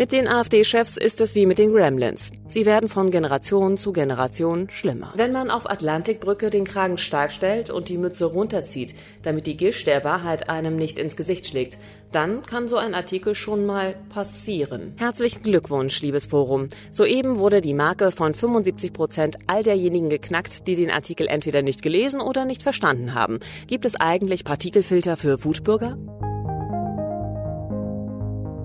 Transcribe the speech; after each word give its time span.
Mit 0.00 0.12
den 0.12 0.28
AfD-Chefs 0.28 0.96
ist 0.96 1.20
es 1.20 1.34
wie 1.34 1.44
mit 1.44 1.58
den 1.58 1.74
Gremlins. 1.74 2.30
Sie 2.48 2.64
werden 2.64 2.88
von 2.88 3.10
Generation 3.10 3.76
zu 3.76 3.92
Generation 3.92 4.70
schlimmer. 4.70 5.12
Wenn 5.14 5.30
man 5.30 5.50
auf 5.50 5.68
Atlantikbrücke 5.68 6.48
den 6.48 6.64
Kragen 6.64 6.96
stark 6.96 7.32
stellt 7.32 7.68
und 7.68 7.90
die 7.90 7.98
Mütze 7.98 8.24
runterzieht, 8.24 8.94
damit 9.24 9.46
die 9.46 9.58
Gischt 9.58 9.86
der 9.86 10.02
Wahrheit 10.02 10.48
einem 10.48 10.76
nicht 10.76 10.96
ins 10.96 11.16
Gesicht 11.16 11.46
schlägt, 11.46 11.76
dann 12.12 12.40
kann 12.44 12.66
so 12.66 12.78
ein 12.78 12.94
Artikel 12.94 13.34
schon 13.34 13.66
mal 13.66 13.94
passieren. 14.08 14.94
Herzlichen 14.96 15.42
Glückwunsch, 15.42 16.00
liebes 16.00 16.24
Forum. 16.24 16.68
Soeben 16.90 17.36
wurde 17.36 17.60
die 17.60 17.74
Marke 17.74 18.10
von 18.10 18.32
75 18.32 18.94
Prozent 18.94 19.36
all 19.48 19.62
derjenigen 19.62 20.08
geknackt, 20.08 20.66
die 20.66 20.76
den 20.76 20.90
Artikel 20.90 21.26
entweder 21.26 21.60
nicht 21.60 21.82
gelesen 21.82 22.22
oder 22.22 22.46
nicht 22.46 22.62
verstanden 22.62 23.12
haben. 23.12 23.38
Gibt 23.66 23.84
es 23.84 23.96
eigentlich 23.96 24.44
Partikelfilter 24.44 25.18
für 25.18 25.44
Wutbürger? 25.44 25.98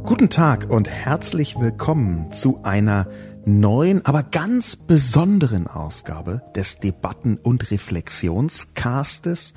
Guten 0.06 0.30
Tag 0.30 0.70
und 0.70 0.88
herzlich 0.88 1.60
willkommen 1.60 2.32
zu 2.32 2.64
einer 2.64 3.08
neuen, 3.44 4.06
aber 4.06 4.22
ganz 4.22 4.76
besonderen 4.76 5.66
Ausgabe 5.66 6.44
des 6.56 6.78
Debatten- 6.78 7.38
und 7.38 7.72
Reflexionscastes. 7.72 9.56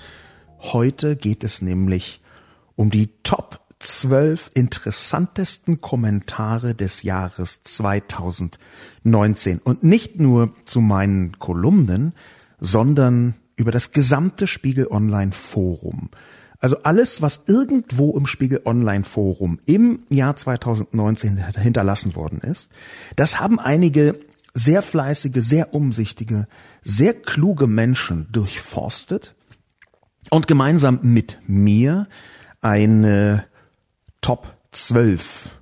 Heute 0.58 1.16
geht 1.16 1.44
es 1.44 1.60
nämlich 1.60 2.22
um 2.76 2.88
die 2.88 3.10
Top 3.22 3.60
12 3.80 4.48
interessantesten 4.54 5.82
Kommentare 5.82 6.74
des 6.74 7.02
Jahres 7.02 7.60
2019 7.64 9.58
und 9.58 9.82
nicht 9.82 10.18
nur 10.18 10.54
zu 10.64 10.80
meinen 10.80 11.38
Kolumnen, 11.38 12.14
sondern 12.58 13.34
über 13.56 13.70
das 13.70 13.92
gesamte 13.92 14.46
Spiegel 14.46 14.86
Online 14.90 15.32
Forum. 15.32 16.08
Also 16.60 16.82
alles, 16.82 17.22
was 17.22 17.44
irgendwo 17.46 18.16
im 18.16 18.26
Spiegel 18.26 18.62
Online 18.64 19.04
Forum 19.04 19.60
im 19.66 20.00
Jahr 20.10 20.34
2019 20.34 21.36
hinterlassen 21.56 22.16
worden 22.16 22.40
ist, 22.40 22.70
das 23.14 23.38
haben 23.38 23.60
einige 23.60 24.18
sehr 24.54 24.82
fleißige, 24.82 25.36
sehr 25.36 25.72
umsichtige, 25.72 26.46
sehr 26.82 27.14
kluge 27.14 27.68
Menschen 27.68 28.26
durchforstet 28.32 29.34
und 30.30 30.48
gemeinsam 30.48 30.98
mit 31.02 31.38
mir 31.46 32.08
eine 32.60 33.44
Top 34.20 34.56
12 34.72 35.60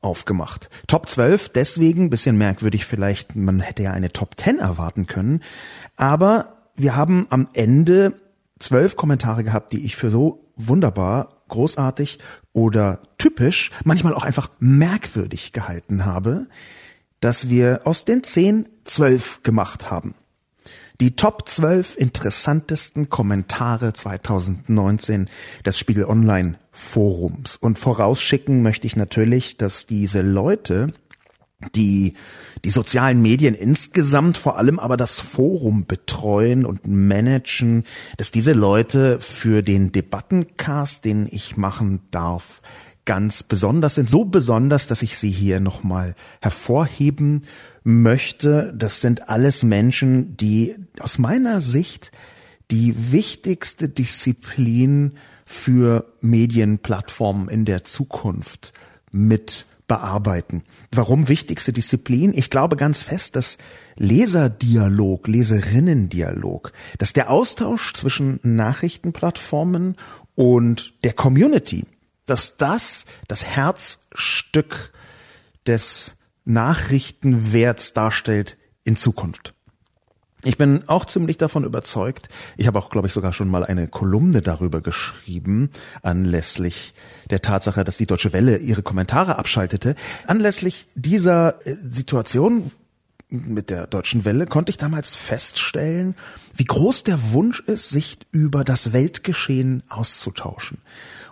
aufgemacht. 0.00 0.70
Top 0.86 1.08
12, 1.08 1.50
deswegen, 1.50 2.08
bisschen 2.08 2.38
merkwürdig 2.38 2.86
vielleicht, 2.86 3.36
man 3.36 3.60
hätte 3.60 3.82
ja 3.82 3.92
eine 3.92 4.08
Top 4.08 4.38
10 4.38 4.60
erwarten 4.60 5.06
können, 5.06 5.42
aber 5.96 6.70
wir 6.74 6.96
haben 6.96 7.26
am 7.30 7.48
Ende 7.52 8.14
zwölf 8.58 8.96
Kommentare 8.96 9.44
gehabt, 9.44 9.72
die 9.72 9.84
ich 9.84 9.96
für 9.96 10.10
so 10.10 10.52
wunderbar, 10.56 11.42
großartig 11.48 12.18
oder 12.52 13.00
typisch, 13.16 13.70
manchmal 13.84 14.14
auch 14.14 14.24
einfach 14.24 14.50
merkwürdig 14.58 15.52
gehalten 15.52 16.04
habe, 16.04 16.46
dass 17.20 17.48
wir 17.48 17.82
aus 17.84 18.04
den 18.04 18.22
zehn 18.22 18.68
zwölf 18.84 19.42
gemacht 19.42 19.90
haben. 19.90 20.14
Die 21.00 21.14
Top 21.14 21.48
12 21.48 21.96
interessantesten 21.96 23.08
Kommentare 23.08 23.92
2019 23.92 25.26
des 25.64 25.78
Spiegel 25.78 26.04
Online 26.06 26.58
Forums. 26.72 27.56
Und 27.56 27.78
vorausschicken 27.78 28.62
möchte 28.62 28.88
ich 28.88 28.96
natürlich, 28.96 29.56
dass 29.56 29.86
diese 29.86 30.22
Leute 30.22 30.88
die 31.74 32.14
die 32.64 32.70
sozialen 32.70 33.22
Medien 33.22 33.54
insgesamt, 33.54 34.36
vor 34.36 34.58
allem 34.58 34.78
aber 34.78 34.96
das 34.96 35.20
Forum 35.20 35.86
betreuen 35.86 36.64
und 36.64 36.86
managen, 36.86 37.84
dass 38.16 38.30
diese 38.30 38.52
Leute 38.52 39.20
für 39.20 39.62
den 39.62 39.92
Debattencast, 39.92 41.04
den 41.04 41.28
ich 41.30 41.56
machen 41.56 42.00
darf, 42.10 42.60
ganz 43.04 43.42
besonders 43.42 43.94
sind. 43.94 44.10
So 44.10 44.24
besonders, 44.24 44.86
dass 44.86 45.02
ich 45.02 45.16
sie 45.16 45.30
hier 45.30 45.60
nochmal 45.60 46.14
hervorheben 46.42 47.42
möchte. 47.82 48.74
Das 48.76 49.00
sind 49.00 49.28
alles 49.28 49.62
Menschen, 49.62 50.36
die 50.36 50.76
aus 51.00 51.18
meiner 51.18 51.60
Sicht 51.60 52.12
die 52.70 53.12
wichtigste 53.12 53.88
Disziplin 53.88 55.12
für 55.46 56.12
Medienplattformen 56.20 57.48
in 57.48 57.64
der 57.64 57.84
Zukunft 57.84 58.74
mit 59.10 59.64
bearbeiten. 59.88 60.62
Warum 60.92 61.28
wichtigste 61.28 61.72
Disziplin? 61.72 62.32
Ich 62.34 62.50
glaube 62.50 62.76
ganz 62.76 63.02
fest, 63.02 63.34
dass 63.34 63.58
Leserdialog, 63.96 65.26
Leserinnendialog, 65.26 66.72
dass 66.98 67.12
der 67.12 67.30
Austausch 67.30 67.94
zwischen 67.94 68.38
Nachrichtenplattformen 68.42 69.96
und 70.36 70.94
der 71.02 71.14
Community, 71.14 71.84
dass 72.26 72.56
das 72.56 73.06
das 73.26 73.44
Herzstück 73.44 74.92
des 75.66 76.14
Nachrichtenwerts 76.44 77.92
darstellt 77.92 78.56
in 78.84 78.96
Zukunft. 78.96 79.54
Ich 80.44 80.56
bin 80.56 80.84
auch 80.86 81.04
ziemlich 81.04 81.36
davon 81.36 81.64
überzeugt. 81.64 82.28
Ich 82.56 82.68
habe 82.68 82.78
auch, 82.78 82.90
glaube 82.90 83.08
ich, 83.08 83.12
sogar 83.12 83.32
schon 83.32 83.48
mal 83.48 83.64
eine 83.64 83.88
Kolumne 83.88 84.40
darüber 84.40 84.80
geschrieben, 84.80 85.70
anlässlich 86.02 86.94
der 87.30 87.42
Tatsache, 87.42 87.82
dass 87.82 87.96
die 87.96 88.06
Deutsche 88.06 88.32
Welle 88.32 88.58
ihre 88.58 88.82
Kommentare 88.82 89.36
abschaltete. 89.36 89.96
Anlässlich 90.26 90.86
dieser 90.94 91.66
äh, 91.66 91.76
Situation 91.82 92.70
mit 93.30 93.68
der 93.68 93.86
Deutschen 93.86 94.24
Welle 94.24 94.46
konnte 94.46 94.70
ich 94.70 94.78
damals 94.78 95.14
feststellen, 95.14 96.14
wie 96.56 96.64
groß 96.64 97.04
der 97.04 97.32
Wunsch 97.32 97.60
ist, 97.60 97.90
sich 97.90 98.18
über 98.32 98.64
das 98.64 98.92
Weltgeschehen 98.92 99.82
auszutauschen. 99.88 100.78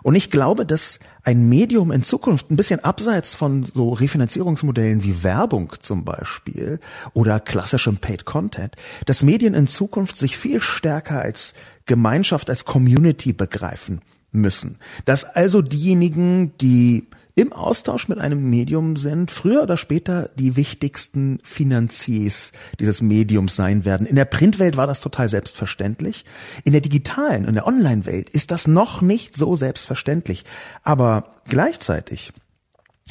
Und 0.03 0.15
ich 0.15 0.29
glaube, 0.29 0.65
dass 0.65 0.99
ein 1.23 1.49
Medium 1.49 1.91
in 1.91 2.03
Zukunft 2.03 2.51
ein 2.51 2.55
bisschen 2.55 2.83
abseits 2.83 3.33
von 3.33 3.65
so 3.73 3.91
Refinanzierungsmodellen 3.91 5.03
wie 5.03 5.23
Werbung 5.23 5.73
zum 5.81 6.05
Beispiel 6.05 6.79
oder 7.13 7.39
klassischem 7.39 7.97
Paid 7.97 8.25
Content, 8.25 8.75
dass 9.05 9.23
Medien 9.23 9.53
in 9.53 9.67
Zukunft 9.67 10.17
sich 10.17 10.37
viel 10.37 10.61
stärker 10.61 11.21
als 11.21 11.55
Gemeinschaft, 11.87 12.49
als 12.49 12.63
Community 12.63 13.33
begreifen 13.33 14.01
müssen. 14.31 14.77
Dass 15.05 15.23
also 15.25 15.61
diejenigen, 15.61 16.55
die 16.59 17.07
im 17.37 17.53
Austausch 17.53 18.07
mit 18.07 18.17
einem 18.17 18.49
Medium 18.49 18.95
sind, 18.95 19.29
früher 19.29 19.61
oder 19.61 19.77
später 19.77 20.31
die 20.39 20.55
wichtigsten 20.55 21.37
Finanziers 21.43 22.51
dieses 22.79 23.03
Mediums 23.03 23.55
sein 23.55 23.85
werden. 23.85 24.07
In 24.07 24.15
der 24.15 24.25
Printwelt 24.25 24.75
war 24.75 24.87
das 24.87 25.01
total 25.01 25.29
selbstverständlich. 25.29 26.25
In 26.63 26.71
der 26.71 26.81
digitalen, 26.81 27.45
in 27.45 27.53
der 27.53 27.67
Online-Welt 27.67 28.27
ist 28.31 28.49
das 28.49 28.65
noch 28.65 29.03
nicht 29.03 29.37
so 29.37 29.55
selbstverständlich. 29.55 30.45
Aber 30.81 31.35
gleichzeitig 31.45 32.33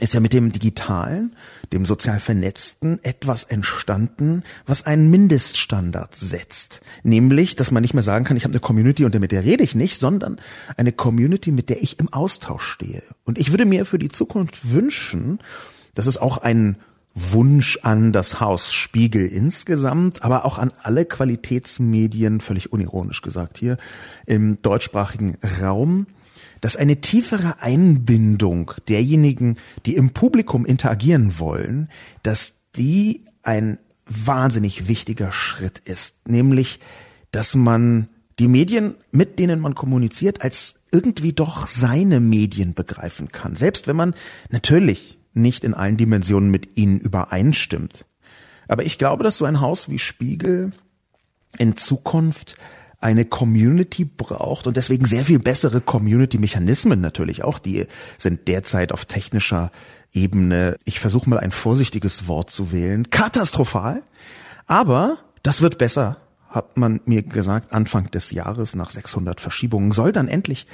ist 0.01 0.15
ja 0.15 0.21
mit 0.21 0.33
dem 0.33 0.53
Digitalen, 0.53 1.35
dem 1.73 1.87
sozial 1.87 2.21
Vernetzten 2.21 3.03
etwas 3.03 3.45
entstanden, 3.45 4.43
was 4.67 4.85
einen 4.85 5.11
Mindeststandard 5.11 6.15
setzt. 6.15 6.83
Nämlich, 7.03 7.57
dass 7.57 7.71
man 7.71 7.83
nicht 7.83 7.95
mehr 7.95 8.03
sagen 8.03 8.25
kann, 8.25 8.37
ich 8.37 8.45
habe 8.45 8.53
eine 8.53 8.61
Community 8.61 9.05
und 9.05 9.19
mit 9.19 9.33
der 9.33 9.45
rede 9.45 9.65
ich 9.65 9.75
nicht, 9.75 9.99
sondern 9.99 10.39
eine 10.77 10.93
Community, 10.93 11.51
mit 11.51 11.71
der 11.71 11.83
ich 11.83 11.99
im 11.99 12.13
Austausch 12.13 12.65
stehe. 12.65 13.03
Und 13.25 13.39
ich 13.39 13.51
würde 13.51 13.65
mir 13.65 13.87
für 13.87 13.99
die 13.99 14.09
Zukunft 14.09 14.71
wünschen, 14.71 15.41
dass 15.95 16.07
es 16.07 16.19
auch 16.19 16.39
ein 16.39 16.77
Wunsch 17.15 17.79
an 17.83 18.13
das 18.13 18.41
Haus 18.41 18.75
Spiegel 18.75 19.27
insgesamt, 19.27 20.23
aber 20.23 20.45
auch 20.45 20.59
an 20.59 20.71
alle 20.83 21.07
Qualitätsmedien, 21.07 22.43
völlig 22.43 22.73
unironisch 22.73 23.23
gesagt 23.23 23.57
hier, 23.57 23.79
im 24.27 24.61
deutschsprachigen 24.61 25.39
Raum, 25.63 26.07
dass 26.61 26.77
eine 26.77 27.01
tiefere 27.01 27.61
Einbindung 27.61 28.73
derjenigen, 28.89 29.57
die 29.85 29.97
im 29.97 30.11
Publikum 30.11 30.67
interagieren 30.67 31.39
wollen, 31.39 31.89
dass 32.23 32.63
die 32.77 33.25
ein 33.43 33.79
wahnsinnig 34.07 34.89
wichtiger 34.89 35.33
Schritt 35.33 35.81
ist, 35.81 36.29
nämlich, 36.29 36.81
dass 37.33 37.55
man 37.55 38.09
die 38.39 38.49
Medien, 38.49 38.95
mit 39.13 39.39
denen 39.39 39.61
man 39.61 39.75
kommuniziert, 39.75 40.43
als 40.43 40.85
irgendwie 40.91 41.33
doch 41.33 41.67
seine 41.67 42.21
Medien 42.21 42.75
begreifen 42.75 43.29
kann, 43.29 43.57
selbst 43.57 43.87
wenn 43.87 43.97
man 43.97 44.15
natürlich 44.51 45.19
nicht 45.33 45.65
in 45.65 45.75
allen 45.75 45.97
Dimensionen 45.97 46.51
mit 46.51 46.77
ihnen 46.77 46.99
übereinstimmt. 46.99 48.07
Aber 48.69 48.85
ich 48.85 48.99
glaube, 48.99 49.25
dass 49.25 49.39
so 49.39 49.45
ein 49.45 49.61
Haus 49.61 49.91
wie 49.91 49.99
Spiegel 49.99 50.73
in 51.59 51.77
Zukunft 51.77 52.57
eine 53.01 53.25
Community 53.25 54.05
braucht 54.05 54.67
und 54.67 54.77
deswegen 54.77 55.07
sehr 55.07 55.25
viel 55.25 55.39
bessere 55.39 55.81
Community-Mechanismen 55.81 57.01
natürlich 57.01 57.45
auch, 57.45 57.59
die 57.59 57.87
sind 58.19 58.49
derzeit 58.49 58.93
auf 58.93 59.05
technischer 59.05 59.71
Ebene, 60.13 60.77
ich 60.85 60.99
versuche 60.99 61.29
mal 61.29 61.39
ein 61.39 61.53
vorsichtiges 61.53 62.27
Wort 62.27 62.51
zu 62.51 62.73
wählen, 62.73 63.11
katastrophal, 63.11 64.03
aber 64.67 65.19
das 65.43 65.63
wird 65.63 65.79
besser 65.79 66.17
hat 66.49 66.77
man 66.77 67.01
mir 67.05 67.23
gesagt, 67.23 67.73
Anfang 67.73 68.11
des 68.11 68.31
Jahres 68.31 68.75
nach 68.75 68.91
600 68.91 69.41
Verschiebungen 69.41 69.93
soll 69.93 70.13
dann 70.13 70.27
endlich 70.27 70.67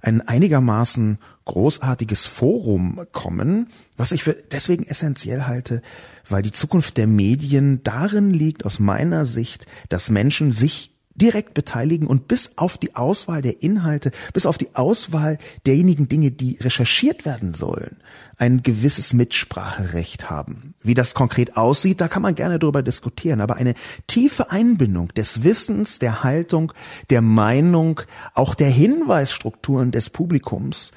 ein 0.00 0.20
einigermaßen 0.20 1.18
großartiges 1.44 2.26
Forum 2.26 3.06
kommen, 3.12 3.68
was 3.96 4.12
ich 4.12 4.22
für 4.22 4.34
deswegen 4.34 4.84
essentiell 4.84 5.42
halte, 5.42 5.82
weil 6.28 6.42
die 6.42 6.52
Zukunft 6.52 6.96
der 6.96 7.06
Medien 7.06 7.82
darin 7.82 8.30
liegt, 8.30 8.64
aus 8.64 8.78
meiner 8.78 9.24
Sicht, 9.24 9.66
dass 9.88 10.10
Menschen 10.10 10.52
sich 10.52 10.95
direkt 11.20 11.54
beteiligen 11.54 12.06
und 12.06 12.28
bis 12.28 12.52
auf 12.56 12.78
die 12.78 12.94
Auswahl 12.94 13.42
der 13.42 13.62
Inhalte, 13.62 14.10
bis 14.32 14.46
auf 14.46 14.58
die 14.58 14.74
Auswahl 14.74 15.38
derjenigen 15.66 16.08
Dinge, 16.08 16.30
die 16.30 16.58
recherchiert 16.60 17.24
werden 17.24 17.54
sollen, 17.54 17.96
ein 18.36 18.62
gewisses 18.62 19.12
Mitspracherecht 19.12 20.30
haben. 20.30 20.74
Wie 20.82 20.94
das 20.94 21.14
konkret 21.14 21.56
aussieht, 21.56 22.00
da 22.00 22.08
kann 22.08 22.22
man 22.22 22.34
gerne 22.34 22.58
darüber 22.58 22.82
diskutieren, 22.82 23.40
aber 23.40 23.56
eine 23.56 23.74
tiefe 24.06 24.50
Einbindung 24.50 25.08
des 25.14 25.42
Wissens, 25.44 25.98
der 25.98 26.22
Haltung, 26.22 26.72
der 27.10 27.22
Meinung, 27.22 28.00
auch 28.34 28.54
der 28.54 28.70
Hinweisstrukturen 28.70 29.90
des 29.90 30.10
Publikums, 30.10 30.92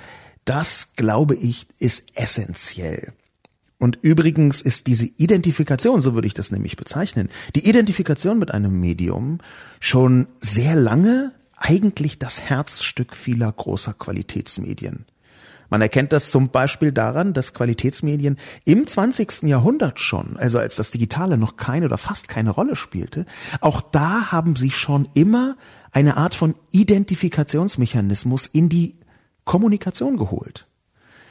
das, 0.46 0.94
glaube 0.96 1.36
ich, 1.36 1.68
ist 1.78 2.04
essentiell. 2.16 3.14
Und 3.80 3.98
übrigens 4.02 4.62
ist 4.62 4.88
diese 4.88 5.06
Identifikation, 5.06 6.02
so 6.02 6.14
würde 6.14 6.28
ich 6.28 6.34
das 6.34 6.52
nämlich 6.52 6.76
bezeichnen, 6.76 7.30
die 7.56 7.68
Identifikation 7.68 8.38
mit 8.38 8.52
einem 8.52 8.80
Medium 8.80 9.40
schon 9.80 10.28
sehr 10.40 10.76
lange 10.76 11.32
eigentlich 11.56 12.20
das 12.20 12.42
Herzstück 12.42 13.16
vieler 13.16 13.52
großer 13.52 13.94
Qualitätsmedien. 13.94 15.06
Man 15.70 15.82
erkennt 15.82 16.12
das 16.12 16.32
zum 16.32 16.50
Beispiel 16.50 16.92
daran, 16.92 17.34
dass 17.34 17.54
Qualitätsmedien 17.54 18.38
im 18.66 18.88
20. 18.88 19.44
Jahrhundert 19.44 20.00
schon, 20.00 20.36
also 20.38 20.58
als 20.60 20.76
das 20.76 20.92
Digitale 20.92 21.38
noch 21.38 21.58
keine 21.58 21.86
oder 21.86 21.98
fast 21.98 22.28
keine 22.28 22.50
Rolle 22.50 22.76
spielte, 22.76 23.26
auch 23.62 23.82
da 23.82 24.32
haben 24.32 24.56
sie 24.56 24.72
schon 24.72 25.08
immer 25.14 25.56
eine 25.92 26.18
Art 26.18 26.36
von 26.36 26.56
Identifikationsmechanismus 26.72 28.48
in 28.48 28.68
die 28.68 28.98
Kommunikation 29.46 30.18
geholt. 30.18 30.69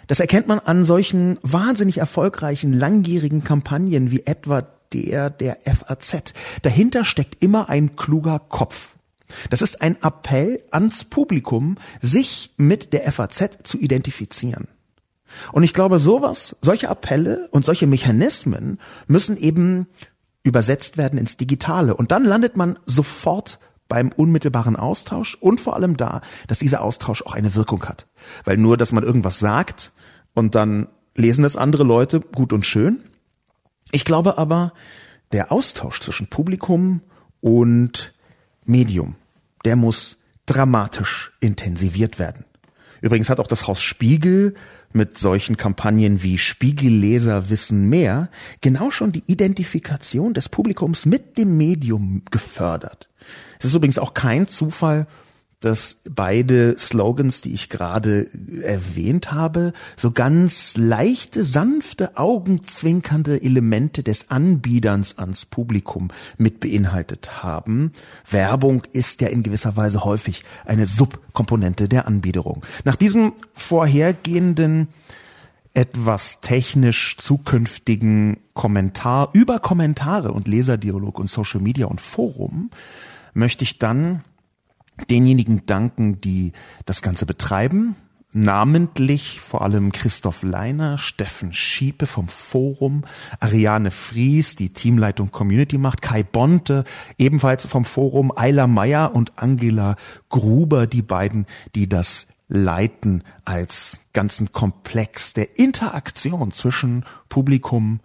Das 0.09 0.21
erkennt 0.21 0.49
man 0.49 0.59
an 0.59 0.85
solchen 0.85 1.39
wahnsinnig 1.43 1.99
erfolgreichen, 1.99 2.73
langjährigen 2.73 3.45
Kampagnen 3.45 4.11
wie 4.11 4.27
etwa 4.27 4.63
der 4.93 5.31
der 5.31 5.59
FAZ. 5.65 6.33
Dahinter 6.63 7.05
steckt 7.05 7.43
immer 7.43 7.69
ein 7.69 7.95
kluger 7.95 8.39
Kopf. 8.39 8.97
Das 9.51 9.63
ist 9.63 9.83
ein 9.83 10.03
Appell 10.03 10.63
ans 10.71 11.05
Publikum, 11.05 11.77
sich 12.01 12.55
mit 12.57 12.93
der 12.93 13.11
FAZ 13.13 13.59
zu 13.63 13.79
identifizieren. 13.79 14.69
Und 15.53 15.63
ich 15.63 15.75
glaube, 15.75 15.99
sowas, 15.99 16.57
solche 16.63 16.89
Appelle 16.89 17.49
und 17.51 17.67
solche 17.67 17.87
Mechanismen 17.87 18.79
müssen 19.07 19.37
eben 19.37 19.87
übersetzt 20.43 20.97
werden 20.97 21.19
ins 21.19 21.37
Digitale. 21.37 21.95
Und 21.95 22.11
dann 22.11 22.25
landet 22.25 22.57
man 22.57 22.79
sofort 22.87 23.59
beim 23.89 24.11
unmittelbaren 24.11 24.77
Austausch 24.77 25.35
und 25.35 25.61
vor 25.61 25.75
allem 25.75 25.97
da, 25.97 26.21
dass 26.47 26.59
dieser 26.59 26.83
Austausch 26.83 27.23
auch 27.23 27.35
eine 27.35 27.55
Wirkung 27.55 27.85
hat. 27.85 28.07
Weil 28.45 28.57
nur, 28.57 28.77
dass 28.77 28.93
man 28.93 29.05
irgendwas 29.05 29.39
sagt, 29.39 29.93
und 30.39 30.55
dann 30.55 30.89
lesen 31.15 31.45
es 31.45 31.57
andere 31.57 31.85
Leute 31.85 32.21
gut 32.21 32.53
und 32.53 32.65
schön. 32.65 33.01
Ich 33.91 34.05
glaube 34.05 34.39
aber, 34.39 34.73
der 35.33 35.53
Austausch 35.53 36.01
zwischen 36.01 36.29
Publikum 36.29 37.03
und 37.41 38.15
Medium, 38.65 39.17
der 39.65 39.77
muss 39.77 40.17
dramatisch 40.47 41.33
intensiviert 41.41 42.19
werden. 42.19 42.45
Übrigens 43.01 43.29
hat 43.29 43.41
auch 43.41 43.47
das 43.47 43.67
Haus 43.67 43.83
Spiegel 43.83 44.55
mit 44.93 45.19
solchen 45.19 45.57
Kampagnen 45.57 46.23
wie 46.23 46.39
Spiegelleser 46.39 47.51
wissen 47.51 47.89
mehr 47.89 48.31
genau 48.61 48.91
schon 48.91 49.13
die 49.13 49.25
Identifikation 49.27 50.35
des 50.35 50.49
Publikums 50.49 51.05
mit 51.05 51.37
dem 51.37 51.57
Medium 51.57 52.23
gefördert. 52.31 53.09
Es 53.59 53.67
ist 53.67 53.75
übrigens 53.75 53.99
auch 53.99 54.15
kein 54.15 54.49
Zufall, 54.49 55.07
dass 55.61 56.01
beide 56.09 56.79
Slogans, 56.79 57.41
die 57.43 57.53
ich 57.53 57.69
gerade 57.69 58.29
erwähnt 58.63 59.33
habe, 59.33 59.73
so 59.97 60.13
ganz 60.13 60.77
leichte, 60.77 61.43
sanfte, 61.45 62.17
augenzwinkernde 62.17 63.43
Elemente 63.43 64.03
des 64.03 64.31
Anbiederns 64.31 65.19
ans 65.19 65.47
Publikum 65.47 66.09
mit 66.37 66.61
beinhaltet 66.61 67.43
haben. 67.43 67.91
Werbung 68.31 68.85
ist 68.93 69.21
ja 69.21 69.29
in 69.29 69.43
gewisser 69.43 69.77
Weise 69.77 70.05
häufig 70.05 70.45
eine 70.65 70.87
Subkomponente 70.87 71.89
der 71.89 72.07
Anbiederung. 72.07 72.65
Nach 72.85 72.97
diesem 72.97 73.33
vorhergehenden 73.55 74.89
etwas 75.75 76.41
technisch 76.41 77.17
zukünftigen 77.19 78.39
Kommentar 78.55 79.31
über 79.33 79.59
Kommentare 79.59 80.33
und 80.33 80.49
Leserdialog 80.49 81.19
und 81.19 81.29
Social 81.31 81.61
Media 81.61 81.87
und 81.87 82.01
Forum 82.01 82.71
möchte 83.35 83.63
ich 83.65 83.79
dann 83.79 84.25
denjenigen 85.11 85.65
danken, 85.65 86.19
die 86.19 86.53
das 86.87 87.03
Ganze 87.03 87.27
betreiben, 87.27 87.97
namentlich 88.33 89.41
vor 89.41 89.63
allem 89.63 89.91
Christoph 89.93 90.43
Leiner, 90.43 90.99
Steffen 90.99 91.53
Schiepe 91.53 92.07
vom 92.07 92.29
Forum, 92.29 93.05
Ariane 93.41 93.91
Fries, 93.91 94.57
die 94.57 94.73
Teamleitung 94.73 95.31
Community 95.31 95.79
macht, 95.79 96.03
Kai 96.03 96.23
Bonte, 96.23 96.85
ebenfalls 97.17 97.67
vom 97.67 97.85
Forum, 97.85 98.33
Ayla 98.35 98.67
Meyer 98.67 99.15
und 99.15 99.39
Angela 99.39 99.97
Gruber, 100.29 100.87
die 100.87 101.03
beiden, 101.03 101.47
die 101.75 101.89
das 101.89 102.27
leiten 102.49 103.25
als 103.45 104.01
ganzen 104.13 104.53
Komplex 104.53 105.35
der 105.35 105.59
Interaktion 105.59 106.53
zwischen 106.53 107.05
Publikum 107.29 108.01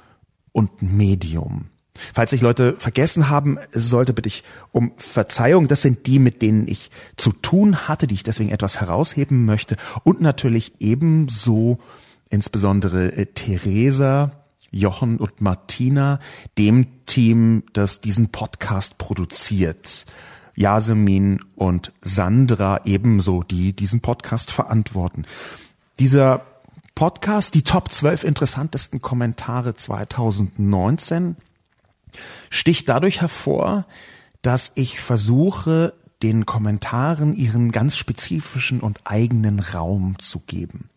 und 0.51 0.81
Medium. 0.81 1.72
Falls 1.95 2.31
sich 2.31 2.41
Leute 2.41 2.75
vergessen 2.79 3.29
haben, 3.29 3.59
sollte 3.71 4.13
bitte 4.13 4.27
ich 4.27 4.43
um 4.71 4.93
Verzeihung. 4.97 5.67
Das 5.67 5.81
sind 5.83 6.07
die, 6.07 6.19
mit 6.19 6.41
denen 6.41 6.67
ich 6.67 6.89
zu 7.17 7.31
tun 7.31 7.87
hatte, 7.87 8.07
die 8.07 8.15
ich 8.15 8.23
deswegen 8.23 8.49
etwas 8.49 8.81
herausheben 8.81 9.45
möchte. 9.45 9.77
Und 10.03 10.19
natürlich 10.19 10.73
ebenso 10.79 11.77
insbesondere 12.29 13.15
äh, 13.15 13.27
Theresa, 13.27 14.31
Jochen 14.71 15.17
und 15.17 15.39
Martina, 15.39 16.19
dem 16.57 17.05
Team, 17.05 17.63
das 17.73 18.01
diesen 18.01 18.29
Podcast 18.29 18.97
produziert. 18.97 20.05
Yasemin 20.55 21.39
und 21.55 21.93
Sandra 22.01 22.81
ebenso, 22.85 23.43
die 23.43 23.73
diesen 23.73 24.01
Podcast 24.01 24.51
verantworten. 24.51 25.25
Dieser 25.99 26.45
Podcast, 26.95 27.55
die 27.55 27.63
Top 27.63 27.91
12 27.91 28.23
interessantesten 28.23 29.01
Kommentare 29.01 29.75
2019, 29.75 31.37
sticht 32.49 32.89
dadurch 32.89 33.21
hervor, 33.21 33.85
dass 34.41 34.71
ich 34.75 34.99
versuche, 34.99 35.93
den 36.21 36.45
Kommentaren 36.45 37.35
ihren 37.35 37.71
ganz 37.71 37.97
spezifischen 37.97 38.79
und 38.79 39.01
eigenen 39.03 39.59
Raum 39.59 40.17
zu 40.19 40.39
geben. 40.39 40.89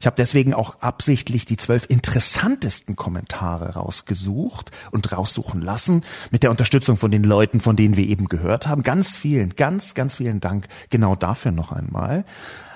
Ich 0.00 0.06
habe 0.06 0.16
deswegen 0.16 0.54
auch 0.54 0.80
absichtlich 0.80 1.44
die 1.44 1.56
zwölf 1.56 1.86
interessantesten 1.88 2.94
Kommentare 2.94 3.74
rausgesucht 3.74 4.70
und 4.92 5.10
raussuchen 5.10 5.60
lassen, 5.60 6.04
mit 6.30 6.42
der 6.42 6.50
Unterstützung 6.50 6.96
von 6.96 7.10
den 7.10 7.24
Leuten, 7.24 7.60
von 7.60 7.74
denen 7.74 7.96
wir 7.96 8.06
eben 8.06 8.28
gehört 8.28 8.68
haben. 8.68 8.82
Ganz 8.82 9.16
vielen, 9.16 9.50
ganz, 9.56 9.94
ganz 9.94 10.16
vielen 10.16 10.40
Dank 10.40 10.68
genau 10.90 11.16
dafür 11.16 11.52
noch 11.52 11.72
einmal. 11.72 12.24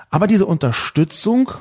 Aber 0.09 0.27
diese 0.27 0.45
Unterstützung 0.45 1.51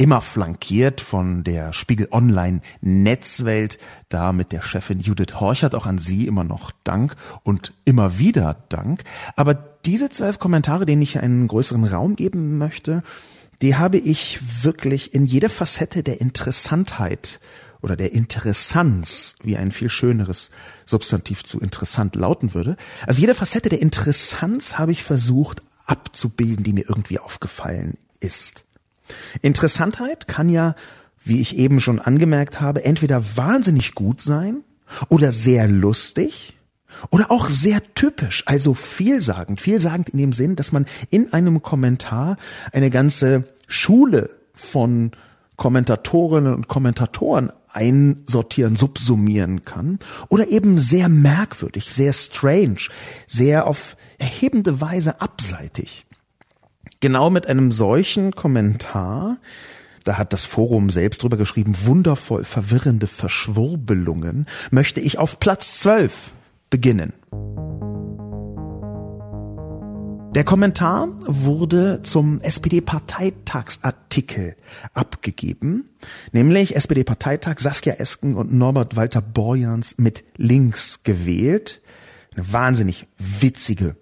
immer 0.00 0.22
flankiert 0.22 1.02
von 1.02 1.44
der 1.44 1.74
Spiegel 1.74 2.08
Online 2.10 2.62
Netzwelt, 2.80 3.78
da 4.08 4.32
mit 4.32 4.50
der 4.50 4.62
Chefin 4.62 4.98
Judith 4.98 5.34
Horchert, 5.40 5.74
auch 5.74 5.84
an 5.84 5.98
sie 5.98 6.26
immer 6.26 6.42
noch 6.42 6.70
Dank 6.84 7.16
und 7.42 7.74
immer 7.84 8.18
wieder 8.18 8.64
Dank. 8.70 9.04
Aber 9.36 9.52
diese 9.52 10.08
zwölf 10.08 10.38
Kommentare, 10.38 10.86
denen 10.86 11.02
ich 11.02 11.18
einen 11.18 11.46
größeren 11.48 11.84
Raum 11.84 12.16
geben 12.16 12.56
möchte, 12.56 13.02
die 13.60 13.76
habe 13.76 13.98
ich 13.98 14.40
wirklich 14.62 15.12
in 15.12 15.26
jede 15.26 15.50
Facette 15.50 16.02
der 16.02 16.22
Interessantheit 16.22 17.38
oder 17.82 17.94
der 17.94 18.12
Interessanz, 18.12 19.36
wie 19.42 19.58
ein 19.58 19.70
viel 19.70 19.90
schöneres 19.90 20.50
Substantiv 20.86 21.44
zu 21.44 21.60
interessant 21.60 22.16
lauten 22.16 22.54
würde. 22.54 22.78
Also 23.06 23.20
jede 23.20 23.34
Facette 23.34 23.68
der 23.68 23.82
Interessanz 23.82 24.78
habe 24.78 24.92
ich 24.92 25.04
versucht 25.04 25.60
abzubilden, 25.84 26.64
die 26.64 26.72
mir 26.72 26.88
irgendwie 26.88 27.18
aufgefallen 27.18 27.98
ist. 28.20 28.64
Interessantheit 29.42 30.28
kann 30.28 30.48
ja, 30.48 30.74
wie 31.22 31.40
ich 31.40 31.56
eben 31.56 31.80
schon 31.80 31.98
angemerkt 31.98 32.60
habe, 32.60 32.84
entweder 32.84 33.36
wahnsinnig 33.36 33.94
gut 33.94 34.22
sein 34.22 34.62
oder 35.08 35.32
sehr 35.32 35.68
lustig 35.68 36.54
oder 37.10 37.30
auch 37.30 37.48
sehr 37.48 37.82
typisch, 37.94 38.42
also 38.46 38.74
vielsagend. 38.74 39.60
Vielsagend 39.60 40.10
in 40.10 40.18
dem 40.18 40.32
Sinn, 40.32 40.56
dass 40.56 40.72
man 40.72 40.86
in 41.08 41.32
einem 41.32 41.62
Kommentar 41.62 42.36
eine 42.72 42.90
ganze 42.90 43.44
Schule 43.68 44.30
von 44.54 45.12
Kommentatorinnen 45.56 46.54
und 46.54 46.68
Kommentatoren 46.68 47.52
einsortieren, 47.72 48.76
subsumieren 48.76 49.64
kann 49.64 49.98
oder 50.28 50.48
eben 50.48 50.78
sehr 50.78 51.08
merkwürdig, 51.08 51.92
sehr 51.92 52.12
strange, 52.12 52.88
sehr 53.26 53.66
auf 53.66 53.96
erhebende 54.18 54.80
Weise 54.80 55.20
abseitig. 55.20 56.06
Genau 57.00 57.30
mit 57.30 57.46
einem 57.46 57.70
solchen 57.70 58.32
Kommentar, 58.32 59.38
da 60.04 60.18
hat 60.18 60.34
das 60.34 60.44
Forum 60.44 60.90
selbst 60.90 61.22
drüber 61.22 61.38
geschrieben, 61.38 61.74
wundervoll 61.86 62.44
verwirrende 62.44 63.06
Verschwurbelungen, 63.06 64.44
möchte 64.70 65.00
ich 65.00 65.16
auf 65.16 65.40
Platz 65.40 65.80
12 65.80 66.34
beginnen. 66.68 67.14
Der 70.34 70.44
Kommentar 70.44 71.08
wurde 71.26 72.02
zum 72.02 72.42
SPD-Parteitagsartikel 72.42 74.56
abgegeben, 74.92 75.88
nämlich 76.32 76.76
SPD-Parteitag 76.76 77.60
Saskia 77.60 77.94
Esken 77.94 78.34
und 78.34 78.52
Norbert 78.52 78.96
Walter 78.96 79.22
Borjans 79.22 79.96
mit 79.96 80.22
links 80.36 81.02
gewählt. 81.02 81.80
Eine 82.36 82.52
wahnsinnig 82.52 83.06
witzige 83.16 83.96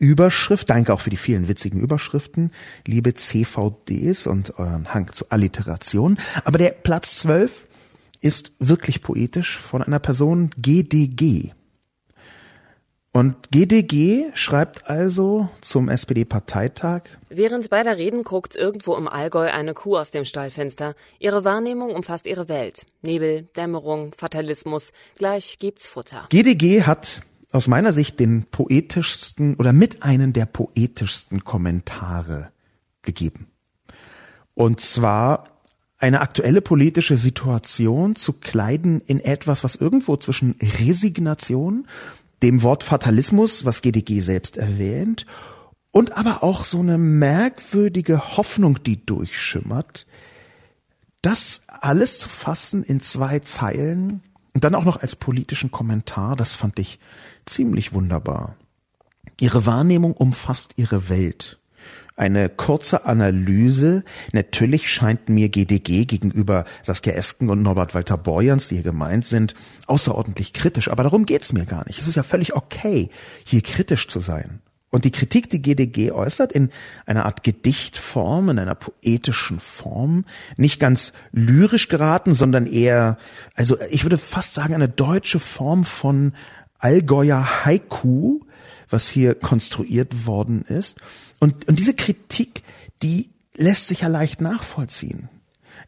Überschrift. 0.00 0.68
Danke 0.70 0.92
auch 0.92 1.00
für 1.00 1.10
die 1.10 1.16
vielen 1.16 1.46
witzigen 1.46 1.78
Überschriften, 1.78 2.50
liebe 2.86 3.14
CVDs 3.14 4.26
und 4.26 4.58
euren 4.58 4.92
Hang 4.92 5.12
zur 5.12 5.30
Alliteration. 5.30 6.18
Aber 6.44 6.58
der 6.58 6.70
Platz 6.70 7.20
12 7.20 7.68
ist 8.20 8.52
wirklich 8.58 9.02
poetisch 9.02 9.56
von 9.56 9.82
einer 9.82 9.98
Person 9.98 10.50
GDG. 10.56 11.52
Und 13.12 13.50
GDG 13.50 14.30
schreibt 14.34 14.88
also 14.88 15.48
zum 15.60 15.88
SPD-Parteitag. 15.88 17.02
Während 17.28 17.68
beider 17.68 17.98
Reden 17.98 18.22
guckt 18.22 18.54
irgendwo 18.54 18.94
im 18.94 19.08
Allgäu 19.08 19.50
eine 19.50 19.74
Kuh 19.74 19.98
aus 19.98 20.12
dem 20.12 20.24
Stallfenster. 20.24 20.94
Ihre 21.18 21.44
Wahrnehmung 21.44 21.90
umfasst 21.90 22.26
ihre 22.26 22.48
Welt. 22.48 22.86
Nebel, 23.02 23.48
Dämmerung, 23.56 24.14
Fatalismus. 24.16 24.92
Gleich 25.16 25.58
gibt's 25.58 25.88
Futter. 25.88 26.26
GDG 26.30 26.82
hat 26.82 27.22
aus 27.52 27.66
meiner 27.66 27.92
Sicht 27.92 28.20
den 28.20 28.44
poetischsten 28.44 29.56
oder 29.56 29.72
mit 29.72 30.02
einen 30.02 30.32
der 30.32 30.46
poetischsten 30.46 31.44
Kommentare 31.44 32.52
gegeben. 33.02 33.48
Und 34.54 34.80
zwar 34.80 35.46
eine 35.98 36.20
aktuelle 36.20 36.62
politische 36.62 37.18
Situation 37.18 38.16
zu 38.16 38.34
kleiden 38.34 39.00
in 39.02 39.20
etwas, 39.20 39.64
was 39.64 39.76
irgendwo 39.76 40.16
zwischen 40.16 40.56
Resignation 40.60 41.86
dem 42.42 42.62
Wort 42.62 42.84
Fatalismus, 42.84 43.64
was 43.64 43.82
GDG 43.82 44.20
selbst 44.20 44.56
erwähnt, 44.56 45.26
und 45.92 46.16
aber 46.16 46.42
auch 46.42 46.64
so 46.64 46.78
eine 46.78 46.98
merkwürdige 46.98 48.36
Hoffnung, 48.36 48.82
die 48.82 49.04
durchschimmert, 49.04 50.06
das 51.20 51.62
alles 51.66 52.18
zu 52.18 52.28
fassen 52.28 52.82
in 52.82 53.00
zwei 53.00 53.40
Zeilen 53.40 54.22
und 54.54 54.64
dann 54.64 54.74
auch 54.74 54.84
noch 54.84 55.02
als 55.02 55.16
politischen 55.16 55.70
Kommentar, 55.70 56.36
das 56.36 56.54
fand 56.54 56.78
ich 56.78 56.98
ziemlich 57.50 57.92
wunderbar. 57.92 58.56
Ihre 59.40 59.66
Wahrnehmung 59.66 60.12
umfasst 60.12 60.72
ihre 60.76 61.08
Welt 61.08 61.60
eine 62.20 62.50
kurze 62.50 63.06
Analyse. 63.06 64.04
Natürlich 64.32 64.92
scheint 64.92 65.30
mir 65.30 65.48
GDG 65.48 66.04
gegenüber 66.04 66.66
Saskia 66.82 67.14
Esken 67.14 67.48
und 67.48 67.62
Norbert 67.62 67.94
Walter 67.94 68.18
Borjans, 68.18 68.68
die 68.68 68.74
hier 68.74 68.84
gemeint 68.84 69.26
sind, 69.26 69.54
außerordentlich 69.86 70.52
kritisch. 70.52 70.90
Aber 70.90 71.02
darum 71.02 71.24
geht's 71.24 71.54
mir 71.54 71.64
gar 71.64 71.86
nicht. 71.86 71.98
Es 71.98 72.06
ist 72.06 72.16
ja 72.16 72.22
völlig 72.22 72.54
okay, 72.54 73.08
hier 73.44 73.62
kritisch 73.62 74.06
zu 74.06 74.20
sein. 74.20 74.60
Und 74.90 75.04
die 75.04 75.12
Kritik, 75.12 75.48
die 75.48 75.62
GDG 75.62 76.10
äußert, 76.10 76.52
in 76.52 76.70
einer 77.06 77.24
Art 77.24 77.44
Gedichtform, 77.44 78.50
in 78.50 78.58
einer 78.58 78.74
poetischen 78.74 79.60
Form, 79.60 80.24
nicht 80.56 80.80
ganz 80.80 81.12
lyrisch 81.32 81.88
geraten, 81.88 82.34
sondern 82.34 82.66
eher, 82.66 83.16
also 83.54 83.78
ich 83.88 84.04
würde 84.04 84.18
fast 84.18 84.52
sagen, 84.52 84.74
eine 84.74 84.88
deutsche 84.88 85.38
Form 85.38 85.84
von 85.84 86.32
Allgäuer 86.80 87.64
Haiku, 87.64 88.40
was 88.88 89.08
hier 89.08 89.34
konstruiert 89.34 90.26
worden 90.26 90.62
ist. 90.62 90.98
Und, 91.38 91.68
und 91.68 91.78
diese 91.78 91.94
Kritik, 91.94 92.62
die 93.02 93.30
lässt 93.54 93.88
sich 93.88 94.00
ja 94.00 94.08
leicht 94.08 94.40
nachvollziehen. 94.40 95.28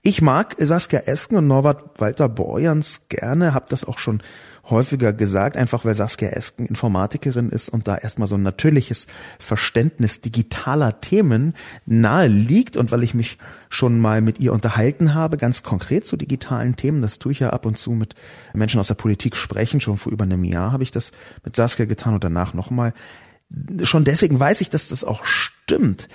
Ich 0.03 0.23
mag 0.23 0.57
Saskia 0.59 1.01
Esken 1.01 1.37
und 1.37 1.47
Norbert 1.47 2.01
Walter 2.01 2.29
Borjans 2.29 3.09
gerne, 3.09 3.55
habe 3.55 3.67
das 3.69 3.85
auch 3.85 3.99
schon 3.99 4.23
häufiger 4.71 5.13
gesagt, 5.13 5.57
einfach 5.57 5.85
weil 5.85 5.95
Saskia 5.95 6.31
Esken 6.31 6.67
Informatikerin 6.67 7.49
ist 7.49 7.69
und 7.69 7.89
da 7.89 7.97
erstmal 7.97 8.29
so 8.29 8.37
ein 8.37 8.43
natürliches 8.43 9.07
Verständnis 9.39 10.21
digitaler 10.21 11.01
Themen 11.01 11.55
nahe 11.85 12.29
liegt 12.29 12.77
und 12.77 12.93
weil 12.93 13.03
ich 13.03 13.15
mich 13.15 13.39
schon 13.69 13.99
mal 13.99 14.21
mit 14.21 14.39
ihr 14.39 14.53
unterhalten 14.53 15.15
habe, 15.15 15.37
ganz 15.37 15.63
konkret 15.63 16.07
zu 16.07 16.17
digitalen 16.17 16.77
Themen, 16.77 17.03
das 17.03 17.19
tue 17.19 17.33
ich 17.33 17.41
ja 17.41 17.51
ab 17.51 17.67
und 17.67 17.79
zu 17.79 17.93
mit 17.93 18.15
Menschen 18.55 18.79
aus 18.79 18.89
der 18.89 18.95
Politik 18.95 19.37
sprechen, 19.37 19.81
schon 19.81 19.99
vor 19.99 20.13
über 20.13 20.25
einem 20.25 20.45
Jahr 20.45 20.73
habe 20.73 20.85
ich 20.85 20.91
das 20.91 21.13
mit 21.45 21.57
Saskia 21.57 21.87
getan 21.87 22.15
und 22.15 22.23
danach 22.23 22.55
nochmal. 22.55 22.95
Schon 23.83 24.05
deswegen 24.05 24.39
weiß 24.39 24.61
ich, 24.61 24.71
dass 24.71 24.89
das 24.89 25.05
auch 25.05 25.25
stimmt. 25.25 26.09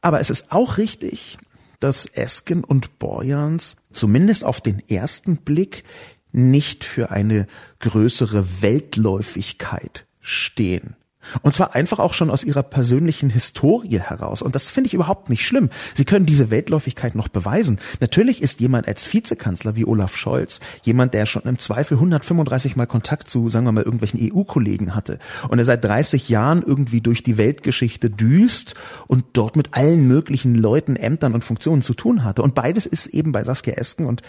Aber 0.00 0.18
es 0.18 0.30
ist 0.30 0.50
auch 0.50 0.78
richtig, 0.78 1.38
dass 1.78 2.06
Esken 2.06 2.64
und 2.64 2.98
Borjans 2.98 3.76
zumindest 3.90 4.44
auf 4.44 4.60
den 4.60 4.80
ersten 4.88 5.36
Blick 5.38 5.84
nicht 6.32 6.84
für 6.84 7.10
eine 7.10 7.46
größere 7.80 8.62
Weltläufigkeit 8.62 10.06
stehen. 10.20 10.96
Und 11.42 11.54
zwar 11.54 11.74
einfach 11.74 11.98
auch 11.98 12.14
schon 12.14 12.30
aus 12.30 12.44
ihrer 12.44 12.62
persönlichen 12.62 13.30
Historie 13.30 14.00
heraus. 14.00 14.42
Und 14.42 14.54
das 14.54 14.70
finde 14.70 14.88
ich 14.88 14.94
überhaupt 14.94 15.30
nicht 15.30 15.46
schlimm. 15.46 15.70
Sie 15.94 16.04
können 16.04 16.26
diese 16.26 16.50
Weltläufigkeit 16.50 17.14
noch 17.14 17.28
beweisen. 17.28 17.78
Natürlich 18.00 18.42
ist 18.42 18.60
jemand 18.60 18.88
als 18.88 19.12
Vizekanzler 19.12 19.76
wie 19.76 19.84
Olaf 19.84 20.16
Scholz 20.16 20.60
jemand, 20.82 21.14
der 21.14 21.26
schon 21.26 21.42
im 21.42 21.58
Zweifel 21.58 21.94
135 21.94 22.76
Mal 22.76 22.86
Kontakt 22.86 23.30
zu, 23.30 23.48
sagen 23.48 23.66
wir 23.66 23.72
mal, 23.72 23.84
irgendwelchen 23.84 24.20
EU-Kollegen 24.20 24.94
hatte. 24.94 25.18
Und 25.48 25.58
er 25.58 25.64
seit 25.64 25.84
30 25.84 26.28
Jahren 26.28 26.62
irgendwie 26.62 27.00
durch 27.00 27.22
die 27.22 27.38
Weltgeschichte 27.38 28.10
düst 28.10 28.74
und 29.06 29.24
dort 29.32 29.56
mit 29.56 29.74
allen 29.74 30.06
möglichen 30.06 30.54
Leuten, 30.54 30.96
Ämtern 30.96 31.34
und 31.34 31.44
Funktionen 31.44 31.82
zu 31.82 31.94
tun 31.94 32.24
hatte. 32.24 32.42
Und 32.42 32.54
beides 32.54 32.86
ist 32.86 33.06
eben 33.06 33.32
bei 33.32 33.44
Saskia 33.44 33.74
Esken 33.74 34.06
und 34.06 34.22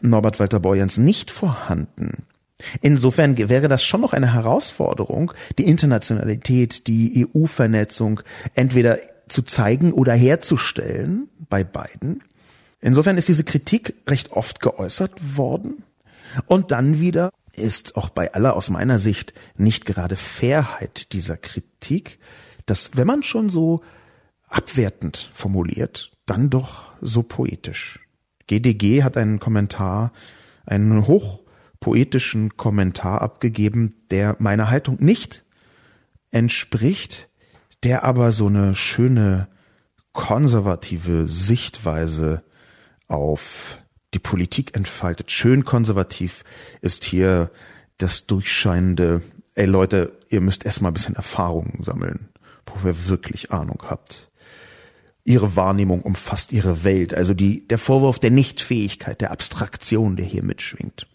Norbert 0.00 0.40
Walter 0.40 0.60
Borjans 0.60 0.98
nicht 0.98 1.30
vorhanden. 1.30 2.24
Insofern 2.80 3.36
wäre 3.36 3.68
das 3.68 3.84
schon 3.84 4.00
noch 4.00 4.12
eine 4.12 4.32
Herausforderung, 4.32 5.32
die 5.58 5.66
Internationalität, 5.66 6.86
die 6.86 7.26
EU-Vernetzung 7.34 8.20
entweder 8.54 8.98
zu 9.28 9.42
zeigen 9.42 9.92
oder 9.92 10.14
herzustellen 10.14 11.28
bei 11.48 11.64
beiden. 11.64 12.22
Insofern 12.80 13.16
ist 13.16 13.28
diese 13.28 13.44
Kritik 13.44 13.94
recht 14.08 14.32
oft 14.32 14.60
geäußert 14.60 15.36
worden. 15.36 15.84
Und 16.46 16.70
dann 16.70 17.00
wieder 17.00 17.30
ist 17.52 17.96
auch 17.96 18.08
bei 18.10 18.32
aller 18.32 18.56
aus 18.56 18.70
meiner 18.70 18.98
Sicht 18.98 19.34
nicht 19.56 19.84
gerade 19.84 20.16
Fairheit 20.16 21.12
dieser 21.12 21.36
Kritik, 21.36 22.18
dass 22.66 22.92
wenn 22.94 23.06
man 23.06 23.22
schon 23.22 23.50
so 23.50 23.82
abwertend 24.48 25.30
formuliert, 25.34 26.12
dann 26.26 26.50
doch 26.50 26.92
so 27.00 27.22
poetisch. 27.22 28.00
GDG 28.46 29.02
hat 29.02 29.16
einen 29.16 29.38
Kommentar, 29.38 30.12
einen 30.66 31.06
hoch 31.06 31.42
poetischen 31.80 32.56
Kommentar 32.56 33.22
abgegeben, 33.22 33.94
der 34.10 34.36
meiner 34.38 34.70
Haltung 34.70 34.98
nicht 35.00 35.44
entspricht, 36.30 37.28
der 37.82 38.04
aber 38.04 38.32
so 38.32 38.46
eine 38.46 38.74
schöne 38.74 39.48
konservative 40.12 41.26
Sichtweise 41.26 42.44
auf 43.08 43.78
die 44.12 44.18
Politik 44.18 44.76
entfaltet. 44.76 45.30
Schön 45.30 45.64
konservativ 45.64 46.44
ist 46.82 47.04
hier 47.04 47.50
das 47.96 48.26
durchscheinende, 48.26 49.22
ey 49.54 49.66
Leute, 49.66 50.18
ihr 50.28 50.40
müsst 50.40 50.64
erstmal 50.64 50.90
ein 50.90 50.94
bisschen 50.94 51.16
Erfahrungen 51.16 51.82
sammeln, 51.82 52.28
wo 52.66 52.86
ihr 52.88 53.08
wirklich 53.08 53.52
Ahnung 53.52 53.82
habt. 53.86 54.30
Ihre 55.24 55.54
Wahrnehmung 55.54 56.02
umfasst 56.02 56.50
ihre 56.52 56.82
Welt, 56.82 57.14
also 57.14 57.34
die, 57.34 57.66
der 57.68 57.78
Vorwurf 57.78 58.18
der 58.18 58.30
Nichtfähigkeit, 58.30 59.20
der 59.20 59.30
Abstraktion, 59.30 60.16
der 60.16 60.26
hier 60.26 60.42
mitschwingt 60.42 61.06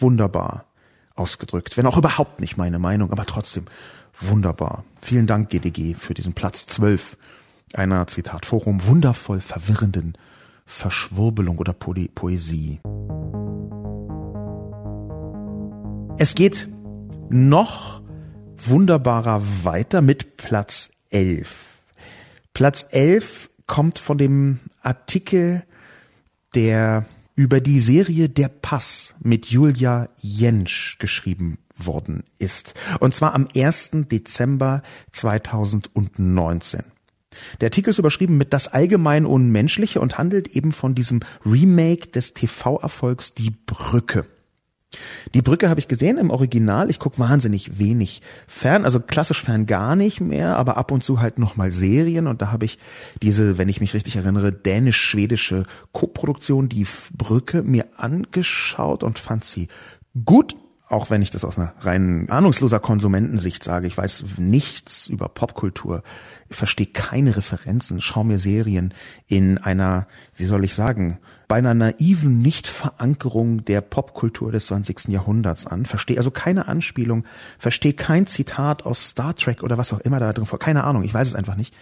wunderbar 0.00 0.66
ausgedrückt. 1.14 1.76
Wenn 1.76 1.86
auch 1.86 1.96
überhaupt 1.96 2.40
nicht 2.40 2.56
meine 2.56 2.78
Meinung, 2.78 3.10
aber 3.12 3.26
trotzdem 3.26 3.66
wunderbar. 4.20 4.84
Vielen 5.00 5.26
Dank, 5.26 5.50
GDG, 5.50 5.94
für 5.94 6.14
diesen 6.14 6.34
Platz 6.34 6.66
12 6.66 7.16
einer, 7.74 8.06
Zitat 8.06 8.46
Forum, 8.46 8.86
wundervoll 8.86 9.40
verwirrenden 9.40 10.16
Verschwurbelung 10.66 11.58
oder 11.58 11.72
po 11.72 11.94
Poesie. 12.14 12.80
Es 16.16 16.34
geht 16.34 16.68
noch 17.28 18.02
wunderbarer 18.56 19.42
weiter 19.64 20.00
mit 20.00 20.36
Platz 20.36 20.92
11. 21.10 21.82
Platz 22.54 22.86
11 22.90 23.50
kommt 23.66 23.98
von 23.98 24.16
dem 24.16 24.60
Artikel, 24.80 25.64
der 26.54 27.04
über 27.36 27.60
die 27.60 27.80
Serie 27.80 28.28
Der 28.28 28.48
Pass 28.48 29.14
mit 29.20 29.46
Julia 29.46 30.08
Jentsch 30.20 30.98
geschrieben 30.98 31.58
worden 31.76 32.24
ist. 32.38 32.74
Und 33.00 33.14
zwar 33.14 33.34
am 33.34 33.48
1. 33.54 33.90
Dezember 34.10 34.82
2019. 35.10 36.82
Der 37.60 37.66
Artikel 37.66 37.90
ist 37.90 37.98
überschrieben 37.98 38.36
mit 38.36 38.52
Das 38.52 38.68
allgemein 38.68 39.26
Unmenschliche 39.26 40.00
und 40.00 40.18
handelt 40.18 40.48
eben 40.48 40.70
von 40.70 40.94
diesem 40.94 41.20
Remake 41.44 42.08
des 42.08 42.34
TV-Erfolgs 42.34 43.34
Die 43.34 43.50
Brücke. 43.50 44.26
Die 45.34 45.42
Brücke 45.42 45.68
habe 45.68 45.80
ich 45.80 45.88
gesehen 45.88 46.18
im 46.18 46.30
Original. 46.30 46.90
Ich 46.90 46.98
gucke 46.98 47.18
wahnsinnig 47.18 47.78
wenig 47.78 48.22
fern, 48.46 48.84
also 48.84 49.00
klassisch 49.00 49.42
fern 49.42 49.66
gar 49.66 49.96
nicht 49.96 50.20
mehr, 50.20 50.56
aber 50.56 50.76
ab 50.76 50.90
und 50.90 51.04
zu 51.04 51.20
halt 51.20 51.38
nochmal 51.38 51.72
Serien. 51.72 52.26
Und 52.26 52.42
da 52.42 52.52
habe 52.52 52.64
ich 52.64 52.78
diese, 53.22 53.58
wenn 53.58 53.68
ich 53.68 53.80
mich 53.80 53.94
richtig 53.94 54.16
erinnere, 54.16 54.52
dänisch-schwedische 54.52 55.64
Koproduktion, 55.92 56.68
die 56.68 56.86
Brücke, 57.16 57.62
mir 57.62 57.86
angeschaut 57.96 59.02
und 59.02 59.18
fand 59.18 59.44
sie 59.44 59.68
gut, 60.24 60.56
auch 60.88 61.08
wenn 61.08 61.22
ich 61.22 61.30
das 61.30 61.44
aus 61.44 61.58
einer 61.58 61.72
rein 61.80 62.28
ahnungsloser 62.28 62.78
Konsumentensicht 62.78 63.64
sage, 63.64 63.86
ich 63.86 63.96
weiß 63.96 64.24
nichts 64.36 65.08
über 65.08 65.28
Popkultur, 65.28 66.02
verstehe 66.50 66.86
keine 66.86 67.36
Referenzen, 67.36 68.02
schaue 68.02 68.26
mir 68.26 68.38
Serien 68.38 68.92
in 69.26 69.56
einer, 69.56 70.06
wie 70.36 70.44
soll 70.44 70.62
ich 70.62 70.74
sagen, 70.74 71.18
bei 71.48 71.56
einer 71.56 71.74
naiven 71.74 72.42
Nichtverankerung 72.42 73.64
der 73.64 73.80
Popkultur 73.80 74.52
des 74.52 74.66
20. 74.66 75.08
Jahrhunderts 75.08 75.66
an, 75.66 75.86
verstehe 75.86 76.18
also 76.18 76.30
keine 76.30 76.68
Anspielung, 76.68 77.24
verstehe 77.58 77.94
kein 77.94 78.26
Zitat 78.26 78.84
aus 78.84 79.08
Star 79.08 79.34
Trek 79.36 79.62
oder 79.62 79.78
was 79.78 79.92
auch 79.94 80.00
immer 80.00 80.20
da 80.20 80.34
drin 80.34 80.46
vor, 80.46 80.58
keine 80.58 80.84
Ahnung, 80.84 81.02
ich 81.02 81.14
weiß 81.14 81.28
es 81.28 81.34
einfach 81.34 81.56
nicht, 81.56 81.74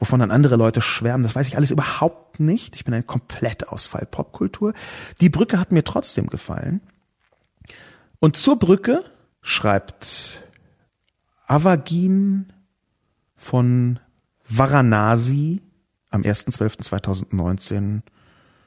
wovon 0.00 0.18
dann 0.18 0.32
andere 0.32 0.56
Leute 0.56 0.80
schwärmen, 0.80 1.22
das 1.22 1.36
weiß 1.36 1.46
ich 1.46 1.56
alles 1.56 1.70
überhaupt 1.70 2.40
nicht, 2.40 2.74
ich 2.74 2.84
bin 2.84 2.94
ein 2.94 3.06
Komplettausfall 3.06 4.06
Popkultur. 4.10 4.72
Die 5.20 5.28
Brücke 5.28 5.60
hat 5.60 5.70
mir 5.70 5.84
trotzdem 5.84 6.26
gefallen 6.26 6.80
und 8.20 8.36
zur 8.36 8.58
Brücke 8.58 9.04
schreibt 9.42 10.44
Avagin 11.46 12.52
von 13.36 14.00
Varanasi 14.48 15.62
am 16.10 16.22
1.12.2019 16.22 18.00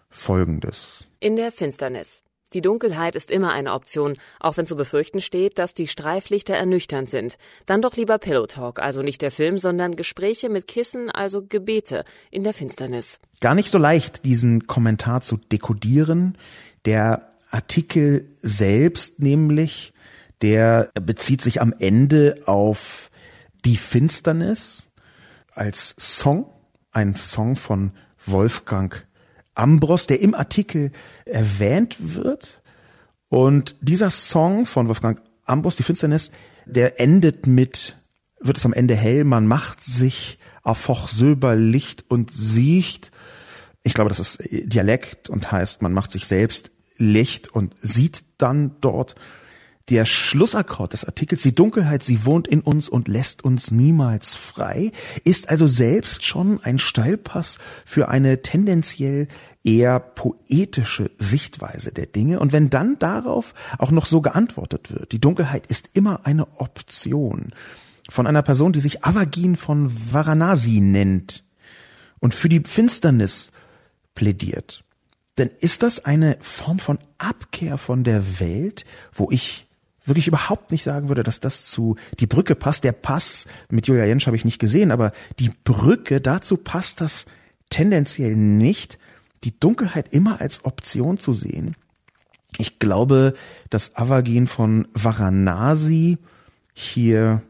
folgendes. 0.10 1.06
In 1.20 1.36
der 1.36 1.52
Finsternis. 1.52 2.24
Die 2.54 2.62
Dunkelheit 2.62 3.16
ist 3.16 3.32
immer 3.32 3.54
eine 3.54 3.72
Option, 3.72 4.18
auch 4.42 4.58
wenn 4.58 4.66
zu 4.66 4.76
befürchten 4.76 5.22
steht, 5.22 5.58
dass 5.58 5.74
die 5.74 5.88
Streiflichter 5.88 6.54
ernüchternd 6.54 7.10
sind. 7.10 7.38
Dann 7.66 7.82
doch 7.82 7.96
lieber 7.96 8.18
Pillow 8.18 8.46
Talk, 8.46 8.80
also 8.80 9.02
nicht 9.02 9.22
der 9.22 9.32
Film, 9.32 9.58
sondern 9.58 9.96
Gespräche 9.96 10.50
mit 10.50 10.68
Kissen, 10.68 11.10
also 11.10 11.46
Gebete 11.46 12.04
in 12.30 12.44
der 12.44 12.54
Finsternis. 12.54 13.20
Gar 13.40 13.56
nicht 13.56 13.72
so 13.72 13.78
leicht, 13.78 14.26
diesen 14.26 14.68
Kommentar 14.68 15.22
zu 15.22 15.38
dekodieren. 15.38 16.38
Der 16.84 17.31
Artikel 17.52 18.30
selbst 18.42 19.20
nämlich, 19.20 19.94
der 20.42 20.90
bezieht 20.94 21.42
sich 21.42 21.62
am 21.62 21.74
Ende 21.78 22.42
auf 22.46 23.12
die 23.66 23.78
Finsternis 23.78 24.90
als 25.54 25.96
Song, 26.00 26.46
ein 26.92 27.16
Song 27.16 27.56
von 27.56 27.92
Wolfgang 28.26 29.06
Ambros, 29.54 30.08
der 30.08 30.22
im 30.22 30.34
Artikel 30.34 30.92
erwähnt 31.26 31.98
wird. 32.00 32.62
Und 33.30 33.76
dieser 33.82 34.10
Song 34.10 34.66
von 34.66 34.88
Wolfgang 34.88 35.22
Ambros, 35.46 35.76
die 35.76 35.84
Finsternis, 35.84 36.32
der 36.66 37.00
endet 37.00 37.48
mit, 37.48 37.98
wird 38.40 38.58
es 38.58 38.66
am 38.66 38.74
Ende 38.74 38.96
hell, 38.96 39.24
man 39.24 39.46
macht 39.46 39.84
sich 39.84 40.40
auf 40.64 40.88
hoch 40.88 41.10
Silber 41.10 41.56
Licht 41.56 42.06
und 42.08 42.32
sieht. 42.34 43.12
Ich 43.84 43.94
glaube, 43.94 44.10
das 44.10 44.20
ist 44.20 44.40
Dialekt 44.50 45.30
und 45.30 45.52
heißt, 45.52 45.82
man 45.82 45.94
macht 45.94 46.12
sich 46.12 46.28
selbst 46.28 46.72
Licht 47.02 47.50
und 47.50 47.76
sieht 47.82 48.24
dann 48.38 48.76
dort 48.80 49.16
der 49.90 50.06
Schlussakkord 50.06 50.94
des 50.94 51.04
Artikels, 51.04 51.42
die 51.42 51.56
Dunkelheit, 51.56 52.04
sie 52.04 52.26
wohnt 52.26 52.48
in 52.48 52.62
uns 52.62 52.88
und 52.88 53.08
lässt 53.08 53.44
uns 53.44 53.72
niemals 53.72 54.36
frei, 54.36 54.92
ist 55.26 55.50
also 55.50 55.68
selbst 55.68 56.24
schon 56.24 56.64
ein 56.64 56.80
Steilpass 56.80 57.58
für 57.84 58.08
eine 58.08 58.42
tendenziell 58.42 59.28
eher 59.64 60.00
poetische 60.00 61.12
Sichtweise 61.18 61.92
der 61.92 62.06
Dinge. 62.06 62.40
Und 62.40 62.54
wenn 62.54 62.70
dann 62.70 63.00
darauf 63.00 63.54
auch 63.80 63.92
noch 63.92 64.06
so 64.06 64.22
geantwortet 64.22 64.92
wird, 64.94 65.12
die 65.12 65.20
Dunkelheit 65.20 65.66
ist 65.66 65.90
immer 65.94 66.22
eine 66.26 66.48
Option 66.60 67.54
von 68.10 68.28
einer 68.28 68.44
Person, 68.44 68.74
die 68.74 68.80
sich 68.80 69.04
Avagin 69.04 69.56
von 69.56 69.92
Varanasi 70.14 70.80
nennt 70.80 71.44
und 72.20 72.34
für 72.34 72.50
die 72.50 72.62
Finsternis 72.62 73.52
plädiert, 74.16 74.84
dann 75.42 75.50
ist 75.60 75.84
das 75.84 76.06
eine 76.06 76.38
Form 76.40 76.80
von 76.80 77.00
Abkehr 77.18 77.78
von 77.78 78.04
der 78.04 78.40
Welt, 78.40 78.86
wo 79.12 79.30
ich 79.32 79.68
wirklich 80.06 80.28
überhaupt 80.28 80.72
nicht 80.72 80.84
sagen 80.84 81.08
würde, 81.10 81.24
dass 81.24 81.40
das 81.40 81.66
zu 81.66 81.96
die 82.20 82.28
Brücke 82.28 82.56
passt. 82.56 82.84
Der 82.84 82.92
Pass 82.92 83.48
mit 83.70 83.88
Julia 83.88 84.06
Jentsch 84.06 84.28
habe 84.28 84.36
ich 84.36 84.46
nicht 84.46 84.60
gesehen, 84.60 84.92
aber 84.92 85.12
die 85.40 85.52
Brücke, 85.64 86.22
dazu 86.22 86.58
passt 86.58 87.02
das 87.02 87.26
tendenziell 87.70 88.36
nicht, 88.36 89.00
die 89.44 89.60
Dunkelheit 89.60 90.14
immer 90.14 90.40
als 90.42 90.64
Option 90.66 91.18
zu 91.18 91.34
sehen. 91.34 91.76
Ich 92.58 92.80
glaube, 92.80 93.34
dass 93.70 93.96
Avagin 93.96 94.48
von 94.48 94.88
Varanasi 94.94 96.18
hier 96.74 97.42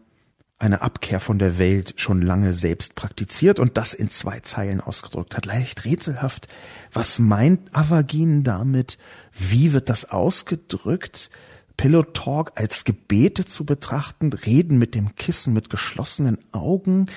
eine 0.61 0.81
Abkehr 0.81 1.19
von 1.19 1.39
der 1.39 1.57
Welt 1.57 1.95
schon 1.97 2.21
lange 2.21 2.53
selbst 2.53 2.93
praktiziert 2.93 3.59
und 3.59 3.77
das 3.77 3.95
in 3.95 4.11
zwei 4.11 4.41
Zeilen 4.41 4.79
ausgedrückt 4.79 5.35
hat. 5.35 5.47
Leicht 5.47 5.85
rätselhaft. 5.85 6.47
Was 6.93 7.17
meint 7.17 7.75
Avagin 7.75 8.43
damit? 8.43 8.99
Wie 9.33 9.73
wird 9.73 9.89
das 9.89 10.11
ausgedrückt? 10.11 11.31
Pillow 11.77 12.03
Talk 12.03 12.51
als 12.55 12.83
Gebete 12.83 13.45
zu 13.45 13.65
betrachten, 13.65 14.31
reden 14.33 14.77
mit 14.77 14.93
dem 14.93 15.15
Kissen 15.15 15.53
mit 15.53 15.71
geschlossenen 15.71 16.37
Augen, 16.51 17.07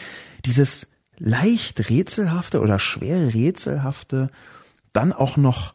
dieses 0.47 0.87
leicht 1.19 1.91
rätselhafte 1.91 2.61
oder 2.61 2.79
schwer 2.79 3.35
rätselhafte, 3.35 4.31
dann 4.95 5.13
auch 5.13 5.37
noch 5.37 5.75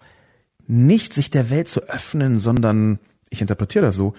nicht 0.65 1.13
sich 1.13 1.29
der 1.29 1.51
Welt 1.51 1.69
zu 1.69 1.81
öffnen, 1.81 2.39
sondern, 2.39 2.97
ich 3.29 3.41
interpretiere 3.41 3.85
das 3.85 3.95
so, 3.95 4.15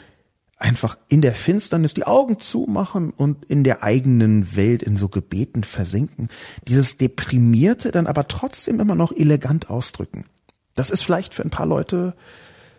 einfach 0.60 0.98
in 1.08 1.22
der 1.22 1.34
Finsternis 1.34 1.94
die 1.94 2.06
Augen 2.06 2.38
zumachen 2.38 3.10
und 3.10 3.44
in 3.46 3.64
der 3.64 3.82
eigenen 3.82 4.54
Welt 4.54 4.82
in 4.82 4.96
so 4.96 5.08
Gebeten 5.08 5.64
versinken. 5.64 6.28
Dieses 6.68 6.98
Deprimierte 6.98 7.90
dann 7.90 8.06
aber 8.06 8.28
trotzdem 8.28 8.78
immer 8.78 8.94
noch 8.94 9.10
elegant 9.10 9.70
ausdrücken. 9.70 10.26
Das 10.74 10.90
ist 10.90 11.02
vielleicht 11.02 11.34
für 11.34 11.42
ein 11.42 11.50
paar 11.50 11.66
Leute 11.66 12.14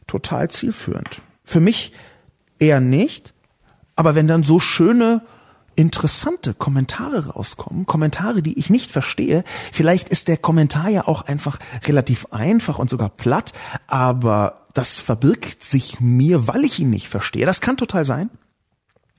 total 0.07 0.49
zielführend. 0.49 1.21
Für 1.43 1.59
mich 1.59 1.91
eher 2.59 2.79
nicht, 2.79 3.33
aber 3.95 4.13
wenn 4.15 4.27
dann 4.27 4.43
so 4.43 4.59
schöne 4.59 5.21
interessante 5.75 6.53
Kommentare 6.53 7.29
rauskommen, 7.29 7.85
Kommentare, 7.85 8.43
die 8.43 8.59
ich 8.59 8.69
nicht 8.69 8.91
verstehe. 8.91 9.43
Vielleicht 9.71 10.09
ist 10.09 10.27
der 10.27 10.37
Kommentar 10.37 10.89
ja 10.89 11.07
auch 11.07 11.23
einfach 11.23 11.59
relativ 11.85 12.27
einfach 12.31 12.77
und 12.77 12.89
sogar 12.89 13.09
platt, 13.09 13.53
aber 13.87 14.60
das 14.73 14.99
verbirgt 14.99 15.63
sich 15.63 15.99
mir, 15.99 16.47
weil 16.47 16.63
ich 16.63 16.79
ihn 16.79 16.89
nicht 16.89 17.07
verstehe. 17.09 17.45
Das 17.45 17.61
kann 17.61 17.77
total 17.77 18.05
sein. 18.05 18.29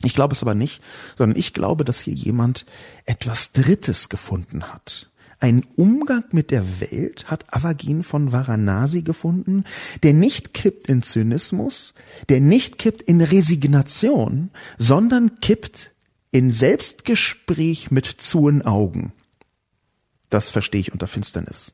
Ich 0.05 0.15
glaube 0.15 0.35
es 0.35 0.43
aber 0.43 0.55
nicht, 0.55 0.83
sondern 1.17 1.39
ich 1.39 1.53
glaube, 1.53 1.85
dass 1.85 2.01
hier 2.01 2.15
jemand 2.15 2.67
etwas 3.05 3.53
Drittes 3.53 4.09
gefunden 4.09 4.73
hat. 4.73 5.11
Ein 5.39 5.65
Umgang 5.75 6.25
mit 6.31 6.53
der 6.53 6.81
Welt 6.81 7.29
hat 7.29 7.53
Avagin 7.53 8.05
von 8.05 8.31
Varanasi 8.31 9.03
gefunden, 9.03 9.65
der 10.05 10.13
nicht 10.13 10.55
kippt 10.55 10.89
in 10.89 11.03
Zynismus, 11.03 11.95
der 12.29 12.41
nicht 12.41 12.79
kippt 12.79 13.03
in 13.03 13.21
Resignation, 13.21 14.51
sondern 14.79 15.41
kippt 15.41 15.93
in 16.31 16.53
Selbstgespräch 16.53 17.91
mit 17.91 18.07
zuen 18.07 18.63
Augen. 18.63 19.13
Das 20.31 20.51
verstehe 20.51 20.81
ich 20.81 20.93
unter 20.93 21.09
Finsternis. 21.09 21.73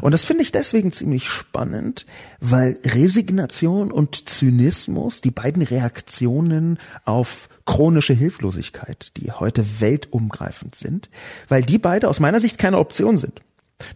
Und 0.00 0.12
das 0.12 0.24
finde 0.24 0.42
ich 0.42 0.52
deswegen 0.52 0.92
ziemlich 0.92 1.28
spannend, 1.28 2.06
weil 2.40 2.78
Resignation 2.84 3.92
und 3.92 4.28
Zynismus, 4.28 5.20
die 5.20 5.30
beiden 5.30 5.62
Reaktionen 5.62 6.78
auf 7.04 7.48
chronische 7.66 8.14
Hilflosigkeit, 8.14 9.12
die 9.16 9.32
heute 9.32 9.64
weltumgreifend 9.80 10.74
sind, 10.74 11.08
weil 11.48 11.62
die 11.62 11.78
beide 11.78 12.08
aus 12.08 12.20
meiner 12.20 12.40
Sicht 12.40 12.58
keine 12.58 12.78
Option 12.78 13.18
sind. 13.18 13.40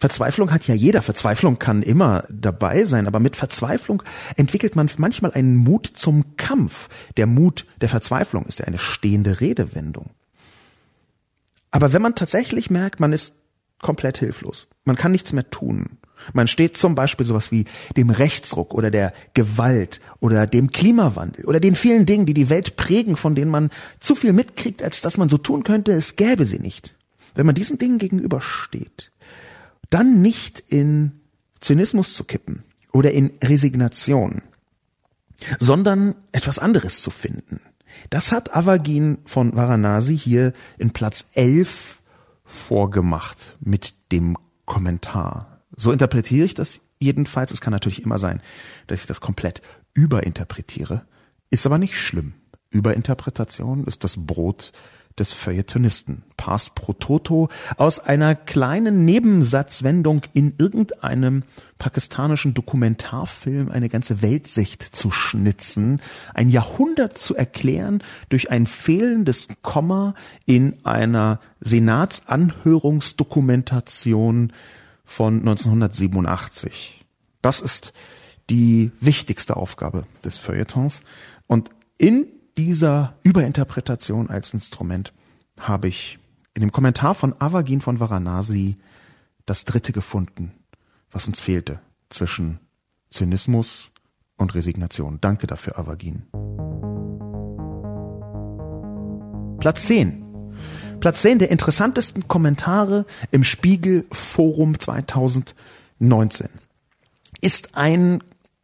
Verzweiflung 0.00 0.50
hat 0.50 0.66
ja 0.66 0.74
jeder. 0.74 1.02
Verzweiflung 1.02 1.58
kann 1.58 1.82
immer 1.82 2.24
dabei 2.30 2.84
sein, 2.84 3.06
aber 3.06 3.20
mit 3.20 3.36
Verzweiflung 3.36 4.02
entwickelt 4.36 4.76
man 4.76 4.90
manchmal 4.98 5.32
einen 5.32 5.56
Mut 5.56 5.90
zum 5.94 6.36
Kampf. 6.36 6.88
Der 7.16 7.26
Mut 7.26 7.66
der 7.80 7.88
Verzweiflung 7.88 8.46
ist 8.46 8.60
ja 8.60 8.66
eine 8.66 8.78
stehende 8.78 9.40
Redewendung. 9.40 10.10
Aber 11.70 11.92
wenn 11.92 12.02
man 12.02 12.14
tatsächlich 12.14 12.70
merkt, 12.70 13.00
man 13.00 13.12
ist 13.12 13.34
komplett 13.84 14.18
hilflos, 14.18 14.66
man 14.84 14.96
kann 14.96 15.12
nichts 15.12 15.32
mehr 15.32 15.48
tun, 15.50 15.98
man 16.32 16.48
steht 16.48 16.76
zum 16.76 16.94
Beispiel 16.94 17.26
sowas 17.26 17.52
wie 17.52 17.66
dem 17.96 18.10
Rechtsruck 18.10 18.72
oder 18.72 18.90
der 18.90 19.12
Gewalt 19.34 20.00
oder 20.20 20.46
dem 20.46 20.70
Klimawandel 20.70 21.44
oder 21.44 21.60
den 21.60 21.74
vielen 21.74 22.06
Dingen, 22.06 22.26
die 22.26 22.34
die 22.34 22.48
Welt 22.48 22.76
prägen, 22.76 23.16
von 23.16 23.34
denen 23.34 23.50
man 23.50 23.70
zu 24.00 24.14
viel 24.14 24.32
mitkriegt, 24.32 24.82
als 24.82 25.00
dass 25.02 25.18
man 25.18 25.28
so 25.28 25.38
tun 25.38 25.64
könnte, 25.64 25.92
es 25.92 26.16
gäbe 26.16 26.46
sie 26.46 26.58
nicht. 26.58 26.96
Wenn 27.34 27.46
man 27.46 27.54
diesen 27.54 27.78
Dingen 27.78 27.98
gegenübersteht, 27.98 29.12
dann 29.90 30.22
nicht 30.22 30.62
in 30.68 31.12
Zynismus 31.60 32.14
zu 32.14 32.24
kippen 32.24 32.62
oder 32.92 33.10
in 33.10 33.32
Resignation, 33.42 34.42
sondern 35.58 36.14
etwas 36.32 36.58
anderes 36.58 37.02
zu 37.02 37.10
finden. 37.10 37.60
Das 38.10 38.32
hat 38.32 38.54
Avagin 38.54 39.18
von 39.24 39.54
Varanasi 39.54 40.16
hier 40.16 40.52
in 40.78 40.90
Platz 40.90 41.26
11 41.34 42.00
vorgemacht 42.44 43.56
mit 43.60 43.94
dem 44.12 44.36
Kommentar. 44.64 45.62
So 45.76 45.92
interpretiere 45.92 46.44
ich 46.44 46.54
das 46.54 46.80
jedenfalls. 47.00 47.52
Es 47.52 47.60
kann 47.60 47.72
natürlich 47.72 48.02
immer 48.02 48.18
sein, 48.18 48.40
dass 48.86 49.00
ich 49.00 49.06
das 49.06 49.20
komplett 49.20 49.62
überinterpretiere. 49.94 51.06
Ist 51.50 51.66
aber 51.66 51.78
nicht 51.78 51.98
schlimm. 51.98 52.34
Überinterpretation 52.70 53.84
ist 53.84 54.04
das 54.04 54.26
Brot 54.26 54.72
des 55.18 55.32
Feuilletonisten. 55.32 56.22
Pars 56.36 56.70
pro 56.70 56.92
toto 56.92 57.48
aus 57.76 57.98
einer 58.00 58.34
kleinen 58.34 59.04
Nebensatzwendung 59.04 60.22
in 60.32 60.54
irgendeinem 60.58 61.44
pakistanischen 61.78 62.54
Dokumentarfilm 62.54 63.70
eine 63.70 63.88
ganze 63.88 64.22
Weltsicht 64.22 64.82
zu 64.82 65.10
schnitzen, 65.10 66.00
ein 66.34 66.50
Jahrhundert 66.50 67.18
zu 67.18 67.36
erklären 67.36 68.02
durch 68.28 68.50
ein 68.50 68.66
fehlendes 68.66 69.48
Komma 69.62 70.14
in 70.46 70.84
einer 70.84 71.40
Senatsanhörungsdokumentation 71.60 74.52
von 75.04 75.38
1987. 75.38 77.04
Das 77.40 77.60
ist 77.60 77.92
die 78.50 78.90
wichtigste 79.00 79.56
Aufgabe 79.56 80.06
des 80.24 80.38
Feuilletons. 80.38 81.02
Und 81.46 81.70
in 81.98 82.26
dieser 82.56 83.14
Überinterpretation 83.22 84.30
als 84.30 84.52
Instrument 84.52 85.12
habe 85.58 85.88
ich 85.88 86.18
in 86.54 86.60
dem 86.60 86.72
Kommentar 86.72 87.14
von 87.14 87.34
Avagin 87.40 87.80
von 87.80 88.00
Varanasi 88.00 88.76
das 89.46 89.64
dritte 89.64 89.92
gefunden, 89.92 90.52
was 91.10 91.26
uns 91.26 91.40
fehlte 91.40 91.80
zwischen 92.10 92.60
Zynismus 93.10 93.92
und 94.36 94.54
Resignation. 94.54 95.18
Danke 95.20 95.46
dafür, 95.46 95.78
Avagin. 95.78 96.26
Platz 99.58 99.86
10. 99.86 100.24
Platz 101.00 101.22
10 101.22 101.40
der 101.40 101.50
interessantesten 101.50 102.28
Kommentare 102.28 103.04
im 103.30 103.44
Spiegel 103.44 104.06
Forum 104.12 104.78
2019 104.78 106.48
ist 107.40 107.76
ein 107.76 108.22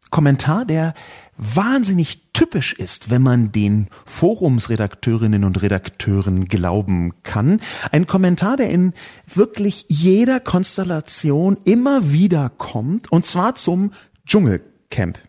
Kommentar, 0.09 0.65
der 0.65 0.93
wahnsinnig 1.37 2.21
typisch 2.33 2.73
ist, 2.73 3.09
wenn 3.09 3.21
man 3.21 3.51
den 3.51 3.87
Forumsredakteurinnen 4.05 5.43
und 5.43 5.61
Redakteuren 5.61 6.45
glauben 6.45 7.13
kann. 7.23 7.61
Ein 7.91 8.07
Kommentar, 8.07 8.57
der 8.57 8.69
in 8.69 8.93
wirklich 9.33 9.85
jeder 9.87 10.39
Konstellation 10.39 11.57
immer 11.63 12.11
wieder 12.11 12.49
kommt, 12.49 13.11
und 13.11 13.25
zwar 13.25 13.55
zum 13.55 13.93
Dschungelcamp. 14.25 15.19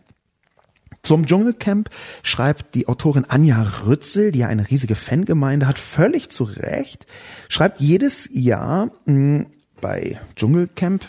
Zum 1.01 1.25
Dschungelcamp 1.25 1.89
schreibt 2.21 2.75
die 2.75 2.87
Autorin 2.87 3.25
Anja 3.25 3.61
Rützel, 3.85 4.31
die 4.31 4.39
ja 4.39 4.47
eine 4.47 4.69
riesige 4.69 4.95
Fangemeinde 4.95 5.67
hat, 5.67 5.77
völlig 5.77 6.29
zu 6.29 6.45
Recht, 6.45 7.05
schreibt 7.49 7.81
jedes 7.81 8.29
Jahr 8.31 8.85
mh, 9.05 9.13
hm, 9.13 9.45
bei 9.81 10.17
Dschungelcamp 10.37 11.03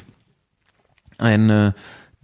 eine 1.16 1.74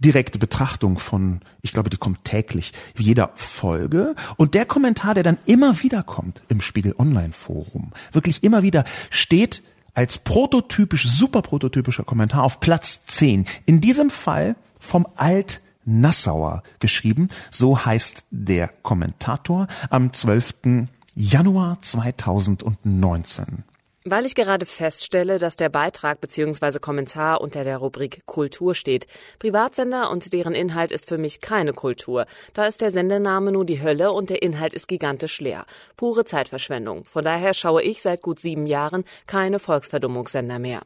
direkte 0.03 0.39
Betrachtung 0.39 0.99
von, 0.99 1.41
ich 1.61 1.73
glaube, 1.73 1.89
die 1.89 1.97
kommt 1.97 2.25
täglich, 2.25 2.73
jeder 2.97 3.31
Folge. 3.35 4.15
Und 4.37 4.53
der 4.53 4.65
Kommentar, 4.65 5.13
der 5.13 5.23
dann 5.23 5.37
immer 5.45 5.81
wieder 5.83 6.03
kommt 6.03 6.43
im 6.49 6.61
Spiegel 6.61 6.95
Online 6.97 7.33
Forum, 7.33 7.91
wirklich 8.11 8.43
immer 8.43 8.63
wieder, 8.63 8.83
steht 9.09 9.63
als 9.93 10.17
prototypisch, 10.17 11.07
super 11.07 11.41
prototypischer 11.41 12.03
Kommentar 12.03 12.43
auf 12.43 12.59
Platz 12.59 13.05
10. 13.05 13.45
In 13.65 13.81
diesem 13.81 14.09
Fall 14.09 14.55
vom 14.79 15.07
Alt 15.15 15.61
Nassauer 15.85 16.63
geschrieben. 16.79 17.27
So 17.49 17.85
heißt 17.85 18.25
der 18.31 18.67
Kommentator 18.67 19.67
am 19.89 20.13
12. 20.13 20.87
Januar 21.15 21.81
2019. 21.81 23.63
Weil 24.03 24.25
ich 24.25 24.33
gerade 24.33 24.65
feststelle, 24.65 25.37
dass 25.37 25.57
der 25.57 25.69
Beitrag 25.69 26.21
bzw. 26.21 26.79
Kommentar 26.79 27.39
unter 27.39 27.63
der 27.63 27.77
Rubrik 27.77 28.25
Kultur 28.25 28.73
steht. 28.73 29.05
Privatsender 29.37 30.09
und 30.09 30.33
deren 30.33 30.55
Inhalt 30.55 30.91
ist 30.91 31.07
für 31.07 31.19
mich 31.19 31.39
keine 31.39 31.73
Kultur. 31.73 32.25
Da 32.55 32.65
ist 32.65 32.81
der 32.81 32.89
Sendename 32.89 33.51
nur 33.51 33.63
die 33.63 33.83
Hölle 33.83 34.11
und 34.11 34.31
der 34.31 34.41
Inhalt 34.41 34.73
ist 34.73 34.87
gigantisch 34.87 35.39
leer. 35.39 35.67
Pure 35.97 36.25
Zeitverschwendung. 36.25 37.05
Von 37.05 37.23
daher 37.23 37.53
schaue 37.53 37.83
ich 37.83 38.01
seit 38.01 38.23
gut 38.23 38.39
sieben 38.39 38.65
Jahren 38.65 39.03
keine 39.27 39.59
Volksverdummungssender 39.59 40.57
mehr. 40.57 40.81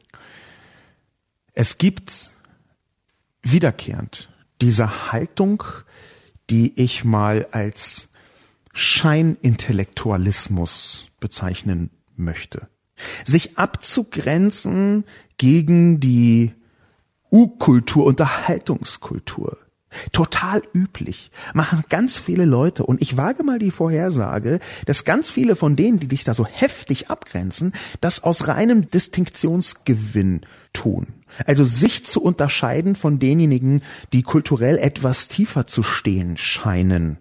Es 1.54 1.78
gibt 1.78 2.32
wiederkehrend 3.40 4.28
diese 4.60 5.10
Haltung, 5.10 5.64
die 6.50 6.78
ich 6.78 7.02
mal 7.02 7.48
als 7.50 8.10
Scheinintellektualismus 8.74 11.06
bezeichnen 11.18 11.88
möchte 12.14 12.68
sich 13.24 13.58
abzugrenzen 13.58 15.04
gegen 15.38 16.00
die 16.00 16.52
U-Kultur, 17.30 18.06
Unterhaltungskultur. 18.06 19.58
Total 20.12 20.62
üblich. 20.74 21.30
Machen 21.54 21.84
ganz 21.88 22.18
viele 22.18 22.44
Leute. 22.44 22.84
Und 22.84 23.00
ich 23.00 23.16
wage 23.16 23.42
mal 23.42 23.58
die 23.58 23.70
Vorhersage, 23.70 24.58
dass 24.84 25.04
ganz 25.04 25.30
viele 25.30 25.56
von 25.56 25.76
denen, 25.76 26.00
die 26.00 26.08
dich 26.08 26.24
da 26.24 26.34
so 26.34 26.44
heftig 26.44 27.08
abgrenzen, 27.08 27.72
das 28.00 28.22
aus 28.22 28.46
reinem 28.46 28.86
Distinktionsgewinn 28.90 30.42
tun. 30.72 31.08
Also 31.46 31.64
sich 31.64 32.04
zu 32.04 32.22
unterscheiden 32.22 32.96
von 32.96 33.18
denjenigen, 33.18 33.82
die 34.12 34.22
kulturell 34.22 34.78
etwas 34.78 35.28
tiefer 35.28 35.66
zu 35.66 35.82
stehen 35.82 36.36
scheinen. 36.36 37.18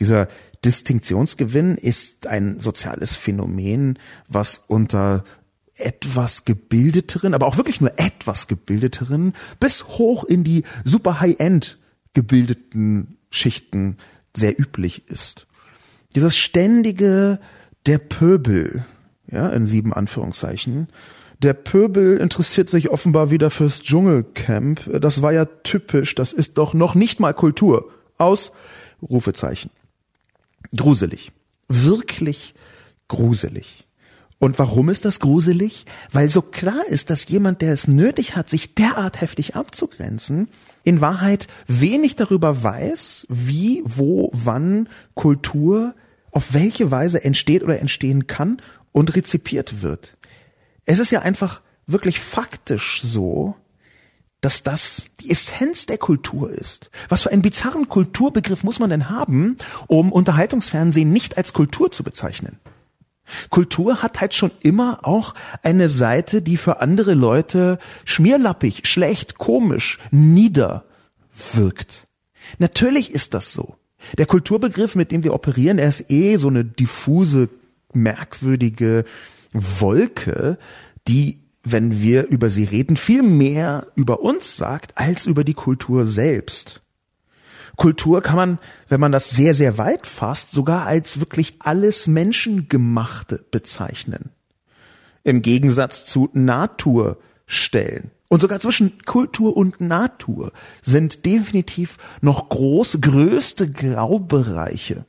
Dieser 0.00 0.28
Distinktionsgewinn 0.64 1.76
ist 1.76 2.26
ein 2.26 2.60
soziales 2.60 3.14
Phänomen, 3.14 3.98
was 4.28 4.64
unter 4.68 5.24
etwas 5.74 6.44
gebildeteren, 6.44 7.34
aber 7.34 7.46
auch 7.46 7.56
wirklich 7.56 7.80
nur 7.80 7.92
etwas 7.98 8.46
gebildeteren 8.46 9.34
bis 9.58 9.84
hoch 9.88 10.24
in 10.24 10.44
die 10.44 10.64
super 10.84 11.20
High-End 11.20 11.78
gebildeten 12.14 13.16
Schichten 13.30 13.96
sehr 14.36 14.58
üblich 14.60 15.08
ist. 15.08 15.46
Dieses 16.14 16.36
ständige 16.36 17.40
der 17.86 17.98
Pöbel, 17.98 18.84
ja, 19.30 19.48
in 19.48 19.66
sieben 19.66 19.92
Anführungszeichen, 19.92 20.88
der 21.38 21.54
Pöbel 21.54 22.18
interessiert 22.18 22.70
sich 22.70 22.90
offenbar 22.90 23.30
wieder 23.30 23.50
fürs 23.50 23.80
Dschungelcamp. 23.80 25.00
Das 25.00 25.22
war 25.22 25.32
ja 25.32 25.46
typisch, 25.46 26.14
das 26.14 26.32
ist 26.32 26.58
doch 26.58 26.74
noch 26.74 26.94
nicht 26.94 27.18
mal 27.18 27.32
Kultur. 27.32 27.90
Aus 28.18 28.52
Rufezeichen 29.02 29.70
gruselig. 30.74 31.32
Wirklich 31.68 32.54
gruselig. 33.08 33.86
Und 34.38 34.58
warum 34.58 34.88
ist 34.88 35.04
das 35.04 35.20
gruselig? 35.20 35.84
Weil 36.10 36.28
so 36.28 36.42
klar 36.42 36.84
ist, 36.88 37.10
dass 37.10 37.28
jemand, 37.28 37.62
der 37.62 37.72
es 37.72 37.86
nötig 37.86 38.34
hat, 38.34 38.50
sich 38.50 38.74
derart 38.74 39.20
heftig 39.20 39.54
abzugrenzen, 39.54 40.48
in 40.82 41.00
Wahrheit 41.00 41.46
wenig 41.68 42.16
darüber 42.16 42.62
weiß, 42.62 43.26
wie, 43.28 43.82
wo, 43.84 44.30
wann 44.32 44.88
Kultur 45.14 45.94
auf 46.32 46.54
welche 46.54 46.90
Weise 46.90 47.22
entsteht 47.22 47.62
oder 47.62 47.78
entstehen 47.78 48.26
kann 48.26 48.60
und 48.90 49.14
rezipiert 49.14 49.80
wird. 49.80 50.16
Es 50.86 50.98
ist 50.98 51.12
ja 51.12 51.20
einfach 51.20 51.60
wirklich 51.86 52.18
faktisch 52.18 53.00
so, 53.02 53.54
dass 54.42 54.62
das 54.62 55.06
die 55.20 55.30
Essenz 55.30 55.86
der 55.86 55.96
Kultur 55.96 56.50
ist. 56.50 56.90
Was 57.08 57.22
für 57.22 57.30
einen 57.30 57.42
bizarren 57.42 57.88
Kulturbegriff 57.88 58.64
muss 58.64 58.80
man 58.80 58.90
denn 58.90 59.08
haben, 59.08 59.56
um 59.86 60.12
Unterhaltungsfernsehen 60.12 61.10
nicht 61.10 61.38
als 61.38 61.54
Kultur 61.54 61.90
zu 61.90 62.02
bezeichnen? 62.02 62.58
Kultur 63.50 64.02
hat 64.02 64.20
halt 64.20 64.34
schon 64.34 64.50
immer 64.62 64.98
auch 65.02 65.34
eine 65.62 65.88
Seite, 65.88 66.42
die 66.42 66.56
für 66.56 66.80
andere 66.80 67.14
Leute 67.14 67.78
schmierlappig, 68.04 68.82
schlecht, 68.84 69.38
komisch, 69.38 69.98
nieder 70.10 70.84
wirkt. 71.54 72.08
Natürlich 72.58 73.12
ist 73.12 73.34
das 73.34 73.54
so. 73.54 73.76
Der 74.18 74.26
Kulturbegriff, 74.26 74.96
mit 74.96 75.12
dem 75.12 75.22
wir 75.22 75.34
operieren, 75.34 75.78
er 75.78 75.88
ist 75.88 76.10
eh 76.10 76.36
so 76.36 76.48
eine 76.48 76.64
diffuse, 76.64 77.48
merkwürdige 77.92 79.04
Wolke, 79.52 80.58
die 81.06 81.41
wenn 81.64 82.00
wir 82.00 82.26
über 82.28 82.48
sie 82.48 82.64
reden, 82.64 82.96
viel 82.96 83.22
mehr 83.22 83.86
über 83.94 84.20
uns 84.20 84.56
sagt 84.56 84.98
als 84.98 85.26
über 85.26 85.44
die 85.44 85.54
Kultur 85.54 86.06
selbst. 86.06 86.82
Kultur 87.76 88.20
kann 88.20 88.36
man, 88.36 88.58
wenn 88.88 89.00
man 89.00 89.12
das 89.12 89.30
sehr, 89.30 89.54
sehr 89.54 89.78
weit 89.78 90.06
fasst, 90.06 90.52
sogar 90.52 90.86
als 90.86 91.20
wirklich 91.20 91.56
alles 91.60 92.06
Menschengemachte 92.06 93.44
bezeichnen. 93.50 94.30
Im 95.24 95.42
Gegensatz 95.42 96.04
zu 96.04 96.28
Natur 96.32 97.18
stellen. 97.46 98.10
Und 98.28 98.40
sogar 98.40 98.60
zwischen 98.60 99.04
Kultur 99.04 99.56
und 99.56 99.80
Natur 99.80 100.52
sind 100.80 101.24
definitiv 101.26 101.98
noch 102.20 102.48
groß, 102.48 102.98
größte 103.00 103.70
Graubereiche. 103.70 105.04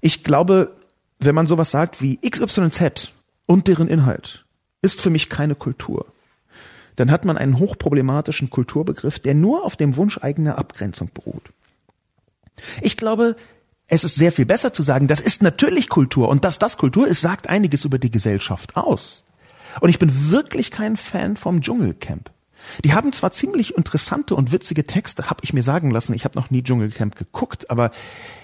Ich 0.00 0.22
glaube, 0.22 0.76
wenn 1.18 1.34
man 1.34 1.46
sowas 1.46 1.70
sagt 1.70 2.02
wie 2.02 2.18
XYZ 2.18 3.12
und 3.46 3.66
deren 3.66 3.88
Inhalt, 3.88 4.45
ist 4.86 5.02
für 5.02 5.10
mich 5.10 5.28
keine 5.28 5.54
Kultur. 5.54 6.06
Dann 6.94 7.10
hat 7.10 7.26
man 7.26 7.36
einen 7.36 7.58
hochproblematischen 7.58 8.48
Kulturbegriff, 8.48 9.18
der 9.18 9.34
nur 9.34 9.64
auf 9.64 9.76
dem 9.76 9.96
Wunsch 9.96 10.18
eigener 10.22 10.56
Abgrenzung 10.56 11.10
beruht. 11.12 11.50
Ich 12.80 12.96
glaube, 12.96 13.36
es 13.86 14.04
ist 14.04 14.14
sehr 14.14 14.32
viel 14.32 14.46
besser 14.46 14.72
zu 14.72 14.82
sagen, 14.82 15.06
das 15.06 15.20
ist 15.20 15.42
natürlich 15.42 15.88
Kultur 15.90 16.28
und 16.28 16.44
dass 16.44 16.58
das 16.58 16.78
Kultur 16.78 17.06
ist, 17.06 17.20
sagt 17.20 17.48
einiges 17.48 17.84
über 17.84 17.98
die 17.98 18.10
Gesellschaft 18.10 18.76
aus. 18.76 19.24
Und 19.80 19.90
ich 19.90 19.98
bin 19.98 20.30
wirklich 20.30 20.70
kein 20.70 20.96
Fan 20.96 21.36
vom 21.36 21.60
Dschungelcamp. 21.60 22.30
Die 22.82 22.94
haben 22.94 23.12
zwar 23.12 23.30
ziemlich 23.30 23.76
interessante 23.76 24.34
und 24.34 24.50
witzige 24.50 24.84
Texte, 24.84 25.28
habe 25.28 25.40
ich 25.44 25.52
mir 25.52 25.62
sagen 25.62 25.90
lassen. 25.90 26.14
Ich 26.14 26.24
habe 26.24 26.38
noch 26.38 26.50
nie 26.50 26.62
Dschungelcamp 26.62 27.14
geguckt, 27.14 27.70
aber 27.70 27.90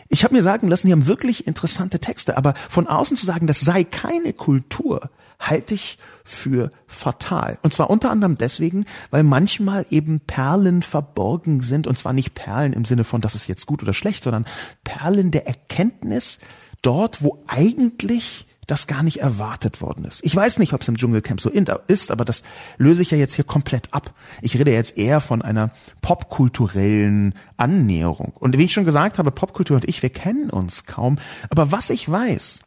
ich 0.09 0.25
habe 0.25 0.35
mir 0.35 0.43
sagen 0.43 0.69
lassen, 0.69 0.87
die 0.87 0.93
haben 0.93 1.07
wirklich 1.07 1.47
interessante 1.47 1.99
Texte. 1.99 2.37
Aber 2.37 2.55
von 2.69 2.87
außen 2.87 3.17
zu 3.17 3.25
sagen, 3.25 3.47
das 3.47 3.61
sei 3.61 3.83
keine 3.83 4.33
Kultur, 4.35 5.11
halte 5.43 5.75
ich 5.75 5.99
für 6.25 6.71
fatal. 6.87 7.59
Und 7.63 7.75
zwar 7.75 7.91
unter 7.91 8.11
anderem 8.11 8.39
deswegen, 8.39 8.87
weil 9.11 9.23
manchmal 9.25 9.85
eben 9.91 10.21
Perlen 10.21 10.83
verborgen 10.83 11.61
sind. 11.61 11.87
Und 11.87 11.99
zwar 11.99 12.13
nicht 12.13 12.35
Perlen 12.35 12.73
im 12.73 12.85
Sinne 12.85 13.05
von, 13.05 13.21
das 13.21 13.35
ist 13.35 13.49
jetzt 13.49 13.67
gut 13.67 13.83
oder 13.83 13.95
schlecht, 13.95 14.25
sondern 14.25 14.47
Perlen 14.85 15.31
der 15.31 15.47
Erkenntnis 15.47 16.39
dort, 16.81 17.23
wo 17.23 17.43
eigentlich 17.47 18.47
das 18.67 18.87
gar 18.87 19.03
nicht 19.03 19.19
erwartet 19.19 19.81
worden 19.81 20.05
ist. 20.05 20.25
Ich 20.25 20.35
weiß 20.35 20.61
nicht, 20.61 20.73
ob 20.73 20.83
es 20.83 20.89
im 20.89 20.97
Dschungelcamp 20.97 21.41
so 21.41 21.51
ist, 21.51 22.11
aber 22.13 22.25
das 22.25 22.45
löse 22.79 23.03
ich 23.03 23.11
ja 23.11 23.19
jetzt 23.19 23.35
hier 23.35 23.45
komplett 23.45 23.93
ab. 23.93 24.15
Ich 24.41 24.57
rede 24.57 24.73
jetzt 24.73 24.97
eher 24.97 25.21
von 25.21 25.43
einer 25.43 25.71
popkulturellen 26.01 27.35
Annäherung. 27.57 28.33
Und 28.39 28.57
wie 28.57 28.65
ich 28.65 28.73
schon 28.73 28.85
gesagt 28.85 29.19
habe, 29.19 29.33
Popkultur 29.33 29.77
und 29.77 29.89
ich, 29.89 30.03
wir 30.03 30.11
kennen 30.11 30.49
uns 30.49 30.87
kaum. 30.87 31.19
Aber 31.51 31.73
was 31.73 31.91
ich 31.91 32.09
weiß, 32.09 32.63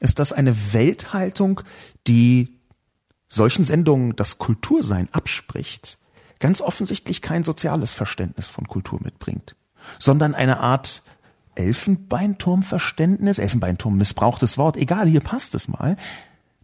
ist, 0.00 0.18
dass 0.18 0.32
eine 0.32 0.72
Welthaltung, 0.72 1.62
die 2.06 2.58
solchen 3.28 3.64
Sendungen 3.64 4.16
das 4.16 4.38
Kultursein 4.38 5.08
abspricht, 5.12 5.98
ganz 6.40 6.60
offensichtlich 6.60 7.22
kein 7.22 7.44
soziales 7.44 7.92
Verständnis 7.92 8.48
von 8.48 8.66
Kultur 8.66 9.00
mitbringt, 9.02 9.56
sondern 9.98 10.34
eine 10.34 10.60
Art 10.60 11.02
Elfenbeinturmverständnis, 11.54 13.38
Elfenbeinturm 13.38 13.96
missbrauchtes 13.96 14.58
Wort, 14.58 14.76
egal, 14.76 15.08
hier 15.08 15.20
passt 15.20 15.54
es 15.54 15.68
mal, 15.68 15.96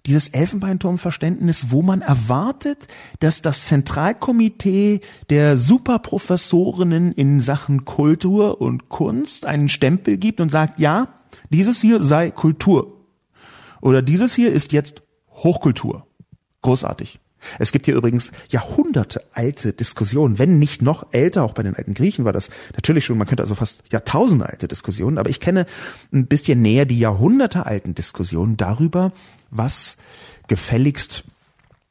dieses 0.07 0.29
Elfenbeinturmverständnis, 0.29 1.71
wo 1.71 1.83
man 1.83 2.03
erwartet, 2.03 2.87
dass 3.21 3.43
das 3.43 3.65
Zentralkomitee 3.65 5.01
der 5.31 5.57
Superprofessorinnen 5.57 7.13
in 7.13 7.41
Sachen 7.41 7.85
Kultur 7.87 8.61
und 8.61 8.91
Kunst 8.91 9.47
einen 9.47 9.69
Stempel 9.69 10.19
gibt 10.19 10.41
und 10.41 10.51
sagt, 10.51 10.79
ja, 10.79 11.09
dieses 11.49 11.81
hier 11.81 12.01
sei 12.01 12.31
Kultur. 12.31 13.04
Oder 13.85 14.01
dieses 14.01 14.35
hier 14.35 14.51
ist 14.51 14.73
jetzt 14.73 15.03
Hochkultur. 15.29 16.07
Großartig. 16.63 17.21
Es 17.59 17.71
gibt 17.71 17.85
hier 17.85 17.95
übrigens 17.95 18.33
Jahrhunderte 18.49 19.23
alte 19.35 19.75
Diskussionen, 19.75 20.39
wenn 20.39 20.59
nicht 20.59 20.81
noch 20.81 21.09
älter, 21.13 21.45
auch 21.45 21.53
bei 21.53 21.63
den 21.63 21.77
alten 21.77 21.93
Griechen 21.93 22.25
war 22.25 22.33
das 22.33 22.49
natürlich 22.73 23.05
schon, 23.05 23.19
man 23.19 23.27
könnte 23.27 23.43
also 23.43 23.55
fast 23.55 23.83
Jahrtausende 23.93 24.49
alte 24.49 24.69
Diskussionen, 24.69 25.19
aber 25.19 25.29
ich 25.29 25.39
kenne 25.39 25.67
ein 26.15 26.27
bisschen 26.27 26.63
näher 26.63 26.87
die 26.87 26.99
Jahrhunderte 26.99 27.67
alten 27.67 27.95
Diskussionen 27.95 28.57
darüber, 28.57 29.13
was 29.51 29.99
gefälligst 30.49 31.25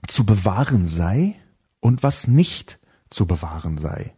zu 0.07 0.25
bewahren 0.25 0.87
sei 0.87 1.35
und 1.79 2.01
was 2.01 2.27
nicht 2.27 2.79
zu 3.11 3.27
bewahren 3.27 3.77
sei. 3.77 4.15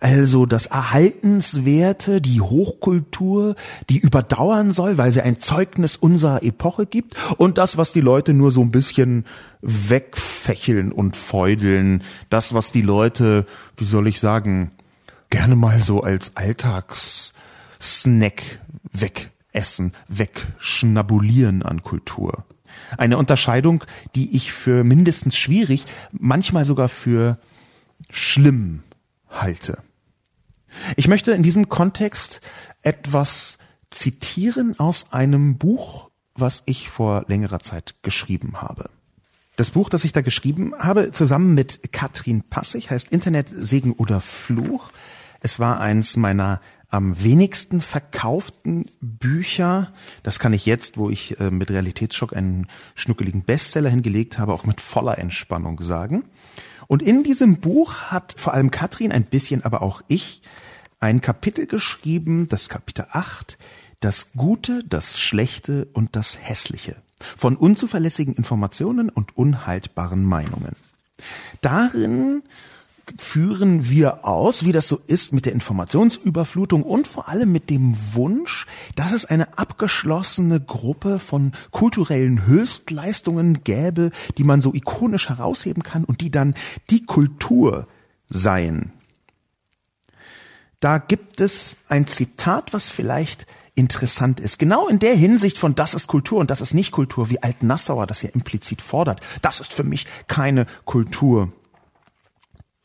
Also 0.00 0.46
das 0.46 0.66
Erhaltenswerte, 0.66 2.20
die 2.20 2.40
Hochkultur, 2.40 3.56
die 3.88 3.98
überdauern 3.98 4.72
soll, 4.72 4.98
weil 4.98 5.12
sie 5.12 5.22
ein 5.22 5.40
Zeugnis 5.40 5.96
unserer 5.96 6.42
Epoche 6.42 6.86
gibt 6.86 7.16
und 7.38 7.58
das, 7.58 7.76
was 7.76 7.92
die 7.92 8.00
Leute 8.00 8.34
nur 8.34 8.52
so 8.52 8.62
ein 8.62 8.70
bisschen 8.70 9.24
wegfächeln 9.62 10.92
und 10.92 11.16
feudeln, 11.16 12.02
das, 12.30 12.54
was 12.54 12.72
die 12.72 12.82
Leute, 12.82 13.46
wie 13.76 13.86
soll 13.86 14.06
ich 14.06 14.20
sagen, 14.20 14.70
gerne 15.30 15.56
mal 15.56 15.82
so 15.82 16.02
als 16.02 16.36
Alltagssnack 16.36 18.42
wegessen, 18.92 19.92
wegschnabulieren 20.08 21.62
an 21.62 21.82
Kultur. 21.82 22.44
Eine 22.98 23.18
Unterscheidung, 23.18 23.84
die 24.14 24.36
ich 24.36 24.52
für 24.52 24.84
mindestens 24.84 25.36
schwierig, 25.36 25.86
manchmal 26.12 26.64
sogar 26.64 26.88
für 26.88 27.38
schlimm 28.10 28.82
halte. 29.28 29.82
Ich 30.96 31.08
möchte 31.08 31.32
in 31.32 31.42
diesem 31.42 31.68
Kontext 31.68 32.40
etwas 32.82 33.58
zitieren 33.90 34.78
aus 34.78 35.12
einem 35.12 35.56
Buch, 35.56 36.10
was 36.34 36.62
ich 36.66 36.90
vor 36.90 37.24
längerer 37.28 37.60
Zeit 37.60 37.94
geschrieben 38.02 38.60
habe. 38.60 38.90
Das 39.56 39.70
Buch, 39.70 39.88
das 39.88 40.04
ich 40.04 40.12
da 40.12 40.20
geschrieben 40.20 40.74
habe, 40.78 41.12
zusammen 41.12 41.54
mit 41.54 41.92
Katrin 41.92 42.42
Passig, 42.42 42.90
heißt 42.90 43.10
Internet 43.10 43.48
Segen 43.48 43.92
oder 43.92 44.20
Fluch. 44.20 44.90
Es 45.40 45.58
war 45.58 45.80
eins 45.80 46.16
meiner 46.16 46.60
am 46.88 47.22
wenigsten 47.22 47.80
verkauften 47.80 48.88
Bücher. 49.00 49.92
Das 50.22 50.38
kann 50.38 50.52
ich 50.52 50.66
jetzt, 50.66 50.98
wo 50.98 51.10
ich 51.10 51.40
äh, 51.40 51.50
mit 51.50 51.70
Realitätsschock 51.70 52.34
einen 52.34 52.68
schnuckeligen 52.94 53.42
Bestseller 53.42 53.90
hingelegt 53.90 54.38
habe, 54.38 54.52
auch 54.52 54.66
mit 54.66 54.80
voller 54.80 55.18
Entspannung 55.18 55.80
sagen. 55.80 56.24
Und 56.88 57.02
in 57.02 57.24
diesem 57.24 57.58
Buch 57.58 58.10
hat 58.10 58.34
vor 58.36 58.54
allem 58.54 58.70
Katrin, 58.70 59.12
ein 59.12 59.24
bisschen 59.24 59.64
aber 59.64 59.82
auch 59.82 60.02
ich, 60.08 60.42
ein 61.00 61.20
Kapitel 61.20 61.66
geschrieben, 61.66 62.48
das 62.48 62.68
Kapitel 62.68 63.06
8, 63.10 63.58
das 64.00 64.32
Gute, 64.32 64.82
das 64.84 65.20
Schlechte 65.20 65.88
und 65.92 66.16
das 66.16 66.38
Hässliche 66.40 66.96
von 67.36 67.56
unzuverlässigen 67.56 68.34
Informationen 68.34 69.08
und 69.08 69.36
unhaltbaren 69.36 70.24
Meinungen. 70.24 70.76
Darin 71.62 72.42
führen 73.18 73.88
wir 73.88 74.24
aus, 74.24 74.64
wie 74.64 74.72
das 74.72 74.88
so 74.88 74.98
ist 75.06 75.32
mit 75.32 75.46
der 75.46 75.52
Informationsüberflutung 75.52 76.82
und 76.82 77.06
vor 77.06 77.28
allem 77.28 77.52
mit 77.52 77.70
dem 77.70 77.96
Wunsch, 78.12 78.66
dass 78.94 79.12
es 79.12 79.24
eine 79.24 79.58
abgeschlossene 79.58 80.60
Gruppe 80.60 81.18
von 81.18 81.52
kulturellen 81.70 82.46
Höchstleistungen 82.46 83.62
gäbe, 83.64 84.10
die 84.38 84.44
man 84.44 84.60
so 84.60 84.74
ikonisch 84.74 85.28
herausheben 85.28 85.82
kann 85.82 86.04
und 86.04 86.20
die 86.20 86.30
dann 86.30 86.54
die 86.90 87.04
Kultur 87.04 87.86
seien. 88.28 88.92
Da 90.80 90.98
gibt 90.98 91.40
es 91.40 91.76
ein 91.88 92.06
Zitat, 92.06 92.72
was 92.72 92.90
vielleicht 92.90 93.46
interessant 93.74 94.40
ist. 94.40 94.58
Genau 94.58 94.88
in 94.88 94.98
der 94.98 95.14
Hinsicht 95.14 95.58
von 95.58 95.74
das 95.74 95.94
ist 95.94 96.06
Kultur 96.06 96.38
und 96.38 96.50
das 96.50 96.60
ist 96.60 96.74
nicht 96.74 96.92
Kultur, 96.92 97.30
wie 97.30 97.42
Alt-Nassauer 97.42 98.06
das 98.06 98.22
ja 98.22 98.30
implizit 98.30 98.82
fordert. 98.82 99.20
Das 99.42 99.60
ist 99.60 99.72
für 99.72 99.84
mich 99.84 100.06
keine 100.28 100.66
Kultur. 100.84 101.52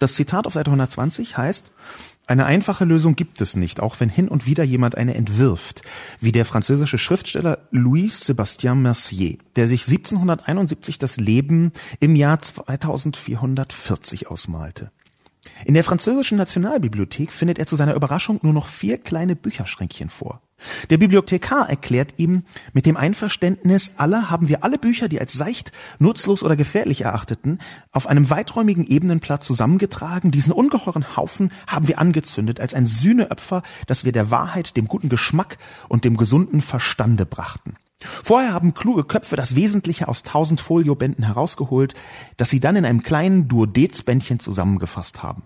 Das 0.02 0.16
Zitat 0.16 0.48
auf 0.48 0.54
Seite 0.54 0.72
120 0.72 1.38
heißt, 1.38 1.72
eine 2.26 2.48
einfache 2.48 2.86
Lösung 2.86 3.16
gibt 3.16 3.40
es 3.40 3.56
nicht, 3.56 3.80
auch 3.80 4.00
wenn 4.00 4.10
hin 4.10 4.30
und 4.30 4.48
wieder 4.48 4.64
jemand 4.64 4.98
eine 4.98 5.14
entwirft, 5.14 5.84
wie 6.20 6.32
der 6.32 6.44
französische 6.44 6.98
Schriftsteller 6.98 7.60
Louis 7.70 8.28
Sébastien 8.28 8.74
Mercier, 8.82 9.38
der 9.58 9.68
sich 9.68 9.86
1771 9.86 10.98
das 10.98 11.18
Leben 11.18 11.72
im 12.00 12.16
Jahr 12.16 12.42
2440 12.42 14.28
ausmalte. 14.28 14.90
In 15.66 15.76
der 15.76 15.84
französischen 15.84 16.40
Nationalbibliothek 16.40 17.32
findet 17.32 17.60
er 17.60 17.68
zu 17.68 17.76
seiner 17.76 17.94
Überraschung 17.94 18.40
nur 18.42 18.54
noch 18.54 18.66
vier 18.66 18.98
kleine 18.98 19.36
Bücherschränkchen 19.36 20.10
vor. 20.10 20.42
Der 20.90 20.98
Bibliothekar 20.98 21.70
erklärt 21.70 22.14
ihm, 22.18 22.44
mit 22.74 22.86
dem 22.86 22.98
Einverständnis 22.98 23.92
aller 23.98 24.30
haben 24.30 24.48
wir 24.48 24.64
alle 24.64 24.78
Bücher, 24.78 25.08
die 25.08 25.20
als 25.20 25.34
seicht, 25.34 25.72
nutzlos 26.00 26.44
oder 26.44 26.56
gefährlich 26.56 27.02
erachteten, 27.02 27.60
auf 27.92 28.08
einem 28.08 28.30
weiträumigen 28.30 28.86
Ebenenplatz 28.86 29.46
zusammengetragen. 29.46 30.32
Diesen 30.32 30.54
ungeheuren 30.54 31.16
Haufen 31.16 31.52
haben 31.68 31.88
wir 31.88 32.00
angezündet 32.00 32.60
als 32.60 32.74
ein 32.74 32.86
Sühneopfer, 32.86 33.64
das 33.88 34.06
wir 34.06 34.12
der 34.12 34.32
Wahrheit, 34.32 34.78
dem 34.78 34.88
guten 34.88 35.10
Geschmack 35.10 35.58
und 35.88 36.06
dem 36.06 36.18
gesunden 36.18 36.62
Verstande 36.62 37.26
brachten. 37.26 37.76
Vorher 38.02 38.54
haben 38.54 38.74
kluge 38.74 39.04
Köpfe 39.04 39.36
das 39.36 39.56
Wesentliche 39.56 40.08
aus 40.08 40.24
tausend 40.24 40.60
Foliobänden 40.60 41.24
herausgeholt, 41.24 41.94
das 42.38 42.50
sie 42.50 42.60
dann 42.60 42.76
in 42.76 42.86
einem 42.86 43.04
kleinen 43.04 43.48
Duodezbändchen 43.48 44.40
zusammengefasst 44.40 45.22
haben. 45.22 45.44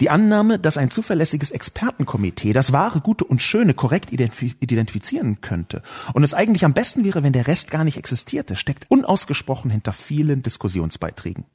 Die 0.00 0.10
Annahme, 0.10 0.58
dass 0.60 0.76
ein 0.76 0.90
zuverlässiges 0.90 1.50
Expertenkomitee 1.50 2.52
das 2.52 2.72
wahre, 2.72 3.00
gute 3.00 3.24
und 3.24 3.42
schöne 3.42 3.74
korrekt 3.74 4.12
identifizieren 4.12 5.40
könnte 5.40 5.82
und 6.14 6.22
es 6.22 6.34
eigentlich 6.34 6.64
am 6.64 6.72
besten 6.72 7.04
wäre, 7.04 7.22
wenn 7.24 7.32
der 7.32 7.48
Rest 7.48 7.70
gar 7.70 7.82
nicht 7.82 7.96
existierte, 7.96 8.54
steckt 8.54 8.90
unausgesprochen 8.90 9.70
hinter 9.70 9.92
vielen 9.92 10.42
Diskussionsbeiträgen. 10.42 11.46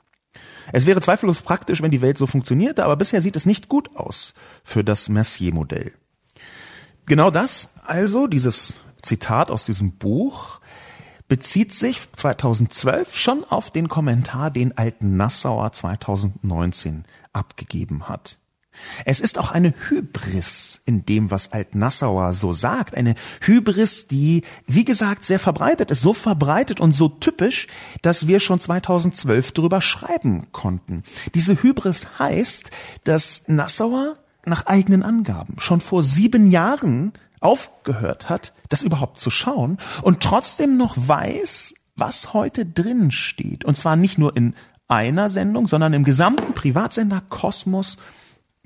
Es 0.72 0.86
wäre 0.86 1.00
zweifellos 1.00 1.42
praktisch, 1.42 1.82
wenn 1.82 1.92
die 1.92 2.02
Welt 2.02 2.18
so 2.18 2.28
funktionierte, 2.28 2.84
aber 2.84 2.98
bisher 2.98 3.22
sieht 3.22 3.36
es 3.36 3.46
nicht 3.46 3.70
gut 3.70 3.96
aus 3.96 4.34
für 4.64 4.84
das 4.84 5.08
Mercier-Modell. 5.08 5.94
Genau 7.06 7.32
das 7.32 7.70
also, 7.86 8.28
dieses 8.28 8.76
Zitat 9.02 9.52
aus 9.52 9.66
diesem 9.66 9.94
Buch, 9.94 10.60
bezieht 11.28 11.74
sich 11.74 12.00
2012 12.16 13.18
schon 13.18 13.44
auf 13.44 13.72
den 13.72 13.88
Kommentar, 13.88 14.52
den 14.52 14.78
Alten 14.78 15.18
Nassauer 15.18 15.72
2019 15.72 17.06
abgegeben 17.34 18.08
hat. 18.08 18.40
Es 19.06 19.20
ist 19.20 19.38
auch 19.38 19.52
eine 19.52 19.74
Hybris 19.90 20.82
in 20.86 21.06
dem, 21.06 21.32
was 21.32 21.52
Alt-Nassauer 21.52 22.34
so 22.34 22.54
sagt. 22.54 22.96
Eine 22.96 23.16
Hybris, 23.42 24.08
die, 24.08 24.44
wie 24.66 24.86
gesagt, 24.86 25.26
sehr 25.26 25.40
verbreitet 25.40 25.92
ist. 25.92 26.02
So 26.02 26.14
verbreitet 26.14 26.82
und 26.82 26.96
so 26.96 27.10
typisch, 27.10 27.68
dass 28.02 28.28
wir 28.28 28.40
schon 28.40 28.60
2012 28.60 29.52
darüber 29.52 29.82
schreiben 29.82 30.52
konnten. 30.52 31.04
Diese 31.36 31.62
Hybris 31.62 32.08
heißt, 32.20 32.72
dass 33.04 33.44
Nassauer 33.48 34.18
nach 34.46 34.66
eigenen 34.66 35.04
Angaben 35.04 35.56
schon 35.60 35.80
vor 35.80 36.04
sieben 36.04 36.50
Jahren 36.50 37.14
aufgehört 37.40 38.30
hat, 38.30 38.54
das 38.70 38.82
überhaupt 38.82 39.20
zu 39.20 39.30
schauen 39.30 39.78
und 40.02 40.22
trotzdem 40.22 40.78
noch 40.78 40.96
weiß, 40.98 41.76
was 41.96 42.34
heute 42.34 42.66
drin 42.66 43.12
steht. 43.12 43.66
Und 43.66 43.78
zwar 43.78 43.96
nicht 43.96 44.18
nur 44.18 44.36
in 44.36 44.56
einer 44.88 45.30
Sendung, 45.30 45.68
sondern 45.68 45.94
im 45.94 46.04
gesamten 46.04 46.54
Privatsender 46.54 47.22
Kosmos 47.30 47.98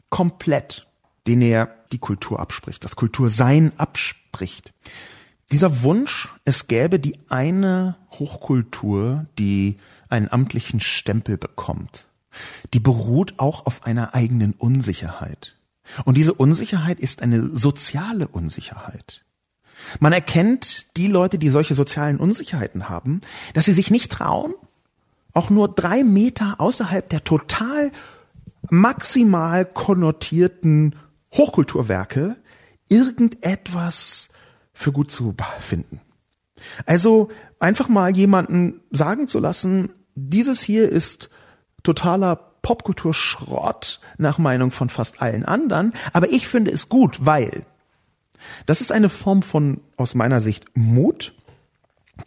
komplett, 0.10 0.88
den 1.27 1.41
er 1.41 1.73
die 1.91 1.99
Kultur 1.99 2.39
abspricht, 2.39 2.84
das 2.84 2.95
Kultursein 2.95 3.71
abspricht. 3.77 4.73
Dieser 5.51 5.84
Wunsch, 5.84 6.30
es 6.43 6.67
gäbe 6.67 6.99
die 6.99 7.17
eine 7.30 7.95
Hochkultur, 8.12 9.27
die 9.38 9.77
einen 10.10 10.30
amtlichen 10.30 10.80
Stempel 10.80 11.38
bekommt, 11.38 12.08
die 12.73 12.80
beruht 12.80 13.36
auch 13.38 13.65
auf 13.65 13.86
einer 13.86 14.13
eigenen 14.13 14.53
Unsicherheit. 14.53 15.56
Und 16.03 16.17
diese 16.17 16.34
Unsicherheit 16.34 16.99
ist 16.99 17.21
eine 17.21 17.56
soziale 17.56 18.27
Unsicherheit. 18.27 19.23
Man 19.99 20.12
erkennt 20.12 20.97
die 20.97 21.08
Leute, 21.08 21.39
die 21.39 21.49
solche 21.49 21.75
sozialen 21.75 22.17
Unsicherheiten 22.17 22.89
haben, 22.89 23.21
dass 23.53 23.65
sie 23.65 23.73
sich 23.73 23.89
nicht 23.89 24.12
trauen, 24.12 24.53
auch 25.38 25.52
nur 25.52 25.69
drei 25.69 26.04
Meter 26.04 26.56
außerhalb 26.58 27.08
der 27.10 27.23
total 27.23 27.91
maximal 28.69 29.65
konnotierten 29.65 30.95
Hochkulturwerke 31.32 32.38
irgendetwas 32.88 34.30
für 34.73 34.91
gut 34.91 35.12
zu 35.12 35.36
finden. 35.60 36.02
Also 36.88 37.30
einfach 37.60 37.88
mal 37.88 38.17
jemanden 38.17 38.82
sagen 38.89 39.28
zu 39.28 39.38
lassen, 39.38 39.89
dieses 40.15 40.62
hier 40.62 40.89
ist 40.89 41.30
totaler 41.84 42.36
Popkulturschrott 42.63 44.00
nach 44.17 44.39
Meinung 44.39 44.71
von 44.71 44.89
fast 44.89 45.21
allen 45.21 45.45
anderen, 45.45 45.93
aber 46.13 46.30
ich 46.32 46.47
finde 46.47 46.71
es 46.71 46.89
gut, 46.89 47.26
weil 47.28 47.63
das 48.65 48.82
ist 48.82 48.91
eine 48.91 49.10
Form 49.10 49.43
von 49.43 49.82
aus 49.97 50.15
meiner 50.15 50.41
Sicht 50.41 50.65
Mut, 50.73 51.36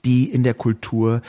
die 0.04 0.30
in 0.30 0.44
der 0.44 0.54
Kultur 0.54 1.22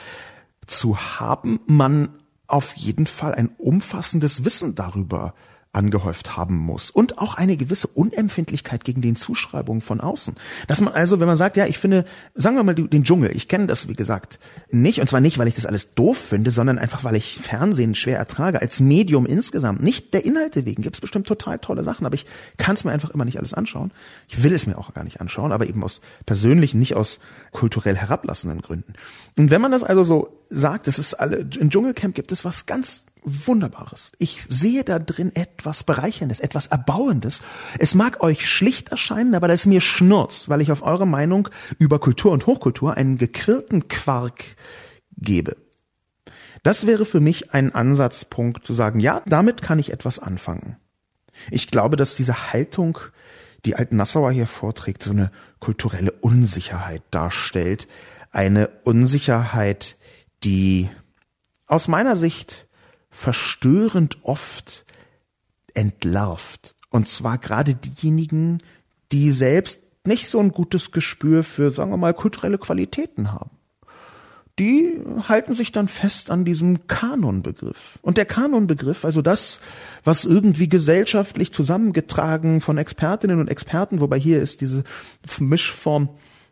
zu 0.72 0.98
haben, 0.98 1.60
man 1.68 2.18
auf 2.48 2.76
jeden 2.76 3.08
Fall 3.08 3.34
ein 3.34 3.50
umfassendes 3.58 4.44
Wissen 4.44 4.76
darüber 4.76 5.34
angehäuft 5.74 6.36
haben 6.36 6.58
muss 6.58 6.92
und 6.92 7.18
auch 7.18 7.36
eine 7.36 7.56
gewisse 7.56 7.88
Unempfindlichkeit 7.88 8.84
gegen 8.84 9.02
den 9.02 9.16
Zuschreibungen 9.16 9.82
von 9.82 10.02
außen. 10.02 10.36
Dass 10.68 10.82
man 10.82 10.94
also, 10.94 11.20
wenn 11.20 11.28
man 11.28 11.38
sagt, 11.38 11.56
ja, 11.56 11.66
ich 11.66 11.78
finde, 11.78 12.04
sagen 12.36 12.58
wir 12.58 12.64
mal 12.64 12.76
den 12.76 13.04
Dschungel, 13.04 13.32
ich 13.34 13.48
kenne 13.48 13.68
das 13.68 13.88
wie 13.88 13.94
gesagt 13.94 14.40
nicht 14.70 15.00
und 15.00 15.08
zwar 15.08 15.22
nicht, 15.22 15.38
weil 15.38 15.48
ich 15.48 15.56
das 15.56 15.66
alles 15.66 15.94
doof 15.94 16.18
finde, 16.18 16.52
sondern 16.52 16.78
einfach, 16.78 17.06
weil 17.06 17.16
ich 17.16 17.40
Fernsehen 17.40 17.96
schwer 17.96 18.18
ertrage 18.18 18.62
als 18.62 18.82
Medium 18.82 19.26
insgesamt. 19.26 19.82
Nicht 19.82 20.14
der 20.14 20.26
Inhalte 20.26 20.66
wegen, 20.66 20.82
gibt 20.82 20.98
es 20.98 21.02
bestimmt 21.02 21.28
total 21.28 21.60
tolle 21.60 21.84
Sachen, 21.84 22.06
aber 22.06 22.16
ich 22.16 22.26
kann 22.58 22.76
es 22.76 22.84
mir 22.84 22.92
einfach 22.92 23.12
immer 23.12 23.26
nicht 23.26 23.38
alles 23.38 23.54
anschauen. 23.54 23.92
Ich 24.28 24.44
will 24.44 24.54
es 24.54 24.68
mir 24.68 24.78
auch 24.78 24.94
gar 24.94 25.06
nicht 25.06 25.22
anschauen, 25.22 25.54
aber 25.54 25.68
eben 25.68 25.84
aus 25.84 26.02
persönlichen, 26.26 26.80
nicht 26.80 26.96
aus 26.96 27.20
kulturell 27.52 27.96
herablassenden 27.96 28.62
Gründen. 28.62 28.94
Und 29.38 29.52
wenn 29.52 29.62
man 29.62 29.72
das 29.72 29.84
also 29.84 30.04
so 30.04 30.38
sagt, 30.50 30.90
es 30.90 31.00
ist 31.00 31.14
alle, 31.14 31.48
im 31.60 31.70
Dschungelcamp 31.70 32.14
gibt 32.14 32.34
es 32.34 32.44
was 32.44 32.66
ganz 32.66 33.06
Wunderbares. 33.24 34.12
Ich 34.18 34.44
sehe 34.50 34.84
da 34.84 34.98
drin 35.00 35.36
etwas 35.36 35.84
Bereicherndes, 35.84 36.40
etwas 36.40 36.68
Erbauendes. 36.68 37.42
Es 37.78 37.94
mag 37.94 38.24
euch 38.24 38.50
schlicht 38.50 38.90
erscheinen, 38.90 39.36
aber 39.36 39.48
das 39.48 39.62
ist 39.62 39.66
mir 39.68 39.82
Schnurz, 39.82 40.50
weil 40.50 40.62
ich 40.62 40.72
auf 40.72 40.82
eure 40.82 41.06
Meinung 41.06 41.50
über 41.78 42.00
Kultur 42.00 42.32
und 42.32 42.48
Hochkultur 42.48 42.98
einen 42.98 43.18
gequirlten 43.18 43.88
Quark 43.88 44.44
gebe. 45.18 45.56
Das 46.64 46.88
wäre 46.88 47.06
für 47.06 47.20
mich 47.20 47.54
ein 47.54 47.74
Ansatzpunkt 47.74 48.66
zu 48.66 48.74
sagen, 48.74 49.00
ja, 49.00 49.22
damit 49.26 49.62
kann 49.62 49.80
ich 49.80 49.92
etwas 49.92 50.20
anfangen. 50.20 50.78
Ich 51.50 51.68
glaube, 51.68 51.98
dass 51.98 52.16
diese 52.16 52.52
Haltung, 52.54 53.00
die 53.66 53.76
Alt 53.76 53.94
Nassauer 53.94 54.32
hier 54.32 54.48
vorträgt, 54.48 55.04
so 55.04 55.12
eine 55.12 55.32
kulturelle 55.60 56.12
Unsicherheit 56.12 57.04
darstellt. 57.12 57.88
Eine 58.32 58.70
Unsicherheit, 58.84 59.98
die 60.44 60.90
aus 61.68 61.88
meiner 61.88 62.16
Sicht 62.16 62.68
verstörend 63.12 64.18
oft 64.24 64.86
entlarvt. 65.74 66.76
Und 66.90 67.08
zwar 67.08 67.38
gerade 67.38 67.76
diejenigen, 67.76 68.58
die 69.12 69.32
selbst 69.32 69.82
nicht 70.06 70.28
so 70.28 70.40
ein 70.40 70.52
gutes 70.52 70.92
Gespür 70.92 71.44
für, 71.44 71.72
sagen 71.72 71.92
wir 71.92 71.98
mal, 71.98 72.14
kulturelle 72.14 72.58
Qualitäten 72.58 73.32
haben. 73.32 73.52
Die 74.60 75.00
halten 75.28 75.56
sich 75.56 75.72
dann 75.72 75.88
fest 75.88 76.30
an 76.30 76.46
diesem 76.46 76.88
Kanonbegriff. 76.88 78.00
Und 78.02 78.18
der 78.18 78.26
Kanonbegriff, 78.26 79.06
also 79.06 79.22
das, 79.22 79.60
was 80.04 80.26
irgendwie 80.26 80.68
gesellschaftlich 80.68 81.54
zusammengetragen 81.54 82.62
von 82.62 82.78
Expertinnen 82.78 83.40
und 83.40 83.48
Experten, 83.48 84.02
wobei 84.02 84.20
hier 84.20 84.42
ist 84.42 84.62
diese 84.62 84.84
Mischform 85.40 86.10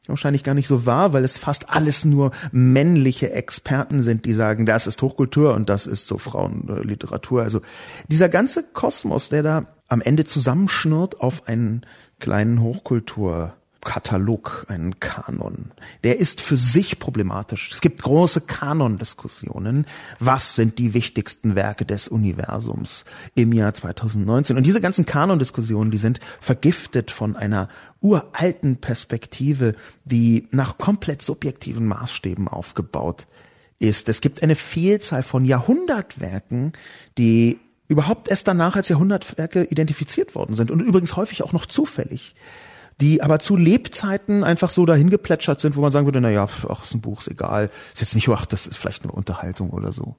wahrscheinlich 0.07 0.43
gar 0.43 0.55
nicht 0.55 0.67
so 0.67 0.85
wahr, 0.85 1.13
weil 1.13 1.23
es 1.23 1.37
fast 1.37 1.69
alles 1.69 2.05
nur 2.05 2.31
männliche 2.51 3.31
Experten 3.31 4.01
sind, 4.01 4.25
die 4.25 4.33
sagen, 4.33 4.65
das 4.65 4.87
ist 4.87 5.01
Hochkultur 5.01 5.53
und 5.53 5.69
das 5.69 5.87
ist 5.87 6.07
so 6.07 6.17
Frauenliteratur. 6.17 7.43
Also 7.43 7.61
dieser 8.07 8.29
ganze 8.29 8.63
Kosmos, 8.63 9.29
der 9.29 9.43
da 9.43 9.61
am 9.87 10.01
Ende 10.01 10.25
zusammenschnurrt 10.25 11.19
auf 11.19 11.47
einen 11.47 11.85
kleinen 12.19 12.61
Hochkultur 12.61 13.53
Katalog, 13.81 14.65
einen 14.67 14.99
Kanon. 14.99 15.71
Der 16.03 16.19
ist 16.19 16.41
für 16.41 16.57
sich 16.57 16.99
problematisch. 16.99 17.71
Es 17.73 17.81
gibt 17.81 18.03
große 18.03 18.41
Kanondiskussionen. 18.41 19.85
Was 20.19 20.55
sind 20.55 20.79
die 20.79 20.93
wichtigsten 20.93 21.55
Werke 21.55 21.85
des 21.85 22.07
Universums 22.09 23.05
im 23.35 23.53
Jahr 23.53 23.73
2019? 23.73 24.57
Und 24.57 24.65
diese 24.65 24.81
ganzen 24.81 25.05
Kanondiskussionen, 25.05 25.91
die 25.91 25.97
sind 25.97 26.19
vergiftet 26.41 27.09
von 27.09 27.35
einer 27.35 27.69
uralten 28.01 28.77
Perspektive, 28.77 29.75
die 30.03 30.47
nach 30.51 30.77
komplett 30.77 31.21
subjektiven 31.21 31.85
Maßstäben 31.87 32.47
aufgebaut 32.47 33.27
ist. 33.79 34.09
Es 34.09 34.19
gibt 34.19 34.43
eine 34.43 34.55
Vielzahl 34.55 35.23
von 35.23 35.45
Jahrhundertwerken, 35.45 36.73
die 37.17 37.59
überhaupt 37.87 38.29
erst 38.29 38.47
danach 38.47 38.75
als 38.75 38.89
Jahrhundertwerke 38.89 39.63
identifiziert 39.63 40.35
worden 40.35 40.53
sind 40.53 40.69
und 40.69 40.81
übrigens 40.81 41.15
häufig 41.15 41.43
auch 41.43 41.53
noch 41.53 41.65
zufällig 41.65 42.35
die 43.01 43.21
aber 43.21 43.39
zu 43.39 43.55
Lebzeiten 43.55 44.43
einfach 44.43 44.69
so 44.69 44.85
dahin 44.85 45.09
geplätschert 45.09 45.61
sind, 45.61 45.75
wo 45.75 45.81
man 45.81 45.91
sagen 45.91 46.05
würde, 46.05 46.21
na 46.21 46.29
ja, 46.29 46.47
ach, 46.67 46.83
ist 46.83 46.93
ein 46.93 47.01
Buch, 47.01 47.21
ist 47.21 47.29
egal. 47.29 47.71
Ist 47.93 48.01
jetzt 48.01 48.15
nicht, 48.15 48.27
ach, 48.29 48.45
das 48.45 48.67
ist 48.67 48.77
vielleicht 48.77 49.03
eine 49.03 49.13
Unterhaltung 49.13 49.69
oder 49.69 49.91
so. 49.91 50.15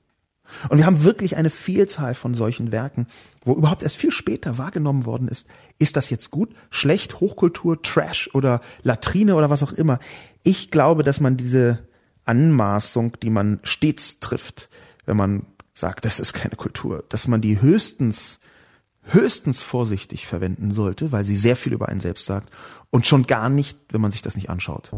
Und 0.68 0.78
wir 0.78 0.86
haben 0.86 1.04
wirklich 1.04 1.36
eine 1.36 1.50
Vielzahl 1.50 2.14
von 2.14 2.34
solchen 2.34 2.72
Werken, 2.72 3.06
wo 3.44 3.54
überhaupt 3.54 3.82
erst 3.82 3.96
viel 3.96 4.10
später 4.10 4.58
wahrgenommen 4.58 5.06
worden 5.06 5.28
ist, 5.28 5.46
ist 5.78 5.96
das 5.96 6.10
jetzt 6.10 6.30
gut, 6.30 6.50
schlecht, 6.70 7.20
Hochkultur, 7.20 7.82
Trash 7.82 8.30
oder 8.34 8.60
Latrine 8.82 9.36
oder 9.36 9.50
was 9.50 9.62
auch 9.62 9.72
immer. 9.72 9.98
Ich 10.42 10.70
glaube, 10.70 11.02
dass 11.02 11.20
man 11.20 11.36
diese 11.36 11.78
Anmaßung, 12.24 13.16
die 13.22 13.30
man 13.30 13.60
stets 13.62 14.20
trifft, 14.20 14.70
wenn 15.06 15.16
man 15.16 15.46
sagt, 15.72 16.04
das 16.04 16.20
ist 16.20 16.32
keine 16.32 16.56
Kultur, 16.56 17.04
dass 17.08 17.28
man 17.28 17.40
die 17.40 17.60
höchstens 17.60 18.40
höchstens 19.12 19.62
vorsichtig 19.62 20.26
verwenden 20.26 20.72
sollte, 20.72 21.12
weil 21.12 21.24
sie 21.24 21.36
sehr 21.36 21.56
viel 21.56 21.72
über 21.72 21.88
einen 21.88 22.00
selbst 22.00 22.26
sagt 22.26 22.50
und 22.90 23.06
schon 23.06 23.26
gar 23.26 23.48
nicht, 23.48 23.78
wenn 23.90 24.00
man 24.00 24.10
sich 24.10 24.22
das 24.22 24.36
nicht 24.36 24.50
anschaut. 24.50 24.90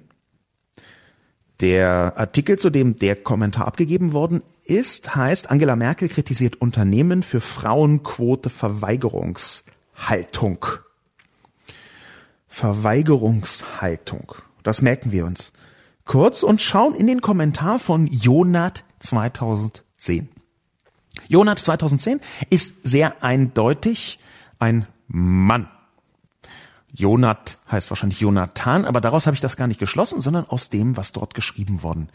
Der 1.60 2.14
Artikel, 2.16 2.58
zu 2.58 2.68
dem 2.68 2.96
der 2.96 3.14
Kommentar 3.14 3.68
abgegeben 3.68 4.12
worden 4.12 4.42
ist, 4.64 5.14
heißt, 5.14 5.52
Angela 5.52 5.76
Merkel 5.76 6.08
kritisiert 6.08 6.60
Unternehmen 6.60 7.22
für 7.22 7.40
Frauenquote 7.40 8.50
Verweigerungshaltung. 8.50 10.66
Verweigerungshaltung. 12.48 14.34
Das 14.64 14.82
merken 14.82 15.12
wir 15.12 15.26
uns 15.26 15.52
kurz 16.04 16.42
und 16.42 16.60
schauen 16.60 16.96
in 16.96 17.06
den 17.06 17.20
Kommentar 17.20 17.78
von 17.78 18.08
Jonat 18.08 18.82
2010. 18.98 20.33
Jonat 21.28 21.58
2010 21.58 22.20
ist 22.50 22.86
sehr 22.86 23.22
eindeutig 23.22 24.18
ein 24.58 24.86
Mann. 25.06 25.68
Jonat 26.92 27.58
heißt 27.70 27.90
wahrscheinlich 27.90 28.20
Jonathan, 28.20 28.84
aber 28.84 29.00
daraus 29.00 29.26
habe 29.26 29.34
ich 29.34 29.40
das 29.40 29.56
gar 29.56 29.66
nicht 29.66 29.80
geschlossen, 29.80 30.20
sondern 30.20 30.46
aus 30.46 30.70
dem, 30.70 30.96
was 30.96 31.12
dort 31.12 31.34
geschrieben 31.34 31.82
worden 31.82 32.08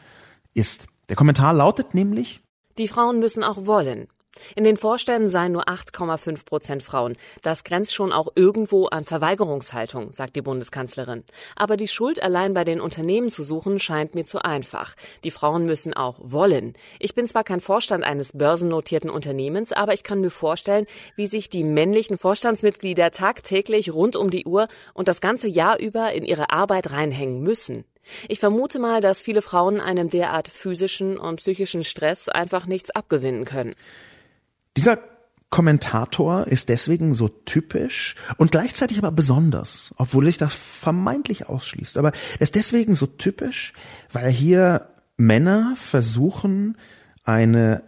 ist. 0.53 0.87
Der 1.09 1.15
Kommentar 1.15 1.53
lautet 1.53 1.93
nämlich 1.93 2.41
Die 2.77 2.87
Frauen 2.87 3.19
müssen 3.19 3.43
auch 3.43 3.65
wollen. 3.65 4.07
In 4.55 4.63
den 4.63 4.77
Vorständen 4.77 5.29
seien 5.29 5.51
nur 5.51 5.67
8,5 5.67 6.45
Prozent 6.45 6.83
Frauen. 6.83 7.15
Das 7.41 7.63
grenzt 7.63 7.93
schon 7.93 8.11
auch 8.11 8.27
irgendwo 8.35 8.85
an 8.85 9.03
Verweigerungshaltung, 9.03 10.11
sagt 10.11 10.35
die 10.35 10.41
Bundeskanzlerin. 10.41 11.23
Aber 11.55 11.77
die 11.77 11.87
Schuld 11.87 12.21
allein 12.21 12.53
bei 12.53 12.63
den 12.63 12.79
Unternehmen 12.79 13.31
zu 13.31 13.43
suchen, 13.43 13.79
scheint 13.79 14.15
mir 14.15 14.25
zu 14.25 14.39
einfach. 14.39 14.95
Die 15.23 15.31
Frauen 15.31 15.65
müssen 15.65 15.93
auch 15.93 16.17
wollen. 16.19 16.73
Ich 16.99 17.15
bin 17.15 17.27
zwar 17.27 17.43
kein 17.43 17.59
Vorstand 17.59 18.03
eines 18.03 18.33
börsennotierten 18.33 19.09
Unternehmens, 19.09 19.73
aber 19.73 19.93
ich 19.93 20.03
kann 20.03 20.21
mir 20.21 20.31
vorstellen, 20.31 20.85
wie 21.15 21.27
sich 21.27 21.49
die 21.49 21.63
männlichen 21.63 22.17
Vorstandsmitglieder 22.17 23.11
tagtäglich 23.11 23.93
rund 23.93 24.15
um 24.15 24.29
die 24.29 24.45
Uhr 24.45 24.67
und 24.93 25.07
das 25.07 25.21
ganze 25.21 25.47
Jahr 25.47 25.79
über 25.79 26.13
in 26.13 26.23
ihre 26.23 26.51
Arbeit 26.51 26.91
reinhängen 26.91 27.41
müssen. 27.41 27.85
Ich 28.27 28.39
vermute 28.39 28.79
mal, 28.79 29.01
dass 29.01 29.21
viele 29.21 29.41
Frauen 29.41 29.79
einem 29.79 30.09
derart 30.09 30.47
physischen 30.47 31.17
und 31.17 31.37
psychischen 31.37 31.83
Stress 31.83 32.29
einfach 32.29 32.65
nichts 32.65 32.89
abgewinnen 32.91 33.45
können. 33.45 33.75
Dieser 34.77 34.99
Kommentator 35.49 36.45
ist 36.45 36.69
deswegen 36.69 37.15
so 37.15 37.27
typisch 37.27 38.15
und 38.37 38.51
gleichzeitig 38.51 38.99
aber 38.99 39.11
besonders, 39.11 39.91
obwohl 39.97 40.25
sich 40.25 40.37
das 40.37 40.53
vermeintlich 40.53 41.49
ausschließt. 41.49 41.97
Aber 41.97 42.11
er 42.11 42.41
ist 42.41 42.55
deswegen 42.55 42.93
so 42.95 43.07
typisch, 43.07 43.73
weil 44.11 44.29
hier 44.29 44.89
Männer 45.17 45.73
versuchen, 45.75 46.77
eine 47.23 47.83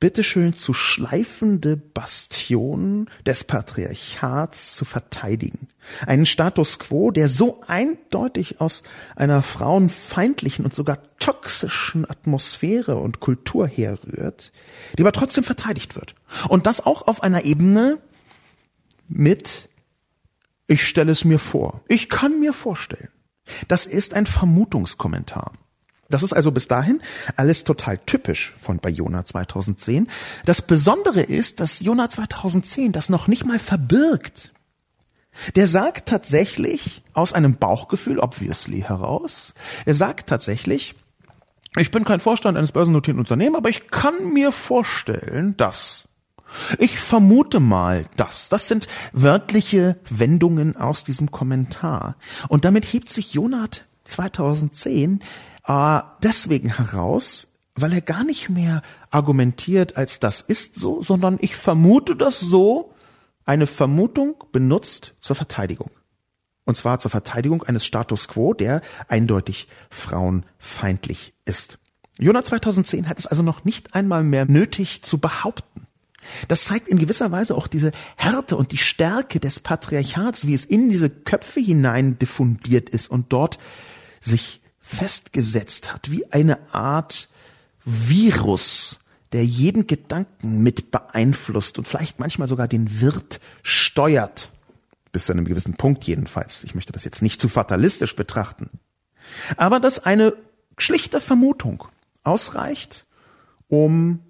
bitteschön 0.00 0.56
zu 0.56 0.72
schleifende 0.74 1.76
Bastion 1.76 3.08
des 3.26 3.44
Patriarchats 3.44 4.74
zu 4.74 4.84
verteidigen. 4.84 5.68
Einen 6.06 6.26
Status 6.26 6.78
quo, 6.78 7.10
der 7.10 7.28
so 7.28 7.60
eindeutig 7.66 8.60
aus 8.60 8.82
einer 9.14 9.42
frauenfeindlichen 9.42 10.64
und 10.64 10.74
sogar 10.74 10.98
toxischen 11.18 12.08
Atmosphäre 12.08 12.96
und 12.96 13.20
Kultur 13.20 13.66
herrührt, 13.66 14.52
die 14.96 15.02
aber 15.02 15.12
trotzdem 15.12 15.44
verteidigt 15.44 15.94
wird. 15.94 16.14
Und 16.48 16.66
das 16.66 16.84
auch 16.84 17.06
auf 17.06 17.22
einer 17.22 17.44
Ebene 17.44 17.98
mit 19.06 19.68
ich 20.70 20.86
stelle 20.86 21.10
es 21.10 21.24
mir 21.24 21.40
vor. 21.40 21.82
Ich 21.88 22.08
kann 22.08 22.38
mir 22.38 22.52
vorstellen. 22.52 23.08
Das 23.66 23.86
ist 23.86 24.14
ein 24.14 24.24
Vermutungskommentar. 24.24 25.52
Das 26.10 26.22
ist 26.22 26.32
also 26.32 26.50
bis 26.50 26.68
dahin 26.68 27.00
alles 27.36 27.64
total 27.64 27.98
typisch 27.98 28.54
von 28.60 28.78
bei 28.78 28.90
Jona 28.90 29.24
2010. 29.24 30.08
Das 30.44 30.62
Besondere 30.62 31.22
ist, 31.22 31.60
dass 31.60 31.80
Jona 31.80 32.08
2010 32.08 32.92
das 32.92 33.08
noch 33.08 33.28
nicht 33.28 33.46
mal 33.46 33.58
verbirgt. 33.58 34.52
Der 35.54 35.68
sagt 35.68 36.08
tatsächlich 36.08 37.02
aus 37.12 37.32
einem 37.32 37.56
Bauchgefühl, 37.56 38.18
obviously 38.18 38.82
heraus, 38.82 39.54
er 39.86 39.94
sagt 39.94 40.28
tatsächlich, 40.28 40.96
ich 41.76 41.92
bin 41.92 42.04
kein 42.04 42.18
Vorstand 42.18 42.58
eines 42.58 42.72
börsennotierten 42.72 43.20
Unternehmens, 43.20 43.58
aber 43.58 43.68
ich 43.68 43.90
kann 43.90 44.32
mir 44.32 44.50
vorstellen, 44.50 45.56
dass 45.56 46.08
ich 46.78 46.98
vermute 46.98 47.60
mal 47.60 48.06
das. 48.16 48.48
Das 48.48 48.66
sind 48.66 48.88
wörtliche 49.12 49.96
Wendungen 50.10 50.76
aus 50.76 51.04
diesem 51.04 51.30
Kommentar. 51.30 52.16
Und 52.48 52.64
damit 52.64 52.84
hebt 52.84 53.08
sich 53.08 53.34
Jonat 53.34 53.84
2010 54.04 55.20
äh, 55.70 56.02
deswegen 56.22 56.76
heraus, 56.76 57.46
weil 57.76 57.92
er 57.92 58.00
gar 58.00 58.24
nicht 58.24 58.48
mehr 58.48 58.82
argumentiert 59.10 59.96
als 59.96 60.18
das 60.18 60.40
ist 60.40 60.74
so, 60.74 61.02
sondern 61.02 61.38
ich 61.40 61.54
vermute 61.54 62.16
das 62.16 62.40
so, 62.40 62.92
eine 63.44 63.66
Vermutung 63.66 64.44
benutzt 64.52 65.14
zur 65.20 65.36
Verteidigung. 65.36 65.90
Und 66.64 66.76
zwar 66.76 66.98
zur 66.98 67.10
Verteidigung 67.10 67.62
eines 67.62 67.84
Status 67.86 68.28
quo, 68.28 68.52
der 68.52 68.82
eindeutig 69.08 69.66
frauenfeindlich 69.90 71.34
ist. 71.44 71.78
Jona 72.18 72.42
2010 72.42 73.08
hat 73.08 73.18
es 73.18 73.26
also 73.26 73.42
noch 73.42 73.64
nicht 73.64 73.94
einmal 73.94 74.24
mehr 74.24 74.44
nötig 74.44 75.02
zu 75.02 75.18
behaupten. 75.18 75.86
Das 76.48 76.64
zeigt 76.64 76.86
in 76.86 76.98
gewisser 76.98 77.32
Weise 77.32 77.56
auch 77.56 77.66
diese 77.66 77.92
Härte 78.16 78.56
und 78.56 78.72
die 78.72 78.78
Stärke 78.78 79.40
des 79.40 79.58
Patriarchats, 79.58 80.46
wie 80.46 80.54
es 80.54 80.64
in 80.64 80.90
diese 80.90 81.08
Köpfe 81.10 81.60
hinein 81.60 82.18
diffundiert 82.18 82.90
ist 82.90 83.10
und 83.10 83.32
dort 83.32 83.58
sich 84.20 84.59
festgesetzt 84.90 85.92
hat, 85.92 86.10
wie 86.10 86.30
eine 86.32 86.58
Art 86.72 87.28
Virus, 87.84 89.00
der 89.32 89.44
jeden 89.44 89.86
Gedanken 89.86 90.62
mit 90.62 90.90
beeinflusst 90.90 91.78
und 91.78 91.86
vielleicht 91.86 92.18
manchmal 92.18 92.48
sogar 92.48 92.66
den 92.66 93.00
Wirt 93.00 93.40
steuert. 93.62 94.50
Bis 95.12 95.26
zu 95.26 95.32
einem 95.32 95.44
gewissen 95.44 95.74
Punkt 95.74 96.04
jedenfalls. 96.04 96.64
Ich 96.64 96.74
möchte 96.74 96.92
das 96.92 97.04
jetzt 97.04 97.22
nicht 97.22 97.40
zu 97.40 97.48
fatalistisch 97.48 98.16
betrachten. 98.16 98.70
Aber 99.56 99.80
dass 99.80 100.04
eine 100.04 100.34
schlichte 100.76 101.20
Vermutung 101.20 101.84
ausreicht, 102.24 103.06
um 103.68 104.20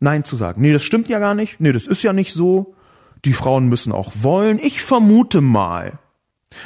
Nein 0.00 0.24
zu 0.24 0.36
sagen. 0.36 0.62
Nee, 0.62 0.72
das 0.72 0.84
stimmt 0.84 1.08
ja 1.08 1.18
gar 1.18 1.34
nicht. 1.34 1.60
Nee, 1.60 1.72
das 1.72 1.86
ist 1.86 2.02
ja 2.02 2.12
nicht 2.12 2.32
so. 2.32 2.74
Die 3.24 3.32
Frauen 3.32 3.68
müssen 3.68 3.92
auch 3.92 4.12
wollen. 4.20 4.58
Ich 4.58 4.80
vermute 4.80 5.40
mal. 5.40 5.98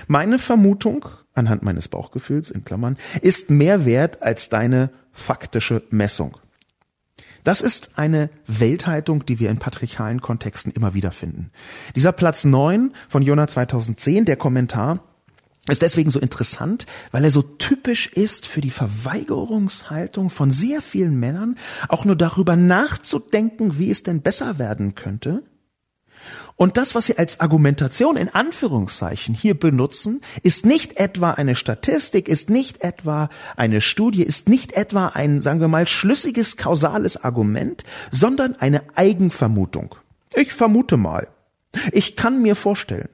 Meine 0.07 0.38
Vermutung 0.38 1.09
anhand 1.35 1.62
meines 1.62 1.89
Bauchgefühls 1.89 2.51
in 2.51 2.64
Klammern, 2.64 2.97
ist 3.20 3.51
mehr 3.51 3.85
wert 3.85 4.22
als 4.22 4.49
deine 4.49 4.91
faktische 5.12 5.83
Messung. 5.91 6.37
Das 7.45 7.61
ist 7.61 7.99
eine 7.99 8.30
Welthaltung, 8.47 9.26
die 9.26 9.41
wir 9.41 9.51
in 9.51 9.59
patriarchalen 9.59 10.20
Kontexten 10.20 10.72
immer 10.72 10.95
wieder 10.95 11.11
finden. 11.11 11.51
Dieser 11.97 12.12
Platz 12.12 12.45
9 12.45 12.93
von 13.09 13.22
Jona 13.22 13.49
2010, 13.49 14.24
der 14.26 14.37
Kommentar, 14.37 15.01
ist 15.68 15.83
deswegen 15.83 16.11
so 16.11 16.18
interessant, 16.18 16.87
weil 17.12 17.24
er 17.24 17.30
so 17.30 17.43
typisch 17.43 18.09
ist 18.09 18.47
für 18.47 18.61
die 18.61 18.70
Verweigerungshaltung 18.70 20.28
von 20.28 20.51
sehr 20.51 20.80
vielen 20.80 21.18
Männern, 21.18 21.57
auch 21.89 22.05
nur 22.05 22.16
darüber 22.16 22.57
nachzudenken, 22.57 23.78
wie 23.78 23.91
es 23.91 24.03
denn 24.03 24.22
besser 24.22 24.59
werden 24.59 24.97
könnte, 24.97 25.45
und 26.63 26.77
das, 26.77 26.95
was 26.95 27.07
Sie 27.07 27.19
als 27.19 27.41
Argumentation 27.41 28.17
in 28.17 28.29
Anführungszeichen 28.29 29.35
hier 29.35 29.59
benutzen, 29.59 30.21
ist 30.45 30.65
nicht 30.65 30.97
etwa 30.97 31.33
eine 31.33 31.57
Statistik, 31.57 32.29
ist 32.29 32.51
nicht 32.51 32.85
etwa 32.85 33.31
eine 33.57 33.81
Studie, 33.81 34.23
ist 34.23 34.49
nicht 34.49 34.71
etwa 34.71 35.09
ein, 35.09 35.43
sagen 35.43 35.59
wir 35.59 35.67
mal, 35.67 35.89
schlüssiges 35.89 36.57
kausales 36.57 37.17
Argument, 37.25 37.83
sondern 38.13 38.55
eine 38.55 38.85
Eigenvermutung. 38.95 39.97
Ich 40.37 40.53
vermute 40.53 40.97
mal. 40.97 41.27
Ich 41.91 42.15
kann 42.15 42.41
mir 42.43 42.55
vorstellen. 42.55 43.09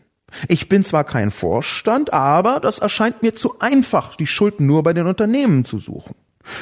Ich 0.49 0.69
bin 0.69 0.85
zwar 0.85 1.05
kein 1.05 1.31
Vorstand, 1.31 2.13
aber 2.13 2.61
das 2.61 2.81
erscheint 2.81 3.23
mir 3.23 3.35
zu 3.35 3.61
einfach, 3.61 4.15
die 4.17 4.27
Schuld 4.27 4.61
nur 4.61 4.83
bei 4.83 4.93
den 4.93 5.07
Unternehmen 5.07 5.65
zu 5.65 5.79
suchen. 5.79 6.17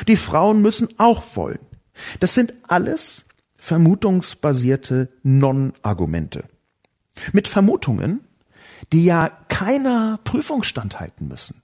Die 0.07 0.15
Frauen 0.15 0.63
müssen 0.63 0.87
auch 0.99 1.25
wollen. 1.35 1.59
Das 2.21 2.35
sind 2.35 2.55
alles 2.69 3.25
vermutungsbasierte 3.57 5.09
Non-Argumente. 5.25 6.45
Mit 7.33 7.49
Vermutungen, 7.49 8.21
die 8.93 9.05
ja 9.05 9.31
keiner 9.49 10.19
Prüfung 10.25 10.63
standhalten 10.63 11.29
müssen. 11.29 11.63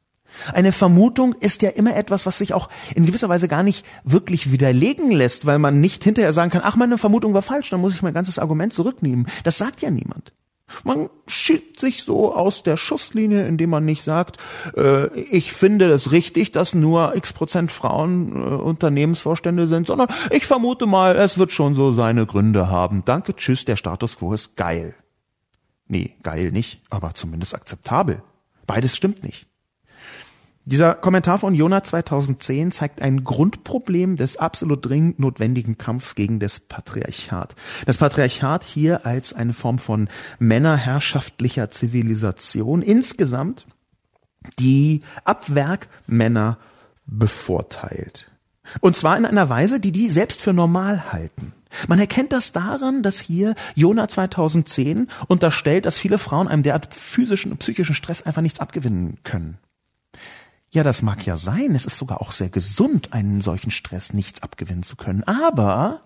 Eine 0.53 0.73
Vermutung 0.73 1.35
ist 1.35 1.63
ja 1.63 1.71
immer 1.71 1.95
etwas, 1.95 2.25
was 2.27 2.39
sich 2.39 2.55
auch 2.55 2.71
in 2.95 3.07
gewisser 3.07 3.29
Weise 3.29 3.49
gar 3.49 3.63
nicht 3.63 3.85
wirklich 4.05 4.51
widerlegen 4.51 5.11
lässt, 5.11 5.47
weil 5.47 5.59
man 5.59 5.81
nicht 5.81 6.05
hinterher 6.05 6.33
sagen 6.33 6.51
kann, 6.51 6.63
ach, 6.65 6.77
meine 6.77 6.99
Vermutung 6.99 7.35
war 7.35 7.43
falsch, 7.43 7.71
dann 7.71 7.81
muss 7.81 7.95
ich 7.95 8.03
mein 8.03 8.15
ganzes 8.15 8.39
Argument 8.39 8.73
zurücknehmen. 8.73 9.27
Das 9.45 9.59
sagt 9.59 9.83
ja 9.83 9.91
niemand. 9.91 10.33
Man 10.85 11.11
schiebt 11.27 11.79
sich 11.79 12.03
so 12.03 12.35
aus 12.35 12.63
der 12.63 12.79
Schusslinie, 12.79 13.47
indem 13.47 13.69
man 13.69 13.85
nicht 13.85 14.03
sagt, 14.03 14.39
äh, 14.75 15.15
ich 15.21 15.53
finde 15.53 15.89
es 15.89 16.13
richtig, 16.13 16.51
dass 16.51 16.75
nur 16.75 17.15
x 17.15 17.35
Prozent 17.35 17.71
Frauen 17.71 18.35
äh, 18.35 18.39
Unternehmensvorstände 18.39 19.67
sind, 19.67 19.87
sondern 19.87 20.09
ich 20.31 20.47
vermute 20.47 20.87
mal, 20.87 21.17
es 21.17 21.37
wird 21.37 21.53
schon 21.53 21.75
so 21.75 21.93
seine 21.93 22.25
Gründe 22.25 22.71
haben. 22.71 23.03
Danke, 23.05 23.37
tschüss, 23.37 23.67
der 23.67 23.77
Status 23.77 24.19
quo 24.19 24.33
ist 24.33 24.57
geil. 24.57 24.95
Nee, 25.93 26.17
geil 26.23 26.53
nicht, 26.53 26.81
aber 26.89 27.13
zumindest 27.13 27.55
akzeptabel. 27.55 28.23
Beides 28.67 28.97
stimmt 28.97 29.23
nicht. 29.23 29.47
Dieser 30.65 30.95
Kommentar 30.95 31.39
von 31.39 31.55
Jona 31.55 31.85
2010 31.85 32.71
zeigt 32.71 33.03
ein 33.03 33.25
Grundproblem 33.25 34.17
des 34.17 34.39
absolut 34.39 34.87
dringend 34.87 35.19
notwendigen 35.19 35.77
Kampfs 35.77 36.15
gegen 36.15 36.41
das 36.41 36.61
Patriarchat. 36.61 37.55
Das 37.85 37.99
Patriarchat 37.99 38.65
hier 38.65 39.05
als 39.05 39.35
eine 39.35 39.53
Form 39.53 39.79
von 39.79 40.09
männerherrschaftlicher 40.39 41.69
Zivilisation 41.69 42.81
insgesamt, 42.81 43.67
die 44.59 45.03
ab 45.25 45.45
Männer 46.07 46.57
bevorteilt. 47.05 48.31
Und 48.81 48.97
zwar 48.97 49.19
in 49.19 49.27
einer 49.27 49.51
Weise, 49.51 49.79
die 49.79 49.93
die 49.93 50.09
selbst 50.09 50.41
für 50.41 50.55
normal 50.55 51.13
halten. 51.13 51.53
Man 51.89 51.99
erkennt 51.99 52.33
das 52.33 52.53
daran, 52.53 53.03
dass 53.03 53.21
hier 53.21 53.55
Jona 53.75 54.09
2010 54.09 55.09
unterstellt, 55.29 55.87
dass 55.87 55.99
viele 55.99 56.19
Frauen 56.19 56.49
einem 56.49 56.63
derart 56.63 56.93
physischen 56.95 57.53
und 57.53 57.59
psychischen 57.59 57.95
Stress 57.95 58.23
einfach 58.23 58.43
nichts 58.43 58.61
abgewinnen 58.61 59.19
können. 59.25 59.59
Ja, 60.71 60.83
das 60.83 61.03
mag 61.03 61.27
ja 61.27 61.37
sein. 61.37 61.75
Es 61.75 61.85
ist 61.85 61.99
sogar 61.99 62.23
auch 62.23 62.33
sehr 62.33 62.49
gesund, 62.49 63.13
einen 63.13 63.43
solchen 63.43 63.71
Stress 63.71 64.15
nichts 64.15 64.43
abgewinnen 64.43 64.83
zu 64.83 64.97
können. 64.97 65.23
Aber 65.25 66.01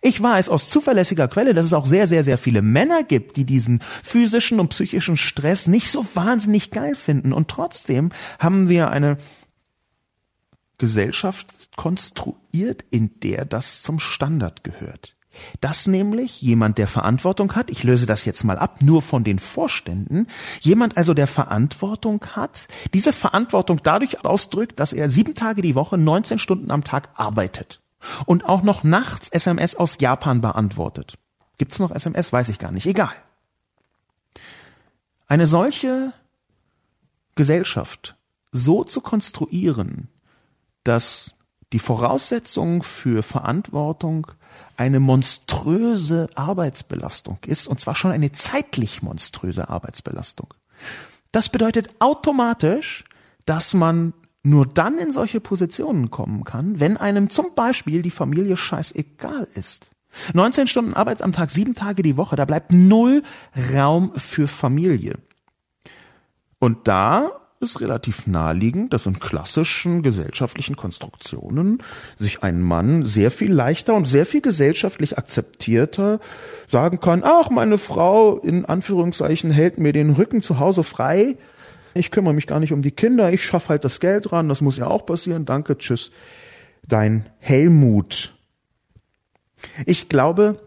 ich 0.00 0.20
weiß 0.20 0.48
aus 0.48 0.68
zuverlässiger 0.68 1.28
Quelle, 1.28 1.54
dass 1.54 1.66
es 1.66 1.72
auch 1.72 1.86
sehr, 1.86 2.06
sehr, 2.06 2.24
sehr 2.24 2.38
viele 2.38 2.60
Männer 2.62 3.02
gibt, 3.02 3.36
die 3.36 3.44
diesen 3.44 3.80
physischen 4.02 4.60
und 4.60 4.68
psychischen 4.68 5.16
Stress 5.16 5.66
nicht 5.68 5.90
so 5.90 6.04
wahnsinnig 6.14 6.70
geil 6.70 6.94
finden. 6.94 7.32
Und 7.32 7.48
trotzdem 7.48 8.10
haben 8.38 8.68
wir 8.68 8.90
eine 8.90 9.16
Gesellschaft 10.78 11.76
konstruiert, 11.76 12.84
in 12.90 13.18
der 13.20 13.44
das 13.44 13.82
zum 13.82 14.00
Standard 14.00 14.64
gehört. 14.64 15.16
dass 15.60 15.88
nämlich 15.88 16.42
jemand, 16.42 16.78
der 16.78 16.86
Verantwortung 16.86 17.54
hat, 17.54 17.68
ich 17.68 17.82
löse 17.82 18.06
das 18.06 18.24
jetzt 18.24 18.44
mal 18.44 18.58
ab, 18.58 18.82
nur 18.82 19.02
von 19.02 19.24
den 19.24 19.40
Vorständen, 19.40 20.28
jemand 20.60 20.96
also, 20.96 21.12
der 21.12 21.26
Verantwortung 21.26 22.24
hat, 22.36 22.68
diese 22.92 23.12
Verantwortung 23.12 23.80
dadurch 23.82 24.24
ausdrückt, 24.24 24.78
dass 24.78 24.92
er 24.92 25.08
sieben 25.08 25.34
Tage 25.34 25.62
die 25.62 25.74
Woche, 25.74 25.98
19 25.98 26.38
Stunden 26.38 26.70
am 26.70 26.84
Tag 26.84 27.08
arbeitet 27.14 27.80
und 28.26 28.44
auch 28.44 28.62
noch 28.62 28.84
nachts 28.84 29.28
SMS 29.28 29.74
aus 29.74 29.98
Japan 30.00 30.40
beantwortet. 30.40 31.18
Gibt's 31.58 31.78
noch 31.78 31.90
SMS? 31.90 32.32
Weiß 32.32 32.48
ich 32.48 32.58
gar 32.58 32.72
nicht. 32.72 32.86
Egal. 32.86 33.14
Eine 35.26 35.46
solche 35.46 36.12
Gesellschaft 37.34 38.16
so 38.52 38.84
zu 38.84 39.00
konstruieren, 39.00 40.08
dass 40.84 41.36
die 41.72 41.78
Voraussetzung 41.78 42.82
für 42.82 43.22
Verantwortung 43.22 44.28
eine 44.76 45.00
monströse 45.00 46.28
Arbeitsbelastung 46.36 47.38
ist, 47.46 47.66
und 47.66 47.80
zwar 47.80 47.94
schon 47.94 48.12
eine 48.12 48.30
zeitlich 48.32 49.02
monströse 49.02 49.68
Arbeitsbelastung. 49.68 50.54
Das 51.32 51.48
bedeutet 51.48 51.90
automatisch, 51.98 53.04
dass 53.44 53.74
man 53.74 54.12
nur 54.44 54.66
dann 54.66 54.98
in 54.98 55.10
solche 55.10 55.40
Positionen 55.40 56.10
kommen 56.10 56.44
kann, 56.44 56.78
wenn 56.78 56.96
einem 56.96 57.30
zum 57.30 57.54
Beispiel 57.54 58.02
die 58.02 58.10
Familie 58.10 58.56
scheißegal 58.56 59.48
ist. 59.54 59.90
19 60.32 60.68
Stunden 60.68 60.94
Arbeit 60.94 61.22
am 61.22 61.32
Tag, 61.32 61.50
sieben 61.50 61.74
Tage 61.74 62.02
die 62.02 62.16
Woche, 62.16 62.36
da 62.36 62.44
bleibt 62.44 62.72
null 62.72 63.24
Raum 63.74 64.12
für 64.14 64.46
Familie. 64.46 65.18
Und 66.60 66.86
da 66.86 67.43
ist 67.64 67.80
relativ 67.80 68.26
naheliegend, 68.26 68.92
dass 68.92 69.06
in 69.06 69.18
klassischen 69.18 70.02
gesellschaftlichen 70.02 70.76
Konstruktionen 70.76 71.82
sich 72.18 72.42
ein 72.42 72.62
Mann 72.62 73.04
sehr 73.04 73.30
viel 73.30 73.52
leichter 73.52 73.94
und 73.94 74.08
sehr 74.08 74.26
viel 74.26 74.40
gesellschaftlich 74.40 75.18
akzeptierter 75.18 76.20
sagen 76.68 77.00
kann, 77.00 77.22
ach, 77.24 77.50
meine 77.50 77.78
Frau 77.78 78.38
in 78.38 78.64
Anführungszeichen 78.64 79.50
hält 79.50 79.78
mir 79.78 79.92
den 79.92 80.10
Rücken 80.10 80.42
zu 80.42 80.58
Hause 80.60 80.84
frei, 80.84 81.36
ich 81.94 82.10
kümmere 82.10 82.34
mich 82.34 82.46
gar 82.46 82.60
nicht 82.60 82.72
um 82.72 82.82
die 82.82 82.90
Kinder, 82.90 83.32
ich 83.32 83.44
schaffe 83.44 83.70
halt 83.70 83.84
das 83.84 84.00
Geld 84.00 84.32
ran, 84.32 84.48
das 84.48 84.60
muss 84.60 84.76
ja 84.76 84.86
auch 84.86 85.06
passieren, 85.06 85.44
danke, 85.44 85.78
tschüss. 85.78 86.10
Dein 86.86 87.26
Helmut. 87.38 88.34
Ich 89.86 90.08
glaube, 90.08 90.63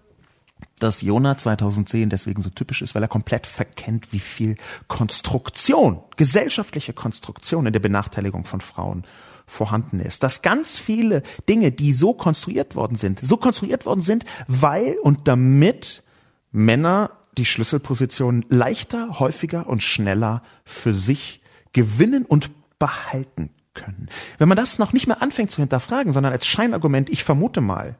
dass 0.79 1.01
Jona 1.01 1.37
2010 1.37 2.09
deswegen 2.09 2.41
so 2.41 2.49
typisch 2.49 2.81
ist, 2.81 2.95
weil 2.95 3.01
er 3.01 3.07
komplett 3.07 3.47
verkennt, 3.47 4.13
wie 4.13 4.19
viel 4.19 4.57
Konstruktion, 4.87 5.99
gesellschaftliche 6.17 6.93
Konstruktion 6.93 7.65
in 7.65 7.73
der 7.73 7.79
Benachteiligung 7.79 8.45
von 8.45 8.61
Frauen 8.61 9.05
vorhanden 9.47 9.99
ist. 9.99 10.23
Dass 10.23 10.41
ganz 10.41 10.77
viele 10.77 11.23
Dinge, 11.49 11.71
die 11.71 11.93
so 11.93 12.13
konstruiert 12.13 12.75
worden 12.75 12.97
sind, 12.97 13.19
so 13.19 13.37
konstruiert 13.37 13.85
worden 13.85 14.01
sind, 14.01 14.25
weil 14.47 14.97
und 15.01 15.27
damit 15.27 16.03
Männer 16.51 17.11
die 17.37 17.45
Schlüsselposition 17.45 18.45
leichter, 18.49 19.19
häufiger 19.19 19.67
und 19.67 19.83
schneller 19.83 20.41
für 20.65 20.93
sich 20.93 21.41
gewinnen 21.71 22.25
und 22.25 22.51
behalten 22.79 23.51
können. 23.73 24.09
Wenn 24.37 24.49
man 24.49 24.57
das 24.57 24.79
noch 24.79 24.91
nicht 24.91 25.07
mehr 25.07 25.21
anfängt 25.21 25.51
zu 25.51 25.61
hinterfragen, 25.61 26.13
sondern 26.13 26.33
als 26.33 26.47
Scheinargument, 26.47 27.09
ich 27.09 27.23
vermute 27.23 27.61
mal, 27.61 27.95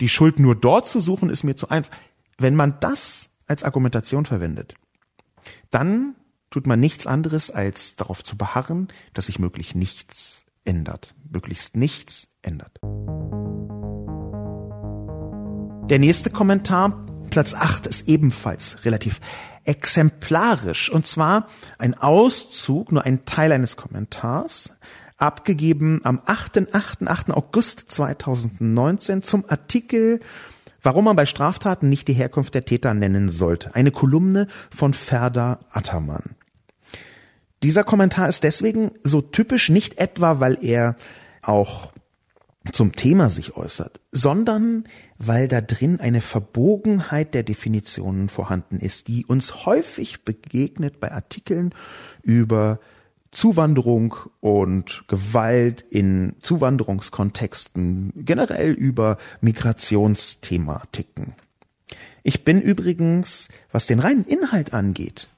die 0.00 0.08
Schuld 0.08 0.38
nur 0.38 0.54
dort 0.54 0.86
zu 0.86 1.00
suchen, 1.00 1.30
ist 1.30 1.44
mir 1.44 1.56
zu 1.56 1.68
einfach. 1.68 1.96
Wenn 2.38 2.56
man 2.56 2.78
das 2.80 3.30
als 3.46 3.64
Argumentation 3.64 4.26
verwendet, 4.26 4.74
dann 5.70 6.14
tut 6.50 6.66
man 6.66 6.80
nichts 6.80 7.06
anderes, 7.06 7.50
als 7.50 7.96
darauf 7.96 8.22
zu 8.22 8.36
beharren, 8.36 8.88
dass 9.12 9.26
sich 9.26 9.38
möglich 9.38 9.74
nichts 9.74 10.44
ändert, 10.64 11.14
möglichst 11.30 11.76
nichts 11.76 12.28
ändert. 12.42 12.78
Der 15.90 15.98
nächste 15.98 16.30
Kommentar 16.30 17.06
Platz 17.30 17.54
8 17.54 17.86
ist 17.86 18.08
ebenfalls 18.08 18.84
relativ 18.84 19.20
exemplarisch. 19.64 20.90
Und 20.90 21.06
zwar 21.06 21.46
ein 21.78 21.94
Auszug, 21.94 22.92
nur 22.92 23.04
ein 23.04 23.24
Teil 23.24 23.52
eines 23.52 23.76
Kommentars, 23.76 24.76
abgegeben 25.22 26.00
am 26.04 26.20
8. 26.24 26.74
8. 26.74 27.06
8. 27.06 27.30
August 27.30 27.90
2019 27.90 29.22
zum 29.22 29.44
Artikel 29.48 30.20
Warum 30.84 31.04
man 31.04 31.14
bei 31.14 31.26
Straftaten 31.26 31.88
nicht 31.88 32.08
die 32.08 32.12
Herkunft 32.12 32.54
der 32.54 32.64
Täter 32.64 32.92
nennen 32.92 33.28
sollte. 33.28 33.76
Eine 33.76 33.92
Kolumne 33.92 34.48
von 34.74 34.94
Ferda 34.94 35.60
Attermann. 35.70 36.34
Dieser 37.62 37.84
Kommentar 37.84 38.28
ist 38.28 38.42
deswegen 38.42 38.90
so 39.04 39.20
typisch 39.22 39.68
nicht 39.68 39.98
etwa, 39.98 40.40
weil 40.40 40.58
er 40.60 40.96
auch 41.40 41.92
zum 42.72 42.92
Thema 42.96 43.30
sich 43.30 43.56
äußert, 43.56 44.00
sondern 44.10 44.88
weil 45.18 45.46
da 45.46 45.60
drin 45.60 46.00
eine 46.00 46.20
Verbogenheit 46.20 47.34
der 47.34 47.44
Definitionen 47.44 48.28
vorhanden 48.28 48.78
ist, 48.80 49.06
die 49.06 49.24
uns 49.24 49.66
häufig 49.66 50.24
begegnet 50.24 50.98
bei 50.98 51.12
Artikeln 51.12 51.72
über 52.22 52.80
Zuwanderung 53.32 54.14
und 54.40 55.04
Gewalt 55.08 55.84
in 55.90 56.36
Zuwanderungskontexten, 56.40 58.12
generell 58.14 58.72
über 58.72 59.16
Migrationsthematiken. 59.40 61.34
Ich 62.22 62.44
bin 62.44 62.60
übrigens, 62.60 63.48
was 63.72 63.86
den 63.86 63.98
reinen 63.98 64.24
Inhalt 64.24 64.74
angeht, 64.74 65.28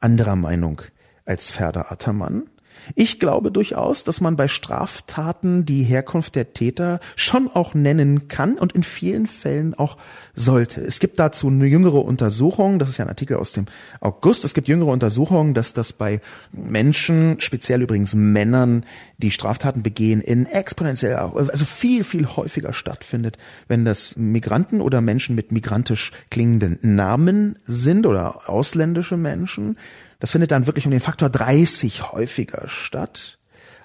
anderer 0.00 0.36
Meinung 0.36 0.82
als 1.24 1.50
Ferda 1.50 1.86
Attermann. 1.88 2.50
Ich 2.94 3.18
glaube 3.18 3.50
durchaus, 3.50 4.04
dass 4.04 4.20
man 4.20 4.36
bei 4.36 4.48
Straftaten 4.48 5.64
die 5.64 5.82
Herkunft 5.82 6.34
der 6.34 6.52
Täter 6.52 7.00
schon 7.16 7.48
auch 7.48 7.74
nennen 7.74 8.28
kann 8.28 8.58
und 8.58 8.72
in 8.72 8.82
vielen 8.82 9.26
Fällen 9.26 9.74
auch 9.74 9.96
sollte. 10.34 10.82
Es 10.82 11.00
gibt 11.00 11.18
dazu 11.18 11.48
eine 11.48 11.66
jüngere 11.66 12.04
Untersuchung, 12.04 12.78
das 12.78 12.90
ist 12.90 12.98
ja 12.98 13.04
ein 13.04 13.10
Artikel 13.10 13.36
aus 13.36 13.52
dem 13.52 13.66
August, 14.00 14.44
es 14.44 14.54
gibt 14.54 14.68
jüngere 14.68 14.88
Untersuchungen, 14.88 15.54
dass 15.54 15.72
das 15.72 15.92
bei 15.92 16.20
Menschen, 16.52 17.40
speziell 17.40 17.82
übrigens 17.82 18.14
Männern, 18.14 18.84
die 19.18 19.30
Straftaten 19.30 19.82
begehen, 19.82 20.20
in 20.20 20.46
exponentiell, 20.46 21.14
also 21.16 21.64
viel, 21.64 22.04
viel 22.04 22.26
häufiger 22.26 22.72
stattfindet, 22.72 23.38
wenn 23.68 23.84
das 23.84 24.16
Migranten 24.16 24.80
oder 24.80 25.00
Menschen 25.00 25.34
mit 25.34 25.52
migrantisch 25.52 26.12
klingenden 26.30 26.78
Namen 26.82 27.56
sind 27.66 28.06
oder 28.06 28.48
ausländische 28.48 29.16
Menschen. 29.16 29.76
Das 30.18 30.30
findet 30.30 30.50
dann 30.50 30.66
wirklich 30.66 30.86
um 30.86 30.90
den 30.90 31.00
Faktor 31.00 31.28
30 31.28 32.12
häufiger 32.12 32.68
statt 32.68 33.38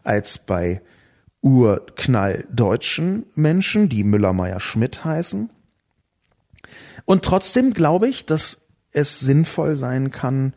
als 0.03 0.39
bei 0.39 0.81
urknalldeutschen 1.41 3.25
Menschen, 3.35 3.89
die 3.89 4.03
Müller-Meyer-Schmidt 4.03 5.03
heißen. 5.03 5.49
Und 7.05 7.25
trotzdem 7.25 7.73
glaube 7.73 8.07
ich, 8.07 8.25
dass 8.25 8.61
es 8.91 9.19
sinnvoll 9.19 9.75
sein 9.75 10.11
kann, 10.11 10.53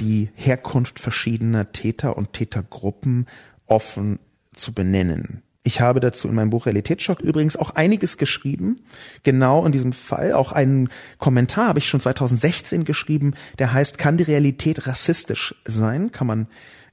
die 0.00 0.30
Herkunft 0.34 0.98
verschiedener 0.98 1.72
Täter 1.72 2.16
und 2.16 2.32
Tätergruppen 2.32 3.26
offen 3.66 4.18
zu 4.54 4.72
benennen. 4.72 5.42
Ich 5.64 5.80
habe 5.80 6.00
dazu 6.00 6.28
in 6.28 6.34
meinem 6.34 6.50
Buch 6.50 6.66
Realitätsschock 6.66 7.20
übrigens 7.20 7.56
auch 7.56 7.70
einiges 7.70 8.16
geschrieben. 8.16 8.80
Genau 9.22 9.64
in 9.64 9.70
diesem 9.70 9.92
Fall. 9.92 10.32
Auch 10.32 10.50
einen 10.50 10.88
Kommentar 11.18 11.68
habe 11.68 11.78
ich 11.78 11.88
schon 11.88 12.00
2016 12.00 12.84
geschrieben, 12.84 13.34
der 13.58 13.72
heißt, 13.72 13.96
kann 13.96 14.16
die 14.16 14.24
Realität 14.24 14.88
rassistisch 14.88 15.54
sein? 15.64 16.10
Kann 16.10 16.26
man 16.26 16.48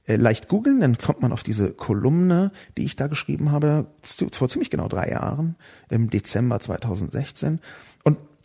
äh, 0.06 0.16
leicht 0.16 0.48
googeln, 0.48 0.80
dann 0.80 0.98
kommt 0.98 1.20
man 1.20 1.32
auf 1.32 1.42
diese 1.42 1.72
Kolumne, 1.72 2.52
die 2.76 2.84
ich 2.84 2.96
da 2.96 3.06
geschrieben 3.06 3.52
habe, 3.52 3.86
vor 4.32 4.48
ziemlich 4.48 4.70
genau 4.70 4.88
drei 4.88 5.10
Jahren, 5.10 5.56
im 5.88 6.08
Dezember 6.08 6.58
2016. 6.58 7.60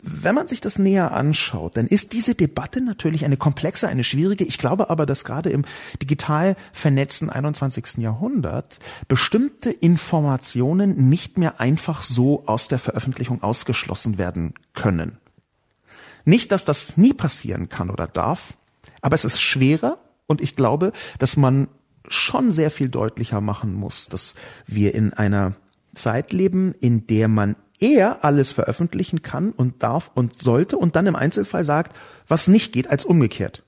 Wenn 0.08 0.36
man 0.36 0.48
sich 0.48 0.62
das 0.62 0.78
näher 0.78 1.14
anschaut, 1.14 1.78
dann 1.78 1.88
ist 1.88 2.14
diese 2.14 2.36
Debatte 2.36 2.80
natürlich 2.80 3.26
eine 3.26 3.38
komplexe, 3.38 3.88
eine 3.88 4.04
schwierige. 4.04 4.44
Ich 4.44 4.60
glaube 4.60 4.92
aber, 4.92 5.08
dass 5.08 5.26
gerade 5.26 5.50
im 5.50 5.66
digital 6.00 6.56
vernetzten 6.74 7.32
21. 7.32 7.98
Jahrhundert 7.98 8.78
bestimmte 9.08 9.72
Informationen 9.72 11.10
nicht 11.10 11.40
mehr 11.40 11.60
einfach 11.60 12.04
so 12.04 12.44
aus 12.46 12.68
der 12.68 12.78
Veröffentlichung 12.78 13.42
ausgeschlossen 13.42 14.20
werden 14.20 14.54
können. 14.74 15.18
Nicht, 16.24 16.52
dass 16.52 16.66
das 16.66 16.98
nie 16.98 17.14
passieren 17.14 17.70
kann 17.70 17.90
oder 17.90 18.06
darf, 18.06 18.58
aber 19.02 19.16
es 19.16 19.26
ist 19.26 19.42
schwerer 19.42 19.98
und 20.28 20.40
ich 20.40 20.56
glaube, 20.56 20.92
dass 21.18 21.36
man 21.36 21.68
schon 22.08 22.52
sehr 22.52 22.70
viel 22.70 22.90
deutlicher 22.90 23.42
machen 23.42 23.74
muss, 23.74 24.08
dass 24.08 24.36
wir 24.68 24.94
in 24.94 25.14
einer 25.14 25.54
Zeit 25.96 26.32
leben, 26.32 26.74
in 26.80 27.08
der 27.08 27.28
man 27.28 27.56
er 27.80 28.24
alles 28.24 28.52
veröffentlichen 28.52 29.22
kann 29.22 29.52
und 29.52 29.84
darf 29.84 30.12
und 30.14 30.42
sollte 30.42 30.78
und 30.78 30.96
dann 30.96 31.08
im 31.08 31.16
Einzelfall 31.16 31.64
sagt, 31.64 31.96
was 32.28 32.48
nicht 32.48 32.74
geht, 32.74 32.90
als 32.90 33.06
umgekehrt. 33.06 33.64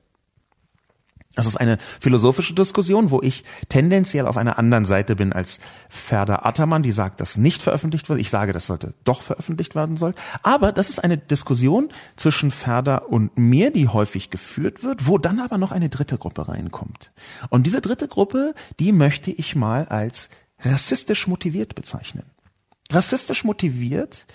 Das 1.37 1.45
ist 1.45 1.57
eine 1.57 1.77
philosophische 1.99 2.55
Diskussion, 2.55 3.11
wo 3.11 3.21
ich 3.21 3.43
tendenziell 3.69 4.25
auf 4.25 4.37
einer 4.37 4.57
anderen 4.57 4.85
Seite 4.85 5.15
bin 5.15 5.33
als 5.33 5.59
Ferda 5.87 6.39
Attermann, 6.43 6.81
die 6.81 6.91
sagt, 6.91 7.21
dass 7.21 7.37
nicht 7.37 7.61
veröffentlicht 7.61 8.09
wird. 8.09 8.19
Ich 8.19 8.31
sage, 8.31 8.53
das 8.53 8.65
sollte 8.65 8.95
doch 9.03 9.21
veröffentlicht 9.21 9.75
werden 9.75 9.97
soll. 9.97 10.15
Aber 10.41 10.71
das 10.71 10.89
ist 10.89 10.97
eine 10.97 11.15
Diskussion 11.15 11.89
zwischen 12.15 12.49
Ferda 12.49 12.97
und 12.97 13.37
mir, 13.37 13.69
die 13.69 13.87
häufig 13.87 14.31
geführt 14.31 14.83
wird, 14.83 15.05
wo 15.05 15.19
dann 15.19 15.39
aber 15.39 15.59
noch 15.59 15.71
eine 15.71 15.89
dritte 15.89 16.17
Gruppe 16.17 16.47
reinkommt. 16.47 17.11
Und 17.49 17.67
diese 17.67 17.81
dritte 17.81 18.07
Gruppe, 18.07 18.55
die 18.79 18.91
möchte 18.91 19.29
ich 19.29 19.55
mal 19.55 19.85
als 19.85 20.31
rassistisch 20.61 21.27
motiviert 21.27 21.75
bezeichnen. 21.75 22.23
Rassistisch 22.91 23.43
motiviert, 23.43 24.25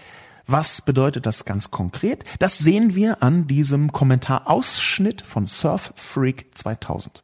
Was 0.47 0.83
bedeutet 0.83 1.25
das 1.27 1.45
ganz 1.45 1.71
konkret? 1.71 2.25
Das 2.41 2.59
sehen 2.59 2.95
wir 2.95 3.23
an 3.23 3.47
diesem 3.47 3.93
Kommentarausschnitt 3.93 5.23
von 5.23 5.47
Surf 5.47 5.93
Freak 5.97 6.57
2000. 6.59 7.23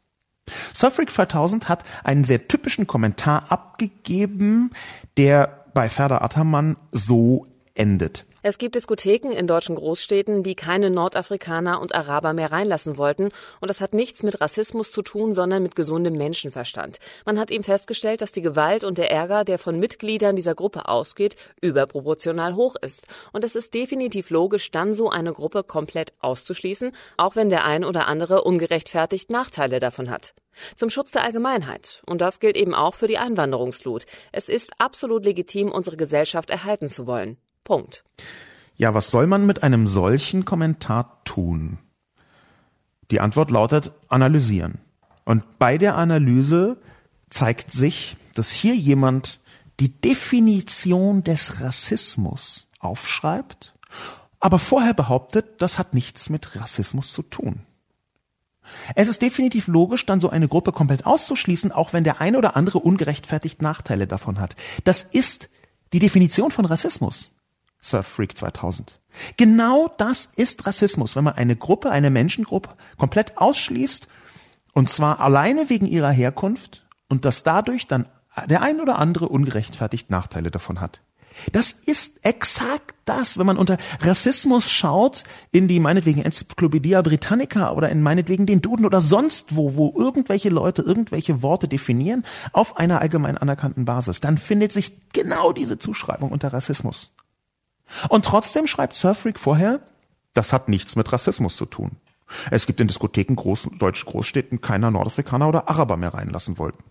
Surf 0.73 0.95
Freak 0.95 1.11
2000 1.11 1.69
hat 1.69 1.85
einen 2.05 2.25
sehr 2.25 2.47
typischen 2.49 2.87
Kommentar 2.87 3.51
abgegeben, 3.51 4.71
der 5.17 5.65
bei 5.75 5.89
Ferda 5.89 6.19
Attermann 6.19 6.77
so 6.93 7.47
endet. 7.75 8.25
Es 8.49 8.57
gibt 8.57 8.77
Diskotheken 8.77 9.31
in 9.31 9.47
deutschen 9.47 9.75
Großstädten, 9.75 10.43
die 10.43 10.55
keine 10.55 10.89
Nordafrikaner 10.89 11.83
und 11.83 11.95
Araber 11.95 12.33
mehr 12.33 12.51
reinlassen 12.51 12.97
wollten. 12.97 13.25
Und 13.61 13.69
das 13.69 13.83
hat 13.83 13.93
nichts 13.93 14.23
mit 14.23 14.41
Rassismus 14.41 14.91
zu 14.91 15.03
tun, 15.03 15.35
sondern 15.35 15.63
mit 15.63 15.77
gesundem 15.77 16.15
Menschenverstand. 16.15 16.97
Man 17.27 17.39
hat 17.39 17.51
eben 17.51 17.63
festgestellt, 17.63 18.23
dass 18.23 18.33
die 18.33 18.41
Gewalt 18.41 18.85
und 18.85 18.97
der 18.97 19.11
Ärger, 19.11 19.45
der 19.45 19.59
von 19.59 19.79
Mitgliedern 19.79 20.35
dieser 20.35 20.55
Gruppe 20.55 20.89
ausgeht, 20.89 21.37
überproportional 21.61 22.55
hoch 22.55 22.75
ist. 22.81 23.07
Und 23.35 23.45
es 23.45 23.55
ist 23.55 23.75
definitiv 23.75 24.31
logisch, 24.31 24.71
dann 24.71 24.95
so 24.95 25.11
eine 25.11 25.35
Gruppe 25.35 25.63
komplett 25.63 26.15
auszuschließen, 26.21 26.93
auch 27.19 27.37
wenn 27.37 27.51
der 27.51 27.67
ein 27.67 27.85
oder 27.85 28.07
andere 28.07 28.45
ungerechtfertigt 28.45 29.29
Nachteile 29.29 29.79
davon 29.79 30.09
hat. 30.09 30.33
Zum 30.75 30.89
Schutz 30.89 31.11
der 31.11 31.23
Allgemeinheit. 31.23 32.03
Und 32.07 32.23
das 32.23 32.41
gilt 32.41 32.57
eben 32.57 32.75
auch 32.75 32.95
für 32.95 33.09
die 33.09 33.19
Einwanderungsflut. 33.19 34.07
Es 34.33 34.49
ist 34.49 34.73
absolut 34.79 35.27
legitim, 35.27 35.71
unsere 35.71 35.99
Gesellschaft 35.99 36.49
erhalten 36.49 36.89
zu 36.89 37.07
wollen. 37.07 37.37
Punkt. 37.69 38.03
Ja, 38.77 38.95
was 38.95 39.11
soll 39.11 39.27
man 39.27 39.45
mit 39.45 39.63
einem 39.63 39.87
solchen 39.87 40.47
Kommentar 40.47 41.21
tun? 41.25 41.79
Die 43.11 43.21
Antwort 43.21 43.51
lautet 43.51 43.93
analysieren. 44.09 44.79
Und 45.27 45.59
bei 45.59 45.77
der 45.77 45.95
Analyse 45.97 46.79
zeigt 47.29 47.71
sich, 47.71 48.17
dass 48.35 48.51
hier 48.51 48.75
jemand 48.75 49.41
die 49.81 49.93
Definition 50.01 51.23
des 51.25 51.61
Rassismus 51.61 52.69
aufschreibt, 52.81 53.75
aber 54.41 54.59
vorher 54.59 54.95
behauptet, 54.95 55.61
das 55.61 55.79
hat 55.79 55.93
nichts 55.93 56.31
mit 56.31 56.57
Rassismus 56.57 57.13
zu 57.13 57.23
tun. 57.23 57.61
Es 58.95 59.09
ist 59.09 59.21
definitiv 59.21 59.67
logisch, 59.67 60.07
dann 60.07 60.21
so 60.21 60.31
eine 60.31 60.49
Gruppe 60.49 60.73
komplett 60.73 61.05
auszuschließen, 61.05 61.71
auch 61.71 61.93
wenn 61.93 62.05
der 62.05 62.23
eine 62.23 62.39
oder 62.39 62.57
andere 62.57 62.79
ungerechtfertigt 62.79 63.61
Nachteile 63.61 64.07
davon 64.07 64.41
hat. 64.41 64.57
Das 64.85 65.03
ist 65.03 65.51
die 65.93 65.99
Definition 65.99 66.51
von 66.51 66.65
Rassismus. 66.65 67.31
Surf 67.81 68.07
Freak 68.07 68.37
2000. 68.37 69.01
Genau 69.37 69.91
das 69.99 70.29
ist 70.37 70.67
Rassismus, 70.67 71.17
wenn 71.17 71.25
man 71.25 71.35
eine 71.35 71.57
Gruppe, 71.57 71.91
eine 71.91 72.11
Menschengruppe 72.11 72.71
komplett 72.97 73.39
ausschließt 73.39 74.09
und 74.73 74.91
zwar 74.91 75.21
alleine 75.21 75.71
wegen 75.71 75.87
ihrer 75.87 76.11
Herkunft 76.11 76.87
und 77.09 77.25
dass 77.25 77.43
dadurch 77.43 77.87
dann 77.87 78.07
der 78.47 78.63
ein 78.63 78.81
oder 78.81 78.99
andere 78.99 79.29
ungerechtfertigt 79.29 80.11
Nachteile 80.11 80.51
davon 80.51 80.81
hat. 80.81 81.01
Das 81.53 81.73
ist 81.73 82.25
exakt 82.25 82.97
das, 83.05 83.39
wenn 83.39 83.47
man 83.47 83.59
unter 83.59 83.77
Rassismus 84.01 84.71
schaut, 84.71 85.25
in 85.53 85.69
die 85.69 85.79
meinetwegen 85.79 86.23
Enzyklopädie 86.23 87.01
Britannica 87.03 87.73
oder 87.73 87.91
in 87.91 88.03
meinetwegen 88.03 88.47
den 88.47 88.61
Duden 88.61 88.85
oder 88.85 89.01
sonst 89.01 89.55
wo, 89.55 89.77
wo 89.77 89.95
irgendwelche 89.97 90.49
Leute 90.49 90.83
irgendwelche 90.83 91.43
Worte 91.43 91.69
definieren 91.69 92.25
auf 92.53 92.77
einer 92.77 93.01
allgemein 93.01 93.39
anerkannten 93.39 93.85
Basis, 93.85 94.21
dann 94.21 94.39
findet 94.39 94.73
sich 94.73 95.11
genau 95.13 95.53
diese 95.53 95.79
Zuschreibung 95.79 96.31
unter 96.33 96.53
Rassismus. 96.53 97.13
Und 98.09 98.25
trotzdem 98.25 98.67
schreibt 98.67 98.95
Surfreak 98.95 99.39
vorher, 99.39 99.81
das 100.35 100.53
hat 100.53 100.69
nichts 100.69 100.97
mit 100.97 101.13
Rassismus 101.13 101.57
zu 101.57 101.67
tun. 101.67 101.93
Es 102.51 102.67
gibt 102.67 102.81
in 102.81 102.89
Diskotheken 102.89 103.35
groß, 103.35 103.69
deutsche 103.79 104.05
Großstädten 104.05 104.61
keiner 104.61 104.91
Nordafrikaner 104.91 105.49
oder 105.49 105.69
Araber 105.69 105.97
mehr 105.97 106.15
reinlassen 106.15 106.59
wollten. 106.59 106.85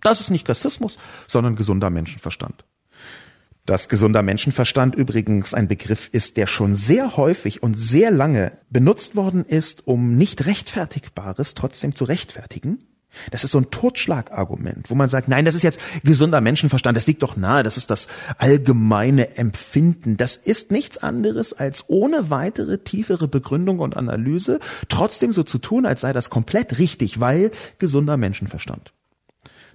Das 0.00 0.20
ist 0.20 0.30
nicht 0.30 0.48
Rassismus, 0.48 0.98
sondern 1.28 1.56
gesunder 1.56 1.90
Menschenverstand. 1.90 2.64
Dass 3.64 3.88
gesunder 3.88 4.22
Menschenverstand 4.22 4.94
übrigens 4.96 5.54
ein 5.54 5.68
Begriff 5.68 6.08
ist, 6.10 6.36
der 6.36 6.48
schon 6.48 6.74
sehr 6.74 7.16
häufig 7.16 7.62
und 7.62 7.78
sehr 7.78 8.10
lange 8.10 8.58
benutzt 8.70 9.14
worden 9.14 9.44
ist, 9.44 9.86
um 9.86 10.16
nicht 10.16 10.46
Rechtfertigbares 10.46 11.54
trotzdem 11.54 11.94
zu 11.94 12.04
rechtfertigen, 12.04 12.78
das 13.30 13.44
ist 13.44 13.50
so 13.50 13.58
ein 13.58 13.70
Totschlagargument, 13.70 14.90
wo 14.90 14.94
man 14.94 15.08
sagt, 15.08 15.28
nein, 15.28 15.44
das 15.44 15.54
ist 15.54 15.62
jetzt 15.62 15.80
gesunder 16.04 16.40
Menschenverstand, 16.40 16.96
das 16.96 17.06
liegt 17.06 17.22
doch 17.22 17.36
nahe, 17.36 17.62
das 17.62 17.76
ist 17.76 17.90
das 17.90 18.08
allgemeine 18.38 19.36
Empfinden. 19.36 20.16
Das 20.16 20.36
ist 20.36 20.70
nichts 20.70 20.98
anderes 20.98 21.52
als 21.52 21.84
ohne 21.88 22.30
weitere 22.30 22.78
tiefere 22.78 23.28
Begründung 23.28 23.78
und 23.78 23.96
Analyse 23.96 24.60
trotzdem 24.88 25.32
so 25.32 25.42
zu 25.42 25.58
tun, 25.58 25.86
als 25.86 26.00
sei 26.00 26.12
das 26.12 26.30
komplett 26.30 26.78
richtig, 26.78 27.20
weil 27.20 27.50
gesunder 27.78 28.16
Menschenverstand. 28.16 28.92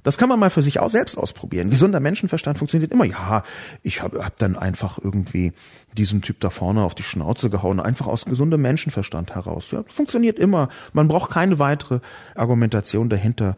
Das 0.03 0.17
kann 0.17 0.29
man 0.29 0.39
mal 0.39 0.49
für 0.49 0.61
sich 0.61 0.79
auch 0.79 0.89
selbst 0.89 1.17
ausprobieren. 1.17 1.69
Gesunder 1.69 1.99
Menschenverstand 1.99 2.57
funktioniert 2.57 2.91
immer. 2.91 3.05
Ja, 3.05 3.43
ich 3.83 4.01
habe 4.01 4.23
hab 4.23 4.37
dann 4.37 4.55
einfach 4.55 4.99
irgendwie 5.01 5.53
diesem 5.97 6.21
Typ 6.21 6.39
da 6.39 6.49
vorne 6.49 6.83
auf 6.83 6.95
die 6.95 7.03
Schnauze 7.03 7.49
gehauen, 7.49 7.79
einfach 7.79 8.07
aus 8.07 8.25
gesundem 8.25 8.61
Menschenverstand 8.61 9.35
heraus. 9.35 9.71
Ja, 9.71 9.83
funktioniert 9.87 10.39
immer. 10.39 10.69
Man 10.93 11.07
braucht 11.07 11.31
keine 11.31 11.59
weitere 11.59 11.99
Argumentation 12.35 13.09
dahinter. 13.09 13.55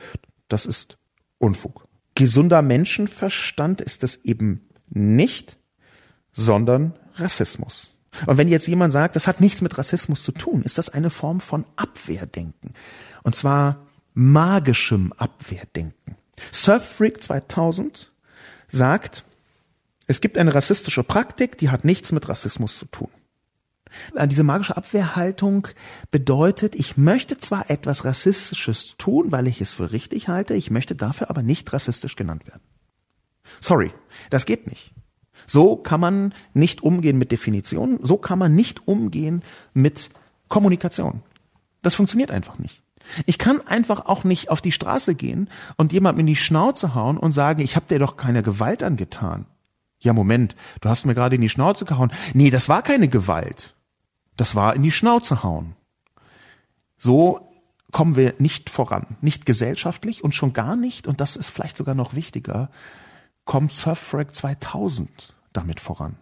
Das 0.48 0.66
ist 0.66 0.98
Unfug. 1.38 1.88
Gesunder 2.16 2.62
Menschenverstand 2.62 3.82
ist 3.82 4.04
es 4.04 4.26
eben 4.26 4.68
nicht, 4.90 5.58
sondern 6.32 6.94
Rassismus. 7.16 7.92
Und 8.26 8.38
wenn 8.38 8.48
jetzt 8.48 8.68
jemand 8.68 8.92
sagt, 8.92 9.16
das 9.16 9.28
hat 9.28 9.40
nichts 9.40 9.62
mit 9.62 9.78
Rassismus 9.78 10.24
zu 10.24 10.32
tun, 10.32 10.64
ist 10.64 10.78
das 10.78 10.90
eine 10.90 11.10
Form 11.10 11.42
von 11.42 11.64
Abwehrdenken. 11.76 12.74
Und 13.24 13.36
zwar 13.36 13.86
magischem 14.14 15.14
Abwehrdenken. 15.14 15.99
Surffreak 16.52 17.24
2000 17.24 18.12
sagt, 18.68 19.24
es 20.08 20.22
gibt 20.22 20.38
eine 20.38 20.54
rassistische 20.54 21.04
Praktik, 21.04 21.58
die 21.58 21.70
hat 21.70 21.86
nichts 21.86 22.12
mit 22.12 22.28
Rassismus 22.30 22.78
zu 22.78 22.86
tun. 22.86 23.10
Diese 24.26 24.44
magische 24.44 24.78
Abwehrhaltung 24.78 25.68
bedeutet, 26.12 26.76
ich 26.76 26.98
möchte 26.98 27.38
zwar 27.38 27.72
etwas 27.72 28.06
Rassistisches 28.06 28.96
tun, 28.98 29.32
weil 29.32 29.48
ich 29.48 29.62
es 29.62 29.74
für 29.74 29.92
richtig 29.92 30.28
halte, 30.28 30.54
ich 30.54 30.70
möchte 30.70 30.96
dafür 30.96 31.30
aber 31.30 31.42
nicht 31.42 31.72
rassistisch 31.74 32.16
genannt 32.16 32.48
werden. 32.48 32.62
Sorry, 33.60 33.92
das 34.30 34.46
geht 34.46 34.68
nicht. 34.68 34.94
So 35.48 35.76
kann 35.76 36.00
man 36.00 36.34
nicht 36.54 36.84
umgehen 36.84 37.18
mit 37.18 37.32
Definitionen, 37.32 38.00
so 38.04 38.18
kann 38.18 38.38
man 38.38 38.56
nicht 38.56 38.88
umgehen 38.88 39.42
mit 39.74 40.10
Kommunikation. 40.50 41.24
Das 41.82 41.96
funktioniert 41.96 42.30
einfach 42.30 42.60
nicht. 42.60 42.84
Ich 43.26 43.38
kann 43.38 43.66
einfach 43.66 44.06
auch 44.06 44.24
nicht 44.24 44.50
auf 44.50 44.62
die 44.62 44.72
Straße 44.72 45.16
gehen 45.16 45.50
und 45.78 45.94
jemandem 45.94 46.22
in 46.22 46.28
die 46.28 46.36
Schnauze 46.36 46.96
hauen 46.96 47.18
und 47.18 47.32
sagen, 47.32 47.62
ich 47.62 47.76
habe 47.76 47.88
dir 47.88 48.00
doch 48.00 48.18
keine 48.18 48.44
Gewalt 48.44 48.84
angetan. 48.84 49.46
Ja, 50.00 50.14
Moment, 50.14 50.56
du 50.82 50.90
hast 50.90 51.06
mir 51.06 51.16
gerade 51.16 51.36
in 51.36 51.42
die 51.42 51.50
Schnauze 51.50 51.86
gehauen. 51.86 52.12
Nee, 52.34 52.50
das 52.50 52.70
war 52.70 52.82
keine 52.82 53.10
Gewalt. 53.10 53.76
Das 54.38 54.56
war 54.56 54.76
in 54.76 54.84
die 54.84 54.92
Schnauze 54.92 55.44
hauen. 55.44 55.76
So 56.98 57.50
kommen 57.92 58.16
wir 58.16 58.36
nicht 58.38 58.70
voran, 58.70 59.18
nicht 59.22 59.46
gesellschaftlich 59.46 60.24
und 60.24 60.36
schon 60.36 60.54
gar 60.54 60.76
nicht, 60.76 61.08
und 61.08 61.22
das 61.22 61.36
ist 61.36 61.50
vielleicht 61.50 61.78
sogar 61.78 61.96
noch 61.96 62.14
wichtiger, 62.14 62.70
kommt 63.46 63.72
Surfrack 63.72 64.36
2000 64.36 65.36
damit 65.54 65.80
voran. 65.80 66.18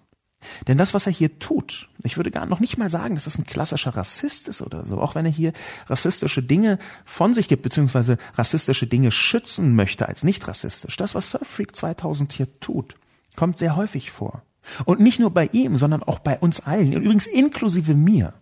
Denn 0.68 0.78
das, 0.78 0.94
was 0.94 1.08
er 1.08 1.14
hier 1.14 1.40
tut, 1.40 1.90
ich 2.04 2.18
würde 2.18 2.32
gar 2.32 2.46
noch 2.46 2.60
nicht 2.60 2.78
mal 2.78 2.90
sagen, 2.90 3.16
dass 3.16 3.26
das 3.26 3.38
ein 3.38 3.46
klassischer 3.46 3.96
Rassist 3.96 4.48
ist 4.48 4.62
oder 4.62 4.86
so, 4.86 5.00
auch 5.00 5.16
wenn 5.16 5.26
er 5.26 5.32
hier 5.32 5.52
rassistische 5.88 6.44
Dinge 6.44 6.78
von 7.06 7.34
sich 7.34 7.48
gibt, 7.48 7.64
beziehungsweise 7.64 8.18
rassistische 8.36 8.88
Dinge 8.88 9.12
schützen 9.12 9.76
möchte 9.76 10.08
als 10.08 10.24
nicht 10.24 10.48
rassistisch. 10.48 10.96
Das, 10.98 11.16
was 11.16 11.32
Surfreak 11.32 11.76
2000 11.76 12.34
hier 12.34 12.60
tut, 12.60 12.96
kommt 13.36 13.58
sehr 13.58 13.76
häufig 13.76 14.12
vor. 14.12 14.44
Und 14.86 15.00
nicht 15.00 15.20
nur 15.20 15.32
bei 15.32 15.48
ihm, 15.54 15.78
sondern 15.78 16.04
auch 16.04 16.20
bei 16.20 16.38
uns 16.40 16.60
allen, 16.60 16.94
übrigens 16.94 17.26
inklusive 17.26 17.94
mir. 17.94 18.34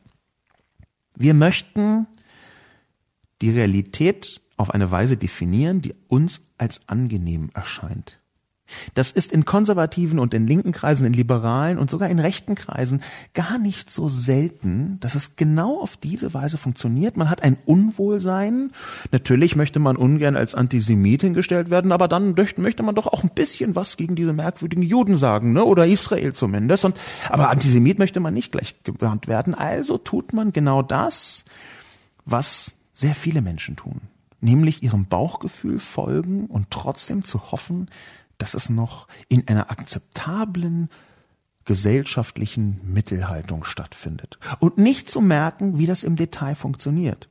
Wir 1.16 1.34
möchten 1.34 2.08
die 3.42 3.52
Realität 3.52 4.42
auf 4.58 4.72
eine 4.72 4.90
Weise 4.92 5.18
definieren, 5.18 5.82
die 5.82 5.94
uns 6.08 6.42
als 6.58 6.88
angenehm 6.88 7.52
erscheint. 7.54 8.20
Das 8.94 9.12
ist 9.12 9.32
in 9.32 9.46
konservativen 9.46 10.20
und 10.20 10.34
in 10.34 10.48
linken 10.48 10.72
Kreisen, 10.72 11.06
in 11.06 11.14
liberalen 11.14 11.78
und 11.78 11.90
sogar 11.90 12.10
in 12.10 12.20
rechten 12.20 12.56
Kreisen 12.56 13.02
gar 13.34 13.58
nicht 13.58 13.92
so 13.92 14.10
selten, 14.10 15.00
dass 15.02 15.16
es 15.16 15.36
genau 15.36 15.80
auf 15.82 15.98
diese 15.98 16.34
Weise 16.34 16.58
funktioniert. 16.58 17.18
Man 17.18 17.30
hat 17.30 17.44
ein 17.44 17.58
Unwohlsein. 17.66 18.72
Natürlich 19.12 19.56
möchte 19.56 19.80
man 19.80 19.96
ungern 19.96 20.36
als 20.36 20.56
Antisemit 20.56 21.22
hingestellt 21.22 21.70
werden, 21.70 21.92
aber 21.92 22.08
dann 22.08 22.36
möchte 22.58 22.84
man 22.84 22.96
doch 22.96 23.08
auch 23.08 23.24
ein 23.24 23.32
bisschen 23.34 23.76
was 23.76 23.98
gegen 23.98 24.16
diese 24.16 24.34
merkwürdigen 24.34 24.84
Juden 24.84 25.18
sagen, 25.18 25.54
ne? 25.54 25.64
oder 25.64 25.86
Israel 25.86 26.34
zumindest. 26.34 26.86
Und, 26.86 27.00
aber 27.30 27.50
Antisemit 27.50 28.00
möchte 28.00 28.20
man 28.20 28.34
nicht 28.34 28.52
gleich 28.52 28.84
gewarnt 28.84 29.28
werden. 29.28 29.54
Also 29.54 29.98
tut 29.98 30.34
man 30.34 30.52
genau 30.52 30.82
das, 30.82 31.46
was 32.26 32.74
sehr 32.94 33.14
viele 33.14 33.42
Menschen 33.42 33.76
tun. 33.76 34.02
Nämlich 34.42 34.84
ihrem 34.84 35.06
Bauchgefühl 35.06 35.80
folgen 35.80 36.48
und 36.48 36.70
trotzdem 36.72 37.24
zu 37.24 37.52
hoffen, 37.52 37.90
dass 38.38 38.54
es 38.54 38.70
noch 38.70 39.08
in 39.28 39.48
einer 39.48 39.72
akzeptablen 39.72 40.90
gesellschaftlichen 41.66 42.80
Mittelhaltung 42.84 43.64
stattfindet 43.64 44.38
und 44.60 44.78
nicht 44.78 45.10
zu 45.10 45.22
merken, 45.22 45.78
wie 45.80 45.88
das 45.88 46.04
im 46.04 46.16
Detail 46.16 46.56
funktioniert. 46.56 47.28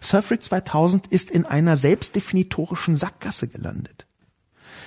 Surfrick 0.00 0.44
2000 0.44 1.06
ist 1.06 1.30
in 1.30 1.46
einer 1.46 1.76
selbstdefinitorischen 1.76 2.96
Sackgasse 2.96 3.46
gelandet. 3.46 4.06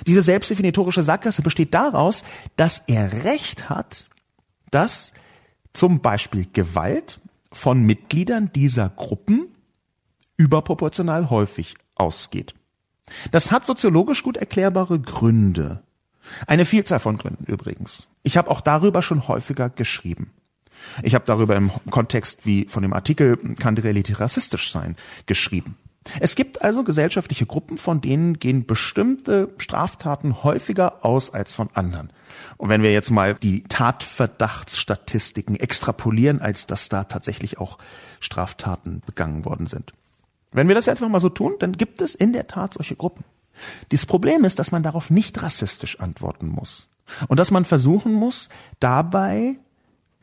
Diese 0.05 0.21
selbstdefinitorische 0.21 1.03
Sackgasse 1.03 1.41
besteht 1.41 1.73
daraus, 1.73 2.23
dass 2.55 2.83
er 2.87 3.23
Recht 3.23 3.69
hat, 3.69 4.09
dass 4.71 5.13
zum 5.73 6.01
Beispiel 6.01 6.47
Gewalt 6.51 7.19
von 7.51 7.81
Mitgliedern 7.85 8.51
dieser 8.53 8.89
Gruppen 8.89 9.47
überproportional 10.37 11.29
häufig 11.29 11.75
ausgeht. 11.95 12.53
Das 13.31 13.51
hat 13.51 13.65
soziologisch 13.65 14.23
gut 14.23 14.37
erklärbare 14.37 14.99
Gründe. 14.99 15.81
Eine 16.47 16.65
Vielzahl 16.65 16.99
von 16.99 17.17
Gründen 17.17 17.45
übrigens. 17.45 18.09
Ich 18.23 18.37
habe 18.37 18.49
auch 18.51 18.61
darüber 18.61 19.01
schon 19.01 19.27
häufiger 19.27 19.69
geschrieben. 19.69 20.31
Ich 21.03 21.15
habe 21.15 21.25
darüber 21.25 21.55
im 21.55 21.71
Kontext 21.89 22.45
wie 22.45 22.65
von 22.65 22.83
dem 22.83 22.93
Artikel 22.93 23.37
kann 23.55 23.75
die 23.75 23.81
Realität 23.81 24.19
rassistisch 24.19 24.71
sein 24.71 24.95
geschrieben. 25.25 25.75
Es 26.19 26.35
gibt 26.35 26.61
also 26.61 26.83
gesellschaftliche 26.83 27.45
Gruppen, 27.45 27.77
von 27.77 28.01
denen 28.01 28.39
gehen 28.39 28.65
bestimmte 28.65 29.49
Straftaten 29.57 30.43
häufiger 30.43 31.05
aus 31.05 31.33
als 31.33 31.55
von 31.55 31.69
anderen. 31.73 32.11
Und 32.57 32.69
wenn 32.69 32.81
wir 32.81 32.91
jetzt 32.91 33.11
mal 33.11 33.35
die 33.35 33.63
Tatverdachtsstatistiken 33.63 35.55
extrapolieren, 35.57 36.41
als 36.41 36.67
dass 36.67 36.89
da 36.89 37.03
tatsächlich 37.03 37.57
auch 37.59 37.77
Straftaten 38.19 39.01
begangen 39.05 39.45
worden 39.45 39.67
sind. 39.67 39.93
Wenn 40.51 40.67
wir 40.67 40.75
das 40.75 40.87
einfach 40.87 41.07
mal 41.09 41.19
so 41.19 41.29
tun, 41.29 41.55
dann 41.59 41.73
gibt 41.73 42.01
es 42.01 42.15
in 42.15 42.33
der 42.33 42.47
Tat 42.47 42.73
solche 42.73 42.95
Gruppen. 42.95 43.23
Das 43.89 44.05
Problem 44.05 44.45
ist, 44.45 44.59
dass 44.59 44.71
man 44.71 44.83
darauf 44.83 45.09
nicht 45.09 45.41
rassistisch 45.41 45.99
antworten 45.99 46.47
muss. 46.47 46.87
Und 47.27 47.39
dass 47.39 47.51
man 47.51 47.65
versuchen 47.65 48.13
muss, 48.13 48.49
dabei 48.79 49.57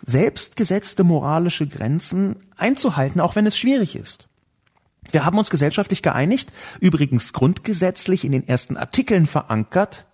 selbstgesetzte 0.04 1.04
moralische 1.04 1.66
Grenzen 1.66 2.36
einzuhalten, 2.56 3.20
auch 3.20 3.36
wenn 3.36 3.46
es 3.46 3.58
schwierig 3.58 3.96
ist. 3.96 4.28
Wir 5.10 5.24
haben 5.24 5.38
uns 5.38 5.50
gesellschaftlich 5.50 6.02
geeinigt, 6.02 6.52
übrigens 6.80 7.32
grundgesetzlich 7.32 8.24
in 8.24 8.32
den 8.32 8.46
ersten 8.46 8.76
Artikeln 8.76 9.26
verankert, 9.26 10.06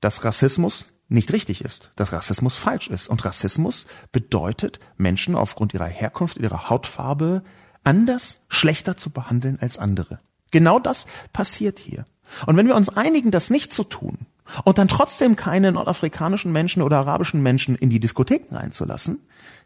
dass 0.00 0.24
Rassismus 0.24 0.92
nicht 1.08 1.32
richtig 1.32 1.64
ist, 1.64 1.90
dass 1.96 2.12
Rassismus 2.12 2.56
falsch 2.56 2.88
ist. 2.88 3.08
Und 3.08 3.24
Rassismus 3.24 3.86
bedeutet, 4.12 4.78
Menschen 4.96 5.34
aufgrund 5.34 5.74
ihrer 5.74 5.86
Herkunft, 5.86 6.38
ihrer 6.38 6.68
Hautfarbe 6.68 7.42
anders, 7.84 8.40
schlechter 8.48 8.96
zu 8.96 9.10
behandeln 9.10 9.58
als 9.60 9.78
andere. 9.78 10.18
Genau 10.50 10.78
das 10.78 11.06
passiert 11.32 11.78
hier. 11.78 12.06
Und 12.46 12.56
wenn 12.56 12.66
wir 12.66 12.76
uns 12.76 12.88
einigen, 12.88 13.30
das 13.30 13.50
nicht 13.50 13.72
zu 13.72 13.84
tun 13.84 14.18
und 14.64 14.78
dann 14.78 14.88
trotzdem 14.88 15.36
keine 15.36 15.72
nordafrikanischen 15.72 16.52
Menschen 16.52 16.82
oder 16.82 16.98
arabischen 16.98 17.42
Menschen 17.42 17.74
in 17.74 17.90
die 17.90 18.00
Diskotheken 18.00 18.54
reinzulassen, 18.54 19.20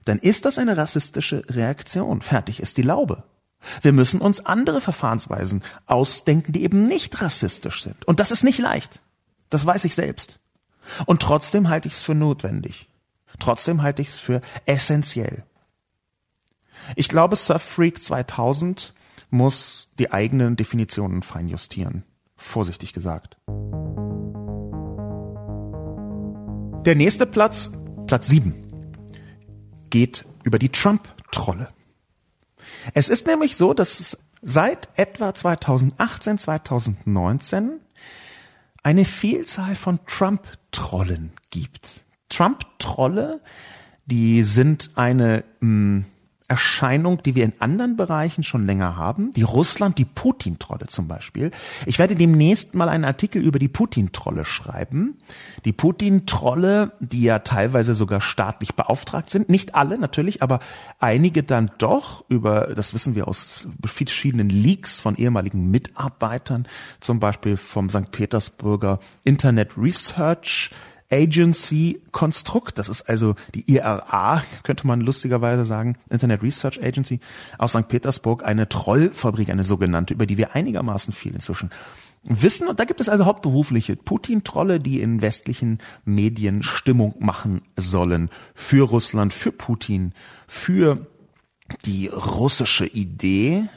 dann 0.04 0.18
ist 0.18 0.44
das 0.44 0.58
eine 0.58 0.76
rassistische 0.76 1.44
Reaktion. 1.48 2.22
Fertig 2.22 2.60
ist 2.60 2.76
die 2.76 2.82
Laube. 2.82 3.24
Wir 3.80 3.92
müssen 3.92 4.20
uns 4.20 4.44
andere 4.44 4.80
Verfahrensweisen 4.80 5.62
ausdenken, 5.86 6.52
die 6.52 6.64
eben 6.64 6.86
nicht 6.86 7.20
rassistisch 7.22 7.82
sind. 7.82 8.04
Und 8.06 8.18
das 8.18 8.32
ist 8.32 8.42
nicht 8.42 8.58
leicht. 8.58 9.02
Das 9.50 9.64
weiß 9.64 9.84
ich 9.84 9.94
selbst. 9.94 10.40
Und 11.06 11.22
trotzdem 11.22 11.68
halte 11.68 11.86
ich 11.86 11.94
es 11.94 12.02
für 12.02 12.14
notwendig. 12.14 12.88
Trotzdem 13.38 13.82
halte 13.82 14.02
ich 14.02 14.08
es 14.08 14.18
für 14.18 14.40
essentiell. 14.66 15.44
Ich 16.96 17.08
glaube, 17.08 17.36
Surf 17.36 17.62
Freak 17.62 18.02
2000 18.02 18.94
muss 19.30 19.88
die 19.98 20.12
eigenen 20.12 20.56
Definitionen 20.56 21.22
feinjustieren. 21.22 22.04
Vorsichtig 22.36 22.92
gesagt. 22.92 23.36
Der 26.84 26.96
nächste 26.96 27.26
Platz, 27.26 27.72
Platz 28.06 28.28
7, 28.28 28.54
geht 29.90 30.24
über 30.42 30.58
die 30.58 30.68
Trump-Trolle. 30.68 31.68
Es 32.94 33.08
ist 33.08 33.26
nämlich 33.26 33.56
so, 33.56 33.72
dass 33.72 34.00
es 34.00 34.18
seit 34.42 34.88
etwa 34.98 35.32
2018, 35.32 36.38
2019 36.38 37.80
eine 38.82 39.04
Vielzahl 39.04 39.76
von 39.76 40.00
Trump-Trollen 40.06 41.32
gibt. 41.50 42.02
Trump-Trolle, 42.28 43.40
die 44.06 44.42
sind 44.42 44.90
eine 44.96 45.44
mh, 45.60 45.68
hm, 45.68 46.04
Erscheinung, 46.48 47.22
die 47.22 47.34
wir 47.34 47.44
in 47.44 47.52
anderen 47.58 47.96
Bereichen 47.96 48.42
schon 48.42 48.66
länger 48.66 48.96
haben. 48.96 49.30
Die 49.32 49.42
Russland, 49.42 49.98
die 49.98 50.04
Putin-Trolle 50.04 50.86
zum 50.86 51.08
Beispiel. 51.08 51.50
Ich 51.86 51.98
werde 51.98 52.14
demnächst 52.14 52.74
mal 52.74 52.88
einen 52.88 53.04
Artikel 53.04 53.42
über 53.42 53.58
die 53.58 53.68
Putin-Trolle 53.68 54.44
schreiben. 54.44 55.18
Die 55.64 55.72
Putin-Trolle, 55.72 56.92
die 57.00 57.22
ja 57.22 57.40
teilweise 57.40 57.94
sogar 57.94 58.20
staatlich 58.20 58.74
beauftragt 58.74 59.30
sind. 59.30 59.48
Nicht 59.48 59.74
alle 59.74 59.98
natürlich, 59.98 60.42
aber 60.42 60.60
einige 60.98 61.42
dann 61.42 61.70
doch 61.78 62.24
über, 62.28 62.74
das 62.74 62.94
wissen 62.94 63.14
wir 63.14 63.28
aus 63.28 63.66
verschiedenen 63.84 64.48
Leaks 64.48 65.00
von 65.00 65.16
ehemaligen 65.16 65.70
Mitarbeitern, 65.70 66.66
zum 67.00 67.20
Beispiel 67.20 67.56
vom 67.56 67.90
St. 67.90 68.10
Petersburger 68.10 68.98
Internet 69.24 69.76
Research 69.76 70.70
Agency-Konstrukt. 71.12 72.78
Das 72.78 72.88
ist 72.88 73.02
also 73.02 73.34
die 73.54 73.70
IRA, 73.70 74.42
könnte 74.62 74.86
man 74.86 75.00
lustigerweise 75.00 75.64
sagen, 75.64 75.96
Internet 76.10 76.42
Research 76.42 76.82
Agency 76.82 77.20
aus 77.58 77.72
St. 77.72 77.88
Petersburg, 77.88 78.44
eine 78.44 78.68
Trollfabrik, 78.68 79.50
eine 79.50 79.64
sogenannte, 79.64 80.14
über 80.14 80.26
die 80.26 80.38
wir 80.38 80.54
einigermaßen 80.54 81.12
viel 81.12 81.34
inzwischen 81.34 81.70
wissen. 82.22 82.68
Und 82.68 82.80
da 82.80 82.84
gibt 82.84 83.00
es 83.00 83.08
also 83.08 83.26
hauptberufliche 83.26 83.96
Putin-Trolle, 83.96 84.78
die 84.78 85.00
in 85.00 85.22
westlichen 85.22 85.78
Medien 86.04 86.62
Stimmung 86.62 87.14
machen 87.18 87.62
sollen 87.76 88.30
für 88.54 88.88
Russland, 88.88 89.34
für 89.34 89.52
Putin, 89.52 90.12
für 90.46 91.06
die 91.84 92.06
russische 92.08 92.86
Idee. 92.86 93.68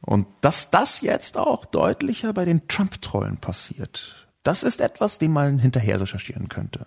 Und 0.00 0.26
dass 0.40 0.70
das 0.70 1.00
jetzt 1.00 1.36
auch 1.36 1.64
deutlicher 1.64 2.32
bei 2.32 2.44
den 2.44 2.68
Trump-Trollen 2.68 3.38
passiert, 3.38 4.25
das 4.46 4.62
ist 4.62 4.80
etwas, 4.80 5.18
dem 5.18 5.32
man 5.32 5.58
hinterher 5.58 6.00
recherchieren 6.00 6.48
könnte. 6.48 6.86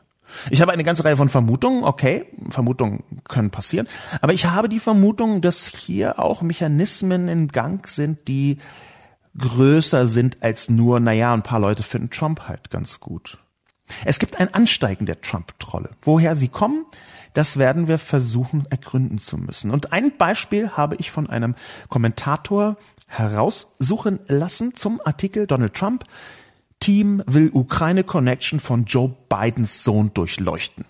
Ich 0.52 0.62
habe 0.62 0.72
eine 0.72 0.84
ganze 0.84 1.04
Reihe 1.04 1.18
von 1.18 1.30
Vermutungen, 1.30 1.84
okay, 1.84 2.26
Vermutungen 2.50 3.04
können 3.28 3.50
passieren, 3.50 3.88
aber 4.22 4.34
ich 4.34 4.46
habe 4.46 4.70
die 4.70 4.80
Vermutung, 4.80 5.42
dass 5.42 5.68
hier 5.68 6.20
auch 6.20 6.42
Mechanismen 6.42 7.28
in 7.28 7.48
Gang 7.48 7.88
sind, 7.88 8.28
die 8.28 8.60
größer 9.38 10.08
sind 10.08 10.38
als 10.42 10.70
nur, 10.70 11.00
naja, 11.00 11.34
ein 11.34 11.44
paar 11.44 11.60
Leute 11.60 11.84
finden 11.84 12.10
Trump 12.10 12.48
halt 12.48 12.70
ganz 12.70 13.00
gut. 13.00 13.40
Es 14.06 14.20
gibt 14.20 14.40
ein 14.40 14.54
Ansteigen 14.54 15.06
der 15.06 15.22
Trump-Trolle. 15.22 15.92
Woher 16.04 16.36
sie 16.36 16.48
kommen, 16.48 16.86
das 17.34 17.58
werden 17.58 17.88
wir 17.88 17.98
versuchen 17.98 18.66
ergründen 18.70 19.20
zu 19.20 19.38
müssen. 19.38 19.72
Und 19.72 19.94
ein 19.94 20.16
Beispiel 20.18 20.72
habe 20.72 20.96
ich 20.98 21.10
von 21.10 21.30
einem 21.30 21.56
Kommentator 21.90 22.78
heraussuchen 23.08 24.20
lassen 24.28 24.76
zum 24.76 25.02
Artikel 25.04 25.48
Donald 25.48 25.74
Trump 25.74 26.06
Team 26.80 27.24
will 27.26 27.50
Ukraine 27.54 28.04
Connection 28.04 28.60
von 28.60 28.86
Joe 28.86 29.16
Bidens 29.30 29.84
Sohn 29.84 30.14
durchleuchten. 30.14 30.86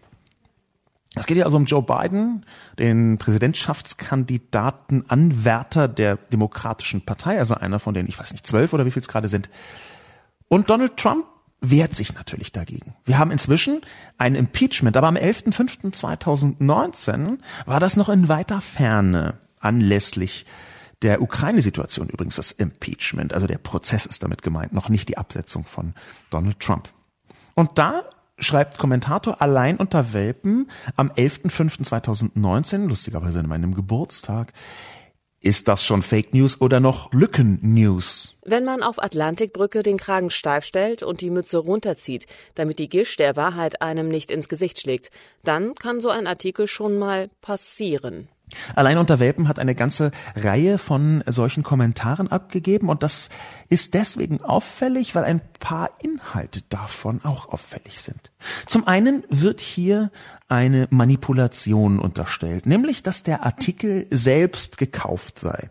Es 1.16 1.26
geht 1.26 1.38
ja 1.38 1.46
also 1.46 1.58
um 1.58 1.66
Joe 1.66 1.82
Biden, 1.82 2.46
den 2.78 3.18
Präsidentschaftskandidaten 3.18 5.10
Anwärter 5.10 5.88
der 5.88 6.18
Demokratischen 6.18 7.02
Partei, 7.02 7.40
also 7.40 7.56
einer 7.56 7.80
von 7.80 7.96
den, 7.96 8.08
ich 8.08 8.20
weiß 8.20 8.32
nicht, 8.32 8.46
zwölf 8.46 8.74
oder 8.74 8.86
wie 8.86 8.92
viel 8.92 9.02
es 9.02 9.08
gerade 9.08 9.28
sind. 9.28 9.50
Und 10.48 10.70
Donald 10.70 10.98
Trump 10.98 11.26
wehrt 11.62 11.96
sich 11.96 12.14
natürlich 12.14 12.52
dagegen. 12.52 12.94
Wir 13.06 13.18
haben 13.18 13.32
inzwischen 13.32 13.82
ein 14.18 14.36
Impeachment, 14.36 14.96
aber 14.96 15.08
am 15.08 15.16
11.05.2019 15.16 17.40
war 17.66 17.80
das 17.80 17.98
noch 17.98 18.10
in 18.10 18.30
weiter 18.30 18.62
Ferne 18.62 19.40
anlässlich 19.60 20.46
der 21.02 21.22
Ukraine-Situation 21.22 22.10
übrigens 22.10 22.36
das 22.36 22.52
Impeachment, 22.52 23.34
also 23.34 23.48
der 23.48 23.58
Prozess 23.58 24.06
ist 24.06 24.24
damit 24.24 24.42
gemeint, 24.42 24.74
noch 24.74 24.90
nicht 24.90 25.10
die 25.10 25.18
Absetzung 25.18 25.64
von 25.64 25.94
Donald 26.30 26.60
Trump. 26.60 26.90
Und 27.56 27.78
da 27.78 28.04
schreibt 28.38 28.78
Kommentator 28.78 29.42
allein 29.42 29.78
unter 29.78 30.14
Welpen 30.14 30.70
am 30.96 31.10
11.05.2019, 31.10 32.88
lustigerweise 32.88 33.40
in 33.40 33.48
meinem 33.48 33.76
Geburtstag, 33.76 34.54
ist 35.42 35.70
das 35.70 35.86
schon 35.86 36.04
Fake 36.04 36.34
News 36.34 36.60
oder 36.60 36.82
noch 36.82 37.14
Lücken-News? 37.14 38.36
Wenn 38.44 38.66
man 38.66 38.84
auf 38.84 39.02
Atlantikbrücke 39.02 39.84
den 39.84 39.98
Kragen 39.98 40.32
steif 40.32 40.66
stellt 40.66 41.02
und 41.02 41.22
die 41.22 41.30
Mütze 41.30 41.60
runterzieht, 41.60 42.26
damit 42.56 42.78
die 42.78 42.90
Gischt 42.90 43.22
der 43.22 43.38
Wahrheit 43.38 43.82
einem 43.82 44.10
nicht 44.10 44.32
ins 44.32 44.50
Gesicht 44.50 44.82
schlägt, 44.82 45.12
dann 45.44 45.76
kann 45.76 46.02
so 46.02 46.10
ein 46.10 46.28
Artikel 46.28 46.68
schon 46.68 46.98
mal 46.98 47.30
passieren. 47.40 48.28
Allein 48.76 48.98
unter 48.98 49.20
Welpen 49.20 49.48
hat 49.48 49.60
eine 49.60 49.76
ganze 49.76 50.12
Reihe 50.36 50.78
von 50.78 51.24
solchen 51.28 51.64
Kommentaren 51.64 52.28
abgegeben 52.28 52.90
und 52.90 53.04
das 53.04 53.30
ist 53.70 53.94
deswegen 53.94 54.42
auffällig, 54.42 55.16
weil 55.16 55.24
ein 55.24 55.42
paar 55.60 55.92
Inhalte 56.00 56.62
davon 56.70 57.24
auch 57.24 57.50
auffällig 57.50 58.02
sind. 58.02 58.32
Zum 58.66 58.88
einen 58.88 59.24
wird 59.30 59.62
hier 59.62 60.12
eine 60.48 60.88
Manipulation 60.90 62.00
unterstellt, 62.00 62.66
nämlich 62.66 63.04
dass 63.04 63.24
der 63.24 63.46
Artikel 63.46 64.08
selbst 64.10 64.78
gekauft 64.78 65.40
sei. 65.40 65.70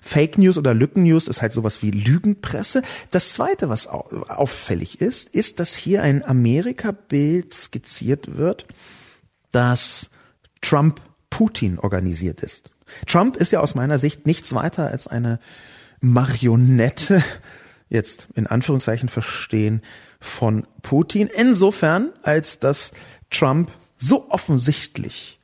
Fake 0.00 0.38
News 0.38 0.58
oder 0.58 0.74
Lücken 0.74 1.02
News 1.02 1.28
ist 1.28 1.42
halt 1.42 1.52
sowas 1.52 1.82
wie 1.82 1.90
Lügenpresse. 1.90 2.82
Das 3.10 3.34
zweite, 3.34 3.68
was 3.68 3.86
auffällig 3.88 5.00
ist, 5.00 5.28
ist, 5.30 5.60
dass 5.60 5.74
hier 5.74 6.02
ein 6.02 6.24
Amerika-Bild 6.24 7.52
skizziert 7.52 8.36
wird, 8.36 8.66
das 9.50 10.10
Trump 10.60 11.00
Putin 11.32 11.78
organisiert 11.78 12.42
ist. 12.42 12.68
Trump 13.06 13.36
ist 13.36 13.52
ja 13.52 13.60
aus 13.60 13.74
meiner 13.74 13.96
Sicht 13.96 14.26
nichts 14.26 14.54
weiter 14.54 14.88
als 14.88 15.08
eine 15.08 15.38
Marionette, 16.02 17.24
jetzt 17.88 18.28
in 18.34 18.46
Anführungszeichen 18.46 19.08
verstehen, 19.08 19.80
von 20.20 20.66
Putin. 20.82 21.28
Insofern, 21.34 22.10
als 22.22 22.58
dass 22.58 22.92
Trump 23.30 23.70
so 23.96 24.28
offensichtlich 24.28 25.40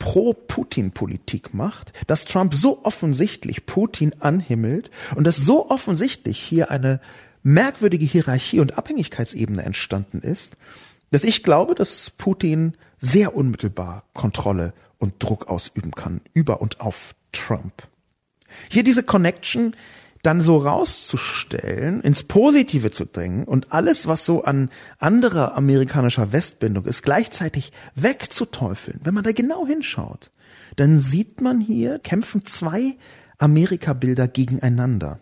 Pro-Putin-Politik 0.00 1.54
macht, 1.54 1.92
dass 2.08 2.24
Trump 2.24 2.52
so 2.52 2.84
offensichtlich 2.84 3.64
Putin 3.64 4.12
anhimmelt 4.18 4.90
und 5.14 5.24
dass 5.24 5.36
so 5.36 5.70
offensichtlich 5.70 6.40
hier 6.40 6.72
eine 6.72 7.00
merkwürdige 7.44 8.06
Hierarchie 8.06 8.58
und 8.58 8.76
Abhängigkeitsebene 8.76 9.62
entstanden 9.62 10.18
ist, 10.18 10.56
dass 11.12 11.22
ich 11.22 11.44
glaube, 11.44 11.76
dass 11.76 12.10
Putin 12.10 12.76
sehr 12.98 13.36
unmittelbar 13.36 14.02
Kontrolle 14.14 14.74
und 14.98 15.14
Druck 15.22 15.48
ausüben 15.48 15.92
kann 15.92 16.20
über 16.32 16.60
und 16.60 16.80
auf 16.80 17.14
Trump. 17.32 17.88
Hier 18.68 18.82
diese 18.82 19.02
Connection 19.02 19.74
dann 20.22 20.40
so 20.40 20.58
rauszustellen, 20.58 22.00
ins 22.00 22.24
Positive 22.24 22.90
zu 22.90 23.06
drängen 23.06 23.44
und 23.44 23.72
alles, 23.72 24.08
was 24.08 24.24
so 24.24 24.42
an 24.42 24.70
anderer 24.98 25.56
amerikanischer 25.56 26.32
Westbindung 26.32 26.84
ist, 26.84 27.02
gleichzeitig 27.04 27.72
wegzuteufeln. 27.94 29.00
Wenn 29.04 29.14
man 29.14 29.22
da 29.22 29.30
genau 29.30 29.66
hinschaut, 29.66 30.32
dann 30.74 30.98
sieht 30.98 31.40
man 31.40 31.60
hier, 31.60 32.00
kämpfen 32.00 32.44
zwei 32.44 32.96
Amerika-Bilder 33.38 34.26
gegeneinander. 34.26 35.20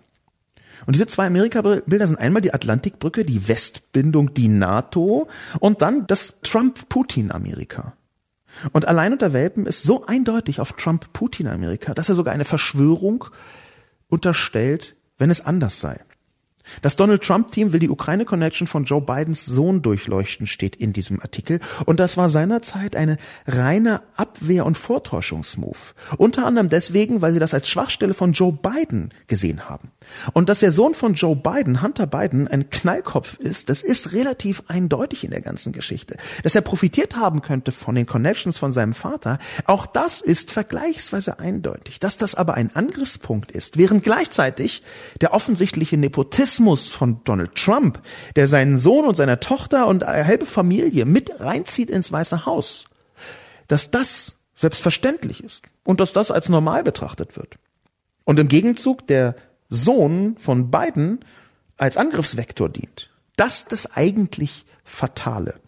Und 0.87 0.95
diese 0.95 1.07
zwei 1.07 1.27
Amerika-Bilder 1.27 2.07
sind 2.07 2.18
einmal 2.18 2.43
die 2.43 2.55
Atlantikbrücke, 2.55 3.25
die 3.25 3.47
Westbindung, 3.47 4.33
die 4.35 4.49
NATO 4.49 5.29
und 5.61 5.83
dann 5.83 6.07
das 6.07 6.41
Trump-Putin-Amerika. 6.43 7.95
Und 8.72 8.86
allein 8.86 9.12
unter 9.12 9.32
Welpen 9.32 9.66
ist 9.66 9.82
so 9.82 10.07
eindeutig 10.07 10.61
auf 10.61 10.72
Trump-Putin-Amerika, 10.74 11.94
dass 11.94 12.09
er 12.09 12.14
sogar 12.14 12.34
eine 12.34 12.44
Verschwörung 12.44 13.26
unterstellt, 14.09 14.96
wenn 15.18 15.30
es 15.30 15.44
anders 15.44 15.80
sei. 15.80 16.00
Das 16.82 16.96
Donald 16.96 17.22
Trump-Team 17.22 17.72
will 17.72 17.80
die 17.80 17.90
Ukraine-Connection 17.90 18.66
von 18.66 18.84
Joe 18.84 19.00
Bidens 19.00 19.44
Sohn 19.44 19.82
durchleuchten, 19.82 20.46
steht 20.46 20.76
in 20.76 20.92
diesem 20.92 21.20
Artikel. 21.20 21.61
Und 21.84 22.00
das 22.00 22.16
war 22.16 22.28
seinerzeit 22.28 22.96
eine 22.96 23.18
reine 23.46 24.02
Abwehr- 24.16 24.64
und 24.64 24.78
Vortäuschungsmove. 24.78 25.94
Unter 26.16 26.46
anderem 26.46 26.68
deswegen, 26.68 27.22
weil 27.22 27.32
sie 27.32 27.38
das 27.38 27.55
als 27.55 27.68
Schwachstelle 27.68 28.14
von 28.14 28.32
Joe 28.32 28.52
Biden 28.52 29.11
gesehen 29.26 29.68
haben. 29.68 29.90
Und 30.32 30.48
dass 30.48 30.61
der 30.61 30.72
Sohn 30.72 30.94
von 30.94 31.14
Joe 31.14 31.36
Biden, 31.36 31.82
Hunter 31.82 32.07
Biden, 32.07 32.48
ein 32.48 32.70
Knallkopf 32.70 33.38
ist, 33.38 33.68
das 33.68 33.82
ist 33.82 34.12
relativ 34.12 34.62
eindeutig 34.68 35.24
in 35.24 35.30
der 35.30 35.40
ganzen 35.40 35.72
Geschichte. 35.72 36.16
Dass 36.42 36.55
er 36.55 36.61
profitiert 36.62 37.16
haben 37.16 37.42
könnte 37.42 37.72
von 37.72 37.94
den 37.94 38.07
Connections 38.07 38.59
von 38.59 38.72
seinem 38.72 38.94
Vater, 38.94 39.38
auch 39.66 39.86
das 39.86 40.20
ist 40.20 40.52
vergleichsweise 40.52 41.38
eindeutig. 41.38 42.00
Dass 42.00 42.16
das 42.16 42.34
aber 42.34 42.55
ein 42.55 42.74
Angriffspunkt 42.74 43.52
ist, 43.52 43.76
während 43.76 44.02
gleichzeitig 44.05 44.82
der 45.20 45.32
offensichtliche 45.32 45.96
Nepotismus 45.96 46.88
von 46.88 47.22
Donald 47.24 47.55
Trump, 47.55 48.00
der 48.36 48.46
seinen 48.46 48.78
Sohn 48.78 49.07
und 49.07 49.16
seine 49.16 49.40
Tochter 49.40 49.86
und 49.86 50.05
eine 50.05 50.26
halbe 50.26 50.46
Familie 50.46 51.05
mit 51.05 51.40
reinzieht 51.40 51.90
ins 51.90 52.12
Weiße 52.12 52.46
Haus, 52.46 52.86
dass 53.68 53.90
das 53.90 54.38
selbstverständlich 54.55 55.42
ist 55.42 55.62
und 55.84 56.00
dass 56.00 56.12
das 56.12 56.30
als 56.30 56.48
normal 56.48 56.82
betrachtet 56.82 57.36
wird. 57.36 57.57
Und 58.24 58.38
im 58.38 58.48
Gegenzug 58.48 59.07
der 59.07 59.36
Sohn 59.68 60.36
von 60.38 60.70
Biden 60.70 61.20
als 61.76 61.96
Angriffsvektor 61.96 62.68
dient. 62.68 63.10
Das 63.36 63.58
ist 63.58 63.72
das 63.72 63.92
eigentlich 63.96 64.64
Fatale. 64.84 65.60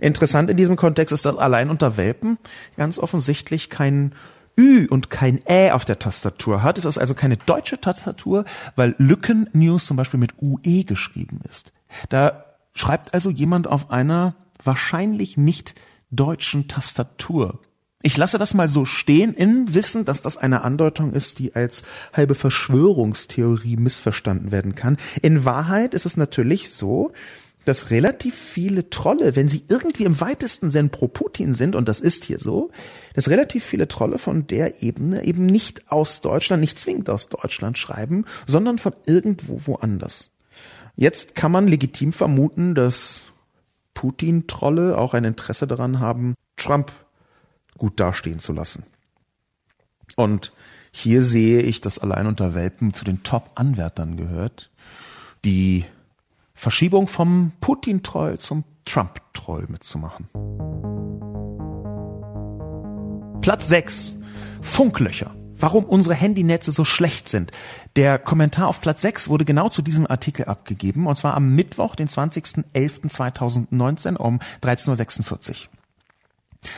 Interessant 0.00 0.50
in 0.50 0.56
diesem 0.56 0.76
Kontext 0.76 1.12
ist, 1.12 1.24
dass 1.24 1.36
allein 1.36 1.70
unter 1.70 1.96
Welpen 1.96 2.38
ganz 2.76 2.98
offensichtlich 2.98 3.70
kein 3.70 4.14
Ü 4.58 4.86
und 4.88 5.10
kein 5.10 5.40
Ä 5.46 5.72
auf 5.72 5.84
der 5.84 5.98
Tastatur 5.98 6.62
hat. 6.62 6.78
Es 6.78 6.84
ist 6.84 6.98
also 6.98 7.14
keine 7.14 7.36
deutsche 7.36 7.80
Tastatur, 7.80 8.44
weil 8.74 8.94
Lücken 8.98 9.50
News 9.52 9.86
zum 9.86 9.96
Beispiel 9.96 10.20
mit 10.20 10.40
UE 10.40 10.84
geschrieben 10.84 11.40
ist. 11.48 11.72
Da 12.08 12.44
schreibt 12.74 13.12
also 13.12 13.30
jemand 13.30 13.66
auf 13.66 13.90
einer 13.90 14.34
wahrscheinlich 14.62 15.36
nicht 15.36 15.74
deutschen 16.10 16.68
Tastatur. 16.68 17.60
Ich 18.06 18.16
lasse 18.16 18.38
das 18.38 18.54
mal 18.54 18.68
so 18.68 18.84
stehen, 18.84 19.34
in 19.34 19.74
Wissen, 19.74 20.04
dass 20.04 20.22
das 20.22 20.36
eine 20.36 20.62
Andeutung 20.62 21.12
ist, 21.12 21.40
die 21.40 21.56
als 21.56 21.82
halbe 22.12 22.36
Verschwörungstheorie 22.36 23.76
missverstanden 23.76 24.52
werden 24.52 24.76
kann. 24.76 24.96
In 25.22 25.44
Wahrheit 25.44 25.92
ist 25.92 26.06
es 26.06 26.16
natürlich 26.16 26.70
so, 26.70 27.10
dass 27.64 27.90
relativ 27.90 28.36
viele 28.36 28.90
Trolle, 28.90 29.34
wenn 29.34 29.48
sie 29.48 29.64
irgendwie 29.66 30.04
im 30.04 30.20
weitesten 30.20 30.70
Sinn 30.70 30.90
pro 30.90 31.08
Putin 31.08 31.52
sind, 31.52 31.74
und 31.74 31.88
das 31.88 31.98
ist 31.98 32.24
hier 32.24 32.38
so, 32.38 32.70
dass 33.14 33.28
relativ 33.28 33.64
viele 33.64 33.88
Trolle 33.88 34.18
von 34.18 34.46
der 34.46 34.84
Ebene 34.84 35.24
eben 35.24 35.44
nicht 35.44 35.90
aus 35.90 36.20
Deutschland, 36.20 36.60
nicht 36.60 36.78
zwingend 36.78 37.10
aus 37.10 37.28
Deutschland 37.28 37.76
schreiben, 37.76 38.24
sondern 38.46 38.78
von 38.78 38.92
irgendwo 39.06 39.62
woanders. 39.66 40.30
Jetzt 40.94 41.34
kann 41.34 41.50
man 41.50 41.66
legitim 41.66 42.12
vermuten, 42.12 42.76
dass 42.76 43.24
Putin-Trolle 43.94 44.96
auch 44.96 45.12
ein 45.12 45.24
Interesse 45.24 45.66
daran 45.66 45.98
haben, 45.98 46.36
Trump 46.54 46.92
gut 47.78 48.00
dastehen 48.00 48.38
zu 48.38 48.52
lassen. 48.52 48.84
Und 50.14 50.52
hier 50.90 51.22
sehe 51.22 51.60
ich, 51.60 51.80
dass 51.80 51.98
allein 51.98 52.26
unter 52.26 52.54
Welpen 52.54 52.94
zu 52.94 53.04
den 53.04 53.22
Top-Anwärtern 53.22 54.16
gehört, 54.16 54.70
die 55.44 55.84
Verschiebung 56.54 57.06
vom 57.06 57.52
Putin-Troll 57.60 58.38
zum 58.38 58.64
Trump-Troll 58.86 59.66
mitzumachen. 59.68 60.28
Platz 63.42 63.68
6. 63.68 64.16
Funklöcher. 64.62 65.34
Warum 65.58 65.84
unsere 65.84 66.14
Handynetze 66.14 66.72
so 66.72 66.84
schlecht 66.84 67.28
sind. 67.28 67.52
Der 67.96 68.18
Kommentar 68.18 68.68
auf 68.68 68.80
Platz 68.80 69.02
6 69.02 69.28
wurde 69.28 69.44
genau 69.44 69.68
zu 69.68 69.82
diesem 69.82 70.06
Artikel 70.06 70.46
abgegeben, 70.46 71.06
und 71.06 71.18
zwar 71.18 71.34
am 71.34 71.54
Mittwoch, 71.54 71.96
den 71.96 72.08
20.11.2019 72.08 74.16
um 74.16 74.40
13.46 74.62 75.50
Uhr. 75.50 75.56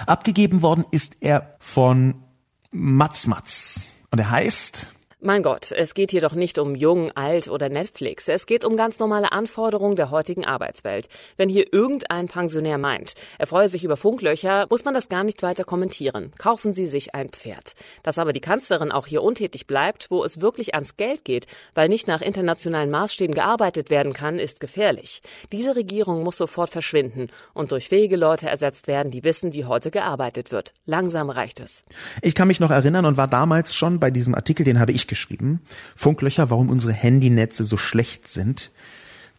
Abgegeben 0.07 0.62
worden 0.62 0.85
ist 0.91 1.16
er 1.20 1.57
von 1.61 2.22
Matz 2.70 3.26
Matz. 3.26 3.97
Und 4.11 4.18
er 4.18 4.31
heißt, 4.31 4.93
mein 5.21 5.43
Gott, 5.43 5.73
es 5.73 5.95
geht 5.95 6.12
hier 6.12 6.21
doch 6.21 6.35
nicht 6.35 6.61
um 6.61 6.77
Jung, 6.77 7.11
Alt 7.12 7.49
oder 7.49 7.69
Netflix. 7.69 8.29
Es 8.29 8.47
geht 8.47 8.64
um 8.64 8.77
ganz 8.77 9.01
normale 9.01 9.33
Anforderungen 9.33 9.97
der 9.97 10.12
heutigen 10.12 10.45
Arbeitswelt. 10.45 11.09
Wenn 11.37 11.49
hier 11.49 11.73
irgendein 11.73 12.29
Pensionär 12.29 12.79
meint, 12.79 13.14
er 13.37 13.49
freue 13.49 13.69
sich 13.69 13.83
über 13.83 13.97
Funklöcher, 13.97 14.66
muss 14.71 14.85
man 14.85 14.95
das 14.95 15.09
gar 15.09 15.25
nicht 15.25 15.43
weiter 15.43 15.64
kommentieren. 15.64 16.33
Kaufen 16.39 16.73
Sie 16.73 16.87
sich 16.87 17.16
ein 17.16 17.31
Pferd. 17.31 17.73
Dass 18.05 18.19
aber 18.19 18.33
die 18.33 18.41
Kanzlerin 18.41 18.93
auch 18.93 19.09
hier 19.09 19.25
untätig 19.25 19.66
bleibt, 19.66 20.09
wo 20.12 20.23
es 20.23 20.41
wirklich 20.41 20.75
ans 20.75 20.97
Geld 20.97 21.25
geht, 21.25 21.49
weil 21.75 21.89
nicht 21.89 22.07
nach 22.07 22.21
internationalen 22.21 22.91
Maßstäben 22.91 23.35
gearbeitet 23.35 23.91
werden 23.91 24.12
kann, 24.12 24.39
ist 24.39 24.61
gefährlich. 24.61 25.23
Diese 25.51 25.75
Regierung 25.75 26.23
muss 26.23 26.37
sofort 26.37 26.71
verschwinden 26.71 27.27
und 27.55 27.73
durch 27.73 27.89
fähige 27.89 28.16
Leute 28.16 28.49
ersetzt 28.49 28.87
werden, 28.87 29.11
die 29.11 29.25
wissen, 29.25 29.53
wie 29.53 29.64
heute 29.64 29.91
gearbeitet 29.91 30.53
wird. 30.53 30.75
Langsam 30.87 31.29
reicht 31.29 31.59
es. 31.59 31.85
Ich 32.23 32.37
kann 32.37 32.47
mich 32.47 32.61
noch 32.61 32.71
erinnern 32.71 33.05
und 33.05 33.16
war 33.16 33.27
damals 33.27 33.75
schon 33.75 33.99
bei 33.99 34.12
diesem 34.12 34.37
Artikel, 34.37 34.64
den 34.64 34.79
habe 34.79 34.93
ich 34.93 35.08
geschrieben. 35.09 35.61
Funklöcher, 35.97 36.51
warum 36.51 36.69
unsere 36.69 36.93
Handynetze 36.93 37.65
so 37.65 37.77
schlecht 37.77 38.29
sind. 38.29 38.71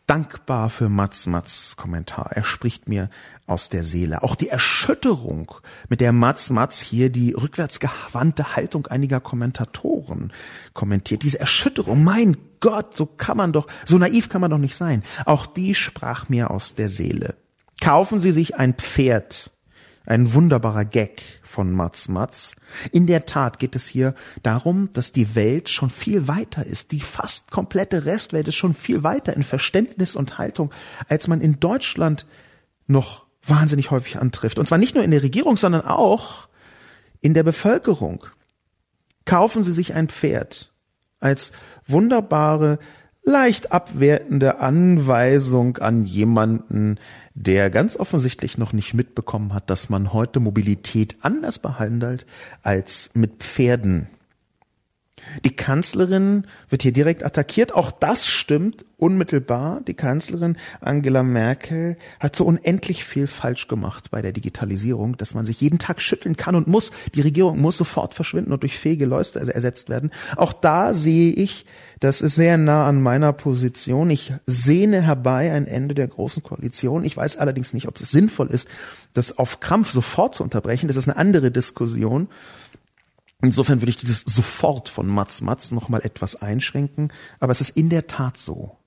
Dankbar 0.06 0.72
für 0.72 0.90
Mats 0.90 1.28
Mats 1.28 1.78
Kommentar. 1.78 2.32
Er 2.34 2.44
spricht 2.44 2.90
mir 2.90 3.12
aus 3.46 3.70
der 3.70 3.84
Seele. 3.84 4.24
Auch 4.24 4.34
die 4.34 4.50
Erschütterung, 4.50 5.52
mit 5.88 6.02
der 6.02 6.14
Mats 6.14 6.50
Mats 6.50 6.82
hier 6.82 7.12
die 7.12 7.34
rückwärtsgewandte 7.34 8.56
Haltung 8.56 8.88
einiger 8.88 9.20
Kommentatoren 9.20 10.34
kommentiert. 10.74 11.22
Diese 11.22 11.40
Erschütterung, 11.40 12.04
mein 12.04 12.38
Gott, 12.60 12.98
so 12.98 13.06
kann 13.06 13.38
man 13.38 13.54
doch, 13.54 13.68
so 13.86 14.00
naiv 14.00 14.30
kann 14.30 14.42
man 14.42 14.50
doch 14.50 14.58
nicht 14.58 14.76
sein. 14.76 15.04
Auch 15.26 15.46
die 15.46 15.76
sprach 15.76 16.28
mir 16.28 16.50
aus 16.50 16.74
der 16.74 16.90
Seele. 16.90 17.36
Kaufen 17.80 18.20
Sie 18.20 18.32
sich 18.32 18.58
ein 18.58 18.74
Pferd, 18.74 19.52
ein 20.10 20.34
wunderbarer 20.34 20.86
Gag 20.86 21.22
von 21.44 21.72
Mats 21.72 22.10
Mats. 22.10 22.56
In 22.92 23.06
der 23.06 23.26
Tat 23.26 23.60
geht 23.60 23.76
es 23.76 23.88
hier 23.88 24.16
darum, 24.42 24.90
dass 24.94 25.12
die 25.12 25.36
Welt 25.36 25.70
schon 25.70 25.92
viel 25.92 26.28
weiter 26.28 26.66
ist. 26.66 26.92
Die 26.92 27.00
fast 27.00 27.52
komplette 27.52 28.06
Restwelt 28.06 28.48
ist 28.48 28.56
schon 28.56 28.74
viel 28.74 29.04
weiter 29.04 29.36
in 29.36 29.44
Verständnis 29.44 30.16
und 30.16 30.40
Haltung, 30.40 30.72
als 31.08 31.28
man 31.28 31.42
in 31.42 31.60
Deutschland 31.60 32.26
noch 32.88 33.26
wahnsinnig 33.44 33.92
häufig 33.92 34.18
antrifft. 34.18 34.58
Und 34.58 34.68
zwar 34.68 34.80
nicht 34.80 34.96
nur 34.96 35.04
in 35.04 35.12
der 35.12 35.22
Regierung, 35.22 35.58
sondern 35.58 35.86
auch 35.86 36.48
in 37.22 37.36
der 37.36 37.44
Bevölkerung. 37.44 38.26
Kaufen 39.26 39.64
Sie 39.64 39.74
sich 39.74 39.94
ein 39.94 40.10
Pferd 40.10 40.74
als 41.20 41.52
wunderbare 41.86 42.80
leicht 43.24 43.72
abwertende 43.72 44.60
Anweisung 44.60 45.78
an 45.78 46.04
jemanden, 46.04 46.98
der 47.40 47.70
ganz 47.70 47.96
offensichtlich 47.96 48.58
noch 48.58 48.74
nicht 48.74 48.94
mitbekommen 48.94 49.54
hat, 49.54 49.70
dass 49.70 49.90
man 49.90 50.12
heute 50.12 50.42
Mobilität 50.42 51.16
anders 51.22 51.58
behandelt 51.58 52.26
als 52.64 53.12
mit 53.14 53.38
Pferden. 53.42 54.10
Die 55.46 55.56
Kanzlerin 55.56 56.46
wird 56.70 56.84
hier 56.84 56.94
direkt 56.94 57.24
attackiert. 57.24 57.74
Auch 57.74 57.92
das 57.92 58.28
stimmt 58.28 58.86
unmittelbar. 58.98 59.82
Die 59.88 59.94
Kanzlerin 59.94 60.58
Angela 60.82 61.24
Merkel 61.24 61.98
hat 62.20 62.36
so 62.36 62.46
unendlich 62.46 63.04
viel 63.04 63.28
falsch 63.28 63.68
gemacht 63.68 64.12
bei 64.12 64.22
der 64.22 64.34
Digitalisierung, 64.34 65.18
dass 65.18 65.34
man 65.34 65.46
sich 65.46 65.62
jeden 65.62 65.80
Tag 65.80 66.02
schütteln 66.02 66.36
kann 66.36 66.56
und 66.56 66.68
muss. 66.68 66.92
Die 67.16 67.22
Regierung 67.22 67.60
muss 67.60 67.78
sofort 67.78 68.14
verschwinden 68.14 68.52
und 68.52 68.64
durch 68.64 68.78
fähige 68.78 69.06
Leute 69.06 69.40
ersetzt 69.40 69.90
werden. 69.90 70.12
Auch 70.36 70.54
da 70.54 70.94
sehe 70.94 71.32
ich, 71.32 71.66
das 72.00 72.22
ist 72.22 72.36
sehr 72.36 72.58
nah 72.58 72.88
an 72.88 73.02
meiner 73.02 73.34
Position. 73.34 74.10
Ich 74.10 74.34
sehne 74.46 75.02
herbei 75.02 75.52
ein 75.52 75.68
Ende 75.68 75.96
der 75.96 76.08
großen 76.08 76.44
Koalition. 76.44 77.04
Ich 77.04 77.16
weiß 77.16 77.38
allerdings 77.38 77.74
nicht, 77.74 77.88
ob 77.88 78.00
es 78.00 78.12
sinnvoll 78.12 78.48
ist, 78.48 78.68
das 79.14 79.38
auf 79.38 79.60
Krampf 79.60 79.92
sofort 79.92 80.36
zu 80.36 80.44
unterbrechen. 80.44 80.88
Das 80.88 80.98
ist 80.98 81.08
eine 81.08 81.18
andere 81.18 81.52
Diskussion. 81.52 82.28
Insofern 83.42 83.82
würde 83.82 83.92
ich 83.92 83.98
dieses 83.98 84.22
sofort 84.22 84.90
von 84.90 85.08
Mats 85.08 85.42
Mats 85.42 85.72
nochmal 85.72 86.02
etwas 86.04 86.36
einschränken, 86.36 87.14
aber 87.40 87.52
es 87.52 87.62
ist 87.62 87.78
in 87.78 87.90
der 87.90 88.08
Tat 88.08 88.38
so. 88.38 88.78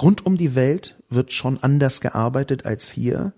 Rund 0.00 0.26
um 0.26 0.36
die 0.36 0.54
Welt 0.54 1.02
wird 1.08 1.32
schon 1.32 1.62
anders 1.62 2.00
gearbeitet 2.00 2.66
als 2.66 2.90
hier. 2.90 3.32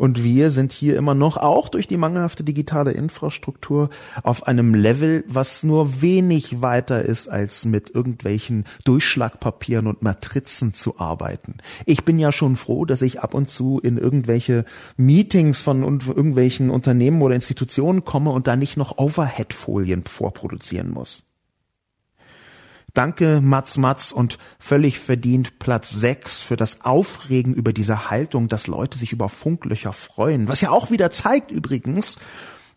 Und 0.00 0.24
wir 0.24 0.50
sind 0.50 0.72
hier 0.72 0.96
immer 0.96 1.14
noch, 1.14 1.36
auch 1.36 1.68
durch 1.68 1.86
die 1.86 1.98
mangelhafte 1.98 2.42
digitale 2.42 2.92
Infrastruktur, 2.92 3.90
auf 4.22 4.46
einem 4.46 4.72
Level, 4.74 5.24
was 5.28 5.62
nur 5.62 6.00
wenig 6.00 6.62
weiter 6.62 7.02
ist, 7.02 7.28
als 7.28 7.66
mit 7.66 7.94
irgendwelchen 7.94 8.64
Durchschlagpapieren 8.84 9.86
und 9.86 10.00
Matrizen 10.00 10.72
zu 10.72 10.98
arbeiten. 10.98 11.58
Ich 11.84 12.02
bin 12.06 12.18
ja 12.18 12.32
schon 12.32 12.56
froh, 12.56 12.86
dass 12.86 13.02
ich 13.02 13.20
ab 13.20 13.34
und 13.34 13.50
zu 13.50 13.78
in 13.78 13.98
irgendwelche 13.98 14.64
Meetings 14.96 15.60
von 15.60 15.82
irgendwelchen 15.82 16.70
Unternehmen 16.70 17.20
oder 17.20 17.34
Institutionen 17.34 18.02
komme 18.02 18.30
und 18.30 18.46
da 18.46 18.56
nicht 18.56 18.78
noch 18.78 18.96
Overhead-Folien 18.96 20.04
vorproduzieren 20.06 20.92
muss. 20.92 21.29
Danke 22.94 23.40
Mats 23.40 23.76
Mats 23.78 24.12
und 24.12 24.38
völlig 24.58 24.98
verdient 24.98 25.58
Platz 25.58 25.90
6 25.90 26.42
für 26.42 26.56
das 26.56 26.84
Aufregen 26.84 27.54
über 27.54 27.72
diese 27.72 28.10
Haltung, 28.10 28.48
dass 28.48 28.66
Leute 28.66 28.98
sich 28.98 29.12
über 29.12 29.28
Funklöcher 29.28 29.92
freuen. 29.92 30.48
Was 30.48 30.60
ja 30.60 30.70
auch 30.70 30.90
wieder 30.90 31.10
zeigt 31.10 31.50
übrigens, 31.50 32.18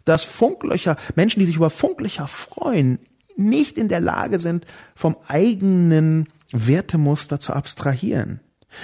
dass 0.06 0.24
Funklöcher, 0.24 0.98
Menschen, 1.16 1.40
die 1.40 1.46
sich 1.46 1.56
über 1.56 1.70
Funklöcher 1.70 2.28
freuen, 2.28 3.00
nicht 3.36 3.78
in 3.78 3.88
der 3.88 4.02
Lage 4.02 4.40
sind, 4.40 4.66
vom 4.96 5.18
eigenen 5.28 6.28
Wertemuster 6.52 7.40
zu 7.40 7.54
abstrahieren. 7.54 8.40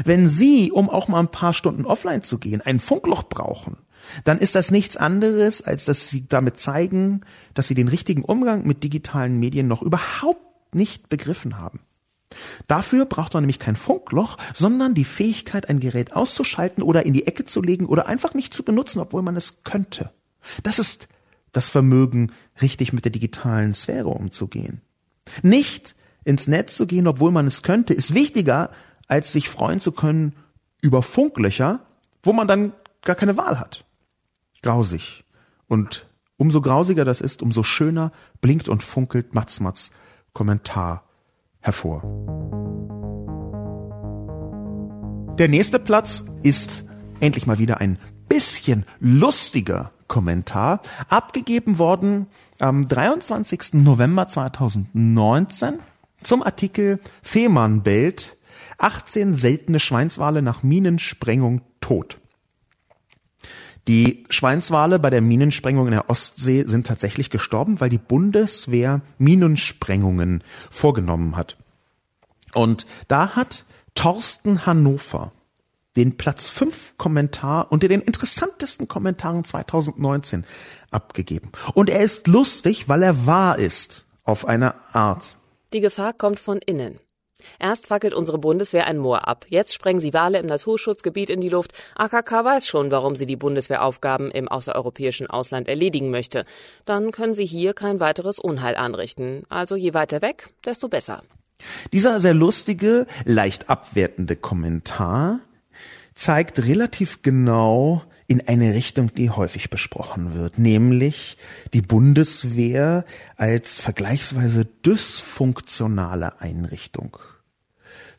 Wenn 0.05 0.27
Sie, 0.27 0.71
um 0.71 0.89
auch 0.89 1.07
mal 1.07 1.19
ein 1.19 1.32
paar 1.32 1.53
Stunden 1.53 1.86
offline 1.86 2.23
zu 2.23 2.38
gehen, 2.38 2.61
ein 2.61 2.80
Funkloch 2.80 3.23
brauchen, 3.23 3.77
dann 4.23 4.39
ist 4.39 4.55
das 4.55 4.71
nichts 4.71 4.97
anderes, 4.97 5.61
als 5.61 5.86
dass 5.86 6.09
Sie 6.09 6.27
damit 6.27 6.59
zeigen, 6.59 7.21
dass 7.53 7.67
Sie 7.67 7.75
den 7.75 7.88
richtigen 7.88 8.23
Umgang 8.23 8.65
mit 8.65 8.84
digitalen 8.84 9.39
Medien 9.39 9.67
noch 9.67 9.82
überhaupt 9.82 10.48
nicht 10.74 11.09
begriffen 11.09 11.57
haben. 11.57 11.80
Dafür 12.67 13.05
braucht 13.05 13.34
man 13.34 13.43
nämlich 13.43 13.59
kein 13.59 13.76
Funkloch, 13.76 14.38
sondern 14.53 14.93
die 14.93 15.05
Fähigkeit, 15.05 15.67
ein 15.70 15.80
Gerät 15.80 16.15
auszuschalten 16.15 16.84
oder 16.84 17.05
in 17.05 17.13
die 17.13 17.26
Ecke 17.26 17.45
zu 17.45 17.61
legen 17.61 17.86
oder 17.86 18.07
einfach 18.07 18.34
nicht 18.34 18.53
zu 18.53 18.63
benutzen, 18.63 18.99
obwohl 18.99 19.22
man 19.22 19.36
es 19.36 19.63
könnte. 19.63 20.11
Das 20.63 20.80
ist 20.80 21.07
das 21.51 21.70
Vermögen, 21.70 22.32
richtig 22.61 22.93
mit 22.93 23.05
der 23.05 23.11
digitalen 23.11 23.74
Sphäre 23.74 24.09
umzugehen. 24.09 24.82
Nicht 25.41 25.95
ins 26.24 26.47
Netz 26.47 26.76
zu 26.76 26.86
gehen, 26.86 27.07
obwohl 27.07 27.32
man 27.32 27.47
es 27.47 27.63
könnte, 27.63 27.93
ist 27.93 28.13
wichtiger, 28.13 28.70
als 29.07 29.34
sich 29.34 29.49
freuen 29.49 29.80
zu 29.80 29.91
können 29.91 30.36
über 30.82 31.01
Funklöcher, 31.01 31.86
wo 32.22 32.34
man 32.34 32.47
dann 32.47 32.74
gar 33.03 33.15
keine 33.15 33.38
Wahl 33.38 33.59
hat. 33.59 33.86
Grausig. 34.61 35.24
Und 35.67 36.07
umso 36.38 36.61
grausiger 36.61 37.05
das 37.05 37.22
ist, 37.22 37.41
umso 37.41 37.63
schöner 37.63 38.11
blinkt 38.41 38.70
und 38.70 38.84
funkelt 38.84 39.34
Matzmatz 39.34 39.91
Kommentar 40.39 41.03
hervor. 41.59 42.01
Der 45.37 45.49
nächste 45.49 45.79
Platz 45.79 46.23
ist 46.43 46.85
endlich 47.19 47.45
mal 47.45 47.59
wieder 47.59 47.81
ein 47.81 47.99
bisschen 48.29 48.85
lustiger 49.01 49.91
Kommentar, 50.07 50.79
abgegeben 51.09 51.77
worden 51.77 52.27
am 52.61 52.87
23. 52.87 53.73
November 53.83 54.29
2019 54.29 55.79
zum 56.23 56.41
Artikel 56.41 57.01
Fehmarnbelt 57.21 58.37
18 58.77 59.33
seltene 59.33 59.81
Schweinswale 59.81 60.41
nach 60.41 60.63
Minensprengung 60.63 61.63
tot. 61.81 62.18
Die 63.89 64.23
Schweinswale 64.29 64.99
bei 64.99 65.09
der 65.09 65.19
Minensprengung 65.19 65.87
in 65.87 65.93
der 65.93 66.11
Ostsee 66.11 66.63
sind 66.67 66.85
tatsächlich 66.85 67.31
gestorben, 67.31 67.81
weil 67.81 67.89
die 67.89 67.97
Bundeswehr 67.97 69.01
Minensprengungen 69.17 70.43
vorgenommen 70.69 71.35
hat. 71.35 71.57
Und 72.53 72.85
da 73.07 73.35
hat 73.35 73.65
Thorsten 73.95 74.67
Hannover 74.67 75.31
den 75.97 76.17
Platz 76.17 76.51
5 76.51 76.99
Kommentar 76.99 77.71
unter 77.71 77.87
den 77.87 78.01
interessantesten 78.01 78.87
Kommentaren 78.87 79.43
2019 79.43 80.45
abgegeben. 80.91 81.51
Und 81.73 81.89
er 81.89 82.01
ist 82.01 82.27
lustig, 82.27 82.89
weil 82.89 83.01
er 83.01 83.25
wahr 83.25 83.57
ist, 83.57 84.05
auf 84.23 84.45
eine 84.45 84.75
Art. 84.93 85.35
Die 85.73 85.79
Gefahr 85.79 86.13
kommt 86.13 86.39
von 86.39 86.59
innen. 86.59 86.99
Erst 87.59 87.87
fackelt 87.87 88.13
unsere 88.13 88.37
Bundeswehr 88.37 88.87
ein 88.87 88.97
Moor 88.97 89.27
ab. 89.27 89.45
Jetzt 89.49 89.73
sprengen 89.73 89.99
sie 89.99 90.13
Wale 90.13 90.39
im 90.39 90.45
Naturschutzgebiet 90.45 91.29
in 91.29 91.41
die 91.41 91.49
Luft. 91.49 91.73
AKK 91.95 92.43
weiß 92.43 92.67
schon, 92.67 92.91
warum 92.91 93.15
sie 93.15 93.25
die 93.25 93.35
Bundeswehraufgaben 93.35 94.31
im 94.31 94.47
außereuropäischen 94.47 95.27
Ausland 95.27 95.67
erledigen 95.67 96.11
möchte. 96.11 96.45
Dann 96.85 97.11
können 97.11 97.33
sie 97.33 97.45
hier 97.45 97.73
kein 97.73 97.99
weiteres 97.99 98.39
Unheil 98.39 98.75
anrichten. 98.75 99.43
Also 99.49 99.75
je 99.75 99.93
weiter 99.93 100.21
weg, 100.21 100.47
desto 100.65 100.87
besser. 100.87 101.23
Dieser 101.91 102.19
sehr 102.19 102.33
lustige, 102.33 103.05
leicht 103.25 103.69
abwertende 103.69 104.35
Kommentar 104.35 105.39
zeigt 106.13 106.65
relativ 106.65 107.21
genau 107.21 108.03
in 108.27 108.47
eine 108.47 108.73
Richtung, 108.73 109.13
die 109.13 109.29
häufig 109.29 109.69
besprochen 109.69 110.35
wird, 110.35 110.59
nämlich 110.59 111.37
die 111.73 111.81
Bundeswehr 111.81 113.05
als 113.37 113.79
vergleichsweise 113.79 114.65
dysfunktionale 114.65 116.39
Einrichtung. 116.39 117.17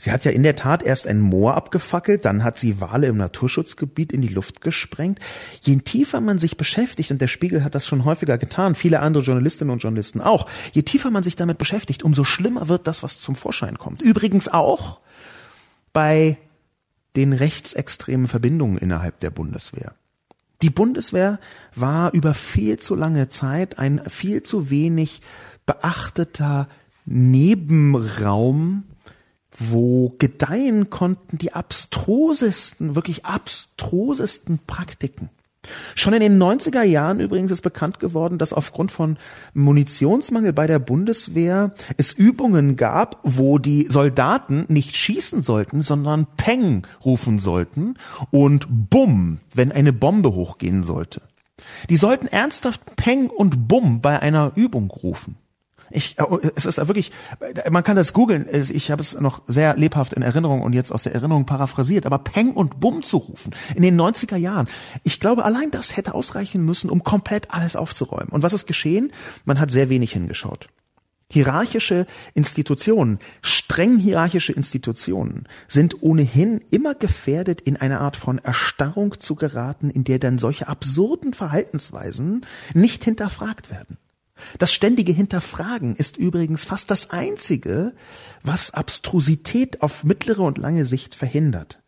Sie 0.03 0.13
hat 0.13 0.25
ja 0.25 0.31
in 0.31 0.43
der 0.43 0.57
Tat 0.57 0.83
erst 0.83 1.07
ein 1.07 1.21
Moor 1.21 1.57
abgefackelt, 1.57 2.25
dann 2.25 2.43
hat 2.43 2.57
sie 2.57 2.81
Wale 2.81 3.09
im 3.09 3.19
Naturschutzgebiet 3.19 4.13
in 4.13 4.23
die 4.23 4.29
Luft 4.29 4.63
gesprengt. 4.63 5.19
Je 5.61 5.77
tiefer 5.77 6.23
man 6.23 6.39
sich 6.39 6.57
beschäftigt, 6.57 7.11
und 7.11 7.21
der 7.21 7.27
Spiegel 7.27 7.63
hat 7.65 7.75
das 7.75 7.87
schon 7.87 8.07
häufiger 8.07 8.39
getan, 8.39 8.75
viele 8.75 9.01
andere 9.01 9.23
Journalistinnen 9.23 9.71
und 9.71 9.83
Journalisten 9.83 10.23
auch, 10.23 10.49
je 10.73 10.81
tiefer 10.81 11.11
man 11.11 11.23
sich 11.23 11.37
damit 11.37 11.59
beschäftigt, 11.59 12.03
umso 12.03 12.25
schlimmer 12.25 12.69
wird 12.71 12.87
das, 12.87 13.03
was 13.03 13.21
zum 13.21 13.37
Vorschein 13.37 13.77
kommt. 13.77 14.01
Übrigens 14.01 14.49
auch 14.49 15.01
bei 15.93 16.39
den 17.15 17.35
rechtsextremen 17.35 18.27
Verbindungen 18.27 18.79
innerhalb 18.79 19.21
der 19.21 19.31
Bundeswehr. 19.31 19.93
Die 20.63 20.71
Bundeswehr 20.71 21.39
war 21.75 22.15
über 22.15 22.33
viel 22.33 22.79
zu 22.79 22.95
lange 22.95 23.29
Zeit 23.29 23.79
ein 23.79 24.01
viel 24.09 24.43
zu 24.43 24.71
wenig 24.71 25.21
beachteter 25.67 26.69
Nebenraum 27.05 28.85
wo 29.61 30.15
gedeihen 30.19 30.91
konnten 30.91 31.39
die 31.39 31.53
abstrusesten, 31.53 32.95
wirklich 32.97 33.25
abstrusesten 33.25 34.59
Praktiken. 34.67 35.31
Schon 35.95 36.15
in 36.15 36.21
den 36.21 36.43
90er 36.43 36.83
Jahren 36.83 37.21
übrigens 37.21 37.53
ist 37.53 37.61
bekannt 37.61 38.01
geworden, 38.01 38.39
dass 38.39 38.55
aufgrund 38.55 38.91
von 38.91 39.19
Munitionsmangel 39.53 40.55
bei 40.55 40.67
der 40.67 40.79
Bundeswehr 40.79 41.75
es 41.99 42.13
Übungen 42.13 42.77
gab, 42.77 43.21
wo 43.25 43.59
die 43.59 43.87
Soldaten 43.89 44.65
nicht 44.69 44.97
schießen 44.97 45.43
sollten, 45.43 45.83
sondern 45.83 46.27
Peng 46.39 46.87
rufen 47.05 47.41
sollten 47.41 47.97
und 48.31 48.67
Bumm, 48.71 49.41
wenn 49.55 49.71
eine 49.71 49.93
Bombe 49.93 50.35
hochgehen 50.35 50.83
sollte. 50.83 51.21
Die 51.91 51.99
sollten 51.99 52.27
ernsthaft 52.27 52.97
Peng 52.97 53.29
und 53.29 53.69
Bumm 53.69 54.01
bei 54.01 54.19
einer 54.19 54.53
Übung 54.55 54.91
rufen. 54.91 55.37
Ich, 55.91 56.19
äh, 56.19 56.25
es 56.55 56.67
ist 56.67 56.79
wirklich, 56.79 57.13
man 57.71 57.85
kann 57.85 57.97
das 57.97 58.13
googeln. 58.13 58.47
Ich 58.51 58.91
habe 58.91 59.03
es 59.03 59.19
noch 59.19 59.43
sehr 59.47 59.77
lebhaft 59.77 60.13
in 60.13 60.23
Erinnerung 60.23 60.63
und 60.63 60.73
jetzt 60.73 60.93
aus 60.93 61.05
der 61.05 61.15
Erinnerung 61.15 61.47
paraphrasiert. 61.47 62.07
Aber 62.07 62.19
Peng 62.19 62.53
und 62.53 62.81
Bumm 62.81 63.03
zu 63.03 63.19
rufen 63.19 63.55
in 63.75 63.83
den 63.83 64.01
90er 64.01 64.37
Jahren. 64.37 64.69
Ich 65.03 65.21
glaube, 65.21 65.45
allein 65.45 65.71
das 65.71 65.97
hätte 65.97 66.15
ausreichen 66.15 66.65
müssen, 66.65 66.91
um 66.91 67.05
komplett 67.05 67.51
alles 67.51 67.77
aufzuräumen. 67.77 68.29
Und 68.31 68.43
was 68.43 68.53
ist 68.53 68.67
geschehen? 68.67 69.13
Man 69.45 69.61
hat 69.61 69.71
sehr 69.71 69.89
wenig 69.89 70.13
hingeschaut. 70.13 70.69
Hierarchische 71.33 72.07
Institutionen, 72.35 73.21
streng 73.41 73.99
hierarchische 73.99 74.53
Institutionen 74.53 75.47
sind 75.69 76.03
ohnehin 76.03 76.61
immer 76.71 76.97
gefährdet, 76.97 77.61
in 77.61 77.77
eine 77.77 78.01
Art 78.01 78.17
von 78.17 78.39
Erstarrung 78.39 79.21
zu 79.21 79.37
geraten, 79.37 79.91
in 79.91 80.03
der 80.03 80.19
dann 80.19 80.39
solche 80.39 80.67
absurden 80.67 81.33
Verhaltensweisen 81.33 82.45
nicht 82.75 83.05
hinterfragt 83.05 83.71
werden. 83.71 83.97
Das 84.59 84.73
ständige 84.73 85.13
Hinterfragen 85.13 85.97
ist 85.97 86.17
übrigens 86.17 86.65
fast 86.65 86.91
das 86.91 87.11
Einzige, 87.11 87.93
was 88.43 88.73
Abstrusität 88.73 89.83
auf 89.83 90.05
mittlere 90.05 90.43
und 90.43 90.59
lange 90.59 90.85
Sicht 90.85 91.15
verhindert. 91.15 91.81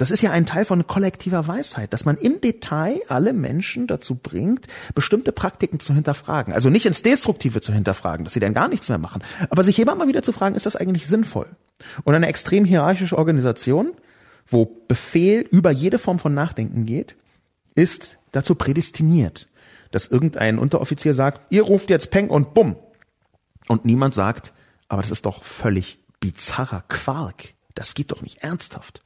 Das 0.00 0.10
ist 0.10 0.22
ja 0.22 0.30
ein 0.30 0.46
Teil 0.46 0.64
von 0.64 0.86
kollektiver 0.86 1.46
Weisheit, 1.46 1.92
dass 1.92 2.06
man 2.06 2.16
im 2.16 2.40
Detail 2.40 3.02
alle 3.08 3.34
Menschen 3.34 3.86
dazu 3.86 4.14
bringt, 4.14 4.66
bestimmte 4.94 5.30
Praktiken 5.30 5.78
zu 5.78 5.92
hinterfragen. 5.92 6.54
Also 6.54 6.70
nicht 6.70 6.86
ins 6.86 7.02
Destruktive 7.02 7.60
zu 7.60 7.74
hinterfragen, 7.74 8.24
dass 8.24 8.32
sie 8.32 8.40
dann 8.40 8.54
gar 8.54 8.68
nichts 8.68 8.88
mehr 8.88 8.96
machen, 8.96 9.22
aber 9.50 9.62
sich 9.62 9.76
jemand 9.76 9.98
mal 9.98 10.08
wieder 10.08 10.22
zu 10.22 10.32
fragen, 10.32 10.54
ist 10.54 10.64
das 10.64 10.74
eigentlich 10.74 11.06
sinnvoll? 11.06 11.48
Und 12.04 12.14
eine 12.14 12.28
extrem 12.28 12.64
hierarchische 12.64 13.18
Organisation, 13.18 13.92
wo 14.48 14.64
Befehl 14.88 15.42
über 15.50 15.70
jede 15.70 15.98
Form 15.98 16.18
von 16.18 16.32
Nachdenken 16.32 16.86
geht, 16.86 17.14
ist 17.74 18.18
dazu 18.32 18.54
prädestiniert, 18.54 19.48
dass 19.90 20.06
irgendein 20.06 20.58
Unteroffizier 20.58 21.14
sagt, 21.14 21.52
ihr 21.52 21.62
ruft 21.62 21.90
jetzt 21.90 22.10
Peng 22.10 22.28
und 22.28 22.54
Bumm. 22.54 22.76
Und 23.68 23.84
niemand 23.84 24.14
sagt, 24.14 24.52
aber 24.88 25.02
das 25.02 25.10
ist 25.10 25.26
doch 25.26 25.42
völlig 25.44 25.98
bizarrer 26.20 26.82
Quark. 26.88 27.54
Das 27.74 27.94
geht 27.94 28.12
doch 28.12 28.22
nicht 28.22 28.38
ernsthaft 28.38 29.02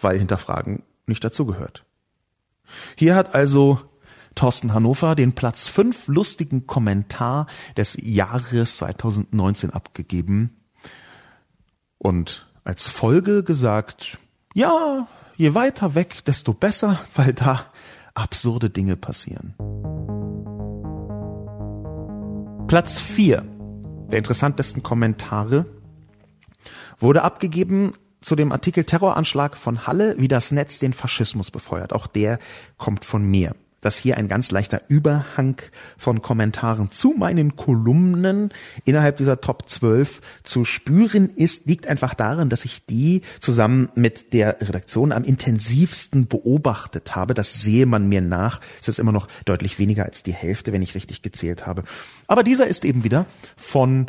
weil 0.00 0.18
Hinterfragen 0.18 0.82
nicht 1.06 1.24
dazugehört. 1.24 1.84
Hier 2.96 3.14
hat 3.14 3.34
also 3.34 3.80
Thorsten 4.34 4.72
Hannover 4.72 5.14
den 5.14 5.34
Platz 5.34 5.68
5 5.68 6.08
lustigen 6.08 6.66
Kommentar 6.66 7.46
des 7.76 7.96
Jahres 8.00 8.78
2019 8.78 9.70
abgegeben 9.70 10.56
und 11.98 12.46
als 12.64 12.88
Folge 12.88 13.44
gesagt, 13.44 14.18
ja, 14.54 15.06
je 15.36 15.54
weiter 15.54 15.94
weg, 15.94 16.24
desto 16.24 16.52
besser, 16.52 16.98
weil 17.14 17.32
da 17.32 17.66
absurde 18.14 18.70
Dinge 18.70 18.96
passieren. 18.96 19.54
Platz 22.66 23.00
4 23.00 23.44
der 24.10 24.18
interessantesten 24.18 24.82
Kommentare 24.82 25.66
wurde 26.98 27.22
abgegeben 27.22 27.90
zu 28.20 28.36
dem 28.36 28.52
Artikel 28.52 28.84
Terroranschlag 28.84 29.56
von 29.56 29.86
Halle, 29.86 30.14
wie 30.18 30.28
das 30.28 30.52
Netz 30.52 30.78
den 30.78 30.92
Faschismus 30.92 31.50
befeuert. 31.50 31.92
Auch 31.92 32.06
der 32.06 32.38
kommt 32.78 33.04
von 33.04 33.24
mir. 33.24 33.54
Dass 33.84 33.98
hier 33.98 34.16
ein 34.16 34.28
ganz 34.28 34.50
leichter 34.50 34.80
Überhang 34.88 35.60
von 35.98 36.22
Kommentaren 36.22 36.90
zu 36.90 37.14
meinen 37.18 37.54
Kolumnen 37.54 38.50
innerhalb 38.86 39.18
dieser 39.18 39.42
Top 39.42 39.68
12 39.68 40.22
zu 40.42 40.64
spüren 40.64 41.28
ist, 41.28 41.66
liegt 41.66 41.86
einfach 41.86 42.14
darin, 42.14 42.48
dass 42.48 42.64
ich 42.64 42.86
die 42.86 43.20
zusammen 43.40 43.90
mit 43.94 44.32
der 44.32 44.58
Redaktion 44.62 45.12
am 45.12 45.22
intensivsten 45.22 46.28
beobachtet 46.28 47.14
habe. 47.14 47.34
Das 47.34 47.60
sehe 47.60 47.84
man 47.84 48.08
mir 48.08 48.22
nach. 48.22 48.62
Es 48.80 48.88
ist 48.88 48.98
immer 48.98 49.12
noch 49.12 49.28
deutlich 49.44 49.78
weniger 49.78 50.04
als 50.06 50.22
die 50.22 50.32
Hälfte, 50.32 50.72
wenn 50.72 50.80
ich 50.80 50.94
richtig 50.94 51.20
gezählt 51.20 51.66
habe. 51.66 51.84
Aber 52.26 52.42
dieser 52.42 52.66
ist 52.66 52.86
eben 52.86 53.04
wieder 53.04 53.26
von 53.54 54.06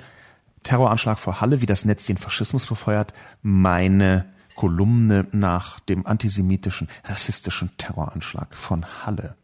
Terroranschlag 0.63 1.19
vor 1.19 1.41
Halle, 1.41 1.59
wie 1.59 1.65
das 1.65 1.83
Netz 1.83 2.05
den 2.05 2.17
Faschismus 2.17 2.65
befeuert, 2.65 3.13
meine 3.41 4.25
Kolumne 4.55 5.27
nach 5.33 5.81
dem 5.81 6.07
antisemitischen, 6.07 6.87
rassistischen 7.03 7.71
Terroranschlag 7.77 8.55
von 8.55 8.85
Halle. 9.05 9.35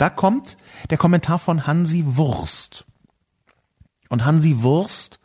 Da 0.00 0.08
kommt 0.08 0.56
der 0.88 0.96
Kommentar 0.96 1.38
von 1.38 1.66
Hansi 1.66 2.02
Wurst. 2.06 2.86
Und 4.08 4.24
Hansi 4.24 4.62
Wurst 4.62 5.20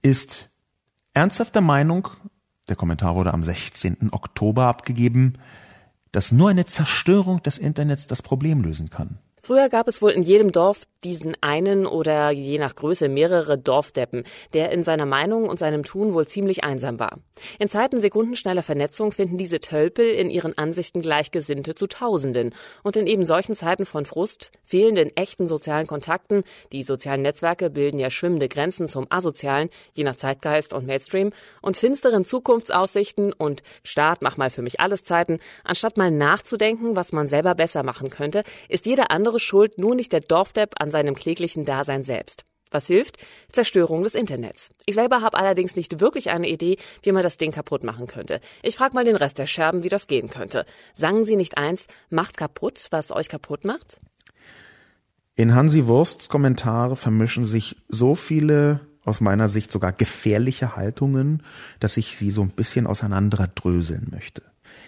ist 0.00 0.52
ernsthaft 1.12 1.54
der 1.54 1.60
Meinung, 1.60 2.08
der 2.70 2.76
Kommentar 2.76 3.14
wurde 3.14 3.34
am 3.34 3.42
16. 3.42 4.08
Oktober 4.10 4.68
abgegeben, 4.68 5.34
dass 6.12 6.32
nur 6.32 6.48
eine 6.48 6.64
Zerstörung 6.64 7.42
des 7.42 7.58
Internets 7.58 8.06
das 8.06 8.22
Problem 8.22 8.62
lösen 8.62 8.88
kann. 8.88 9.18
Früher 9.38 9.68
gab 9.68 9.86
es 9.86 10.00
wohl 10.00 10.12
in 10.12 10.22
jedem 10.22 10.50
Dorf 10.50 10.86
diesen 11.04 11.36
einen 11.40 11.86
oder 11.86 12.30
je 12.30 12.58
nach 12.58 12.74
Größe 12.74 13.08
mehrere 13.08 13.56
Dorfdeppen, 13.56 14.24
der 14.52 14.70
in 14.72 14.84
seiner 14.84 15.06
Meinung 15.06 15.48
und 15.48 15.58
seinem 15.58 15.84
Tun 15.84 16.12
wohl 16.12 16.26
ziemlich 16.26 16.64
einsam 16.64 16.98
war. 16.98 17.18
In 17.58 17.68
Zeiten 17.68 18.00
sekundenschneller 18.00 18.62
Vernetzung 18.62 19.12
finden 19.12 19.38
diese 19.38 19.60
Tölpel 19.60 20.04
in 20.04 20.28
ihren 20.28 20.58
Ansichten 20.58 21.00
Gleichgesinnte 21.00 21.74
zu 21.74 21.86
Tausenden. 21.86 22.54
Und 22.82 22.96
in 22.96 23.06
eben 23.06 23.24
solchen 23.24 23.54
Zeiten 23.54 23.86
von 23.86 24.04
Frust, 24.04 24.52
fehlenden 24.62 25.16
echten 25.16 25.46
sozialen 25.46 25.86
Kontakten, 25.86 26.42
die 26.72 26.82
sozialen 26.82 27.22
Netzwerke 27.22 27.70
bilden 27.70 27.98
ja 27.98 28.10
schwimmende 28.10 28.48
Grenzen 28.48 28.88
zum 28.88 29.06
Asozialen, 29.08 29.70
je 29.92 30.04
nach 30.04 30.16
Zeitgeist 30.16 30.74
und 30.74 30.86
Mainstream, 30.86 31.32
und 31.62 31.76
finsteren 31.76 32.24
Zukunftsaussichten 32.24 33.32
und 33.32 33.62
Staat, 33.84 34.20
mach 34.20 34.36
mal 34.36 34.50
für 34.50 34.62
mich 34.62 34.80
alles 34.80 35.04
Zeiten, 35.04 35.38
anstatt 35.64 35.96
mal 35.96 36.10
nachzudenken, 36.10 36.94
was 36.94 37.12
man 37.12 37.26
selber 37.26 37.54
besser 37.54 37.82
machen 37.82 38.10
könnte, 38.10 38.42
ist 38.68 38.86
jeder 38.86 39.10
andere 39.10 39.30
andere 39.30 39.38
schuld 39.38 39.78
nur 39.78 39.94
nicht 39.94 40.12
der 40.12 40.22
Dorfdepp 40.22 40.74
an 40.80 40.89
seinem 40.90 41.14
kläglichen 41.14 41.64
Dasein 41.64 42.04
selbst. 42.04 42.44
Was 42.70 42.86
hilft? 42.86 43.16
Zerstörung 43.50 44.04
des 44.04 44.14
Internets. 44.14 44.70
Ich 44.86 44.94
selber 44.94 45.22
habe 45.22 45.36
allerdings 45.36 45.74
nicht 45.74 46.00
wirklich 46.00 46.30
eine 46.30 46.48
Idee, 46.48 46.76
wie 47.02 47.10
man 47.10 47.24
das 47.24 47.36
Ding 47.36 47.50
kaputt 47.50 47.82
machen 47.82 48.06
könnte. 48.06 48.40
Ich 48.62 48.76
frage 48.76 48.94
mal 48.94 49.04
den 49.04 49.16
Rest 49.16 49.38
der 49.38 49.48
Scherben, 49.48 49.82
wie 49.82 49.88
das 49.88 50.06
gehen 50.06 50.30
könnte. 50.30 50.64
Sagen 50.94 51.24
Sie 51.24 51.34
nicht 51.34 51.58
eins, 51.58 51.86
macht 52.10 52.36
kaputt, 52.36 52.86
was 52.90 53.10
euch 53.10 53.28
kaputt 53.28 53.64
macht? 53.64 54.00
In 55.34 55.54
Hansi 55.54 55.86
Wursts 55.86 56.28
Kommentare 56.28 56.94
vermischen 56.96 57.44
sich 57.44 57.76
so 57.88 58.14
viele 58.14 58.80
aus 59.04 59.20
meiner 59.20 59.48
Sicht 59.48 59.72
sogar 59.72 59.92
gefährliche 59.92 60.76
Haltungen, 60.76 61.42
dass 61.80 61.96
ich 61.96 62.16
sie 62.16 62.30
so 62.30 62.42
ein 62.42 62.50
bisschen 62.50 62.86
auseinanderdröseln 62.86 64.08
möchte. 64.10 64.42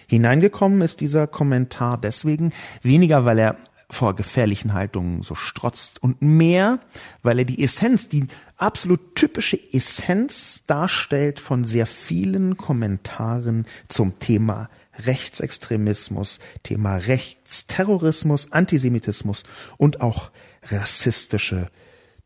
Hineingekommen 0.07 0.81
ist 0.81 1.01
dieser 1.01 1.27
Kommentar 1.27 1.97
deswegen 1.97 2.53
weniger, 2.81 3.25
weil 3.25 3.39
er 3.39 3.57
vor 3.89 4.15
gefährlichen 4.15 4.73
Haltungen 4.73 5.21
so 5.21 5.35
strotzt 5.35 6.01
und 6.01 6.21
mehr, 6.21 6.79
weil 7.21 7.39
er 7.39 7.45
die 7.45 7.63
Essenz, 7.63 8.09
die 8.09 8.27
absolut 8.57 9.15
typische 9.15 9.59
Essenz 9.73 10.63
darstellt 10.67 11.39
von 11.39 11.65
sehr 11.65 11.85
vielen 11.85 12.57
Kommentaren 12.57 13.65
zum 13.87 14.19
Thema 14.19 14.69
Rechtsextremismus, 14.97 16.39
Thema 16.63 16.97
Rechtsterrorismus, 16.97 18.51
Antisemitismus 18.51 19.43
und 19.77 20.01
auch 20.01 20.31
rassistische 20.63 21.69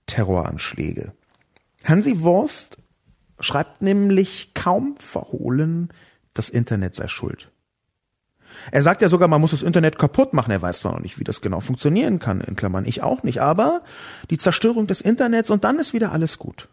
Terroranschläge. 0.06 1.14
Hansi 1.84 2.22
Wurst 2.22 2.78
schreibt 3.40 3.82
nämlich 3.82 4.54
kaum 4.54 4.98
verhohlen, 4.98 5.90
das 6.34 6.50
Internet 6.50 6.96
sei 6.96 7.08
schuld. 7.08 7.52
Er 8.72 8.82
sagt 8.82 9.02
ja 9.02 9.10
sogar, 9.10 9.28
man 9.28 9.42
muss 9.42 9.52
das 9.52 9.64
Internet 9.64 9.98
kaputt 9.98 10.34
machen. 10.34 10.52
Er 10.52 10.62
weiß 10.62 10.82
zwar 10.82 10.94
noch 10.94 11.02
nicht, 11.02 11.20
wie 11.20 11.24
das 11.24 11.42
genau 11.42 11.60
funktionieren 11.60 12.20
kann, 12.20 12.42
in 12.42 12.56
Klammern 12.56 12.86
ich 12.86 13.04
auch 13.04 13.24
nicht, 13.24 13.42
aber 13.42 13.82
die 14.30 14.38
Zerstörung 14.38 14.88
des 14.88 15.02
Internets 15.02 15.50
und 15.50 15.64
dann 15.64 15.80
ist 15.80 15.94
wieder 15.94 16.12
alles 16.12 16.38
gut. 16.38 16.68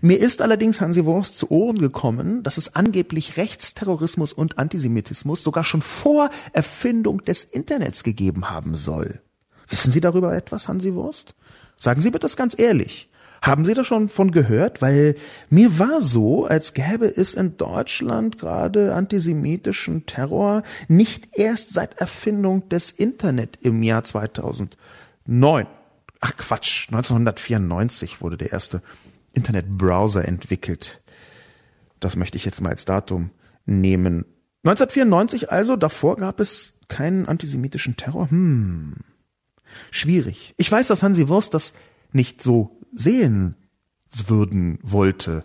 Mir 0.00 0.18
ist 0.18 0.42
allerdings 0.42 0.80
Hansi 0.80 1.04
Wurst 1.04 1.38
zu 1.38 1.50
Ohren 1.50 1.78
gekommen, 1.78 2.42
dass 2.42 2.56
es 2.56 2.74
angeblich 2.74 3.36
Rechtsterrorismus 3.36 4.32
und 4.32 4.58
Antisemitismus 4.58 5.42
sogar 5.42 5.64
schon 5.64 5.82
vor 5.82 6.30
Erfindung 6.52 7.22
des 7.22 7.44
Internets 7.44 8.02
gegeben 8.02 8.50
haben 8.50 8.74
soll. 8.74 9.20
Wissen 9.68 9.92
Sie 9.92 10.00
darüber 10.00 10.34
etwas, 10.34 10.68
Hansi 10.68 10.94
Wurst? 10.94 11.34
Sagen 11.78 12.00
Sie 12.00 12.10
bitte 12.10 12.24
das 12.24 12.36
ganz 12.36 12.58
ehrlich. 12.58 13.10
Haben 13.44 13.66
Sie 13.66 13.74
da 13.74 13.84
schon 13.84 14.08
von 14.08 14.30
gehört? 14.30 14.80
Weil 14.80 15.16
mir 15.50 15.78
war 15.78 16.00
so, 16.00 16.46
als 16.46 16.72
gäbe 16.72 17.06
es 17.06 17.34
in 17.34 17.58
Deutschland 17.58 18.38
gerade 18.38 18.94
antisemitischen 18.94 20.06
Terror 20.06 20.62
nicht 20.88 21.36
erst 21.36 21.74
seit 21.74 21.98
Erfindung 21.98 22.66
des 22.70 22.90
Internet 22.90 23.58
im 23.60 23.82
Jahr 23.82 24.02
2009. 24.02 25.66
Ach 26.20 26.36
Quatsch, 26.38 26.88
1994 26.88 28.22
wurde 28.22 28.38
der 28.38 28.52
erste 28.52 28.80
Internetbrowser 29.34 30.26
entwickelt. 30.26 31.02
Das 32.00 32.16
möchte 32.16 32.38
ich 32.38 32.46
jetzt 32.46 32.62
mal 32.62 32.70
als 32.70 32.86
Datum 32.86 33.28
nehmen. 33.66 34.24
1994 34.62 35.52
also, 35.52 35.76
davor 35.76 36.16
gab 36.16 36.40
es 36.40 36.78
keinen 36.88 37.28
antisemitischen 37.28 37.96
Terror. 37.96 38.30
Hm. 38.30 38.94
Schwierig. 39.90 40.54
Ich 40.56 40.72
weiß, 40.72 40.88
dass 40.88 41.02
Hansi 41.02 41.28
Wurst 41.28 41.52
das 41.52 41.74
nicht 42.10 42.42
so 42.42 42.80
sehen 42.94 43.56
würden 44.26 44.78
wollte. 44.82 45.44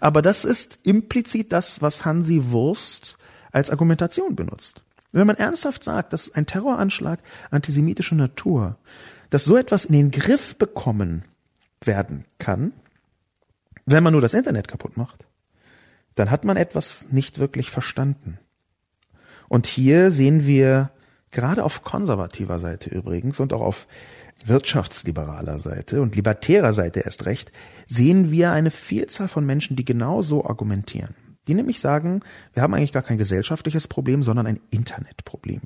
Aber 0.00 0.22
das 0.22 0.44
ist 0.44 0.80
implizit 0.82 1.52
das, 1.52 1.80
was 1.82 2.04
Hansi 2.04 2.50
Wurst 2.50 3.16
als 3.52 3.70
Argumentation 3.70 4.34
benutzt. 4.34 4.82
Wenn 5.12 5.26
man 5.26 5.36
ernsthaft 5.36 5.82
sagt, 5.84 6.12
dass 6.12 6.32
ein 6.32 6.46
Terroranschlag 6.46 7.20
antisemitischer 7.50 8.16
Natur, 8.16 8.76
dass 9.30 9.44
so 9.44 9.56
etwas 9.56 9.84
in 9.84 9.94
den 9.94 10.10
Griff 10.10 10.56
bekommen 10.56 11.24
werden 11.82 12.24
kann, 12.38 12.72
wenn 13.86 14.02
man 14.02 14.12
nur 14.12 14.20
das 14.20 14.34
Internet 14.34 14.68
kaputt 14.68 14.96
macht, 14.96 15.26
dann 16.14 16.30
hat 16.30 16.44
man 16.44 16.56
etwas 16.56 17.08
nicht 17.10 17.38
wirklich 17.38 17.70
verstanden. 17.70 18.38
Und 19.48 19.66
hier 19.66 20.10
sehen 20.10 20.46
wir 20.46 20.90
gerade 21.30 21.64
auf 21.64 21.84
konservativer 21.84 22.58
Seite 22.58 22.90
übrigens 22.90 23.40
und 23.40 23.52
auch 23.52 23.62
auf 23.62 23.86
wirtschaftsliberaler 24.46 25.58
Seite 25.58 26.00
und 26.00 26.14
libertärer 26.14 26.72
Seite 26.72 27.00
erst 27.00 27.26
recht, 27.26 27.52
sehen 27.86 28.30
wir 28.30 28.52
eine 28.52 28.70
Vielzahl 28.70 29.28
von 29.28 29.44
Menschen, 29.44 29.76
die 29.76 29.84
genau 29.84 30.22
so 30.22 30.44
argumentieren. 30.44 31.14
Die 31.46 31.54
nämlich 31.54 31.80
sagen, 31.80 32.20
wir 32.52 32.62
haben 32.62 32.74
eigentlich 32.74 32.92
gar 32.92 33.02
kein 33.02 33.18
gesellschaftliches 33.18 33.88
Problem, 33.88 34.22
sondern 34.22 34.46
ein 34.46 34.60
Internetproblem. 34.70 35.62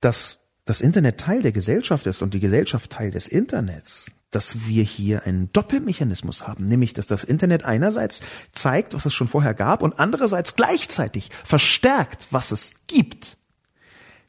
Dass 0.00 0.40
das 0.64 0.80
Internet 0.80 1.18
Teil 1.18 1.42
der 1.42 1.52
Gesellschaft 1.52 2.06
ist 2.06 2.22
und 2.22 2.34
die 2.34 2.40
Gesellschaft 2.40 2.90
Teil 2.90 3.10
des 3.10 3.28
Internets, 3.28 4.12
dass 4.30 4.66
wir 4.66 4.84
hier 4.84 5.24
einen 5.24 5.52
Doppelmechanismus 5.52 6.46
haben, 6.46 6.66
nämlich 6.66 6.92
dass 6.92 7.06
das 7.06 7.24
Internet 7.24 7.64
einerseits 7.64 8.20
zeigt, 8.52 8.94
was 8.94 9.06
es 9.06 9.14
schon 9.14 9.28
vorher 9.28 9.54
gab 9.54 9.82
und 9.82 9.98
andererseits 9.98 10.56
gleichzeitig 10.56 11.30
verstärkt, 11.44 12.28
was 12.30 12.52
es 12.52 12.74
gibt. 12.86 13.36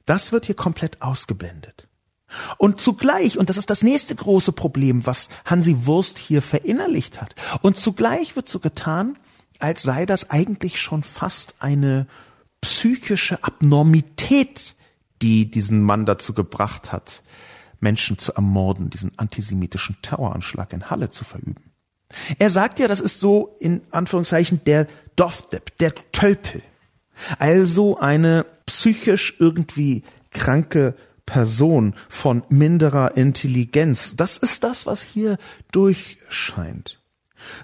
Das 0.05 0.31
wird 0.31 0.45
hier 0.45 0.55
komplett 0.55 1.01
ausgeblendet. 1.01 1.87
Und 2.57 2.81
zugleich, 2.81 3.37
und 3.37 3.49
das 3.49 3.57
ist 3.57 3.69
das 3.69 3.83
nächste 3.83 4.15
große 4.15 4.51
Problem, 4.51 5.05
was 5.05 5.29
Hansi 5.45 5.85
Wurst 5.85 6.17
hier 6.17 6.41
verinnerlicht 6.41 7.21
hat, 7.21 7.35
und 7.61 7.77
zugleich 7.77 8.35
wird 8.35 8.49
so 8.49 8.59
getan, 8.59 9.17
als 9.59 9.83
sei 9.83 10.05
das 10.05 10.29
eigentlich 10.29 10.81
schon 10.81 11.03
fast 11.03 11.55
eine 11.59 12.07
psychische 12.61 13.43
Abnormität, 13.43 14.75
die 15.21 15.49
diesen 15.49 15.81
Mann 15.81 16.05
dazu 16.05 16.33
gebracht 16.33 16.91
hat, 16.91 17.21
Menschen 17.79 18.17
zu 18.17 18.33
ermorden, 18.33 18.89
diesen 18.89 19.17
antisemitischen 19.17 19.97
Terroranschlag 20.01 20.73
in 20.73 20.89
Halle 20.89 21.09
zu 21.09 21.23
verüben. 21.23 21.71
Er 22.39 22.49
sagt 22.49 22.79
ja, 22.79 22.87
das 22.87 22.99
ist 22.99 23.19
so 23.19 23.55
in 23.59 23.81
Anführungszeichen 23.91 24.63
der 24.65 24.87
Dovdepp, 25.15 25.77
der 25.77 25.93
Tölpel. 26.11 26.61
Also 27.39 27.97
eine 27.99 28.45
psychisch 28.65 29.35
irgendwie 29.39 30.03
kranke 30.31 30.95
Person 31.25 31.95
von 32.09 32.43
minderer 32.49 33.15
Intelligenz. 33.17 34.15
Das 34.15 34.37
ist 34.37 34.63
das, 34.63 34.85
was 34.85 35.01
hier 35.01 35.37
durchscheint. 35.71 37.01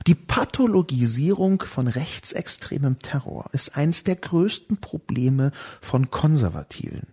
Die 0.07 0.15
Pathologisierung 0.15 1.61
von 1.61 1.87
rechtsextremem 1.87 2.99
Terror 2.99 3.49
ist 3.51 3.75
eines 3.75 4.03
der 4.03 4.15
größten 4.15 4.77
Probleme 4.77 5.51
von 5.81 6.09
Konservativen. 6.09 7.07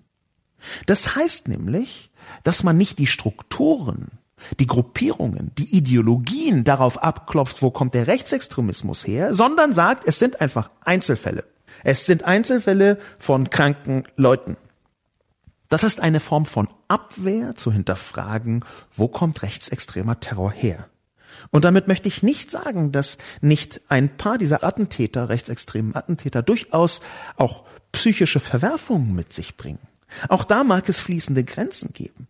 Das 0.87 1.15
heißt 1.15 1.49
nämlich, 1.49 2.11
dass 2.43 2.63
man 2.63 2.79
nicht 2.79 2.99
die 2.99 3.07
Strukturen, 3.07 4.13
die 4.61 4.67
Gruppierungen, 4.67 5.53
die 5.59 5.77
Ideologien 5.77 6.65
darauf 6.65 7.03
abklopft, 7.03 7.63
wo 7.63 7.71
kommt 7.71 7.95
der 7.95 8.07
Rechtsextremismus 8.07 9.07
her, 9.07 9.35
sondern 9.35 9.73
sagt, 9.73 10.07
es 10.07 10.19
sind 10.19 10.41
einfach 10.41 10.71
Einzelfälle. 10.81 11.45
Es 11.83 12.07
sind 12.07 12.25
Einzelfälle 12.25 12.99
von 13.19 13.51
kranken 13.51 14.05
Leuten. 14.17 14.57
Das 15.75 15.83
ist 15.83 15.99
eine 15.99 16.21
Form 16.21 16.47
von 16.47 16.69
Abwehr 16.87 17.57
zu 17.57 17.73
hinterfragen, 17.73 18.65
wo 18.95 19.09
kommt 19.09 19.43
rechtsextremer 19.43 20.21
Terror 20.21 20.53
her. 20.53 20.89
Und 21.51 21.65
damit 21.65 21.89
möchte 21.89 22.07
ich 22.07 22.23
nicht 22.23 22.49
sagen, 22.49 22.93
dass 22.93 23.19
nicht 23.41 23.81
ein 23.89 24.17
paar 24.17 24.39
dieser 24.39 24.63
Attentäter, 24.63 25.29
rechtsextremen 25.29 25.97
Attentäter, 25.97 26.45
durchaus 26.45 27.01
auch 27.35 27.65
psychische 27.91 28.39
Verwerfungen 28.39 29.17
mit 29.17 29.33
sich 29.33 29.57
bringen. 29.57 29.81
Auch 30.29 30.45
da 30.45 30.63
mag 30.63 30.89
es 30.89 31.01
fließende 31.01 31.43
Grenzen 31.43 31.93
geben. 31.93 32.29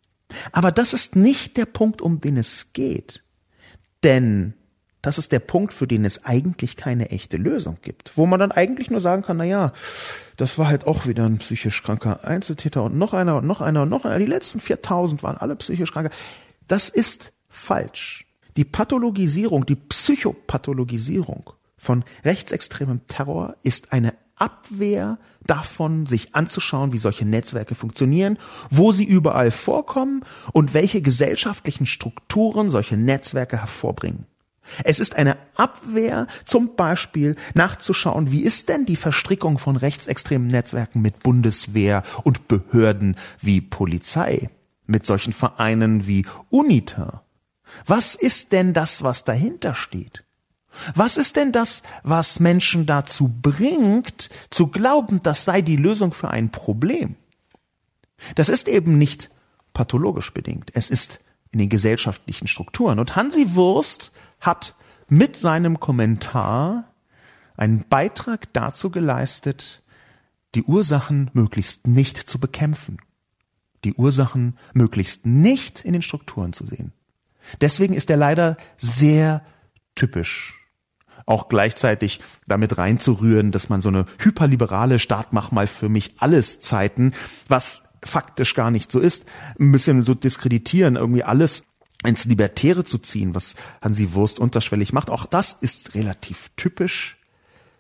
Aber 0.53 0.73
das 0.73 0.95
ist 0.95 1.15
nicht 1.15 1.59
der 1.59 1.67
Punkt, 1.67 2.01
um 2.01 2.23
den 2.23 2.39
es 2.39 2.73
geht. 2.73 3.25
Denn 4.05 4.55
das 5.05 5.19
ist 5.19 5.33
der 5.33 5.39
Punkt, 5.39 5.75
für 5.75 5.87
den 5.87 6.07
es 6.07 6.25
eigentlich 6.25 6.77
keine 6.77 7.11
echte 7.11 7.37
Lösung 7.37 7.77
gibt. 7.83 8.13
Wo 8.17 8.25
man 8.25 8.41
dann 8.41 8.53
eigentlich 8.53 8.91
nur 8.91 9.03
sagen 9.03 9.21
kann, 9.21 9.37
na 9.37 9.45
ja, 9.45 9.75
das 10.39 10.57
war 10.57 10.67
halt 10.67 10.87
auch 10.87 11.07
wieder 11.07 11.27
ein 11.27 11.37
psychisch 11.37 11.83
kranker 11.83 12.25
Einzeltäter 12.25 12.83
und 12.83 12.97
noch 12.97 13.13
einer 13.13 13.37
und 13.37 13.47
noch 13.47 13.61
einer 13.61 13.83
und 13.83 13.91
noch 13.91 14.07
einer. 14.07 14.19
Die 14.19 14.25
letzten 14.25 14.61
4000 14.61 15.23
waren 15.23 15.37
alle 15.37 15.57
psychisch 15.57 15.93
kranke. 15.93 16.11
Das 16.69 16.89
ist 16.89 17.35
falsch. 17.51 18.25
Die 18.57 18.65
Pathologisierung, 18.65 19.67
die 19.67 19.77
Psychopathologisierung 19.77 21.51
von 21.77 22.03
rechtsextremem 22.25 23.07
Terror 23.07 23.57
ist 23.63 23.93
eine 23.93 24.15
Abwehr 24.37 25.19
davon, 25.47 26.07
sich 26.07 26.35
anzuschauen, 26.35 26.95
wie 26.95 26.99
solche 26.99 27.27
Netzwerke 27.27 27.75
funktionieren, 27.75 28.39
wo 28.71 28.93
sie 28.93 29.05
überall 29.05 29.51
vorkommen 29.51 30.25
und 30.53 30.73
welche 30.73 31.03
gesellschaftlichen 31.03 31.85
Strukturen 31.85 32.71
solche 32.71 32.97
Netzwerke 32.97 33.61
hervorbringen. 33.61 34.25
Es 34.83 35.01
ist 35.01 35.17
eine 35.17 35.37
Abwehr, 35.57 36.27
zum 36.45 36.75
Beispiel 36.77 37.37
nachzuschauen, 37.55 38.33
wie 38.33 38.43
ist 38.43 38.69
denn 38.69 38.87
die 38.87 38.97
Verstrickung 38.97 39.59
von 39.59 39.77
rechtsextremen 39.77 40.49
Netzwerken 40.49 41.03
mit 41.03 41.23
Bundeswehr 41.23 42.03
und 42.23 42.49
Behörden 42.49 43.17
wie 43.41 43.61
Polizei, 43.61 44.51
mit 44.87 45.07
solchen 45.07 45.33
Vereinen 45.33 46.07
wie 46.07 46.27
UNITA. 46.51 47.23
Was 47.87 48.15
ist 48.15 48.53
denn 48.53 48.73
das, 48.73 49.03
was 49.03 49.25
dahinter 49.25 49.75
steht? 49.75 50.25
Was 50.95 51.17
ist 51.17 51.37
denn 51.37 51.53
das, 51.53 51.83
was 52.03 52.41
Menschen 52.41 52.87
dazu 52.87 53.29
bringt, 53.29 54.31
zu 54.51 54.69
glauben, 54.69 55.23
das 55.23 55.45
sei 55.45 55.63
die 55.63 55.77
Lösung 55.77 56.13
für 56.13 56.29
ein 56.29 56.51
Problem? 56.51 57.17
Das 58.35 58.49
ist 58.49 58.69
eben 58.69 58.99
nicht 58.99 59.31
pathologisch 59.73 60.33
bedingt. 60.33 60.71
Es 60.75 60.91
ist 60.91 61.21
in 61.53 61.61
den 61.61 61.69
gesellschaftlichen 61.69 62.49
Strukturen. 62.49 62.99
Und 62.99 63.17
Hansi 63.17 63.55
Wurst 63.55 64.13
hat 64.45 64.75
mit 65.09 65.37
seinem 65.37 65.81
Kommentar 65.81 66.85
einen 67.57 67.85
Beitrag 67.89 68.53
dazu 68.53 68.91
geleistet, 68.91 69.83
die 70.55 70.63
Ursachen 70.63 71.31
möglichst 71.35 71.87
nicht 71.87 72.17
zu 72.17 72.39
bekämpfen, 72.39 72.99
die 73.85 73.95
Ursachen 73.95 74.57
möglichst 74.73 75.27
nicht 75.27 75.85
in 75.85 75.93
den 75.93 76.03
Strukturen 76.03 76.53
zu 76.53 76.67
sehen. 76.67 76.93
Deswegen 77.61 77.95
ist 77.95 78.09
er 78.11 78.17
leider 78.17 78.57
sehr 78.77 79.45
typisch 79.95 80.61
auch 81.27 81.49
gleichzeitig 81.49 82.21
damit 82.47 82.77
reinzurühren, 82.77 83.51
dass 83.51 83.69
man 83.69 83.81
so 83.81 83.89
eine 83.89 84.07
hyperliberale 84.19 84.99
Staat 84.99 85.33
mach 85.33 85.53
mal 85.53 85.67
für 85.67 85.89
mich 85.89 86.15
alles 86.19 86.61
Zeiten, 86.61 87.13
was 87.49 87.85
faktisch 88.03 88.55
gar 88.55 88.71
nicht 88.71 88.93
so 88.93 89.01
ist, 89.01 89.25
ein 89.59 89.73
bisschen 89.73 90.03
so 90.03 90.15
diskreditieren, 90.15 90.97
irgendwie 90.97 91.25
alles 91.25 91.65
ins 92.05 92.25
Libertäre 92.25 92.85
zu 92.85 92.99
ziehen, 92.99 93.35
was 93.35 93.55
Hansi 93.81 94.13
Wurst 94.13 94.39
unterschwellig 94.39 94.93
macht. 94.93 95.11
Auch 95.11 95.27
das 95.27 95.53
ist 95.53 95.95
relativ 95.95 96.51
typisch. 96.57 97.19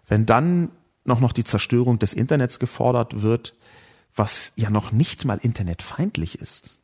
Wenn 0.06 0.26
dann 0.26 0.70
noch 1.04 1.20
noch 1.20 1.32
die 1.32 1.44
Zerstörung 1.44 1.98
des 1.98 2.14
Internets 2.14 2.58
gefordert 2.58 3.22
wird, 3.22 3.54
was 4.14 4.52
ja 4.56 4.70
noch 4.70 4.92
nicht 4.92 5.24
mal 5.24 5.38
internetfeindlich 5.42 6.38
ist. 6.40 6.82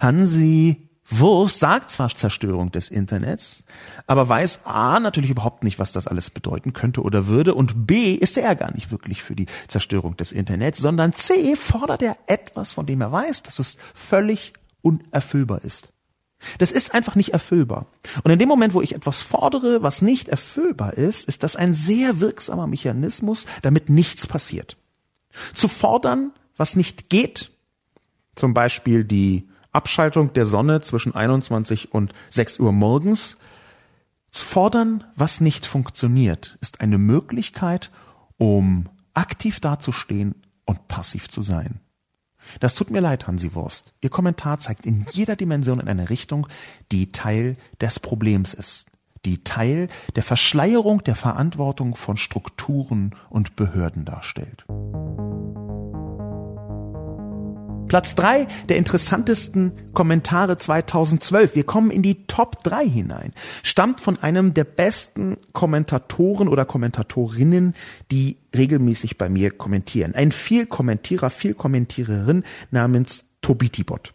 Hansi 0.00 0.88
Wurst 1.08 1.58
sagt 1.58 1.90
zwar 1.90 2.14
Zerstörung 2.14 2.70
des 2.70 2.88
Internets, 2.88 3.64
aber 4.06 4.28
weiß 4.28 4.60
A 4.64 5.00
natürlich 5.00 5.30
überhaupt 5.30 5.64
nicht, 5.64 5.78
was 5.78 5.92
das 5.92 6.06
alles 6.06 6.30
bedeuten 6.30 6.72
könnte 6.72 7.02
oder 7.02 7.26
würde 7.26 7.54
und 7.54 7.86
B 7.86 8.14
ist 8.14 8.38
er 8.38 8.54
gar 8.54 8.72
nicht 8.72 8.90
wirklich 8.92 9.22
für 9.22 9.34
die 9.34 9.46
Zerstörung 9.66 10.16
des 10.16 10.32
Internets, 10.32 10.78
sondern 10.78 11.12
C 11.12 11.56
fordert 11.56 12.02
er 12.02 12.16
etwas, 12.28 12.72
von 12.72 12.86
dem 12.86 13.00
er 13.00 13.10
weiß, 13.10 13.42
dass 13.42 13.58
es 13.58 13.76
völlig 13.94 14.52
unerfüllbar 14.80 15.62
ist. 15.64 15.91
Das 16.58 16.72
ist 16.72 16.94
einfach 16.94 17.14
nicht 17.14 17.30
erfüllbar. 17.30 17.86
Und 18.22 18.30
in 18.30 18.38
dem 18.38 18.48
Moment, 18.48 18.74
wo 18.74 18.82
ich 18.82 18.94
etwas 18.94 19.22
fordere, 19.22 19.82
was 19.82 20.02
nicht 20.02 20.28
erfüllbar 20.28 20.94
ist, 20.94 21.28
ist 21.28 21.42
das 21.42 21.56
ein 21.56 21.74
sehr 21.74 22.20
wirksamer 22.20 22.66
Mechanismus, 22.66 23.46
damit 23.62 23.88
nichts 23.88 24.26
passiert. 24.26 24.76
Zu 25.54 25.68
fordern, 25.68 26.32
was 26.56 26.76
nicht 26.76 27.08
geht, 27.08 27.50
zum 28.34 28.54
Beispiel 28.54 29.04
die 29.04 29.48
Abschaltung 29.72 30.32
der 30.32 30.46
Sonne 30.46 30.80
zwischen 30.82 31.14
21 31.14 31.92
und 31.92 32.12
6 32.30 32.60
Uhr 32.60 32.72
morgens. 32.72 33.36
Fordern, 34.30 35.04
was 35.16 35.40
nicht 35.40 35.66
funktioniert, 35.66 36.56
ist 36.60 36.80
eine 36.80 36.98
Möglichkeit, 36.98 37.90
um 38.38 38.88
aktiv 39.14 39.60
dazustehen 39.60 40.34
und 40.64 40.88
passiv 40.88 41.28
zu 41.28 41.42
sein. 41.42 41.80
Das 42.60 42.74
tut 42.74 42.90
mir 42.90 43.00
leid, 43.00 43.26
Hansi 43.26 43.54
Wurst. 43.54 43.92
Ihr 44.00 44.10
Kommentar 44.10 44.58
zeigt 44.58 44.86
in 44.86 45.06
jeder 45.10 45.36
Dimension 45.36 45.80
in 45.80 45.88
eine 45.88 46.10
Richtung, 46.10 46.46
die 46.90 47.12
Teil 47.12 47.56
des 47.80 48.00
Problems 48.00 48.54
ist, 48.54 48.86
die 49.24 49.44
Teil 49.44 49.88
der 50.16 50.22
Verschleierung 50.22 51.04
der 51.04 51.14
Verantwortung 51.14 51.94
von 51.94 52.16
Strukturen 52.16 53.14
und 53.30 53.56
Behörden 53.56 54.04
darstellt. 54.04 54.64
Platz 57.92 58.14
drei 58.14 58.46
der 58.70 58.78
interessantesten 58.78 59.72
Kommentare 59.92 60.56
2012. 60.56 61.54
Wir 61.56 61.64
kommen 61.64 61.90
in 61.90 62.00
die 62.00 62.26
Top 62.26 62.64
drei 62.64 62.88
hinein. 62.88 63.34
Stammt 63.62 64.00
von 64.00 64.18
einem 64.18 64.54
der 64.54 64.64
besten 64.64 65.36
Kommentatoren 65.52 66.48
oder 66.48 66.64
Kommentatorinnen, 66.64 67.74
die 68.10 68.38
regelmäßig 68.56 69.18
bei 69.18 69.28
mir 69.28 69.50
kommentieren. 69.50 70.14
Ein 70.14 70.32
Vielkommentierer, 70.32 71.28
Vielkommentiererin 71.28 72.44
namens 72.70 73.26
Tobitibot. 73.42 74.14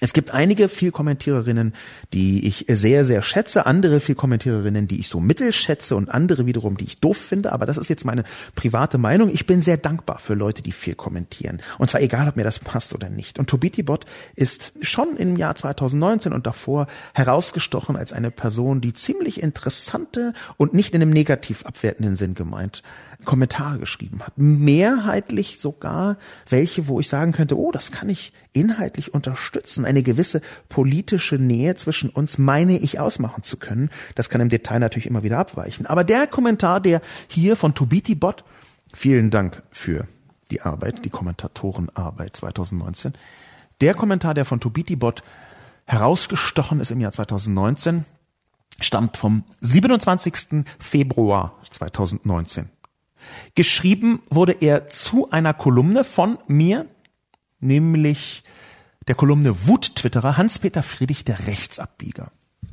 Es 0.00 0.12
gibt 0.12 0.30
einige 0.30 0.68
Vielkommentiererinnen, 0.68 1.74
die 2.12 2.46
ich 2.46 2.66
sehr, 2.68 3.04
sehr 3.04 3.20
schätze, 3.22 3.66
andere 3.66 3.98
Vielkommentiererinnen, 3.98 4.86
die 4.86 5.00
ich 5.00 5.08
so 5.08 5.18
mittel 5.18 5.52
schätze 5.52 5.96
und 5.96 6.08
andere 6.08 6.46
wiederum, 6.46 6.76
die 6.76 6.84
ich 6.84 7.00
doof 7.00 7.16
finde, 7.16 7.52
aber 7.52 7.66
das 7.66 7.78
ist 7.78 7.88
jetzt 7.88 8.04
meine 8.04 8.22
private 8.54 8.96
Meinung. 8.96 9.28
Ich 9.28 9.46
bin 9.46 9.60
sehr 9.60 9.76
dankbar 9.76 10.20
für 10.20 10.34
Leute, 10.34 10.62
die 10.62 10.70
viel 10.70 10.94
kommentieren. 10.94 11.60
Und 11.78 11.90
zwar 11.90 12.00
egal, 12.00 12.28
ob 12.28 12.36
mir 12.36 12.44
das 12.44 12.60
passt 12.60 12.94
oder 12.94 13.08
nicht. 13.08 13.40
Und 13.40 13.50
Tobitibot 13.50 14.04
ist 14.36 14.74
schon 14.82 15.16
im 15.16 15.36
Jahr 15.36 15.56
2019 15.56 16.32
und 16.32 16.46
davor 16.46 16.86
herausgestochen 17.14 17.96
als 17.96 18.12
eine 18.12 18.30
Person, 18.30 18.80
die 18.80 18.92
ziemlich 18.92 19.42
interessante 19.42 20.32
und 20.56 20.74
nicht 20.74 20.94
in 20.94 21.02
einem 21.02 21.10
negativ 21.10 21.66
abwertenden 21.66 22.14
Sinn 22.14 22.34
gemeint 22.34 22.82
Kommentare 23.24 23.78
geschrieben 23.78 24.20
hat. 24.22 24.34
Mehrheitlich 24.36 25.58
sogar 25.58 26.18
welche, 26.48 26.86
wo 26.86 27.00
ich 27.00 27.08
sagen 27.08 27.32
könnte, 27.32 27.58
oh, 27.58 27.72
das 27.72 27.90
kann 27.90 28.08
ich 28.08 28.32
inhaltlich 28.52 29.12
unterstützen. 29.12 29.84
Eine 29.84 30.02
gewisse 30.02 30.40
politische 30.68 31.36
Nähe 31.36 31.74
zwischen 31.74 32.10
uns 32.10 32.38
meine 32.38 32.78
ich 32.78 33.00
ausmachen 33.00 33.42
zu 33.42 33.56
können. 33.56 33.90
Das 34.14 34.30
kann 34.30 34.40
im 34.40 34.48
Detail 34.48 34.78
natürlich 34.78 35.06
immer 35.06 35.24
wieder 35.24 35.38
abweichen. 35.38 35.86
Aber 35.86 36.04
der 36.04 36.26
Kommentar, 36.26 36.80
der 36.80 37.00
hier 37.26 37.56
von 37.56 37.74
Tubiti-Bot, 37.74 38.44
vielen 38.94 39.30
Dank 39.30 39.62
für 39.70 40.06
die 40.50 40.62
Arbeit, 40.62 41.04
die 41.04 41.10
Kommentatorenarbeit 41.10 42.36
2019. 42.36 43.14
Der 43.80 43.94
Kommentar, 43.94 44.34
der 44.34 44.44
von 44.44 44.60
Tubiti-Bot 44.60 45.22
herausgestochen 45.86 46.80
ist 46.80 46.90
im 46.90 47.00
Jahr 47.00 47.12
2019, 47.12 48.04
stammt 48.80 49.16
vom 49.16 49.44
27. 49.60 50.64
Februar 50.78 51.58
2019. 51.68 52.70
Geschrieben 53.54 54.22
wurde 54.30 54.52
er 54.52 54.86
zu 54.86 55.30
einer 55.30 55.54
Kolumne 55.54 56.04
von 56.04 56.38
mir, 56.46 56.86
nämlich 57.60 58.44
der 59.06 59.14
Kolumne 59.14 59.66
Wut-Twitterer 59.66 60.36
Hans-Peter 60.36 60.82
Friedrich, 60.82 61.24
der 61.24 61.46
Rechtsabbieger. 61.46 62.30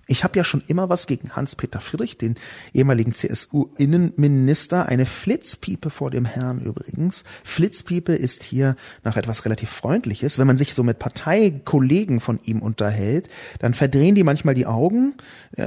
Ich 0.07 0.23
habe 0.23 0.37
ja 0.37 0.43
schon 0.43 0.61
immer 0.67 0.87
was 0.87 1.07
gegen 1.07 1.31
Hans-Peter 1.35 1.79
Friedrich, 1.79 2.17
den 2.17 2.35
ehemaligen 2.73 3.13
CSU-Innenminister. 3.13 4.85
Eine 4.85 5.07
Flitzpiepe 5.07 5.89
vor 5.89 6.11
dem 6.11 6.25
Herrn 6.25 6.61
übrigens. 6.61 7.23
Flitzpiepe 7.43 8.13
ist 8.13 8.43
hier 8.43 8.75
nach 9.03 9.17
etwas 9.17 9.45
relativ 9.45 9.71
Freundliches. 9.71 10.37
Wenn 10.37 10.45
man 10.45 10.57
sich 10.57 10.75
so 10.75 10.83
mit 10.83 10.99
Parteikollegen 10.99 12.19
von 12.19 12.39
ihm 12.43 12.61
unterhält, 12.61 13.29
dann 13.57 13.73
verdrehen 13.73 14.13
die 14.13 14.23
manchmal 14.23 14.53
die 14.53 14.67
Augen. 14.67 15.15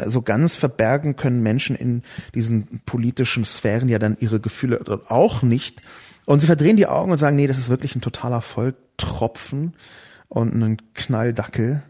So 0.06 0.23
ganz 0.23 0.55
verbergen 0.55 1.16
können 1.16 1.43
Menschen 1.43 1.74
in 1.74 2.02
diesen 2.35 2.81
politischen 2.86 3.44
Sphären 3.44 3.89
ja 3.89 3.98
dann 3.98 4.16
ihre 4.20 4.39
Gefühle 4.39 4.81
auch 5.09 5.43
nicht. 5.43 5.82
Und 6.27 6.40
sie 6.40 6.47
verdrehen 6.47 6.77
die 6.77 6.86
Augen 6.86 7.10
und 7.10 7.19
sagen, 7.19 7.36
nee, 7.36 7.48
das 7.48 7.59
ist 7.59 7.70
wirklich 7.70 7.97
ein 7.97 8.02
totaler 8.02 8.40
Volltropfen 8.40 9.74
und 10.28 10.55
ein 10.55 10.77
Knalldackel. 10.94 11.82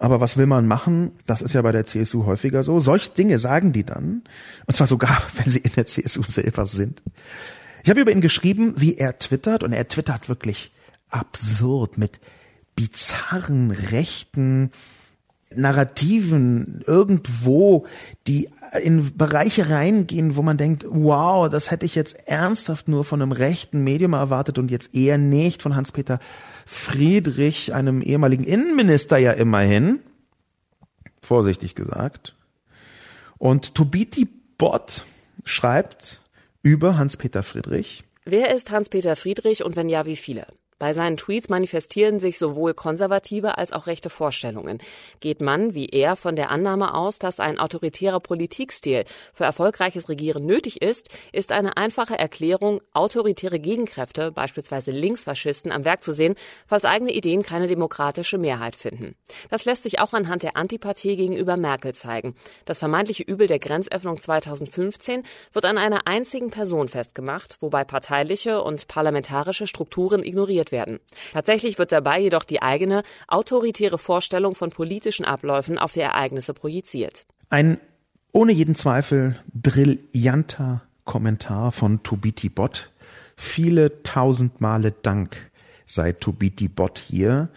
Aber 0.00 0.18
was 0.18 0.38
will 0.38 0.46
man 0.46 0.66
machen? 0.66 1.12
Das 1.26 1.42
ist 1.42 1.52
ja 1.52 1.60
bei 1.60 1.72
der 1.72 1.84
CSU 1.84 2.24
häufiger 2.24 2.62
so. 2.62 2.80
Solch 2.80 3.12
Dinge 3.12 3.38
sagen 3.38 3.74
die 3.74 3.84
dann. 3.84 4.22
Und 4.66 4.74
zwar 4.74 4.86
sogar, 4.86 5.22
wenn 5.36 5.52
sie 5.52 5.60
in 5.60 5.72
der 5.76 5.86
CSU 5.86 6.22
selber 6.22 6.66
sind. 6.66 7.02
Ich 7.84 7.90
habe 7.90 8.00
über 8.00 8.10
ihn 8.10 8.22
geschrieben, 8.22 8.72
wie 8.76 8.96
er 8.96 9.18
twittert. 9.18 9.62
Und 9.62 9.74
er 9.74 9.86
twittert 9.88 10.30
wirklich 10.30 10.72
absurd 11.10 11.98
mit 11.98 12.18
bizarren 12.76 13.70
rechten 13.70 14.70
Narrativen 15.54 16.82
irgendwo, 16.86 17.84
die 18.26 18.48
in 18.82 19.18
Bereiche 19.18 19.68
reingehen, 19.68 20.36
wo 20.36 20.42
man 20.42 20.56
denkt, 20.56 20.86
wow, 20.88 21.50
das 21.50 21.70
hätte 21.70 21.84
ich 21.84 21.94
jetzt 21.94 22.26
ernsthaft 22.26 22.88
nur 22.88 23.04
von 23.04 23.20
einem 23.20 23.32
rechten 23.32 23.84
Medium 23.84 24.14
erwartet 24.14 24.58
und 24.58 24.70
jetzt 24.70 24.94
eher 24.94 25.18
nicht 25.18 25.60
von 25.60 25.76
Hans-Peter 25.76 26.20
Friedrich, 26.66 27.74
einem 27.74 28.02
ehemaligen 28.02 28.44
Innenminister 28.44 29.18
ja 29.18 29.32
immerhin, 29.32 30.00
vorsichtig 31.22 31.74
gesagt. 31.74 32.36
Und 33.38 33.74
Tobiti 33.74 34.28
Bott 34.58 35.04
schreibt 35.44 36.22
über 36.62 36.98
Hans-Peter 36.98 37.42
Friedrich. 37.42 38.04
Wer 38.24 38.54
ist 38.54 38.70
Hans-Peter 38.70 39.16
Friedrich 39.16 39.64
und 39.64 39.76
wenn 39.76 39.88
ja, 39.88 40.06
wie 40.06 40.16
viele? 40.16 40.46
Bei 40.80 40.94
seinen 40.94 41.18
Tweets 41.18 41.50
manifestieren 41.50 42.20
sich 42.20 42.38
sowohl 42.38 42.72
konservative 42.72 43.58
als 43.58 43.70
auch 43.70 43.86
rechte 43.86 44.08
Vorstellungen. 44.08 44.78
Geht 45.20 45.42
man, 45.42 45.74
wie 45.74 45.90
er, 45.90 46.16
von 46.16 46.36
der 46.36 46.50
Annahme 46.50 46.94
aus, 46.94 47.18
dass 47.18 47.38
ein 47.38 47.58
autoritärer 47.58 48.18
Politikstil 48.18 49.04
für 49.34 49.44
erfolgreiches 49.44 50.08
Regieren 50.08 50.46
nötig 50.46 50.80
ist, 50.80 51.10
ist 51.32 51.52
eine 51.52 51.76
einfache 51.76 52.18
Erklärung, 52.18 52.80
autoritäre 52.94 53.60
Gegenkräfte, 53.60 54.32
beispielsweise 54.32 54.90
Linksfaschisten, 54.90 55.70
am 55.70 55.84
Werk 55.84 56.02
zu 56.02 56.12
sehen, 56.12 56.34
falls 56.64 56.86
eigene 56.86 57.12
Ideen 57.12 57.42
keine 57.42 57.68
demokratische 57.68 58.38
Mehrheit 58.38 58.74
finden. 58.74 59.16
Das 59.50 59.66
lässt 59.66 59.82
sich 59.82 60.00
auch 60.00 60.14
anhand 60.14 60.44
der 60.44 60.56
Antipathie 60.56 61.14
gegenüber 61.14 61.58
Merkel 61.58 61.94
zeigen. 61.94 62.34
Das 62.64 62.78
vermeintliche 62.78 63.24
Übel 63.24 63.48
der 63.48 63.58
Grenzöffnung 63.58 64.18
2015 64.18 65.24
wird 65.52 65.66
an 65.66 65.76
einer 65.76 66.06
einzigen 66.06 66.50
Person 66.50 66.88
festgemacht, 66.88 67.58
wobei 67.60 67.84
parteiliche 67.84 68.62
und 68.62 68.88
parlamentarische 68.88 69.66
Strukturen 69.66 70.22
ignoriert 70.22 70.69
werden. 70.72 71.00
Tatsächlich 71.32 71.78
wird 71.78 71.92
dabei 71.92 72.20
jedoch 72.20 72.44
die 72.44 72.62
eigene 72.62 73.02
autoritäre 73.28 73.98
Vorstellung 73.98 74.54
von 74.54 74.70
politischen 74.70 75.24
Abläufen 75.24 75.78
auf 75.78 75.92
die 75.92 76.00
Ereignisse 76.00 76.54
projiziert. 76.54 77.26
Ein 77.48 77.78
ohne 78.32 78.52
jeden 78.52 78.74
Zweifel 78.74 79.36
brillanter 79.52 80.82
Kommentar 81.04 81.72
von 81.72 82.02
Tubiti 82.02 82.48
Bot. 82.48 82.90
Viele 83.36 84.02
tausend 84.02 84.60
Male 84.60 84.92
Dank 84.92 85.50
sei 85.86 86.12
Tubiti 86.12 86.68
Bot 86.68 86.98
hier, 86.98 87.48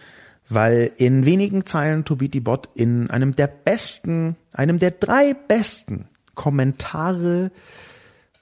weil 0.48 0.90
in 0.96 1.24
wenigen 1.24 1.64
Zeilen 1.66 2.04
Tubiti 2.04 2.40
Bot 2.40 2.68
in 2.74 3.10
einem 3.10 3.36
der 3.36 3.46
besten, 3.46 4.36
einem 4.52 4.78
der 4.78 4.90
drei 4.90 5.34
besten 5.34 6.08
Kommentare 6.34 7.52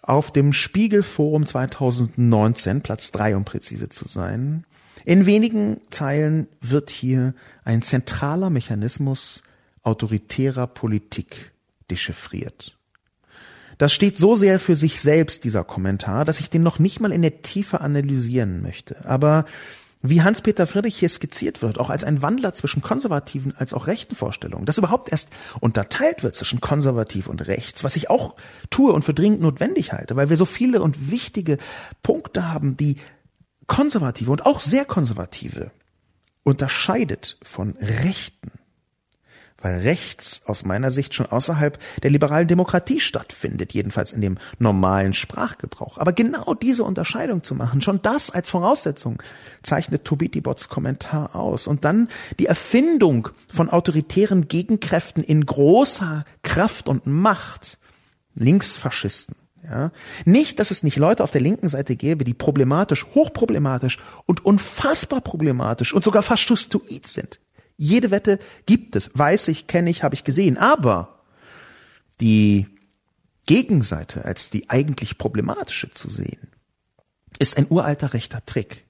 auf 0.02 0.32
dem 0.32 0.52
Spiegelforum 0.52 1.46
2019, 1.46 2.82
Platz 2.82 3.12
drei 3.12 3.36
um 3.36 3.44
präzise 3.44 3.88
zu 3.88 4.06
sein. 4.08 4.64
In 5.04 5.26
wenigen 5.26 5.80
Zeilen 5.90 6.48
wird 6.60 6.90
hier 6.90 7.34
ein 7.64 7.82
zentraler 7.82 8.50
Mechanismus 8.50 9.42
autoritärer 9.82 10.66
Politik 10.66 11.52
dechiffriert. 11.90 12.76
Das 13.78 13.92
steht 13.92 14.16
so 14.18 14.36
sehr 14.36 14.60
für 14.60 14.76
sich 14.76 15.00
selbst, 15.00 15.44
dieser 15.44 15.64
Kommentar, 15.64 16.24
dass 16.24 16.40
ich 16.40 16.50
den 16.50 16.62
noch 16.62 16.78
nicht 16.78 17.00
mal 17.00 17.10
in 17.10 17.22
der 17.22 17.42
Tiefe 17.42 17.80
analysieren 17.80 18.62
möchte. 18.62 19.04
Aber 19.08 19.44
wie 20.02 20.22
Hans-Peter 20.22 20.66
Friedrich 20.66 20.98
hier 20.98 21.08
skizziert 21.08 21.62
wird, 21.62 21.78
auch 21.78 21.88
als 21.88 22.02
ein 22.04 22.22
Wandler 22.22 22.52
zwischen 22.54 22.82
konservativen 22.82 23.54
als 23.56 23.72
auch 23.72 23.86
rechten 23.86 24.16
Vorstellungen, 24.16 24.66
dass 24.66 24.78
überhaupt 24.78 25.10
erst 25.10 25.30
unterteilt 25.60 26.22
wird 26.24 26.34
zwischen 26.34 26.60
konservativ 26.60 27.28
und 27.28 27.46
rechts, 27.46 27.84
was 27.84 27.96
ich 27.96 28.10
auch 28.10 28.36
tue 28.68 28.92
und 28.92 29.04
für 29.04 29.14
dringend 29.14 29.40
notwendig 29.40 29.92
halte, 29.92 30.16
weil 30.16 30.28
wir 30.28 30.36
so 30.36 30.44
viele 30.44 30.82
und 30.82 31.10
wichtige 31.10 31.58
Punkte 32.02 32.52
haben, 32.52 32.76
die 32.76 32.96
konservative 33.68 34.32
und 34.32 34.44
auch 34.44 34.60
sehr 34.60 34.84
konservative 34.84 35.70
unterscheidet 36.42 37.38
von 37.42 37.76
rechten 37.78 38.50
weil 39.62 39.80
rechts 39.80 40.42
aus 40.44 40.64
meiner 40.64 40.90
Sicht 40.90 41.14
schon 41.14 41.26
außerhalb 41.26 41.78
der 42.02 42.10
liberalen 42.10 42.48
Demokratie 42.48 43.00
stattfindet, 43.00 43.72
jedenfalls 43.72 44.12
in 44.12 44.20
dem 44.20 44.38
normalen 44.58 45.12
Sprachgebrauch. 45.12 45.98
Aber 45.98 46.12
genau 46.12 46.54
diese 46.54 46.84
Unterscheidung 46.84 47.42
zu 47.42 47.54
machen, 47.54 47.80
schon 47.80 48.02
das 48.02 48.30
als 48.30 48.50
Voraussetzung, 48.50 49.22
zeichnet 49.62 50.04
Tobiti-Bots 50.04 50.68
Kommentar 50.68 51.34
aus. 51.36 51.66
Und 51.66 51.84
dann 51.84 52.08
die 52.38 52.46
Erfindung 52.46 53.28
von 53.48 53.70
autoritären 53.70 54.48
Gegenkräften 54.48 55.22
in 55.22 55.46
großer 55.46 56.24
Kraft 56.42 56.88
und 56.88 57.06
Macht, 57.06 57.78
Linksfaschisten, 58.34 59.36
ja, 59.64 59.92
nicht, 60.24 60.58
dass 60.58 60.72
es 60.72 60.82
nicht 60.82 60.96
Leute 60.96 61.22
auf 61.22 61.30
der 61.30 61.40
linken 61.40 61.68
Seite 61.68 61.94
gäbe, 61.94 62.24
die 62.24 62.34
problematisch, 62.34 63.06
hochproblematisch 63.14 64.00
und 64.26 64.44
unfassbar 64.44 65.20
problematisch 65.20 65.94
und 65.94 66.02
sogar 66.02 66.22
faschistoid 66.22 67.06
sind. 67.06 67.38
Jede 67.76 68.10
Wette 68.10 68.38
gibt 68.66 68.96
es, 68.96 69.10
weiß 69.14 69.48
ich, 69.48 69.66
kenne 69.66 69.90
ich, 69.90 70.02
habe 70.02 70.14
ich 70.14 70.24
gesehen. 70.24 70.58
Aber 70.58 71.20
die 72.20 72.66
Gegenseite 73.46 74.24
als 74.24 74.50
die 74.50 74.70
eigentlich 74.70 75.18
problematische 75.18 75.90
zu 75.92 76.08
sehen, 76.08 76.48
ist 77.38 77.56
ein 77.56 77.66
uralter 77.68 78.14
rechter 78.14 78.44
Trick. 78.46 78.84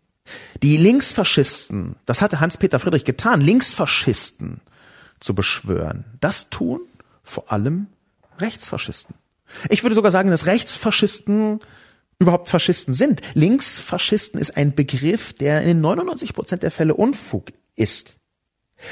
Die 0.62 0.76
Linksfaschisten, 0.76 1.96
das 2.06 2.22
hatte 2.22 2.40
Hans-Peter 2.40 2.78
Friedrich 2.78 3.04
getan, 3.04 3.40
Linksfaschisten 3.40 4.60
zu 5.20 5.34
beschwören, 5.34 6.04
das 6.20 6.50
tun 6.50 6.80
vor 7.22 7.50
allem 7.50 7.86
Rechtsfaschisten. 8.38 9.14
Ich 9.68 9.82
würde 9.82 9.94
sogar 9.94 10.10
sagen, 10.10 10.30
dass 10.30 10.46
Rechtsfaschisten 10.46 11.60
überhaupt 12.18 12.48
Faschisten 12.48 12.94
sind. 12.94 13.20
Linksfaschisten 13.34 14.40
ist 14.40 14.56
ein 14.56 14.74
Begriff, 14.74 15.32
der 15.32 15.62
in 15.62 15.80
99 15.80 16.32
Prozent 16.32 16.62
der 16.62 16.70
Fälle 16.70 16.94
Unfug 16.94 17.52
ist. 17.74 18.18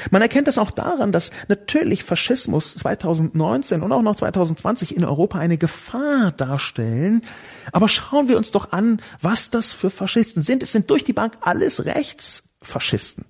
Man 0.09 0.21
erkennt 0.21 0.47
das 0.47 0.57
auch 0.57 0.71
daran, 0.71 1.11
dass 1.11 1.31
natürlich 1.47 2.03
Faschismus 2.03 2.75
2019 2.75 3.81
und 3.81 3.91
auch 3.91 4.01
noch 4.01 4.15
2020 4.15 4.95
in 4.95 5.03
Europa 5.03 5.39
eine 5.39 5.57
Gefahr 5.57 6.31
darstellen. 6.31 7.23
Aber 7.71 7.87
schauen 7.87 8.27
wir 8.27 8.37
uns 8.37 8.51
doch 8.51 8.71
an, 8.71 9.01
was 9.21 9.49
das 9.49 9.73
für 9.73 9.89
Faschisten 9.89 10.43
sind. 10.43 10.63
Es 10.63 10.71
sind 10.71 10.89
durch 10.89 11.03
die 11.03 11.13
Bank 11.13 11.35
alles 11.41 11.85
Rechtsfaschisten. 11.85 13.25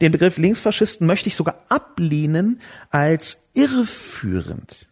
Den 0.00 0.12
Begriff 0.12 0.36
Linksfaschisten 0.36 1.06
möchte 1.06 1.28
ich 1.28 1.36
sogar 1.36 1.64
ablehnen 1.68 2.60
als 2.90 3.48
irreführend. 3.54 4.88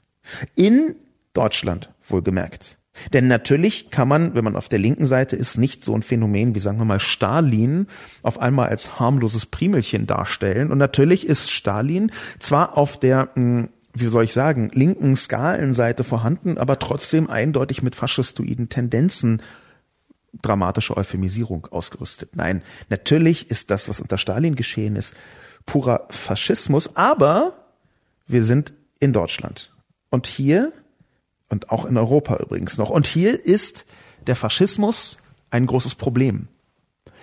In 0.55 0.97
Deutschland 1.33 1.91
wohlgemerkt. 2.07 2.78
Denn 3.13 3.29
natürlich 3.29 3.91
kann 3.91 4.09
man, 4.09 4.35
wenn 4.35 4.45
man 4.45 4.57
auf 4.57 4.69
der 4.69 4.79
linken 4.79 5.07
Seite 5.07 5.37
ist, 5.37 5.59
nicht 5.59 5.85
so 5.85 5.95
ein 5.95 6.03
Phänomen 6.03 6.55
wie 6.55 6.61
sagen 6.61 6.79
wir 6.79 6.85
mal 6.85 7.01
Stalin 7.01 7.87
auf 8.23 8.39
einmal 8.41 8.69
als 8.69 8.99
harmloses 8.99 9.47
Primelchen 9.47 10.07
darstellen. 10.07 10.71
Und 10.71 10.79
natürlich 10.79 11.27
ist 11.27 11.51
Stalin 11.51 12.13
zwar 12.39 12.77
auf 12.77 12.99
der 12.99 13.31
hm, 13.35 13.69
wie 13.95 14.07
soll 14.07 14.25
ich 14.25 14.33
sagen, 14.33 14.71
linken 14.73 15.17
Skalenseite 15.17 16.05
vorhanden, 16.05 16.59
aber 16.59 16.79
trotzdem 16.79 17.29
eindeutig 17.31 17.83
mit 17.83 17.97
faschistoiden 17.97 18.69
Tendenzen 18.69 19.43
dramatische 20.43 20.97
Euphemisierung 20.97 21.67
ausgerüstet. 21.71 22.37
Nein, 22.37 22.63
natürlich 22.91 23.51
ist 23.51 23.71
das, 23.71 23.89
was 23.89 24.01
unter 24.01 24.19
Stalin 24.19 24.57
geschehen 24.57 24.97
ist, 24.97 25.15
purer 25.67 26.07
Faschismus, 26.11 26.97
aber 26.97 27.65
wir 28.27 28.45
sind 28.45 28.73
in 29.01 29.13
Deutschland. 29.13 29.73
Und 30.11 30.27
hier, 30.27 30.73
und 31.49 31.71
auch 31.71 31.85
in 31.85 31.97
Europa 31.97 32.37
übrigens 32.37 32.79
noch, 32.79 32.91
und 32.91 33.07
hier 33.07 33.45
ist 33.45 33.87
der 34.27 34.37
Faschismus 34.37 35.19
ein 35.51 35.67
großes 35.67 35.95
Problem. 35.95 36.49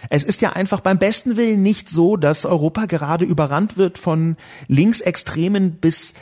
Es 0.10 0.24
ist 0.24 0.42
ja 0.42 0.52
einfach 0.54 0.82
beim 0.82 1.00
besten 1.00 1.38
Willen 1.38 1.64
nicht 1.64 1.90
so, 1.90 2.18
dass 2.18 2.46
Europa 2.46 2.86
gerade 2.86 3.26
überrannt 3.26 3.78
wird 3.78 3.98
von 3.98 4.38
Linksextremen 4.68 5.74
bis 5.74 6.14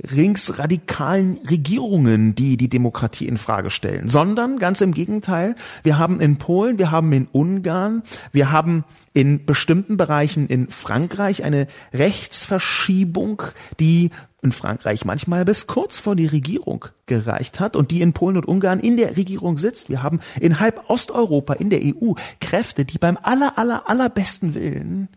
linksradikalen 0.00 1.38
Regierungen, 1.50 2.34
die 2.34 2.56
die 2.56 2.68
Demokratie 2.68 3.26
in 3.26 3.36
Frage 3.36 3.70
stellen, 3.70 4.08
sondern 4.08 4.58
ganz 4.60 4.80
im 4.80 4.94
Gegenteil. 4.94 5.56
Wir 5.82 5.98
haben 5.98 6.20
in 6.20 6.36
Polen, 6.36 6.78
wir 6.78 6.92
haben 6.92 7.12
in 7.12 7.26
Ungarn, 7.32 8.02
wir 8.32 8.52
haben 8.52 8.84
in 9.12 9.44
bestimmten 9.44 9.96
Bereichen 9.96 10.46
in 10.46 10.70
Frankreich 10.70 11.42
eine 11.42 11.66
Rechtsverschiebung, 11.92 13.42
die 13.80 14.10
in 14.40 14.52
Frankreich 14.52 15.04
manchmal 15.04 15.44
bis 15.44 15.66
kurz 15.66 15.98
vor 15.98 16.14
die 16.14 16.26
Regierung 16.26 16.86
gereicht 17.06 17.58
hat 17.58 17.74
und 17.74 17.90
die 17.90 18.00
in 18.00 18.12
Polen 18.12 18.36
und 18.36 18.46
Ungarn 18.46 18.78
in 18.78 18.96
der 18.96 19.16
Regierung 19.16 19.58
sitzt. 19.58 19.88
Wir 19.88 20.02
haben 20.02 20.20
in 20.40 20.60
halb 20.60 20.88
Osteuropa, 20.88 21.54
in 21.54 21.70
der 21.70 21.80
EU, 21.82 22.14
Kräfte, 22.40 22.84
die 22.84 22.98
beim 22.98 23.18
aller, 23.20 23.58
aller, 23.58 23.88
allerbesten 23.88 24.54
Willen 24.54 25.08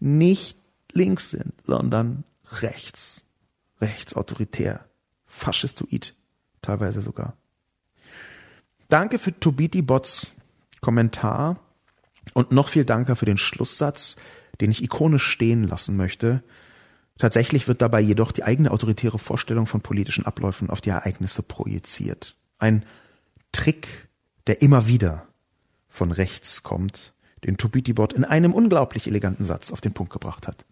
nicht 0.00 0.58
links 0.92 1.30
sind, 1.30 1.54
sondern 1.64 2.24
rechts 2.60 3.24
rechtsautoritär, 3.80 4.84
faschistoid, 5.26 6.14
teilweise 6.62 7.02
sogar. 7.02 7.34
Danke 8.88 9.18
für 9.18 9.38
Tobiti 9.38 9.82
Bots 9.82 10.34
Kommentar 10.80 11.58
und 12.32 12.52
noch 12.52 12.68
viel 12.68 12.84
Danke 12.84 13.16
für 13.16 13.24
den 13.24 13.38
Schlusssatz, 13.38 14.16
den 14.60 14.70
ich 14.70 14.82
ikonisch 14.82 15.26
stehen 15.26 15.66
lassen 15.66 15.96
möchte. 15.96 16.42
Tatsächlich 17.18 17.68
wird 17.68 17.80
dabei 17.80 18.00
jedoch 18.00 18.32
die 18.32 18.42
eigene 18.42 18.70
autoritäre 18.70 19.18
Vorstellung 19.18 19.66
von 19.66 19.80
politischen 19.80 20.26
Abläufen 20.26 20.68
auf 20.68 20.80
die 20.80 20.90
Ereignisse 20.90 21.42
projiziert. 21.42 22.36
Ein 22.58 22.84
Trick, 23.52 24.08
der 24.46 24.62
immer 24.62 24.88
wieder 24.88 25.26
von 25.88 26.10
rechts 26.10 26.64
kommt, 26.64 27.14
den 27.44 27.56
Tobiti 27.56 27.92
Bot 27.92 28.12
in 28.12 28.24
einem 28.24 28.52
unglaublich 28.52 29.06
eleganten 29.06 29.44
Satz 29.44 29.70
auf 29.70 29.80
den 29.80 29.92
Punkt 29.92 30.12
gebracht 30.12 30.48
hat. 30.48 30.64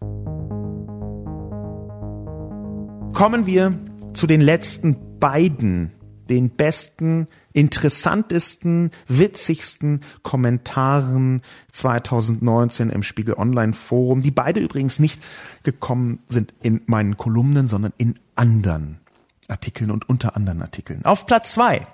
Kommen 3.13 3.45
wir 3.45 3.79
zu 4.13 4.27
den 4.27 4.41
letzten 4.41 5.19
beiden, 5.19 5.91
den 6.29 6.49
besten, 6.49 7.27
interessantesten, 7.53 8.91
witzigsten 9.07 10.01
Kommentaren 10.23 11.41
2019 11.71 12.89
im 12.89 13.03
Spiegel 13.03 13.35
Online 13.35 13.73
Forum, 13.73 14.21
die 14.21 14.31
beide 14.31 14.59
übrigens 14.59 14.99
nicht 14.99 15.21
gekommen 15.63 16.19
sind 16.27 16.53
in 16.61 16.81
meinen 16.85 17.17
Kolumnen, 17.17 17.67
sondern 17.67 17.93
in 17.97 18.19
anderen 18.35 18.99
Artikeln 19.47 19.91
und 19.91 20.09
unter 20.09 20.35
anderen 20.35 20.61
Artikeln. 20.61 21.05
Auf 21.05 21.25
Platz 21.25 21.53
zwei 21.53 21.87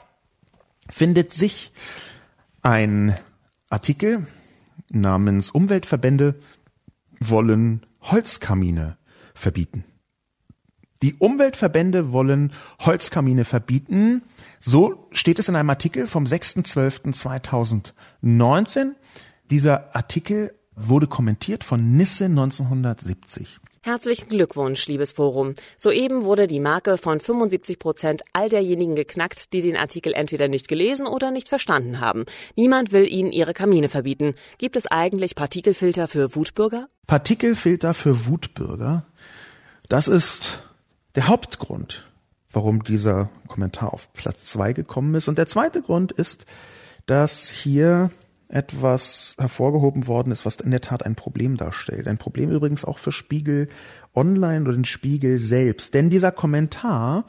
findet 0.89 1.33
sich 1.33 1.71
ein 2.61 3.15
Artikel 3.69 4.25
namens 4.91 5.51
Umweltverbände 5.51 6.35
wollen 7.19 7.81
Holzkamine 8.01 8.97
verbieten. 9.33 9.83
Die 11.01 11.15
Umweltverbände 11.15 12.11
wollen 12.11 12.51
Holzkamine 12.79 13.45
verbieten. 13.45 14.21
So 14.59 15.07
steht 15.11 15.37
es 15.39 15.49
in 15.49 15.55
einem 15.55 15.69
Artikel 15.69 16.07
vom 16.07 16.25
6.12.2019. 16.25 18.91
Dieser 19.49 19.95
Artikel 19.95 20.53
wurde 20.75 21.07
kommentiert 21.07 21.63
von 21.63 21.79
Nisse 21.97 22.25
1970. 22.25 23.59
Herzlichen 23.81 24.27
Glückwunsch, 24.27 24.87
liebes 24.87 25.13
Forum. 25.13 25.53
Soeben 25.77 26.23
wurde 26.23 26.47
die 26.47 26.59
Marke 26.59 26.97
von 26.97 27.21
75 27.21 27.79
Prozent 27.79 28.23
all 28.33 28.49
derjenigen 28.49 28.95
geknackt, 28.95 29.53
die 29.53 29.61
den 29.61 29.77
Artikel 29.77 30.11
entweder 30.13 30.49
nicht 30.49 30.67
gelesen 30.67 31.07
oder 31.07 31.31
nicht 31.31 31.47
verstanden 31.47 32.01
haben. 32.01 32.25
Niemand 32.57 32.91
will 32.91 33.07
ihnen 33.07 33.31
ihre 33.31 33.53
Kamine 33.53 33.87
verbieten. 33.87 34.35
Gibt 34.57 34.75
es 34.75 34.87
eigentlich 34.87 35.35
Partikelfilter 35.35 36.09
für 36.09 36.35
Wutbürger? 36.35 36.89
Partikelfilter 37.07 37.93
für 37.93 38.27
Wutbürger? 38.27 39.05
Das 39.87 40.09
ist 40.09 40.59
der 41.15 41.29
Hauptgrund, 41.29 42.08
warum 42.51 42.83
dieser 42.83 43.29
Kommentar 43.47 43.93
auf 43.93 44.11
Platz 44.13 44.45
zwei 44.45 44.73
gekommen 44.73 45.15
ist. 45.15 45.27
Und 45.27 45.37
der 45.37 45.45
zweite 45.45 45.81
Grund 45.81 46.11
ist, 46.11 46.45
dass 47.05 47.49
hier 47.49 48.11
etwas 48.47 49.35
hervorgehoben 49.37 50.07
worden 50.07 50.31
ist, 50.31 50.45
was 50.45 50.55
in 50.57 50.71
der 50.71 50.81
Tat 50.81 51.05
ein 51.05 51.15
Problem 51.15 51.55
darstellt. 51.55 52.07
Ein 52.07 52.17
Problem 52.17 52.49
übrigens 52.49 52.83
auch 52.83 52.97
für 52.97 53.11
Spiegel 53.11 53.67
Online 54.15 54.61
oder 54.61 54.73
den 54.73 54.85
Spiegel 54.85 55.37
selbst. 55.37 55.93
Denn 55.93 56.09
dieser 56.09 56.31
Kommentar 56.31 57.25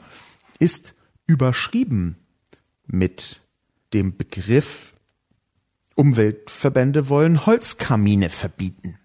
ist 0.59 0.95
überschrieben 1.27 2.17
mit 2.87 3.41
dem 3.93 4.17
Begriff 4.17 4.95
Umweltverbände 5.95 7.09
wollen 7.09 7.45
Holzkamine 7.45 8.29
verbieten. 8.29 8.97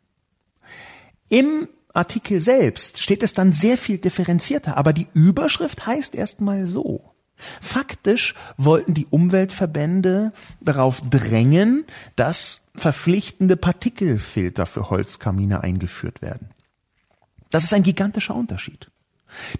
Im 1.28 1.68
Artikel 1.97 2.40
selbst 2.40 3.02
steht 3.02 3.23
es 3.23 3.35
dann 3.35 3.52
sehr 3.52 3.78
viel 3.78 3.98
differenzierter, 3.98 4.77
aber 4.77 4.93
die 4.93 5.09
Überschrift 5.14 5.86
heißt 5.86 6.14
erstmal 6.14 6.66
so. 6.66 7.12
Faktisch 7.60 8.35
wollten 8.56 8.94
die 8.94 9.06
Umweltverbände 9.06 10.32
darauf 10.60 11.02
drängen, 11.02 11.85
dass 12.16 12.62
verpflichtende 12.74 13.56
Partikelfilter 13.56 14.66
für 14.66 14.90
Holzkamine 14.90 15.62
eingeführt 15.62 16.23
werden. 16.23 16.51
Das 17.51 17.64
ist 17.64 17.74
ein 17.74 17.82
gigantischer 17.82 18.35
Unterschied. 18.35 18.90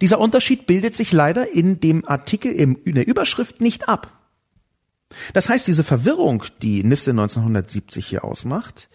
Dieser 0.01 0.19
Unterschied 0.19 0.65
bildet 0.65 0.95
sich 0.95 1.11
leider 1.11 1.51
in 1.51 1.79
dem 1.79 2.07
Artikel 2.07 2.51
in 2.51 2.79
der 2.85 3.07
Überschrift 3.07 3.61
nicht 3.61 3.87
ab. 3.87 4.11
Das 5.33 5.49
heißt, 5.49 5.67
diese 5.67 5.83
Verwirrung, 5.83 6.43
die 6.61 6.83
Nisse 6.83 7.11
1970 7.11 8.05
hier 8.05 8.23
ausmacht, 8.25 8.89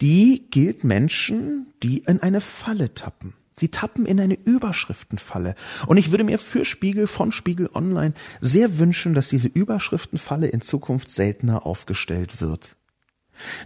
die 0.00 0.46
gilt 0.50 0.84
Menschen, 0.84 1.72
die 1.82 1.98
in 1.98 2.20
eine 2.20 2.40
Falle 2.40 2.94
tappen. 2.94 3.34
Sie 3.58 3.68
tappen 3.68 4.06
in 4.06 4.20
eine 4.20 4.34
Überschriftenfalle. 4.34 5.54
Und 5.86 5.96
ich 5.96 6.10
würde 6.10 6.24
mir 6.24 6.38
für 6.38 6.64
Spiegel 6.64 7.06
von 7.06 7.32
Spiegel 7.32 7.68
Online 7.74 8.14
sehr 8.40 8.78
wünschen, 8.78 9.14
dass 9.14 9.28
diese 9.28 9.48
Überschriftenfalle 9.48 10.46
in 10.46 10.60
Zukunft 10.60 11.10
seltener 11.10 11.66
aufgestellt 11.66 12.40
wird. 12.40 12.76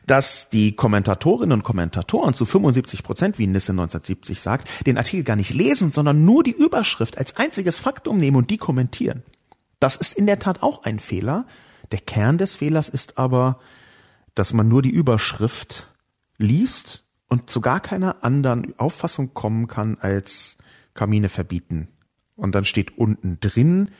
Dass 0.06 0.50
die 0.50 0.72
Kommentatorinnen 0.72 1.52
und 1.52 1.62
Kommentatoren 1.62 2.34
zu 2.34 2.44
75 2.46 3.02
Prozent, 3.02 3.38
wie 3.38 3.46
Nisse 3.46 3.72
1970 3.72 4.40
sagt, 4.40 4.68
den 4.86 4.98
Artikel 4.98 5.24
gar 5.24 5.36
nicht 5.36 5.52
lesen, 5.52 5.90
sondern 5.90 6.24
nur 6.24 6.42
die 6.42 6.52
Überschrift 6.52 7.18
als 7.18 7.36
einziges 7.36 7.76
Faktum 7.76 8.18
nehmen 8.18 8.36
und 8.36 8.50
die 8.50 8.58
kommentieren. 8.58 9.22
Das 9.78 9.96
ist 9.96 10.16
in 10.16 10.26
der 10.26 10.38
Tat 10.38 10.62
auch 10.62 10.84
ein 10.84 11.00
Fehler. 11.00 11.46
Der 11.90 12.00
Kern 12.00 12.38
des 12.38 12.54
Fehlers 12.54 12.88
ist 12.88 13.18
aber, 13.18 13.58
dass 14.34 14.52
man 14.54 14.68
nur 14.68 14.80
die 14.80 14.90
Überschrift 14.90 15.91
liest 16.38 17.04
und 17.28 17.50
zu 17.50 17.60
gar 17.60 17.80
keiner 17.80 18.24
anderen 18.24 18.78
Auffassung 18.78 19.34
kommen 19.34 19.66
kann 19.66 19.98
als 20.00 20.58
Kamine 20.94 21.28
verbieten. 21.28 21.88
Und 22.36 22.54
dann 22.54 22.64
steht 22.64 22.98
unten 22.98 23.38
drin, 23.40 23.90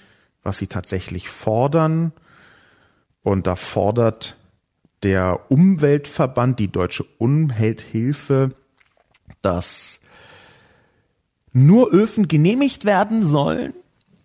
was 0.43 0.59
sie 0.59 0.67
tatsächlich 0.67 1.29
fordern. 1.29 2.13
Und 3.23 3.47
da 3.47 3.57
fordert 3.57 4.37
der 5.03 5.51
Umweltverband, 5.51 6.59
die 6.59 6.71
Deutsche 6.71 7.05
Umwelthilfe, 7.19 8.51
dass 9.41 10.01
nur 11.53 11.93
Öfen 11.93 12.29
genehmigt 12.29 12.85
werden 12.85 13.25
sollen, 13.25 13.75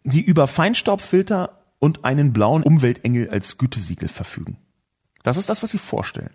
die 0.04 0.22
über 0.22 0.48
Feinstaubfilter 0.48 1.62
und 1.80 2.06
einen 2.06 2.34
blauen 2.34 2.64
Umweltengel 2.64 3.30
als 3.30 3.58
Gütesiegel 3.58 4.08
verfügen. 4.08 4.58
Das 5.24 5.38
ist 5.38 5.50
das, 5.50 5.62
was 5.62 5.72
sie 5.72 5.78
vorstellen. 5.78 6.34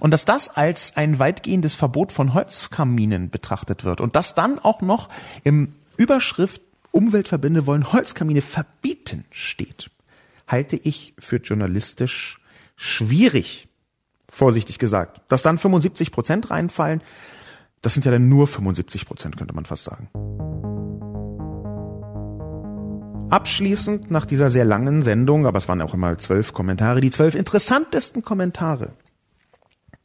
Und 0.00 0.12
dass 0.12 0.24
das 0.24 0.48
als 0.48 0.96
ein 0.96 1.18
weitgehendes 1.18 1.74
Verbot 1.74 2.12
von 2.12 2.34
Holzkaminen 2.34 3.30
betrachtet 3.30 3.84
wird 3.84 4.00
und 4.00 4.16
dass 4.16 4.34
dann 4.34 4.58
auch 4.58 4.80
noch 4.80 5.08
im 5.44 5.74
Überschrift 5.96 6.60
Umweltverbände 6.90 7.66
wollen 7.66 7.92
Holzkamine 7.92 8.42
verbieten 8.42 9.24
steht, 9.30 9.90
halte 10.46 10.76
ich 10.76 11.14
für 11.18 11.36
journalistisch 11.36 12.40
schwierig, 12.76 13.68
vorsichtig 14.28 14.78
gesagt. 14.78 15.20
Dass 15.28 15.42
dann 15.42 15.58
75 15.58 16.12
Prozent 16.12 16.50
reinfallen, 16.50 17.00
das 17.80 17.94
sind 17.94 18.04
ja 18.04 18.12
dann 18.12 18.28
nur 18.28 18.46
75 18.46 19.06
Prozent, 19.06 19.36
könnte 19.36 19.54
man 19.54 19.64
fast 19.64 19.84
sagen. 19.84 20.08
Abschließend 23.30 24.10
nach 24.10 24.26
dieser 24.26 24.50
sehr 24.50 24.66
langen 24.66 25.00
Sendung, 25.00 25.46
aber 25.46 25.56
es 25.56 25.66
waren 25.66 25.80
auch 25.80 25.94
immer 25.94 26.18
zwölf 26.18 26.52
Kommentare, 26.52 27.00
die 27.00 27.10
zwölf 27.10 27.34
interessantesten 27.34 28.22
Kommentare 28.22 28.92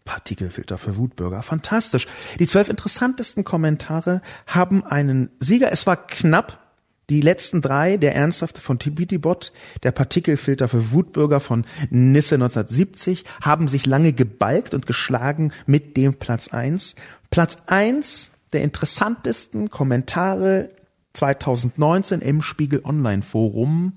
Partikelfilter 0.08 0.80
für 0.80 0.98
Wutbürger. 0.98 1.44
Fantastisch. 1.44 2.08
Die 2.40 2.48
zwölf 2.48 2.70
interessantesten 2.70 3.44
Kommentare 3.44 4.22
haben 4.48 4.84
einen 4.84 5.30
Sieger. 5.40 5.72
Es 5.72 5.86
war 5.86 6.08
knapp. 6.08 6.64
Die 7.10 7.22
letzten 7.22 7.62
drei, 7.62 7.96
der 7.96 8.16
Ernsthafte 8.16 8.60
von 8.60 8.80
Tibitibot, 8.80 9.54
der 9.84 9.92
Partikelfilter 9.92 10.68
für 10.68 10.92
Wutbürger 10.92 11.40
von 11.40 11.66
Nisse 11.90 12.36
1970, 12.36 13.24
haben 13.42 13.70
sich 13.70 13.86
lange 13.86 14.12
gebalgt 14.12 14.74
und 14.74 14.88
geschlagen 14.88 15.54
mit 15.68 15.96
dem 15.96 16.16
Platz 16.16 16.50
eins. 16.50 16.96
Platz 17.30 17.58
eins 17.66 18.32
der 18.52 18.64
interessantesten 18.64 19.70
Kommentare 19.70 20.70
2019 21.14 22.22
im 22.22 22.42
Spiegel 22.42 22.82
Online 22.84 23.22
Forum 23.22 23.94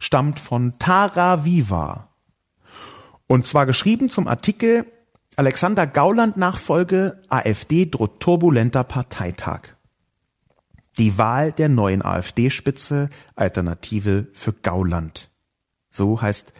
stammt 0.00 0.40
von 0.40 0.78
Tara 0.78 1.44
Viva. 1.44 2.08
Und 3.28 3.46
zwar 3.46 3.66
geschrieben 3.66 4.10
zum 4.10 4.26
Artikel 4.26 4.84
Alexander 5.38 5.86
Gauland 5.86 6.36
Nachfolge 6.36 7.22
AfD 7.28 7.86
droht 7.86 8.18
turbulenter 8.18 8.82
Parteitag. 8.82 9.60
Die 10.98 11.16
Wahl 11.16 11.52
der 11.52 11.68
neuen 11.68 12.04
AfD-Spitze 12.04 13.08
Alternative 13.36 14.26
für 14.32 14.52
Gauland. 14.52 15.30
So 15.90 16.20
heißt 16.20 16.52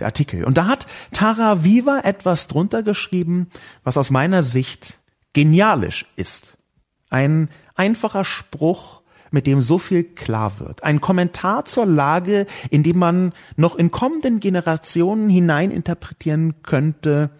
der 0.00 0.08
Artikel. 0.08 0.42
Und 0.42 0.58
da 0.58 0.66
hat 0.66 0.88
Tara 1.12 1.62
Viva 1.62 2.00
etwas 2.00 2.48
drunter 2.48 2.82
geschrieben, 2.82 3.50
was 3.84 3.96
aus 3.96 4.10
meiner 4.10 4.42
Sicht 4.42 4.98
genialisch 5.32 6.04
ist. 6.16 6.58
Ein 7.10 7.48
einfacher 7.76 8.24
Spruch, 8.24 9.02
mit 9.30 9.46
dem 9.46 9.62
so 9.62 9.78
viel 9.78 10.02
klar 10.02 10.58
wird. 10.58 10.82
Ein 10.82 11.00
Kommentar 11.00 11.66
zur 11.66 11.86
Lage, 11.86 12.46
in 12.68 12.82
dem 12.82 12.98
man 12.98 13.32
noch 13.54 13.76
in 13.76 13.92
kommenden 13.92 14.40
Generationen 14.40 15.28
hineininterpretieren 15.28 16.62
könnte, 16.64 17.30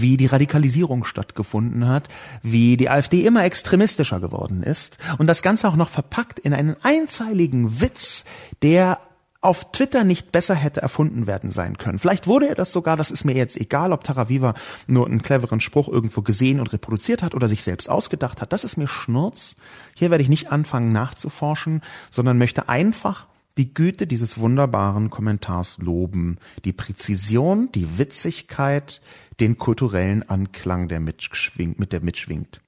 wie 0.00 0.16
die 0.16 0.26
Radikalisierung 0.26 1.04
stattgefunden 1.04 1.88
hat, 1.88 2.08
wie 2.42 2.76
die 2.76 2.90
AfD 2.90 3.24
immer 3.24 3.44
extremistischer 3.44 4.20
geworden 4.20 4.62
ist 4.62 4.98
und 5.18 5.26
das 5.26 5.42
Ganze 5.42 5.68
auch 5.68 5.76
noch 5.76 5.88
verpackt 5.88 6.38
in 6.38 6.52
einen 6.52 6.76
einzeiligen 6.82 7.80
Witz, 7.80 8.24
der 8.62 8.98
auf 9.40 9.70
Twitter 9.70 10.02
nicht 10.02 10.32
besser 10.32 10.54
hätte 10.54 10.82
erfunden 10.82 11.26
werden 11.26 11.52
sein 11.52 11.78
können. 11.78 11.98
Vielleicht 11.98 12.26
wurde 12.26 12.48
er 12.48 12.56
das 12.56 12.72
sogar, 12.72 12.96
das 12.96 13.12
ist 13.12 13.24
mir 13.24 13.34
jetzt 13.34 13.56
egal, 13.56 13.92
ob 13.92 14.02
Taraviva 14.02 14.54
nur 14.88 15.06
einen 15.06 15.22
cleveren 15.22 15.60
Spruch 15.60 15.88
irgendwo 15.88 16.22
gesehen 16.22 16.58
und 16.58 16.72
reproduziert 16.72 17.22
hat 17.22 17.34
oder 17.34 17.46
sich 17.46 17.62
selbst 17.62 17.88
ausgedacht 17.88 18.40
hat. 18.40 18.52
Das 18.52 18.64
ist 18.64 18.76
mir 18.76 18.88
Schnurz. 18.88 19.54
Hier 19.94 20.10
werde 20.10 20.22
ich 20.22 20.28
nicht 20.28 20.50
anfangen 20.50 20.90
nachzuforschen, 20.92 21.82
sondern 22.10 22.38
möchte 22.38 22.68
einfach 22.68 23.28
die 23.56 23.72
Güte 23.72 24.06
dieses 24.06 24.38
wunderbaren 24.38 25.10
Kommentars 25.10 25.78
loben, 25.78 26.38
die 26.64 26.72
Präzision, 26.72 27.70
die 27.72 27.98
Witzigkeit, 27.98 29.00
den 29.40 29.58
kulturellen 29.58 30.28
Anklang, 30.28 30.88
der 30.88 31.00
mitschwingt, 31.00 31.78
mit 31.78 31.92
der 31.92 32.00
mitschwingt. 32.00 32.60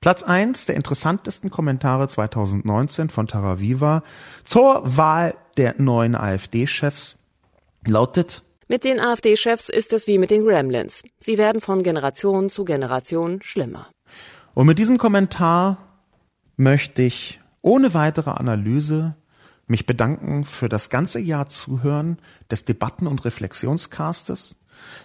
Platz 0.00 0.22
eins 0.22 0.66
der 0.66 0.76
interessantesten 0.76 1.50
Kommentare 1.50 2.08
2019 2.08 3.10
von 3.10 3.26
Taraviva 3.26 4.02
zur 4.44 4.82
Wahl 4.84 5.34
der 5.56 5.74
neuen 5.78 6.14
AfD-Chefs 6.14 7.16
lautet 7.86 8.42
Mit 8.68 8.84
den 8.84 8.98
AfD-Chefs 8.98 9.68
ist 9.68 9.92
es 9.92 10.06
wie 10.06 10.18
mit 10.18 10.30
den 10.30 10.44
Gremlins. 10.44 11.02
Sie 11.20 11.38
werden 11.38 11.60
von 11.60 11.82
Generation 11.82 12.50
zu 12.50 12.64
Generation 12.64 13.42
schlimmer. 13.42 13.88
Und 14.54 14.66
mit 14.66 14.78
diesem 14.78 14.98
Kommentar 14.98 15.78
möchte 16.56 17.02
ich 17.02 17.40
ohne 17.62 17.94
weitere 17.94 18.30
Analyse 18.30 19.14
mich 19.66 19.86
bedanken 19.86 20.44
für 20.44 20.68
das 20.68 20.90
ganze 20.90 21.20
Jahr 21.20 21.48
Zuhören 21.48 22.18
des 22.50 22.64
Debatten- 22.64 23.06
und 23.06 23.24
Reflexionscastes. 23.24 24.56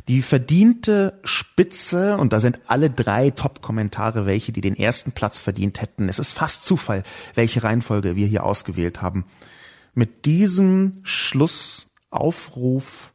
Die 0.07 0.21
verdiente 0.21 1.19
Spitze, 1.23 2.17
und 2.17 2.33
da 2.33 2.39
sind 2.39 2.59
alle 2.67 2.89
drei 2.89 3.31
Top-Kommentare 3.31 4.25
welche, 4.25 4.51
die 4.51 4.61
den 4.61 4.77
ersten 4.77 5.13
Platz 5.13 5.41
verdient 5.41 5.81
hätten. 5.81 6.09
Es 6.09 6.19
ist 6.19 6.33
fast 6.33 6.63
Zufall, 6.63 7.03
welche 7.33 7.63
Reihenfolge 7.63 8.15
wir 8.15 8.27
hier 8.27 8.43
ausgewählt 8.43 9.01
haben. 9.01 9.25
Mit 9.93 10.25
diesem 10.25 10.93
Schlussaufruf 11.03 13.13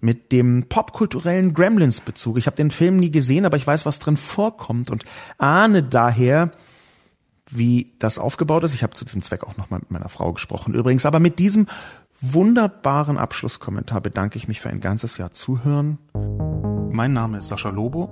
mit 0.00 0.32
dem 0.32 0.66
popkulturellen 0.68 1.52
Gremlins-Bezug. 1.52 2.38
Ich 2.38 2.46
habe 2.46 2.56
den 2.56 2.70
Film 2.70 2.96
nie 2.96 3.10
gesehen, 3.10 3.44
aber 3.44 3.56
ich 3.56 3.66
weiß, 3.66 3.84
was 3.84 3.98
drin 3.98 4.16
vorkommt 4.16 4.90
und 4.90 5.04
ahne 5.36 5.82
daher, 5.82 6.52
wie 7.50 7.92
das 7.98 8.18
aufgebaut 8.18 8.64
ist. 8.64 8.74
Ich 8.74 8.82
habe 8.82 8.94
zu 8.94 9.04
diesem 9.04 9.22
Zweck 9.22 9.44
auch 9.44 9.56
nochmal 9.56 9.80
mit 9.80 9.90
meiner 9.90 10.08
Frau 10.08 10.32
gesprochen 10.32 10.74
übrigens. 10.74 11.04
Aber 11.04 11.20
mit 11.20 11.38
diesem 11.38 11.66
wunderbaren 12.20 13.16
Abschlusskommentar 13.18 14.00
bedanke 14.00 14.36
ich 14.36 14.48
mich 14.48 14.60
für 14.60 14.68
ein 14.68 14.80
ganzes 14.80 15.16
Jahr 15.16 15.32
Zuhören. 15.32 15.98
Mein 16.92 17.12
Name 17.12 17.38
ist 17.38 17.48
Sascha 17.48 17.70
Lobo. 17.70 18.06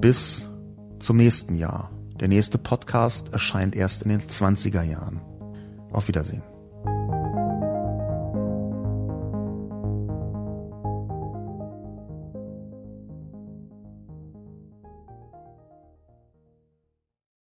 Bis 0.00 0.48
zum 1.00 1.16
nächsten 1.16 1.56
Jahr. 1.56 1.90
Der 2.20 2.28
nächste 2.28 2.58
Podcast 2.58 3.32
erscheint 3.32 3.74
erst 3.74 4.02
in 4.02 4.10
den 4.10 4.20
20er 4.20 4.82
Jahren. 4.82 5.20
Auf 5.90 6.08
Wiedersehen. 6.08 6.42